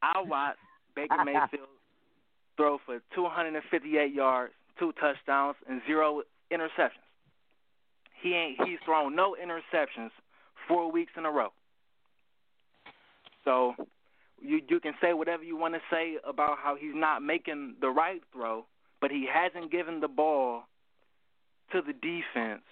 I 0.02 0.20
watched 0.26 0.58
Baker 0.94 1.24
Mayfield 1.24 1.68
throw 2.56 2.78
for 2.84 3.00
258 3.14 4.12
yards, 4.12 4.52
two 4.78 4.92
touchdowns, 5.00 5.56
and 5.68 5.80
zero 5.86 6.22
interceptions. 6.52 7.06
He 8.20 8.34
ain't 8.34 8.58
he's 8.66 8.78
thrown 8.84 9.14
no 9.16 9.34
interceptions 9.40 10.10
four 10.66 10.90
weeks 10.90 11.12
in 11.16 11.24
a 11.24 11.30
row. 11.30 11.48
So 13.44 13.74
you 14.42 14.60
you 14.68 14.78
can 14.80 14.92
say 15.00 15.14
whatever 15.14 15.42
you 15.42 15.56
want 15.56 15.74
to 15.74 15.80
say 15.90 16.16
about 16.28 16.58
how 16.62 16.76
he's 16.76 16.94
not 16.94 17.22
making 17.22 17.76
the 17.80 17.88
right 17.88 18.20
throw, 18.32 18.66
but 19.00 19.10
he 19.10 19.26
hasn't 19.32 19.72
given 19.72 20.00
the 20.00 20.08
ball 20.08 20.64
to 21.72 21.80
the 21.80 21.92
defense 21.92 22.62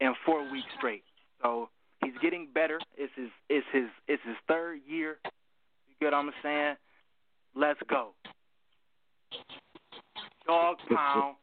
in 0.00 0.14
four 0.24 0.50
weeks 0.50 0.68
straight. 0.76 1.02
So 1.42 1.68
he's 2.04 2.14
getting 2.22 2.48
better. 2.52 2.78
It's 2.96 3.12
his 3.16 3.28
it's 3.48 3.66
his 3.72 3.88
it's 4.08 4.22
his 4.26 4.36
third 4.48 4.80
year. 4.86 5.18
You 5.88 5.94
get 6.00 6.12
what 6.12 6.14
I'm 6.14 6.30
saying? 6.42 6.76
Let's 7.54 7.80
go. 7.88 8.10
Dog 10.46 10.76
pound. 10.94 11.36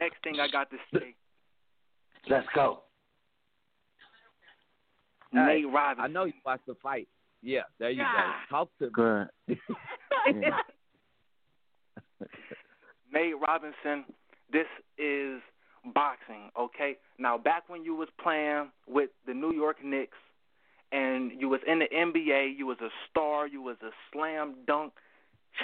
Next 0.00 0.22
thing 0.22 0.38
I 0.40 0.48
got 0.48 0.70
to 0.70 0.76
say, 0.94 1.14
Let's 2.28 2.46
go. 2.54 2.82
Hey, 5.32 5.38
Nate 5.62 5.72
Robinson. 5.72 6.04
I 6.04 6.06
know 6.06 6.24
you 6.24 6.32
watched 6.44 6.66
the 6.66 6.76
fight. 6.82 7.08
Yeah, 7.42 7.62
there 7.78 7.90
you 7.90 8.02
Yeah. 8.02 8.32
go. 8.50 8.56
Talk 8.56 8.78
to 8.78 8.84
me. 8.84 8.90
Good. 8.92 9.28
Yeah. 10.26 10.58
Nate 13.12 13.38
Robinson, 13.40 14.04
this 14.52 14.66
is 14.98 15.40
boxing, 15.94 16.50
okay? 16.58 16.96
Now 17.18 17.38
back 17.38 17.68
when 17.68 17.84
you 17.84 17.94
was 17.94 18.08
playing 18.22 18.70
with 18.86 19.10
the 19.26 19.34
New 19.34 19.52
York 19.52 19.76
Knicks 19.84 20.18
and 20.92 21.32
you 21.38 21.48
was 21.48 21.60
in 21.66 21.78
the 21.80 21.86
NBA, 21.86 22.56
you 22.56 22.66
was 22.66 22.78
a 22.80 22.88
star, 23.10 23.46
you 23.46 23.62
was 23.62 23.76
a 23.82 23.90
slam 24.12 24.54
dunk 24.66 24.92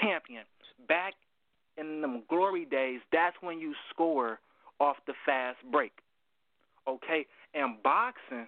champion. 0.01 0.45
Back 0.89 1.15
in 1.77 2.01
them 2.01 2.23
glory 2.29 2.65
days, 2.65 3.01
that's 3.13 3.37
when 3.41 3.59
you 3.59 3.75
score 3.91 4.41
off 4.81 4.97
the 5.07 5.15
fast 5.25 5.59
break. 5.71 5.93
Okay? 6.89 7.27
And 7.55 7.83
boxing, 7.83 8.47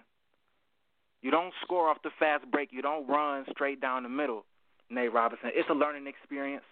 you 1.21 1.31
don't 1.31 1.53
score 1.63 1.89
off 1.89 1.97
the 2.03 2.11
fast 2.19 2.49
break, 2.51 2.69
you 2.71 2.81
don't 2.81 3.07
run 3.07 3.45
straight 3.51 3.81
down 3.81 4.03
the 4.03 4.09
middle, 4.09 4.45
Nate 4.89 5.11
Robinson. 5.11 5.49
It's 5.53 5.69
a 5.69 5.73
learning 5.73 6.07
experience. 6.07 6.65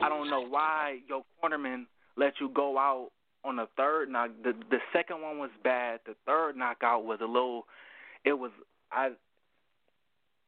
I 0.00 0.08
don't 0.08 0.30
know 0.30 0.40
why 0.40 0.98
your 1.08 1.22
cornerman 1.42 1.84
let 2.20 2.34
you 2.40 2.50
go 2.50 2.78
out 2.78 3.10
on 3.44 3.56
the 3.56 3.66
third 3.76 4.10
knock. 4.10 4.30
The 4.44 4.52
the 4.70 4.78
second 4.92 5.22
one 5.22 5.38
was 5.38 5.50
bad. 5.64 6.00
The 6.06 6.14
third 6.26 6.56
knockout 6.56 7.04
was 7.04 7.18
a 7.20 7.26
little. 7.26 7.66
It 8.24 8.34
was 8.34 8.52
I. 8.92 9.10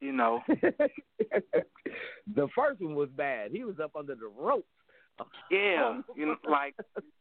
You 0.00 0.12
know. 0.12 0.40
the 0.48 2.48
first 2.54 2.80
one 2.80 2.94
was 2.94 3.08
bad. 3.16 3.50
He 3.50 3.64
was 3.64 3.80
up 3.82 3.96
under 3.96 4.14
the 4.14 4.30
ropes. 4.38 4.68
Yeah. 5.50 6.02
You 6.16 6.26
know, 6.26 6.36
like 6.48 6.74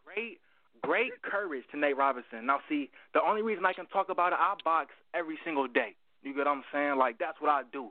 great, 0.05 0.39
great 0.81 1.21
courage 1.21 1.63
to 1.71 1.79
Nate 1.79 1.97
Robinson. 1.97 2.45
Now, 2.45 2.59
see, 2.67 2.89
the 3.13 3.21
only 3.21 3.41
reason 3.41 3.65
I 3.65 3.73
can 3.73 3.85
talk 3.87 4.09
about 4.09 4.33
it, 4.33 4.39
I 4.39 4.55
box 4.63 4.89
every 5.13 5.37
single 5.45 5.67
day. 5.67 5.95
You 6.21 6.33
get 6.33 6.45
what 6.45 6.47
I'm 6.47 6.63
saying? 6.73 6.97
Like 6.97 7.17
that's 7.17 7.39
what 7.39 7.49
I 7.49 7.61
do 7.71 7.89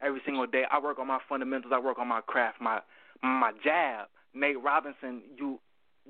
every 0.00 0.20
single 0.24 0.46
day. 0.46 0.64
I 0.70 0.80
work 0.80 0.98
on 0.98 1.06
my 1.06 1.18
fundamentals. 1.28 1.72
I 1.74 1.78
work 1.78 1.98
on 1.98 2.08
my 2.08 2.22
craft, 2.22 2.60
my 2.60 2.80
my 3.22 3.52
jab. 3.62 4.06
Nate 4.34 4.62
Robinson, 4.62 5.22
you, 5.36 5.58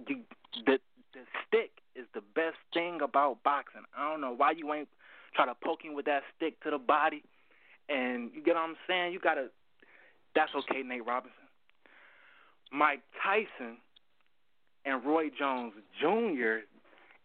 you, 0.07 0.21
the 0.67 0.79
the 1.13 1.21
stick 1.47 1.71
is 1.95 2.07
the 2.15 2.23
best 2.35 2.57
thing 2.73 3.01
about 3.03 3.43
boxing. 3.43 3.83
I 3.97 4.11
don't 4.11 4.21
know 4.21 4.35
why 4.35 4.53
you 4.53 4.73
ain't 4.73 4.89
try 5.35 5.47
to 5.47 5.55
poke 5.63 5.83
him 5.83 5.95
with 5.95 6.07
that 6.07 6.23
stick 6.37 6.61
to 6.63 6.71
the 6.71 6.79
body, 6.79 7.23
and 7.89 8.31
you 8.35 8.43
get 8.43 8.55
what 8.55 8.63
I'm 8.63 8.77
saying. 8.87 9.13
You 9.13 9.21
gotta. 9.21 9.49
That's 10.35 10.53
okay, 10.55 10.83
Nate 10.83 11.05
Robinson. 11.05 11.35
Mike 12.73 13.01
Tyson 13.23 13.79
and 14.85 15.05
Roy 15.05 15.31
Jones 15.37 15.73
Jr. 16.01 16.65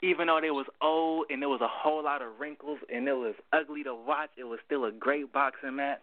Even 0.02 0.28
though 0.28 0.40
they 0.42 0.52
was 0.52 0.66
old 0.82 1.28
and 1.30 1.42
there 1.42 1.50
was 1.50 1.62
a 1.62 1.68
whole 1.68 2.04
lot 2.04 2.22
of 2.22 2.40
wrinkles 2.40 2.80
and 2.94 3.08
it 3.08 3.14
was 3.14 3.36
ugly 3.54 3.84
to 3.84 3.96
watch, 3.96 4.30
it 4.38 4.44
was 4.44 4.60
still 4.66 4.86
a 4.86 4.92
great 4.92 5.32
boxing 5.32 5.76
match. 5.76 6.02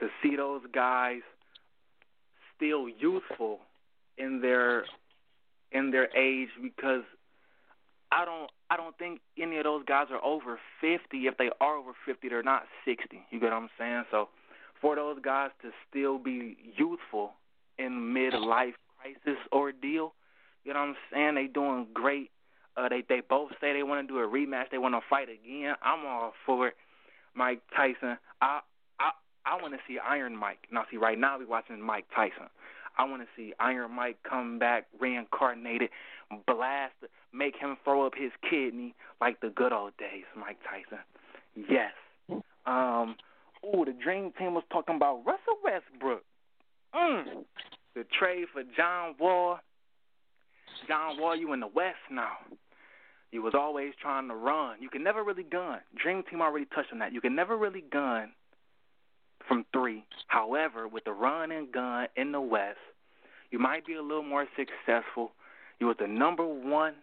To 0.00 0.08
see 0.22 0.36
those 0.36 0.62
guys 0.74 1.20
still 2.56 2.88
youthful 2.88 3.60
in 4.18 4.40
their 4.40 4.84
in 5.72 5.90
their 5.90 6.14
age 6.16 6.50
because 6.62 7.02
I 8.10 8.24
don't 8.24 8.50
I 8.70 8.76
don't 8.76 8.96
think 8.98 9.20
any 9.38 9.58
of 9.58 9.64
those 9.64 9.84
guys 9.86 10.06
are 10.10 10.22
over 10.24 10.58
fifty. 10.80 11.26
If 11.26 11.36
they 11.38 11.50
are 11.60 11.76
over 11.76 11.92
fifty, 12.06 12.28
they're 12.28 12.42
not 12.42 12.64
sixty. 12.84 13.20
You 13.30 13.40
get 13.40 13.50
what 13.50 13.54
I'm 13.54 13.70
saying? 13.78 14.04
So 14.10 14.28
for 14.80 14.96
those 14.96 15.18
guys 15.22 15.50
to 15.62 15.70
still 15.88 16.18
be 16.18 16.56
youthful 16.76 17.32
in 17.78 18.14
midlife 18.14 18.74
crisis 19.00 19.40
ordeal, 19.52 20.14
you 20.64 20.74
know 20.74 20.80
what 20.80 20.88
I'm 20.88 20.96
saying? 21.12 21.34
They 21.34 21.46
doing 21.46 21.86
great. 21.94 22.30
Uh, 22.76 22.88
they 22.88 23.02
they 23.08 23.20
both 23.20 23.52
say 23.60 23.72
they 23.72 23.82
want 23.82 24.06
to 24.06 24.12
do 24.12 24.18
a 24.18 24.26
rematch. 24.26 24.70
They 24.70 24.78
want 24.78 24.94
to 24.94 25.00
fight 25.08 25.28
again. 25.28 25.74
I'm 25.82 26.06
all 26.06 26.32
for 26.46 26.68
it. 26.68 26.74
Mike 27.34 27.62
Tyson. 27.74 28.18
I 28.40 28.60
I 29.00 29.10
I 29.44 29.60
want 29.60 29.74
to 29.74 29.80
see 29.88 29.98
Iron 29.98 30.36
Mike. 30.36 30.66
Now 30.70 30.84
see, 30.90 30.96
right 30.96 31.18
now 31.18 31.38
we 31.38 31.44
watching 31.44 31.80
Mike 31.80 32.06
Tyson. 32.14 32.48
I 32.98 33.04
want 33.04 33.22
to 33.22 33.28
see 33.36 33.52
Iron 33.58 33.92
Mike 33.92 34.18
come 34.28 34.58
back 34.58 34.86
reincarnated, 35.00 35.90
blast, 36.46 36.94
make 37.32 37.56
him 37.56 37.76
throw 37.84 38.06
up 38.06 38.12
his 38.16 38.32
kidney 38.48 38.94
like 39.20 39.40
the 39.40 39.48
good 39.50 39.72
old 39.72 39.96
days. 39.96 40.24
Mike 40.36 40.58
Tyson. 40.64 41.04
Yes. 41.54 41.92
Um. 42.66 43.16
Ooh, 43.64 43.84
the 43.84 43.92
Dream 43.92 44.32
Team 44.38 44.54
was 44.54 44.64
talking 44.72 44.96
about 44.96 45.22
Russell 45.24 45.58
Westbrook. 45.62 46.24
Mm. 46.94 47.44
The 47.94 48.04
trade 48.18 48.46
for 48.52 48.62
John 48.76 49.14
Wall. 49.20 49.58
John 50.88 51.20
Wall, 51.20 51.36
you 51.36 51.52
in 51.52 51.60
the 51.60 51.68
West 51.68 51.96
now. 52.10 52.38
You 53.30 53.42
was 53.42 53.54
always 53.56 53.92
trying 54.00 54.28
to 54.28 54.34
run. 54.34 54.76
You 54.80 54.90
can 54.90 55.02
never 55.02 55.22
really 55.22 55.44
gun. 55.44 55.78
Dream 55.96 56.22
Team 56.28 56.42
already 56.42 56.66
touched 56.74 56.92
on 56.92 56.98
that. 56.98 57.12
You 57.12 57.20
can 57.20 57.34
never 57.34 57.56
really 57.56 57.82
gun 57.92 58.32
from 59.46 59.64
three. 59.72 60.04
However, 60.26 60.88
with 60.88 61.04
the 61.04 61.12
run 61.12 61.50
and 61.50 61.70
gun 61.72 62.08
in 62.16 62.32
the 62.32 62.40
West, 62.40 62.78
you 63.50 63.58
might 63.58 63.86
be 63.86 63.94
a 63.94 64.02
little 64.02 64.22
more 64.22 64.46
successful. 64.56 65.32
You 65.78 65.86
was 65.88 65.96
the 65.98 66.06
number 66.06 66.46
one 66.46 66.94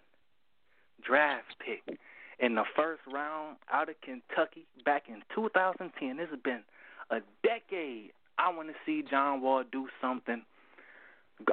draft 1.03 1.55
pick 1.59 1.97
in 2.39 2.55
the 2.55 2.63
first 2.75 3.01
round 3.11 3.57
out 3.71 3.89
of 3.89 3.95
Kentucky 4.01 4.65
back 4.83 5.03
in 5.07 5.21
2010. 5.35 6.17
This 6.17 6.29
has 6.29 6.39
been 6.39 6.63
a 7.09 7.19
decade. 7.43 8.11
I 8.37 8.53
want 8.53 8.69
to 8.69 8.75
see 8.85 9.03
John 9.07 9.41
Wall 9.41 9.63
do 9.69 9.87
something. 10.01 10.43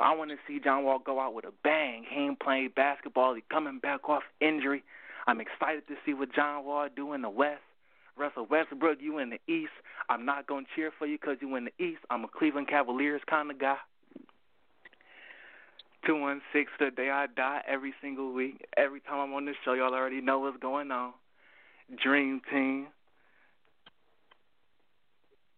I 0.01 0.15
want 0.15 0.31
to 0.31 0.37
see 0.49 0.61
John 0.63 0.85
Wall 0.85 0.99
go 0.99 1.21
out 1.21 1.35
with 1.35 1.45
a 1.45 1.53
bang. 1.63 2.05
He 2.09 2.21
ain't 2.23 2.41
playing 2.41 2.71
basketball. 2.75 3.35
He 3.35 3.43
coming 3.51 3.79
back 3.79 4.09
off 4.09 4.23
injury. 4.41 4.83
I'm 5.27 5.41
excited 5.41 5.87
to 5.89 5.95
see 6.05 6.15
what 6.15 6.33
John 6.33 6.65
Wall 6.65 6.89
do 6.95 7.13
in 7.13 7.23
the 7.23 7.31
West. 7.31 7.63
Russell 8.17 8.47
Westbrook, 8.51 8.99
you 9.01 9.19
in 9.19 9.31
the 9.31 9.41
East. 9.53 9.73
I'm 10.09 10.25
not 10.25 10.47
going 10.47 10.65
to 10.65 10.71
cheer 10.75 10.91
for 10.99 11.07
you 11.07 11.19
because 11.21 11.37
you 11.41 11.55
in 11.57 11.67
the 11.67 11.85
East. 11.85 12.01
I'm 12.11 12.25
a 12.25 12.29
Cleveland 12.29 12.69
Cavaliers 12.69 13.21
kind 13.29 13.51
of 13.51 13.59
guy. 13.59 13.77
216 16.07 16.67
the 16.79 16.95
day 16.95 17.11
I 17.11 17.27
die 17.27 17.63
every 17.67 17.93
single 18.01 18.33
week. 18.33 18.65
Every 18.77 19.01
time 19.01 19.19
I'm 19.19 19.35
on 19.35 19.45
this 19.45 19.57
show, 19.65 19.73
y'all 19.73 19.95
already 19.95 20.21
know 20.21 20.39
what's 20.39 20.57
going 20.59 20.91
on. 20.91 21.13
Dream 22.03 22.41
Team. 22.51 22.87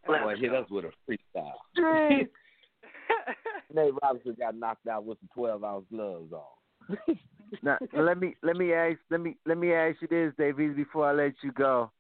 Boy, 0.07 0.35
hit 0.41 0.55
us 0.55 0.67
with 0.71 0.87
a 0.87 0.93
freestyle. 1.37 2.27
Nate 3.75 3.93
Robinson 4.03 4.37
got 4.39 4.57
knocked 4.57 4.87
out 4.89 5.05
with 5.05 5.19
some 5.21 5.29
12 5.35 5.65
ounce 5.65 5.85
gloves 5.93 6.33
on. 6.33 7.17
now, 7.63 7.79
let 7.93 8.19
me 8.19 8.35
let 8.43 8.57
me 8.57 8.73
ask 8.73 8.99
let 9.11 9.21
me 9.21 9.37
let 9.45 9.59
me 9.59 9.73
ask 9.73 10.01
you 10.01 10.09
this, 10.09 10.33
Davies, 10.39 10.75
before 10.75 11.07
I 11.07 11.13
let 11.13 11.35
you 11.43 11.53
go. 11.53 11.91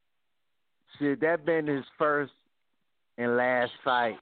Should 0.98 1.20
that 1.20 1.44
been 1.44 1.66
his 1.66 1.84
first 1.98 2.32
and 3.18 3.36
last 3.36 3.72
fight 3.84 4.16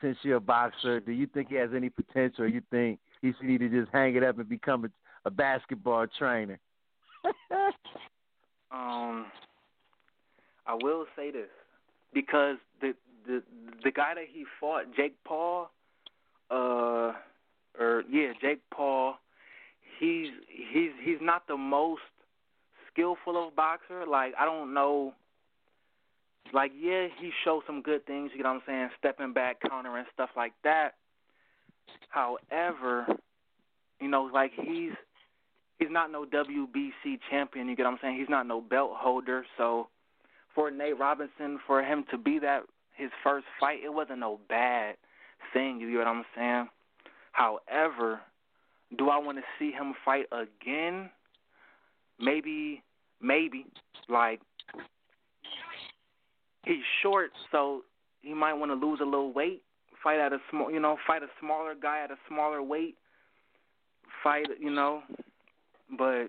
since 0.00 0.16
you're 0.22 0.36
a 0.36 0.40
boxer? 0.40 1.00
Do 1.00 1.12
you 1.12 1.26
think 1.26 1.48
he 1.48 1.56
has 1.56 1.70
any 1.74 1.90
potential, 1.90 2.44
or 2.44 2.48
you 2.48 2.62
think 2.70 2.98
he 3.20 3.32
should 3.32 3.46
need 3.46 3.58
to 3.58 3.68
just 3.68 3.92
hang 3.92 4.14
it 4.16 4.22
up 4.22 4.38
and 4.38 4.48
become 4.48 4.84
a, 4.84 4.88
a 5.26 5.30
basketball 5.30 6.06
trainer? 6.18 6.58
Um, 8.70 9.26
I 10.66 10.74
will 10.74 11.06
say 11.16 11.30
this 11.30 11.48
because 12.12 12.56
the 12.80 12.94
the 13.26 13.42
the 13.82 13.90
guy 13.90 14.14
that 14.14 14.24
he 14.30 14.44
fought, 14.60 14.84
Jake 14.94 15.16
Paul, 15.24 15.70
uh, 16.50 17.12
or 17.78 18.02
yeah, 18.10 18.32
Jake 18.40 18.60
Paul, 18.70 19.14
he's 19.98 20.28
he's 20.48 20.90
he's 21.02 21.18
not 21.22 21.46
the 21.48 21.56
most 21.56 22.02
skillful 22.92 23.48
of 23.48 23.56
boxer. 23.56 24.04
Like 24.06 24.34
I 24.38 24.44
don't 24.44 24.74
know. 24.74 25.14
Like 26.52 26.72
yeah, 26.78 27.08
he 27.20 27.30
showed 27.44 27.62
some 27.66 27.82
good 27.82 28.06
things. 28.06 28.30
You 28.34 28.42
know 28.42 28.50
what 28.50 28.56
I'm 28.56 28.62
saying? 28.66 28.88
Stepping 28.98 29.32
back, 29.32 29.58
countering 29.68 30.04
stuff 30.12 30.30
like 30.36 30.52
that. 30.64 30.92
However, 32.10 33.06
you 34.00 34.08
know, 34.08 34.30
like 34.32 34.52
he's 34.54 34.92
he's 35.78 35.88
not 35.90 36.10
no 36.10 36.24
WBC 36.24 37.18
champion. 37.30 37.68
You 37.68 37.76
get 37.76 37.84
what 37.84 37.92
I'm 37.92 37.98
saying? 38.02 38.18
He's 38.18 38.28
not 38.28 38.46
no 38.46 38.60
belt 38.60 38.92
holder. 38.94 39.44
So 39.56 39.88
for 40.54 40.70
Nate 40.70 40.98
Robinson, 40.98 41.58
for 41.66 41.82
him 41.82 42.04
to 42.10 42.18
be 42.18 42.38
that 42.40 42.62
his 42.96 43.10
first 43.22 43.46
fight, 43.60 43.78
it 43.84 43.92
wasn't 43.92 44.18
no 44.18 44.40
bad 44.48 44.96
thing. 45.52 45.80
You 45.80 45.90
get 45.90 45.98
what 45.98 46.06
I'm 46.08 46.24
saying? 46.36 46.68
However, 47.32 48.20
do 48.96 49.10
I 49.10 49.18
want 49.18 49.38
to 49.38 49.44
see 49.58 49.70
him 49.70 49.94
fight 50.04 50.26
again? 50.32 51.10
Maybe, 52.18 52.82
maybe. 53.20 53.66
Like 54.08 54.40
he's 56.68 56.84
short, 57.02 57.30
so 57.50 57.82
he 58.20 58.34
might 58.34 58.54
want 58.54 58.70
to 58.70 58.86
lose 58.86 59.00
a 59.00 59.04
little 59.04 59.32
weight. 59.32 59.62
Fight 60.04 60.20
at 60.20 60.32
a 60.32 60.38
small, 60.50 60.70
you 60.70 60.78
know, 60.78 60.96
fight 61.06 61.22
a 61.22 61.28
smaller 61.40 61.74
guy 61.74 62.04
at 62.04 62.12
a 62.12 62.16
smaller 62.28 62.62
weight. 62.62 62.94
Fight, 64.22 64.46
you 64.60 64.70
know, 64.70 65.02
but 65.96 66.28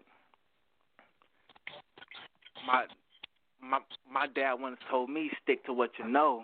my 2.65 2.85
my 3.61 3.79
my 4.11 4.25
dad 4.33 4.53
once 4.55 4.77
told 4.89 5.09
me 5.09 5.29
stick 5.43 5.63
to 5.65 5.73
what 5.73 5.91
you 5.99 6.07
know. 6.07 6.43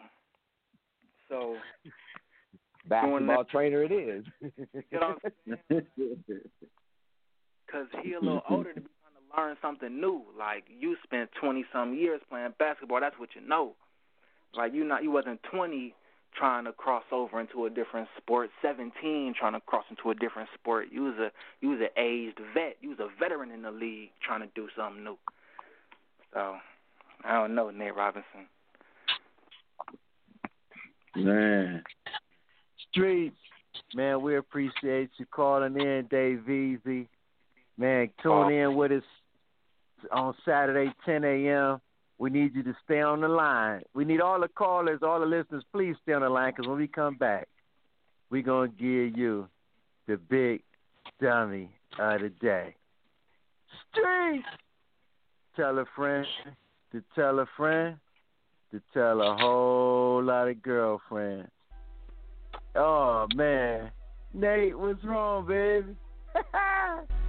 So 1.29 1.55
basketball 2.87 3.37
that, 3.37 3.49
trainer 3.49 3.83
it 3.83 3.91
is. 3.91 4.25
you 4.41 4.99
know, 4.99 5.15
because 7.65 7.87
he 8.03 8.13
a 8.13 8.19
little 8.19 8.43
older 8.49 8.73
to 8.73 8.81
be 8.81 8.87
trying 9.01 9.15
to 9.15 9.41
learn 9.41 9.57
something 9.61 9.99
new. 9.99 10.21
Like 10.37 10.65
you 10.69 10.95
spent 11.03 11.31
twenty 11.39 11.65
some 11.73 11.95
years 11.95 12.21
playing 12.29 12.53
basketball. 12.59 12.99
That's 13.01 13.17
what 13.17 13.29
you 13.35 13.47
know. 13.47 13.75
Like 14.57 14.73
you 14.73 14.83
not 14.83 15.03
you 15.03 15.11
wasn't 15.11 15.41
twenty 15.43 15.93
trying 16.37 16.65
to 16.65 16.73
cross 16.73 17.03
over 17.11 17.39
into 17.39 17.65
a 17.65 17.69
different 17.69 18.07
sport. 18.17 18.49
Seventeen 18.61 19.33
trying 19.37 19.53
to 19.53 19.61
cross 19.61 19.85
into 19.89 20.09
a 20.11 20.15
different 20.15 20.49
sport. 20.53 20.87
You 20.91 21.03
was 21.03 21.15
a 21.15 21.31
you 21.61 21.69
was 21.69 21.79
an 21.79 22.01
aged 22.01 22.39
vet. 22.53 22.77
You 22.81 22.89
was 22.89 22.99
a 22.99 23.07
veteran 23.19 23.51
in 23.51 23.61
the 23.61 23.71
league 23.71 24.09
trying 24.25 24.41
to 24.41 24.49
do 24.55 24.67
something 24.77 25.03
new. 25.03 25.17
So 26.33 26.55
I 27.23 27.33
don't 27.33 27.55
know, 27.55 27.69
Nate 27.69 27.95
Robinson. 27.95 28.47
Man. 31.15 31.83
Streets, 32.91 33.35
man, 33.93 34.21
we 34.21 34.37
appreciate 34.37 35.09
you 35.17 35.25
calling 35.25 35.79
in, 35.79 36.07
Dave 36.09 36.49
Easy. 36.49 37.07
Man, 37.77 38.09
tune 38.21 38.51
in 38.51 38.75
with 38.75 38.91
us 38.91 39.03
on 40.11 40.33
Saturday, 40.45 40.93
10 41.05 41.23
a.m. 41.23 41.81
We 42.17 42.29
need 42.29 42.55
you 42.55 42.63
to 42.63 42.75
stay 42.83 43.01
on 43.01 43.21
the 43.21 43.27
line. 43.27 43.81
We 43.93 44.05
need 44.05 44.21
all 44.21 44.39
the 44.39 44.47
callers, 44.47 44.99
all 45.03 45.19
the 45.19 45.25
listeners, 45.25 45.63
please 45.73 45.95
stay 46.03 46.13
on 46.13 46.21
the 46.21 46.29
line 46.29 46.53
because 46.55 46.67
when 46.67 46.77
we 46.77 46.87
come 46.87 47.15
back, 47.15 47.47
we're 48.29 48.41
going 48.41 48.71
to 48.71 48.77
give 48.77 49.17
you 49.17 49.47
the 50.07 50.17
big 50.17 50.63
dummy 51.21 51.69
of 51.99 52.21
the 52.21 52.29
day. 52.29 52.75
Streets! 53.91 54.45
Tell 55.55 55.77
a 55.79 55.85
friend 55.95 56.25
to 56.91 57.03
tell 57.15 57.39
a 57.39 57.45
friend 57.57 57.97
to 58.71 58.81
tell 58.93 59.21
a 59.21 59.37
whole 59.37 60.21
lot 60.23 60.47
of 60.47 60.61
girlfriends. 60.61 61.49
Oh 62.75 63.25
man, 63.35 63.91
Nate, 64.33 64.77
what's 64.77 65.03
wrong, 65.03 65.47
baby? 65.47 65.95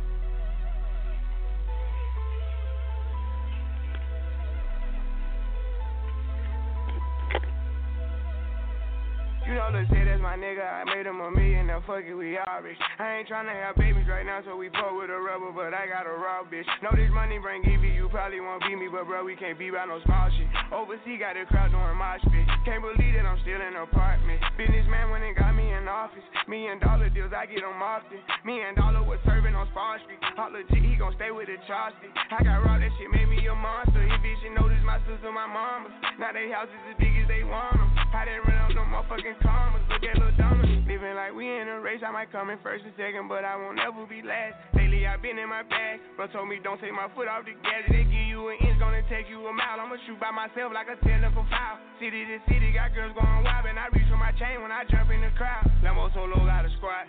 You 9.67 9.83
know, 9.83 9.83
that's 9.83 10.23
my 10.23 10.39
nigga. 10.39 10.63
I 10.63 10.87
made 10.87 11.11
him 11.11 11.19
a 11.19 11.27
million, 11.27 11.67
now 11.67 11.83
fuck 11.83 12.07
it, 12.07 12.15
we 12.15 12.39
all 12.39 12.63
rich. 12.63 12.79
I 13.03 13.19
ain't 13.19 13.27
tryna 13.27 13.51
have 13.51 13.75
babies 13.75 14.07
right 14.07 14.23
now, 14.23 14.39
so 14.47 14.55
we 14.55 14.71
fuck 14.71 14.95
with 14.95 15.11
a 15.11 15.19
rubber, 15.19 15.51
but 15.51 15.75
I 15.75 15.91
got 15.91 16.07
a 16.07 16.15
raw 16.15 16.47
bitch. 16.47 16.71
Know 16.87 16.95
this 16.95 17.11
money 17.11 17.43
bring 17.43 17.67
Evie, 17.67 17.91
you 17.91 18.07
probably 18.07 18.39
won't 18.39 18.63
beat 18.63 18.79
me, 18.79 18.87
but 18.87 19.11
bro, 19.11 19.27
we 19.27 19.35
can't 19.35 19.59
be 19.59 19.75
by 19.75 19.83
no 19.91 19.99
small 20.07 20.31
shit. 20.39 20.47
Overseas 20.71 21.19
got 21.19 21.35
a 21.35 21.43
crowd 21.51 21.75
doing 21.75 21.99
my 21.99 22.15
shit. 22.23 22.47
Can't 22.63 22.79
believe 22.79 23.19
that 23.19 23.27
I'm 23.27 23.43
still 23.43 23.59
in 23.59 23.75
an 23.75 23.83
apartment. 23.83 24.39
Businessman 24.55 25.11
went 25.11 25.27
and 25.27 25.35
got 25.35 25.51
me 25.51 25.67
in 25.67 25.91
office. 25.91 26.23
Million 26.47 26.79
dollar 26.79 27.11
deals, 27.11 27.35
I 27.35 27.51
get 27.51 27.67
them 27.67 27.83
often. 27.83 28.23
Me 28.47 28.63
and 28.63 28.79
Dollar 28.79 29.03
was 29.03 29.19
serving 29.27 29.59
on 29.59 29.67
Spawn 29.75 29.99
Street. 30.07 30.23
Hot 30.39 30.55
legit, 30.55 30.79
he 30.79 30.95
gon' 30.95 31.11
stay 31.19 31.35
with 31.35 31.51
the 31.51 31.59
Charleston. 31.67 32.15
I 32.15 32.39
got 32.47 32.63
raw, 32.63 32.79
that 32.79 32.93
shit 33.03 33.11
made 33.11 33.27
me 33.27 33.43
a 33.51 33.55
monster. 33.59 33.99
He 33.99 34.15
bitch, 34.23 34.47
you 34.47 34.55
notice 34.55 34.79
my 34.87 35.03
sister, 35.11 35.27
my 35.35 35.51
mama. 35.51 35.91
Now 36.23 36.31
they 36.31 36.55
houses 36.55 36.79
as 36.87 36.95
big 37.03 37.11
as 37.19 37.27
they 37.27 37.43
want 37.43 37.75
them. 37.75 37.91
I 38.15 38.23
didn't 38.23 38.47
run 38.47 38.63
up 38.63 38.71
no 38.79 38.87
motherfucking 38.87 39.43
commas. 39.57 39.81
Look 39.89 40.05
at 40.05 40.21
Lil 40.21 40.37
Donna. 40.37 40.69
Living 40.85 41.17
like 41.17 41.33
we 41.33 41.49
in 41.49 41.65
a 41.73 41.81
race. 41.81 42.05
I 42.05 42.13
might 42.13 42.29
come 42.29 42.53
in 42.53 42.61
first 42.61 42.85
and 42.85 42.93
second, 43.01 43.33
but 43.33 43.49
I 43.49 43.57
won't 43.57 43.81
ever 43.81 44.05
be 44.05 44.21
last. 44.21 44.61
Lately 44.77 45.09
I've 45.09 45.25
been 45.25 45.41
in 45.41 45.49
my 45.49 45.65
bag. 45.65 46.05
Bro 46.21 46.29
told 46.37 46.53
me 46.53 46.61
don't 46.61 46.77
take 46.77 46.93
my 46.93 47.09
foot 47.17 47.27
off 47.27 47.49
the 47.49 47.57
gas. 47.65 47.89
They 47.89 48.05
give 48.05 48.29
you 48.29 48.53
an 48.53 48.61
inch, 48.61 48.77
gonna 48.77 49.01
take 49.09 49.33
you 49.33 49.41
a 49.49 49.53
mile. 49.53 49.81
I'ma 49.81 49.97
shoot 50.05 50.21
by 50.21 50.31
myself 50.31 50.77
like 50.77 50.93
a 50.93 51.01
tender 51.01 51.33
for 51.33 51.49
foul. 51.49 51.81
City 51.97 52.29
to 52.29 52.37
city, 52.53 52.77
got 52.77 52.93
girls 52.93 53.17
going 53.17 53.41
wild, 53.43 53.65
and 53.65 53.81
I 53.81 53.89
reach 53.97 54.07
for 54.13 54.21
my 54.21 54.37
chain 54.37 54.61
when 54.61 54.71
I 54.71 54.85
jump 54.93 55.09
in 55.09 55.25
the 55.25 55.33
crowd. 55.35 55.65
Lambo 55.81 56.13
solo 56.13 56.37
got 56.45 56.69
a 56.69 56.71
squad. 56.77 57.09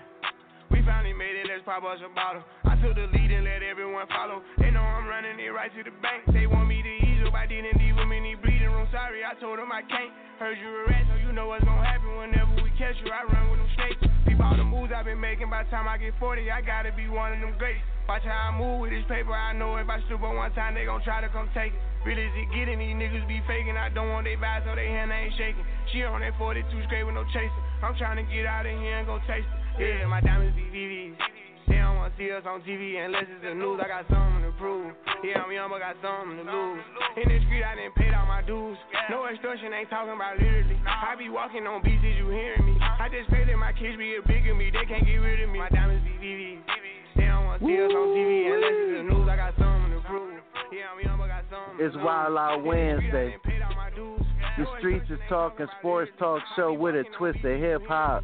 We 0.71 0.83
finally 0.83 1.15
made 1.15 1.35
it, 1.39 1.47
let's 1.47 1.63
pop 1.63 1.83
us 1.87 1.99
a 2.03 2.11
bottle. 2.11 2.43
I 2.67 2.75
took 2.83 2.91
the 2.91 3.07
lead 3.07 3.31
and 3.31 3.47
let 3.47 3.63
everyone 3.63 4.03
follow. 4.11 4.43
They 4.59 4.67
know 4.67 4.83
I'm 4.83 5.07
running 5.07 5.39
it 5.39 5.47
right 5.55 5.71
to 5.71 5.79
the 5.79 5.95
bank. 6.03 6.27
They 6.35 6.43
want 6.43 6.67
me 6.67 6.83
to 6.83 6.93
ease 7.07 7.23
up, 7.23 7.33
I 7.33 7.47
didn't 7.47 7.79
leave 7.79 7.95
them 7.95 8.11
the 8.59 8.69
room. 8.69 8.87
Sorry, 8.91 9.21
I 9.23 9.33
told 9.39 9.59
them 9.59 9.71
I 9.71 9.81
can't. 9.85 10.13
Heard 10.37 10.57
you 10.61 10.69
a 10.69 10.83
rat, 10.85 11.05
so 11.09 11.17
you 11.17 11.33
know 11.33 11.49
what's 11.49 11.65
gonna 11.65 11.81
happen 11.81 12.13
whenever 12.13 12.61
we 12.61 12.69
catch 12.77 12.93
you. 13.01 13.09
I 13.09 13.25
run 13.25 13.49
with 13.49 13.59
them 13.59 13.71
snakes. 13.73 14.01
Peep 14.29 14.37
all 14.37 14.53
the 14.53 14.63
moves 14.63 14.93
I've 14.93 15.09
been 15.09 15.19
making. 15.19 15.49
By 15.49 15.65
the 15.65 15.69
time 15.73 15.89
I 15.89 15.97
get 15.97 16.13
40, 16.21 16.51
I 16.51 16.61
gotta 16.61 16.93
be 16.93 17.09
one 17.09 17.33
of 17.33 17.41
them 17.41 17.57
greats. 17.57 17.81
Watch 18.07 18.23
how 18.23 18.53
I 18.53 18.55
move 18.55 18.85
with 18.85 18.93
this 18.93 19.03
paper. 19.09 19.33
I 19.33 19.51
know 19.51 19.75
if 19.75 19.89
I 19.89 19.99
stoop 20.05 20.21
on 20.21 20.37
one 20.37 20.53
time, 20.53 20.77
they 20.77 20.85
gon' 20.85 21.01
try 21.03 21.19
to 21.19 21.29
come 21.29 21.49
take 21.57 21.73
it. 21.73 21.81
Really, 22.05 22.23
is 22.23 22.35
it 22.37 22.47
getting 22.55 22.79
these 22.79 22.95
niggas 22.95 23.27
be 23.27 23.41
faking? 23.49 23.75
I 23.75 23.89
don't 23.89 24.07
want 24.13 24.23
they 24.23 24.39
vibes 24.39 24.63
so 24.63 24.77
they 24.77 24.87
hand 24.87 25.11
ain't 25.11 25.33
shaking. 25.35 25.65
She 25.91 26.03
on 26.03 26.21
that 26.21 26.37
42 26.37 26.63
straight 26.85 27.03
with 27.03 27.15
no 27.15 27.25
chaser. 27.33 27.61
I'm 27.83 27.97
trying 27.97 28.15
to 28.15 28.25
get 28.31 28.45
out 28.45 28.65
of 28.65 28.71
here 28.79 29.01
and 29.01 29.07
go 29.07 29.19
taste 29.27 29.49
it. 29.75 29.99
Yeah, 29.99 30.07
my 30.07 30.21
diamonds 30.21 30.55
be 30.55 30.69
VVs. 30.71 31.46
They 31.67 31.75
don't 31.75 31.99
wanna 31.99 32.15
see 32.17 32.31
us 32.31 32.43
on 32.47 32.63
TV 32.63 32.95
unless 33.03 33.27
it's 33.27 33.43
the 33.43 33.53
news. 33.53 33.79
I 33.83 33.87
got 33.91 34.07
something 34.07 34.43
to 34.47 34.55
prove. 34.55 34.95
Yeah, 35.23 35.43
I'm 35.43 35.51
young, 35.51 35.67
but 35.69 35.83
got 35.83 35.99
something 35.99 36.39
to 36.39 36.45
lose. 36.47 36.81
In 37.19 37.27
the 37.27 37.39
street, 37.43 37.63
I 37.67 37.75
didn't 37.75 37.95
pay 37.95 38.07
all 38.15 38.25
my 38.25 38.41
dues. 38.41 38.77
No 39.11 39.27
extortion, 39.27 39.75
ain't 39.75 39.89
talking 39.89 40.15
about 40.15 40.39
literally. 40.39 40.79
I 40.87 41.15
be 41.19 41.27
walking 41.27 41.67
on 41.67 41.83
beats, 41.83 42.03
is 42.07 42.15
you 42.15 42.31
hearing 42.31 42.63
me? 42.63 42.79
I 42.79 43.11
just 43.11 43.27
pray 43.27 43.43
that 43.43 43.57
my 43.59 43.75
kids 43.75 43.99
be 43.99 44.15
a 44.15 44.23
bigger 44.23 44.55
me. 44.55 44.71
They 44.71 44.87
can't 44.87 45.03
get 45.03 45.19
rid 45.19 45.43
of 45.43 45.49
me. 45.51 45.59
My 45.59 45.69
diamonds 45.69 46.07
be 46.07 46.15
VVs. 46.15 46.63
They 47.19 47.27
don't 47.27 47.45
wanna 47.45 47.59
see 47.59 47.75
us 47.83 47.91
on 47.91 48.07
TV 48.15 48.31
unless 48.47 48.71
it's 48.71 48.95
the 48.95 49.03
news. 49.11 49.27
I 49.27 49.35
got 49.35 49.53
something 49.59 49.91
to 49.91 50.01
prove. 50.07 50.39
Yeah, 50.71 50.95
I'm 50.95 50.99
young, 51.03 51.19
but 51.19 51.27
got 51.27 51.43
something. 51.51 51.75
To 51.75 51.83
lose. 51.83 51.95
It's 51.95 51.97
Wild 51.99 52.37
Out 52.37 52.63
Wednesday. 52.63 53.35
The 54.57 54.65
Streets 54.79 55.05
is 55.09 55.19
Talking 55.29 55.67
Sports 55.79 56.11
Talk 56.17 56.41
Show 56.55 56.73
with 56.73 56.95
a 56.95 57.03
twist 57.17 57.43
of 57.43 57.59
hip 57.59 57.83
hop 57.87 58.23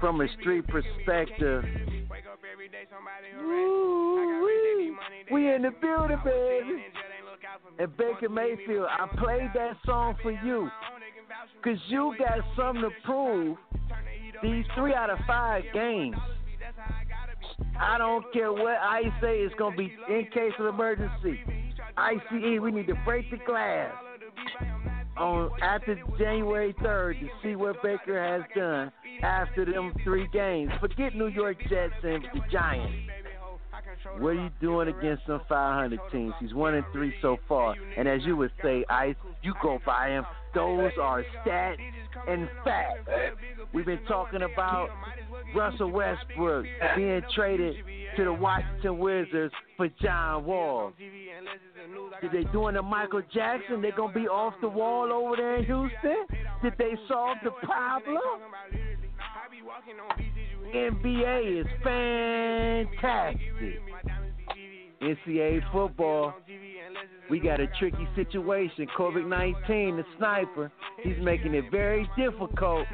from 0.00 0.20
a 0.20 0.28
street 0.40 0.66
perspective. 0.68 1.64
We 5.30 5.54
in 5.54 5.62
the 5.62 5.70
building, 5.80 6.18
baby. 6.24 6.84
And 7.78 7.96
Baker 7.96 8.28
Mayfield, 8.28 8.88
I 8.90 9.06
played 9.16 9.50
that 9.54 9.76
song 9.84 10.16
for 10.22 10.32
you. 10.32 10.70
Because 11.62 11.78
you 11.88 12.14
got 12.18 12.40
something 12.56 12.82
to 12.82 12.90
prove. 13.04 13.56
these 14.42 14.64
three 14.74 14.94
out 14.94 15.10
of 15.10 15.18
five 15.26 15.62
games. 15.72 16.16
I 17.78 17.98
don't 17.98 18.24
care 18.32 18.52
what 18.52 18.78
I 18.80 19.02
say 19.20 19.38
it's 19.38 19.54
going 19.56 19.72
to 19.72 19.78
be 19.78 19.92
in 20.08 20.26
case 20.32 20.52
of 20.58 20.66
emergency. 20.66 21.40
ICE, 21.96 22.60
we 22.60 22.70
need 22.70 22.86
to 22.86 22.94
break 23.04 23.30
the 23.30 23.38
glass 23.38 23.92
on 25.16 25.50
after 25.62 25.96
January 26.18 26.72
3rd 26.74 27.20
to 27.20 27.28
see 27.42 27.56
what 27.56 27.82
Baker 27.82 28.22
has 28.22 28.42
done 28.56 28.92
after 29.22 29.64
them 29.64 29.92
three 30.04 30.28
games. 30.32 30.70
Forget 30.80 31.14
New 31.14 31.26
York 31.26 31.58
Jets 31.68 31.94
and 32.02 32.24
the 32.34 32.40
Giants. 32.50 32.94
What 34.18 34.30
are 34.30 34.34
you 34.34 34.50
doing 34.60 34.88
against 34.88 35.26
some 35.26 35.40
500 35.48 35.98
teams? 36.10 36.34
He's 36.40 36.54
one 36.54 36.74
and 36.74 36.84
three 36.92 37.14
so 37.22 37.36
far, 37.48 37.74
and 37.96 38.08
as 38.08 38.20
you 38.24 38.36
would 38.36 38.52
say, 38.62 38.84
Ice, 38.88 39.14
you 39.42 39.54
go 39.62 39.78
by 39.84 40.08
him. 40.08 40.24
Those 40.54 40.92
are 41.00 41.24
stats 41.44 41.76
and 42.26 42.48
facts. 42.64 43.08
We've 43.72 43.86
been 43.86 44.04
talking 44.08 44.42
about 44.42 44.88
Russell 45.54 45.90
Westbrook 45.90 46.64
being 46.96 47.22
traded 47.34 47.76
to 48.16 48.24
the 48.24 48.32
Washington 48.32 48.98
Wizards 48.98 49.54
for 49.76 49.88
John 50.02 50.44
Wall. 50.44 50.92
Did 52.20 52.32
they 52.32 52.50
doing 52.50 52.74
the 52.74 52.82
Michael 52.82 53.22
Jackson? 53.32 53.80
They 53.80 53.90
gonna 53.92 54.12
be 54.12 54.26
off 54.26 54.54
the 54.60 54.68
wall 54.68 55.12
over 55.12 55.36
there 55.36 55.56
in 55.56 55.64
Houston? 55.64 56.26
Did 56.62 56.74
they 56.78 56.94
solve 57.06 57.36
the 57.44 57.50
problem? 57.62 58.18
NBA 60.74 61.60
is 61.60 61.66
fantastic. 61.82 63.40
NCAA 65.00 65.72
football, 65.72 66.34
we 67.30 67.38
got 67.38 67.60
a 67.60 67.66
tricky 67.78 68.08
situation. 68.14 68.86
COVID 68.96 69.26
19, 69.26 69.96
the 69.96 70.04
sniper, 70.16 70.72
he's 71.02 71.16
making 71.20 71.54
it 71.54 71.64
very 71.70 72.08
difficult 72.16 72.86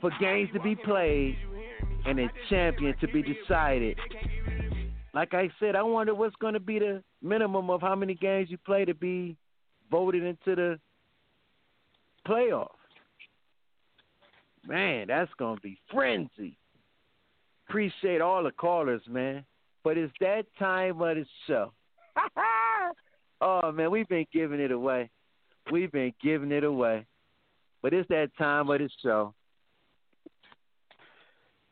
for 0.00 0.10
games 0.20 0.48
to 0.54 0.60
be 0.60 0.74
played 0.74 1.36
and 2.06 2.18
a 2.18 2.26
champion 2.48 2.94
to 3.00 3.08
be 3.08 3.22
decided. 3.22 3.98
Like 5.12 5.34
I 5.34 5.50
said, 5.58 5.76
I 5.76 5.82
wonder 5.82 6.14
what's 6.14 6.36
going 6.36 6.54
to 6.54 6.60
be 6.60 6.78
the 6.78 7.02
minimum 7.22 7.68
of 7.68 7.80
how 7.80 7.94
many 7.94 8.14
games 8.14 8.50
you 8.50 8.58
play 8.58 8.84
to 8.84 8.94
be 8.94 9.36
voted 9.90 10.22
into 10.22 10.54
the 10.54 10.80
playoffs. 12.26 12.79
Man, 14.66 15.06
that's 15.08 15.30
going 15.38 15.56
to 15.56 15.62
be 15.62 15.78
frenzy. 15.90 16.56
Appreciate 17.68 18.20
all 18.20 18.42
the 18.42 18.50
callers, 18.50 19.02
man. 19.08 19.44
But 19.82 19.96
it's 19.96 20.12
that 20.20 20.44
time 20.58 21.00
of 21.00 21.16
the 21.16 21.24
show. 21.46 21.72
oh, 23.40 23.72
man, 23.72 23.90
we've 23.90 24.08
been 24.08 24.26
giving 24.32 24.60
it 24.60 24.70
away. 24.70 25.10
We've 25.70 25.90
been 25.90 26.12
giving 26.22 26.52
it 26.52 26.64
away. 26.64 27.06
But 27.82 27.94
it's 27.94 28.08
that 28.08 28.30
time 28.36 28.68
of 28.68 28.78
the 28.78 28.90
show. 29.02 29.34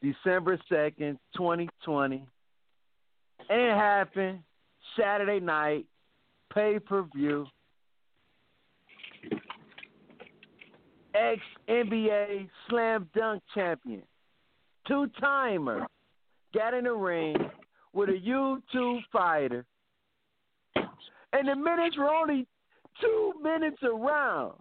December 0.00 0.58
2nd, 0.70 1.18
2020. 1.36 2.24
And 3.50 3.60
it 3.60 3.74
happened 3.74 4.40
Saturday 4.98 5.40
night, 5.40 5.86
pay 6.52 6.78
per 6.78 7.06
view. 7.14 7.46
Ex 11.18 11.40
NBA 11.68 12.48
slam 12.68 13.08
dunk 13.14 13.42
champion, 13.54 14.02
two 14.86 15.08
timer, 15.20 15.86
got 16.54 16.74
in 16.74 16.84
the 16.84 16.92
ring 16.92 17.36
with 17.92 18.08
a 18.08 18.12
U2 18.12 19.00
fighter. 19.12 19.64
And 20.76 21.48
the 21.48 21.56
minutes 21.56 21.96
were 21.98 22.08
only 22.08 22.46
two 23.00 23.32
minutes 23.42 23.82
around. 23.82 24.54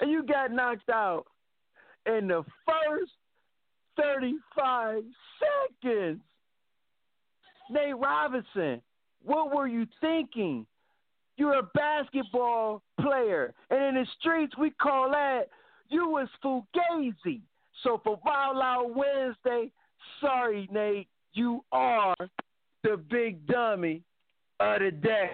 And 0.00 0.10
you 0.10 0.24
got 0.24 0.52
knocked 0.52 0.88
out 0.88 1.24
in 2.06 2.28
the 2.28 2.44
first 2.66 3.12
35 3.96 5.02
seconds. 5.82 6.20
Nate 7.70 7.96
Robinson, 7.96 8.80
what 9.24 9.54
were 9.54 9.66
you 9.66 9.86
thinking? 10.00 10.66
You're 11.36 11.58
a 11.58 11.62
basketball 11.74 12.82
player, 13.00 13.54
and 13.70 13.96
in 13.96 14.02
the 14.02 14.06
streets 14.20 14.56
we 14.58 14.70
call 14.70 15.10
that 15.10 15.48
you 15.88 16.08
was 16.08 16.28
fugazi. 16.44 17.40
So 17.82 18.00
for 18.04 18.18
Wild 18.24 18.58
Out 18.62 18.94
Wednesday, 18.94 19.72
sorry 20.20 20.68
Nate, 20.70 21.08
you 21.32 21.64
are 21.72 22.16
the 22.82 22.96
big 22.96 23.46
dummy 23.46 24.02
of 24.60 24.80
the 24.80 24.90
day. 24.90 25.30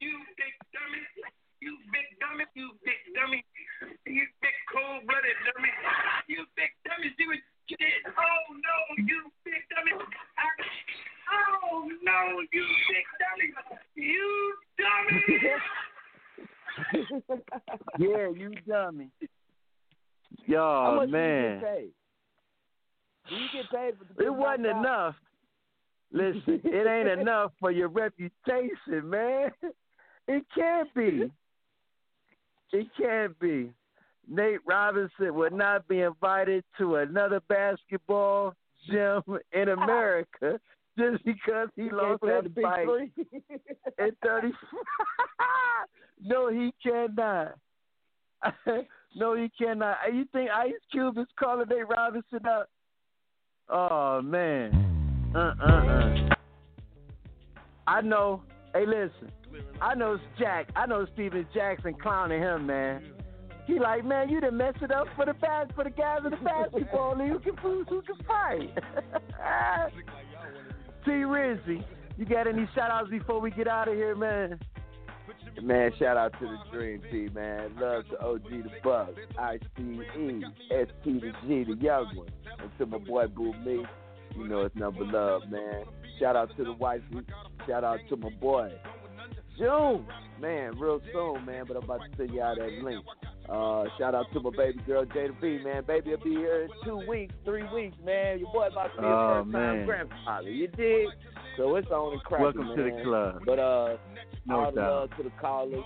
You 0.00 0.18
big 0.36 0.54
dummy, 0.72 1.02
you 1.60 1.76
big 1.90 2.06
dummy, 2.20 2.44
you 2.54 2.70
big 2.84 3.00
dummy, 3.14 3.44
you 4.06 4.26
big 4.40 4.56
cold 4.72 5.06
blooded 5.06 5.38
dummy, 5.52 5.72
you 6.28 6.44
big 6.56 6.70
you 12.52 12.64
big 12.88 13.06
dummy, 13.20 13.48
you 13.94 14.54
dummy. 14.78 15.22
yeah, 17.98 18.28
you 18.28 18.54
dummy. 18.68 19.10
Yo, 20.46 20.58
How 20.58 21.06
man. 21.06 21.10
do 21.10 21.16
you 21.16 21.60
get 21.60 21.76
paid? 21.76 21.90
Do 23.28 23.34
you 23.34 23.48
get 23.52 23.70
paid 23.70 23.94
for 23.98 24.14
the 24.14 24.26
It 24.26 24.34
wasn't 24.34 24.66
enough. 24.66 25.14
Listen, 26.12 26.60
it 26.64 26.86
ain't 26.86 27.08
enough 27.20 27.52
for 27.58 27.70
your 27.70 27.88
reputation, 27.88 29.10
man. 29.10 29.50
It 30.28 30.44
can't 30.54 30.92
be. 30.94 31.30
It 32.72 32.86
can't 33.00 33.38
be. 33.38 33.70
Nate 34.28 34.60
Robinson 34.66 35.34
would 35.34 35.52
not 35.52 35.86
be 35.86 36.00
invited 36.00 36.64
to 36.78 36.96
another 36.96 37.40
basketball 37.48 38.54
gym 38.90 39.22
in 39.52 39.68
America 39.68 40.60
just 41.12 41.24
because 41.24 41.68
he, 41.76 41.84
He 41.84 41.90
lost 41.90 42.22
that 42.22 42.54
big 42.54 42.64
fight 42.64 42.86
three. 42.86 43.12
in 43.98 44.10
30. 44.24 44.48
no, 46.22 46.48
he 46.50 46.72
cannot. 46.82 47.54
no, 49.14 49.34
he 49.36 49.50
cannot. 49.58 49.96
You 50.12 50.24
think 50.32 50.50
Ice 50.50 50.72
Cube 50.90 51.18
is 51.18 51.26
calling 51.38 51.68
Nate 51.68 51.88
Robinson 51.88 52.46
up? 52.46 52.68
Oh 53.68 54.22
man. 54.22 55.32
Uh 55.34 55.54
uh 55.60 55.66
uh. 55.66 56.34
I 57.86 58.00
know. 58.00 58.42
Hey, 58.74 58.86
listen. 58.86 59.32
I 59.80 59.94
know 59.94 60.18
Jack. 60.38 60.68
I 60.76 60.86
know 60.86 61.06
Stephen 61.14 61.46
Jackson 61.54 61.94
clowning 61.94 62.42
him, 62.42 62.66
man. 62.66 63.02
He 63.66 63.80
like, 63.80 64.04
man, 64.04 64.28
you 64.28 64.40
done 64.40 64.56
mess 64.56 64.74
it 64.80 64.92
up 64.92 65.08
for 65.16 65.24
the 65.24 65.34
bas- 65.34 65.70
for 65.74 65.82
the 65.82 65.90
guys 65.90 66.20
in 66.24 66.30
the 66.30 66.36
basketball 66.36 67.18
league 67.18 67.42
who 67.42 67.52
can 67.52 67.84
who 67.88 68.02
can 68.02 68.16
fight. 68.26 68.70
T 71.06 71.12
Rizzy, 71.12 71.84
you 72.18 72.24
got 72.24 72.48
any 72.48 72.68
shout 72.74 72.90
outs 72.90 73.08
before 73.08 73.40
we 73.40 73.52
get 73.52 73.68
out 73.68 73.86
of 73.86 73.94
here, 73.94 74.16
man? 74.16 74.58
Man, 75.62 75.92
shout 76.00 76.16
out 76.16 76.32
to 76.40 76.46
the 76.46 76.58
Dream 76.72 77.00
Team, 77.12 77.32
man. 77.32 77.76
Love 77.80 78.08
to 78.08 78.20
OG 78.20 78.50
the 78.50 78.70
Buck, 78.82 79.10
ICE, 79.38 79.60
ST 79.72 81.04
the 81.04 81.32
G, 81.46 81.64
the 81.64 81.76
young 81.80 82.10
one. 82.16 82.28
And 82.60 82.70
to 82.78 82.86
my 82.86 82.98
boy 82.98 83.28
Boo 83.28 83.52
Me, 83.64 83.86
you 84.36 84.48
know 84.48 84.62
it's 84.62 84.74
number 84.74 85.04
love, 85.04 85.42
man. 85.48 85.84
Shout 86.18 86.34
out 86.34 86.50
to 86.56 86.64
the 86.64 86.72
wife. 86.72 87.02
Shout 87.68 87.84
out 87.84 88.00
to 88.08 88.16
my 88.16 88.30
boy. 88.40 88.72
June, 89.56 90.04
man, 90.40 90.76
real 90.76 91.00
soon, 91.12 91.46
man, 91.46 91.66
but 91.68 91.76
I'm 91.76 91.84
about 91.84 92.00
to 92.00 92.16
send 92.16 92.30
y'all 92.30 92.56
that 92.56 92.82
link. 92.82 93.04
Uh, 93.48 93.84
shout 93.98 94.14
out 94.14 94.26
to 94.32 94.40
my 94.40 94.50
baby 94.56 94.80
girl 94.86 95.04
Jada 95.04 95.40
B, 95.40 95.58
man. 95.64 95.84
Baby 95.86 96.10
will 96.10 96.24
be 96.24 96.30
here 96.30 96.62
in 96.62 96.68
two 96.84 96.96
weeks, 97.08 97.34
three 97.44 97.64
weeks, 97.72 97.96
man. 98.04 98.40
Your 98.40 98.52
boy 98.52 98.66
about 98.66 98.94
to 98.96 99.00
be 99.00 99.06
Oh, 99.06 99.10
a 99.10 99.42
first 99.44 99.52
time 99.52 99.76
man. 99.76 99.86
grandfather. 99.86 100.50
You 100.50 100.66
dig? 100.68 101.06
So 101.56 101.76
it's 101.76 101.88
on 101.90 102.14
and 102.14 102.22
cracking, 102.24 102.44
Welcome 102.44 102.76
to 102.76 102.82
the 102.82 103.02
club. 103.04 103.42
But 103.46 103.58
uh, 103.58 103.96
No 104.46 104.60
all 104.60 104.70
the 104.72 104.80
doubt. 104.80 104.90
love 104.92 105.10
to 105.18 105.22
the 105.22 105.30
callers, 105.40 105.84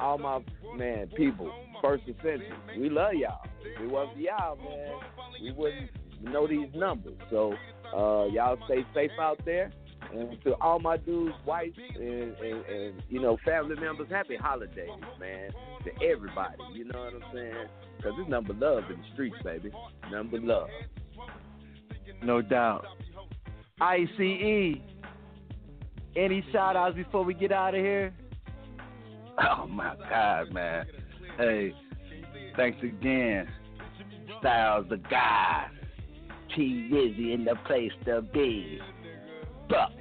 all 0.00 0.18
my 0.18 0.38
man 0.76 1.08
people, 1.16 1.52
first 1.82 2.04
essential. 2.04 2.56
We 2.78 2.88
love 2.88 3.14
y'all. 3.14 3.40
If 3.64 3.82
it 3.82 3.90
wasn't 3.90 4.18
y'all, 4.18 4.56
man, 4.56 4.94
we 5.42 5.52
wouldn't 5.52 5.90
know 6.22 6.46
these 6.46 6.68
numbers. 6.74 7.14
So 7.28 7.52
uh, 7.94 8.26
y'all 8.26 8.56
stay 8.66 8.84
safe 8.94 9.10
out 9.20 9.40
there. 9.44 9.72
And 10.12 10.42
to 10.42 10.54
all 10.60 10.80
my 10.80 10.96
dudes, 10.96 11.34
wives, 11.46 11.76
and, 11.94 12.04
and, 12.04 12.64
and 12.66 13.02
you 13.08 13.20
know 13.20 13.38
family 13.44 13.76
members, 13.76 14.08
happy 14.10 14.36
holidays, 14.36 14.88
man. 15.20 15.50
To 15.84 16.06
everybody, 16.06 16.58
you 16.74 16.84
know 16.84 16.98
what 16.98 17.14
I'm 17.14 17.34
saying? 17.34 17.68
Because 17.96 18.12
it's 18.18 18.28
number 18.28 18.52
love 18.54 18.84
in 18.90 18.98
the 18.98 19.06
streets, 19.12 19.36
baby. 19.44 19.70
Number 20.10 20.40
love. 20.40 20.68
No 22.22 22.42
doubt. 22.42 22.86
ICE. 23.80 24.76
Any 26.16 26.44
shout 26.52 26.76
outs 26.76 26.96
before 26.96 27.24
we 27.24 27.34
get 27.34 27.52
out 27.52 27.74
of 27.74 27.80
here? 27.80 28.12
Oh 29.38 29.66
my 29.66 29.94
God, 30.08 30.52
man. 30.52 30.86
Hey, 31.38 31.72
thanks 32.56 32.82
again. 32.82 33.48
Styles 34.40 34.86
the 34.90 34.96
guy. 34.96 35.68
T 36.54 36.88
Rizzy 36.92 37.32
in 37.32 37.44
the 37.44 37.54
place 37.66 37.92
to 38.06 38.22
be. 38.22 38.80
Buck 39.70 39.92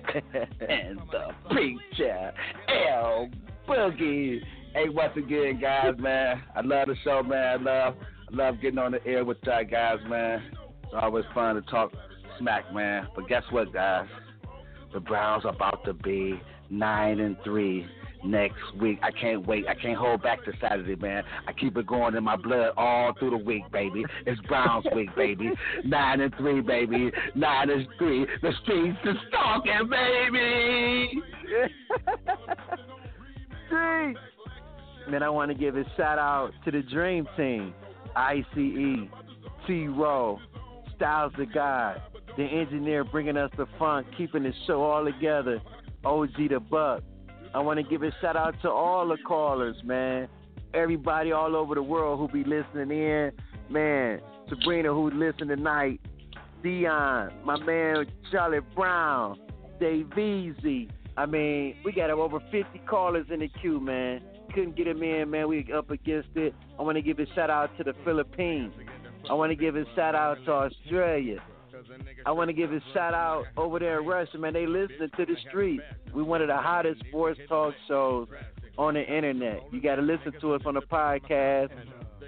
and 0.67 0.99
the 1.11 1.27
preacher. 1.49 2.33
El 2.67 3.29
Boogie. 3.67 4.39
Hey, 4.73 4.89
once 4.89 5.13
again, 5.15 5.59
guys, 5.61 5.93
man. 5.99 6.41
I 6.55 6.61
love 6.61 6.87
the 6.87 6.95
show, 7.03 7.23
man. 7.23 7.59
I 7.59 7.61
love 7.61 7.95
I 8.31 8.35
love 8.35 8.61
getting 8.61 8.79
on 8.79 8.91
the 8.91 9.05
air 9.05 9.23
with 9.23 9.37
y'all 9.45 9.63
guys, 9.63 9.99
man. 10.07 10.43
It's 10.83 10.93
always 10.99 11.25
fun 11.33 11.55
to 11.55 11.61
talk 11.63 11.91
smack, 12.37 12.73
man. 12.73 13.07
But 13.15 13.27
guess 13.27 13.43
what, 13.51 13.73
guys? 13.73 14.07
The 14.93 14.99
Browns 14.99 15.45
are 15.45 15.53
about 15.53 15.83
to 15.85 15.93
be 15.93 16.41
nine 16.69 17.19
and 17.19 17.37
three. 17.43 17.85
Next 18.23 18.57
week. 18.79 18.99
I 19.01 19.11
can't 19.11 19.47
wait. 19.47 19.65
I 19.67 19.75
can't 19.75 19.97
hold 19.97 20.21
back 20.21 20.43
to 20.45 20.51
Saturday, 20.59 20.95
man. 20.95 21.23
I 21.47 21.53
keep 21.53 21.77
it 21.77 21.87
going 21.87 22.15
in 22.15 22.23
my 22.23 22.35
blood 22.35 22.71
all 22.75 23.13
through 23.17 23.31
the 23.31 23.37
week, 23.37 23.63
baby. 23.71 24.03
It's 24.25 24.39
Browns 24.41 24.85
week, 24.95 25.15
baby. 25.15 25.51
Nine 25.85 26.21
and 26.21 26.33
three, 26.35 26.61
baby. 26.61 27.11
Nine 27.35 27.69
and 27.69 27.87
three. 27.97 28.25
The 28.41 28.51
streets 28.63 28.97
is 29.05 29.15
talking, 29.31 29.89
baby. 29.89 31.21
Street. 33.67 34.17
Man, 35.09 35.23
I 35.23 35.29
want 35.29 35.49
to 35.49 35.57
give 35.57 35.75
a 35.75 35.83
shout 35.97 36.19
out 36.19 36.51
to 36.65 36.71
the 36.71 36.83
Dream 36.83 37.27
Team, 37.35 37.73
ICE, 38.15 38.43
T-Ro, 39.65 40.39
Styles 40.95 41.33
the 41.37 41.45
God, 41.45 42.01
the 42.37 42.43
engineer 42.43 43.03
bringing 43.03 43.37
us 43.37 43.49
the 43.57 43.65
fun, 43.79 44.05
keeping 44.17 44.43
the 44.43 44.53
show 44.67 44.83
all 44.83 45.03
together, 45.03 45.61
OG 46.03 46.35
the 46.49 46.59
Buck. 46.59 47.01
I 47.53 47.59
want 47.59 47.77
to 47.77 47.84
give 47.84 48.03
a 48.03 48.11
shout 48.21 48.35
out 48.35 48.55
to 48.61 48.69
all 48.69 49.07
the 49.07 49.17
callers, 49.17 49.76
man. 49.84 50.27
Everybody 50.73 51.31
all 51.31 51.55
over 51.55 51.73
the 51.73 51.81
world 51.81 52.19
who 52.19 52.27
be 52.27 52.47
listening 52.47 52.91
in, 52.91 53.31
man. 53.69 54.21
Sabrina 54.49 54.93
who 54.93 55.09
listen 55.09 55.47
tonight, 55.47 55.99
Dion, 56.61 57.31
my 57.43 57.57
man 57.59 58.05
Charlie 58.31 58.59
Brown, 58.76 59.39
Dave 59.80 60.15
Easy. 60.17 60.89
I 61.17 61.26
mean, 61.26 61.76
we 61.84 61.91
got 61.91 62.11
over 62.11 62.39
50 62.51 62.65
callers 62.88 63.26
in 63.31 63.39
the 63.39 63.47
queue, 63.47 63.80
man. 63.80 64.21
Couldn't 64.53 64.76
get 64.76 64.85
them 64.85 65.01
in, 65.01 65.30
man. 65.30 65.47
We 65.47 65.67
up 65.73 65.89
against 65.89 66.30
it. 66.35 66.53
I 66.77 66.81
want 66.84 66.97
to 66.97 67.01
give 67.01 67.19
a 67.19 67.26
shout 67.34 67.49
out 67.49 67.76
to 67.77 67.84
the 67.84 67.93
Philippines. 68.05 68.73
I 69.30 69.34
want 69.34 69.51
to 69.51 69.55
give 69.55 69.76
a 69.76 69.85
shout 69.95 70.15
out 70.15 70.38
to 70.45 70.51
Australia. 70.51 71.41
I 72.26 72.31
want 72.31 72.49
to 72.49 72.53
give 72.53 72.72
a 72.72 72.81
shout 72.93 73.14
out 73.14 73.45
over 73.57 73.80
there 73.80 73.99
in 73.99 74.07
Russia, 74.07 74.38
man. 74.38 74.53
They 74.53 74.65
listening 74.65 75.10
to 75.18 75.26
the 75.26 75.35
street. 75.47 75.81
We 76.14 76.23
one 76.23 76.41
of 76.41 76.47
the 76.47 76.57
hottest 76.57 77.01
sports 77.07 77.39
talk 77.47 77.73
shows 77.88 78.27
on 78.77 78.95
the 78.95 79.01
internet. 79.01 79.61
You 79.72 79.81
got 79.81 79.95
to 79.95 80.01
listen 80.01 80.34
to 80.41 80.53
us 80.53 80.61
on 80.65 80.76
the 80.76 80.81
podcast. 80.81 81.69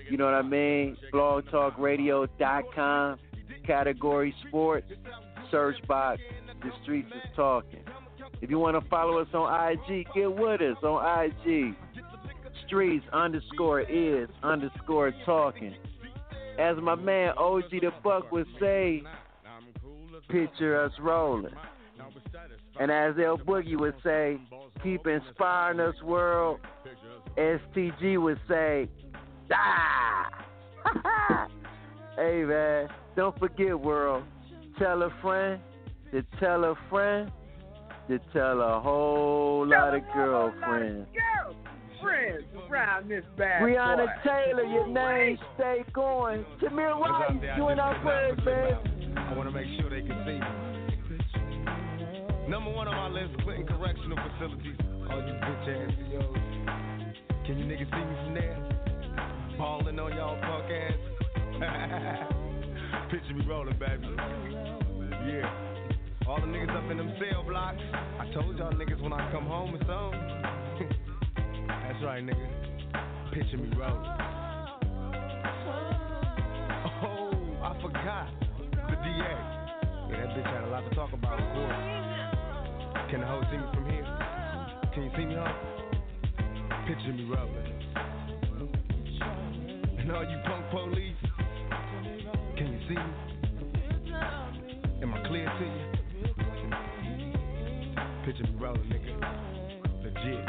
You 0.09 0.17
know 0.17 0.25
what 0.25 0.33
I 0.33 0.41
mean? 0.41 0.97
Blogtalkradio.com, 1.13 3.19
category 3.65 4.35
sports, 4.47 4.87
search 5.49 5.75
box. 5.87 6.21
The 6.61 6.71
streets 6.83 7.09
is 7.15 7.21
talking. 7.35 7.79
If 8.41 8.49
you 8.49 8.59
want 8.59 8.81
to 8.81 8.89
follow 8.89 9.19
us 9.19 9.27
on 9.33 9.71
IG, 9.71 10.07
get 10.13 10.33
with 10.33 10.61
us 10.61 10.77
on 10.83 11.25
IG. 11.25 11.75
Streets 12.67 13.05
underscore 13.13 13.81
is 13.81 14.29
underscore 14.43 15.13
talking. 15.25 15.75
As 16.59 16.77
my 16.81 16.95
man 16.95 17.33
OG 17.37 17.71
the 17.71 17.91
Buck 18.03 18.31
would 18.31 18.47
say, 18.59 19.03
picture 20.31 20.81
us 20.81 20.91
rolling. 20.99 21.53
And 22.79 22.91
as 22.91 23.15
El 23.23 23.37
Boogie 23.37 23.79
would 23.79 23.95
say, 24.03 24.39
keep 24.83 25.05
inspiring 25.05 25.79
us, 25.79 25.95
world. 26.03 26.59
STG 27.37 28.21
would 28.21 28.39
say, 28.47 28.89
die. 29.49 29.57
Ah! 29.57 30.31
hey, 32.15 32.43
man, 32.43 32.87
don't 33.15 33.37
forget, 33.37 33.79
world. 33.79 34.23
Tell 34.79 35.03
a 35.03 35.09
friend 35.21 35.61
to 36.11 36.23
tell 36.39 36.63
a 36.63 36.75
friend 36.89 37.31
to 38.07 38.19
tell 38.33 38.61
a 38.61 38.79
whole 38.81 39.67
lot 39.67 39.95
of 39.95 40.01
girlfriends. 40.13 41.07
Friends 42.01 42.43
around 42.69 43.09
this 43.09 43.23
bad 43.37 43.61
Breonna 43.61 44.07
boy. 44.07 44.11
Taylor, 44.23 44.63
your 44.63 44.87
name 44.87 45.37
stay 45.55 45.83
going. 45.93 46.43
Tamir 46.61 46.99
Rice, 46.99 47.57
you 47.57 47.69
in 47.69 47.79
our 47.79 47.99
prayers, 48.01 48.39
man. 48.43 49.00
I 49.17 49.33
want 49.35 49.49
to 49.49 49.51
make 49.51 49.67
sure 49.79 49.89
they 49.89 50.01
can 50.01 50.17
see 50.25 50.39
me. 50.39 50.71
Number 52.49 52.71
one 52.71 52.87
on 52.87 52.95
my 52.95 53.07
list, 53.07 53.37
Clinton 53.43 53.67
Correctional 53.67 54.17
Facilities. 54.17 54.75
All 55.09 55.19
you 55.23 55.33
bitch 55.39 55.67
ass 55.71 55.91
CEOs. 55.97 56.37
Can 57.45 57.57
you 57.59 57.65
niggas 57.65 57.89
see 57.89 58.03
me 58.03 58.15
from 58.23 58.33
there? 58.33 58.59
Balling 59.57 59.99
on 59.99 60.11
y'all 60.15 60.39
punk 60.41 60.71
ass. 60.71 60.99
Picture 63.11 63.33
me 63.33 63.45
rolling, 63.47 63.77
baby. 63.79 64.07
Yeah. 65.27 65.47
All 66.27 66.39
the 66.39 66.47
niggas 66.47 66.75
up 66.75 66.89
in 66.91 66.97
them 66.97 67.13
cell 67.19 67.43
blocks. 67.43 67.81
I 68.19 68.29
told 68.33 68.57
y'all 68.57 68.73
niggas 68.73 69.01
when 69.01 69.13
I 69.13 69.31
come 69.31 69.45
home 69.45 69.75
or 69.75 69.79
something. 69.87 70.87
That's 71.67 72.03
right, 72.03 72.23
nigga. 72.23 73.33
Picture 73.33 73.57
me 73.57 73.69
rolling. 73.77 74.09
Oh, 77.03 77.31
I 77.63 77.81
forgot. 77.81 78.40
Yeah, 79.17 80.17
that 80.17 80.29
bitch 80.29 80.45
had 80.45 80.63
a 80.63 80.67
lot 80.67 80.83
to 80.89 80.95
talk 80.95 81.11
about, 81.13 81.39
of 81.39 81.47
course. 81.53 81.75
Can 83.09 83.19
the 83.21 83.27
hoe 83.27 83.41
see 83.51 83.57
me 83.57 83.63
from 83.73 83.85
here? 83.89 84.07
Can 84.93 85.03
you 85.03 85.11
see 85.17 85.25
me, 85.25 85.35
huh? 85.37 85.53
Picture 86.87 87.13
me 87.13 87.23
rolling. 87.25 87.71
And 89.99 90.11
all 90.11 90.23
you 90.23 90.37
punk 90.45 90.69
police, 90.71 91.15
can 92.57 92.67
you 92.73 92.79
see 92.87 92.95
me? 92.95 93.11
Am 95.01 95.13
I 95.13 95.27
clear 95.27 95.45
to 95.45 95.65
you? 95.65 95.91
Picture 98.25 98.43
me 98.43 98.55
rolling, 98.59 98.89
nigga. 98.89 99.13
Legit. 100.03 100.45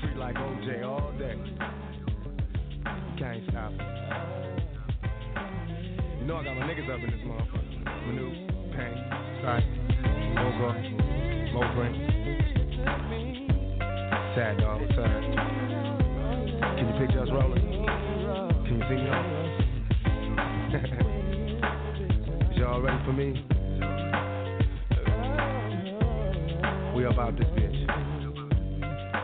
Free 0.00 0.14
like 0.16 0.36
OJ 0.36 0.84
all 0.84 1.12
day. 1.18 1.36
Can't 3.18 3.42
stop. 3.50 3.72
You 6.20 6.24
know 6.26 6.36
I 6.36 6.44
got 6.44 6.56
my 6.56 6.62
niggas 6.64 6.88
up 6.88 7.00
in 7.04 7.10
this 7.10 7.20
motherfucker. 7.26 7.63
Manu, 8.06 8.28
Pain, 8.76 8.96
Sight, 9.40 9.64
Mogo, 10.36 10.68
Mobrain. 11.54 11.94
Sad 14.34 14.58
dog, 14.58 14.82
up? 14.82 14.88
Can 16.76 16.84
you 16.86 16.94
picture 17.00 17.22
us 17.22 17.28
rolling? 17.32 17.62
Can 18.66 18.74
you 18.78 18.84
see 18.88 18.96
me 18.96 19.08
on? 19.08 19.24
Is 22.52 22.58
y'all 22.58 22.80
ready 22.82 22.98
for 23.06 23.12
me? 23.12 23.28
We 26.94 27.04
about 27.06 27.36
this 27.38 27.48
bitch. 27.56 27.78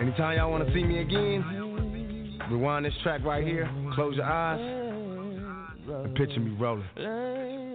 Anytime 0.00 0.36
y'all 0.38 0.50
wanna 0.50 0.72
see 0.72 0.84
me 0.84 1.00
again, 1.00 1.44
rewind 2.50 2.86
this 2.86 2.94
track 3.02 3.22
right 3.24 3.44
here, 3.46 3.68
close 3.94 4.16
your 4.16 4.24
eyes, 4.24 4.60
and 5.86 6.14
picture 6.14 6.40
me 6.40 6.56
rolling. 6.58 7.69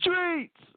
Streets. 0.00 0.69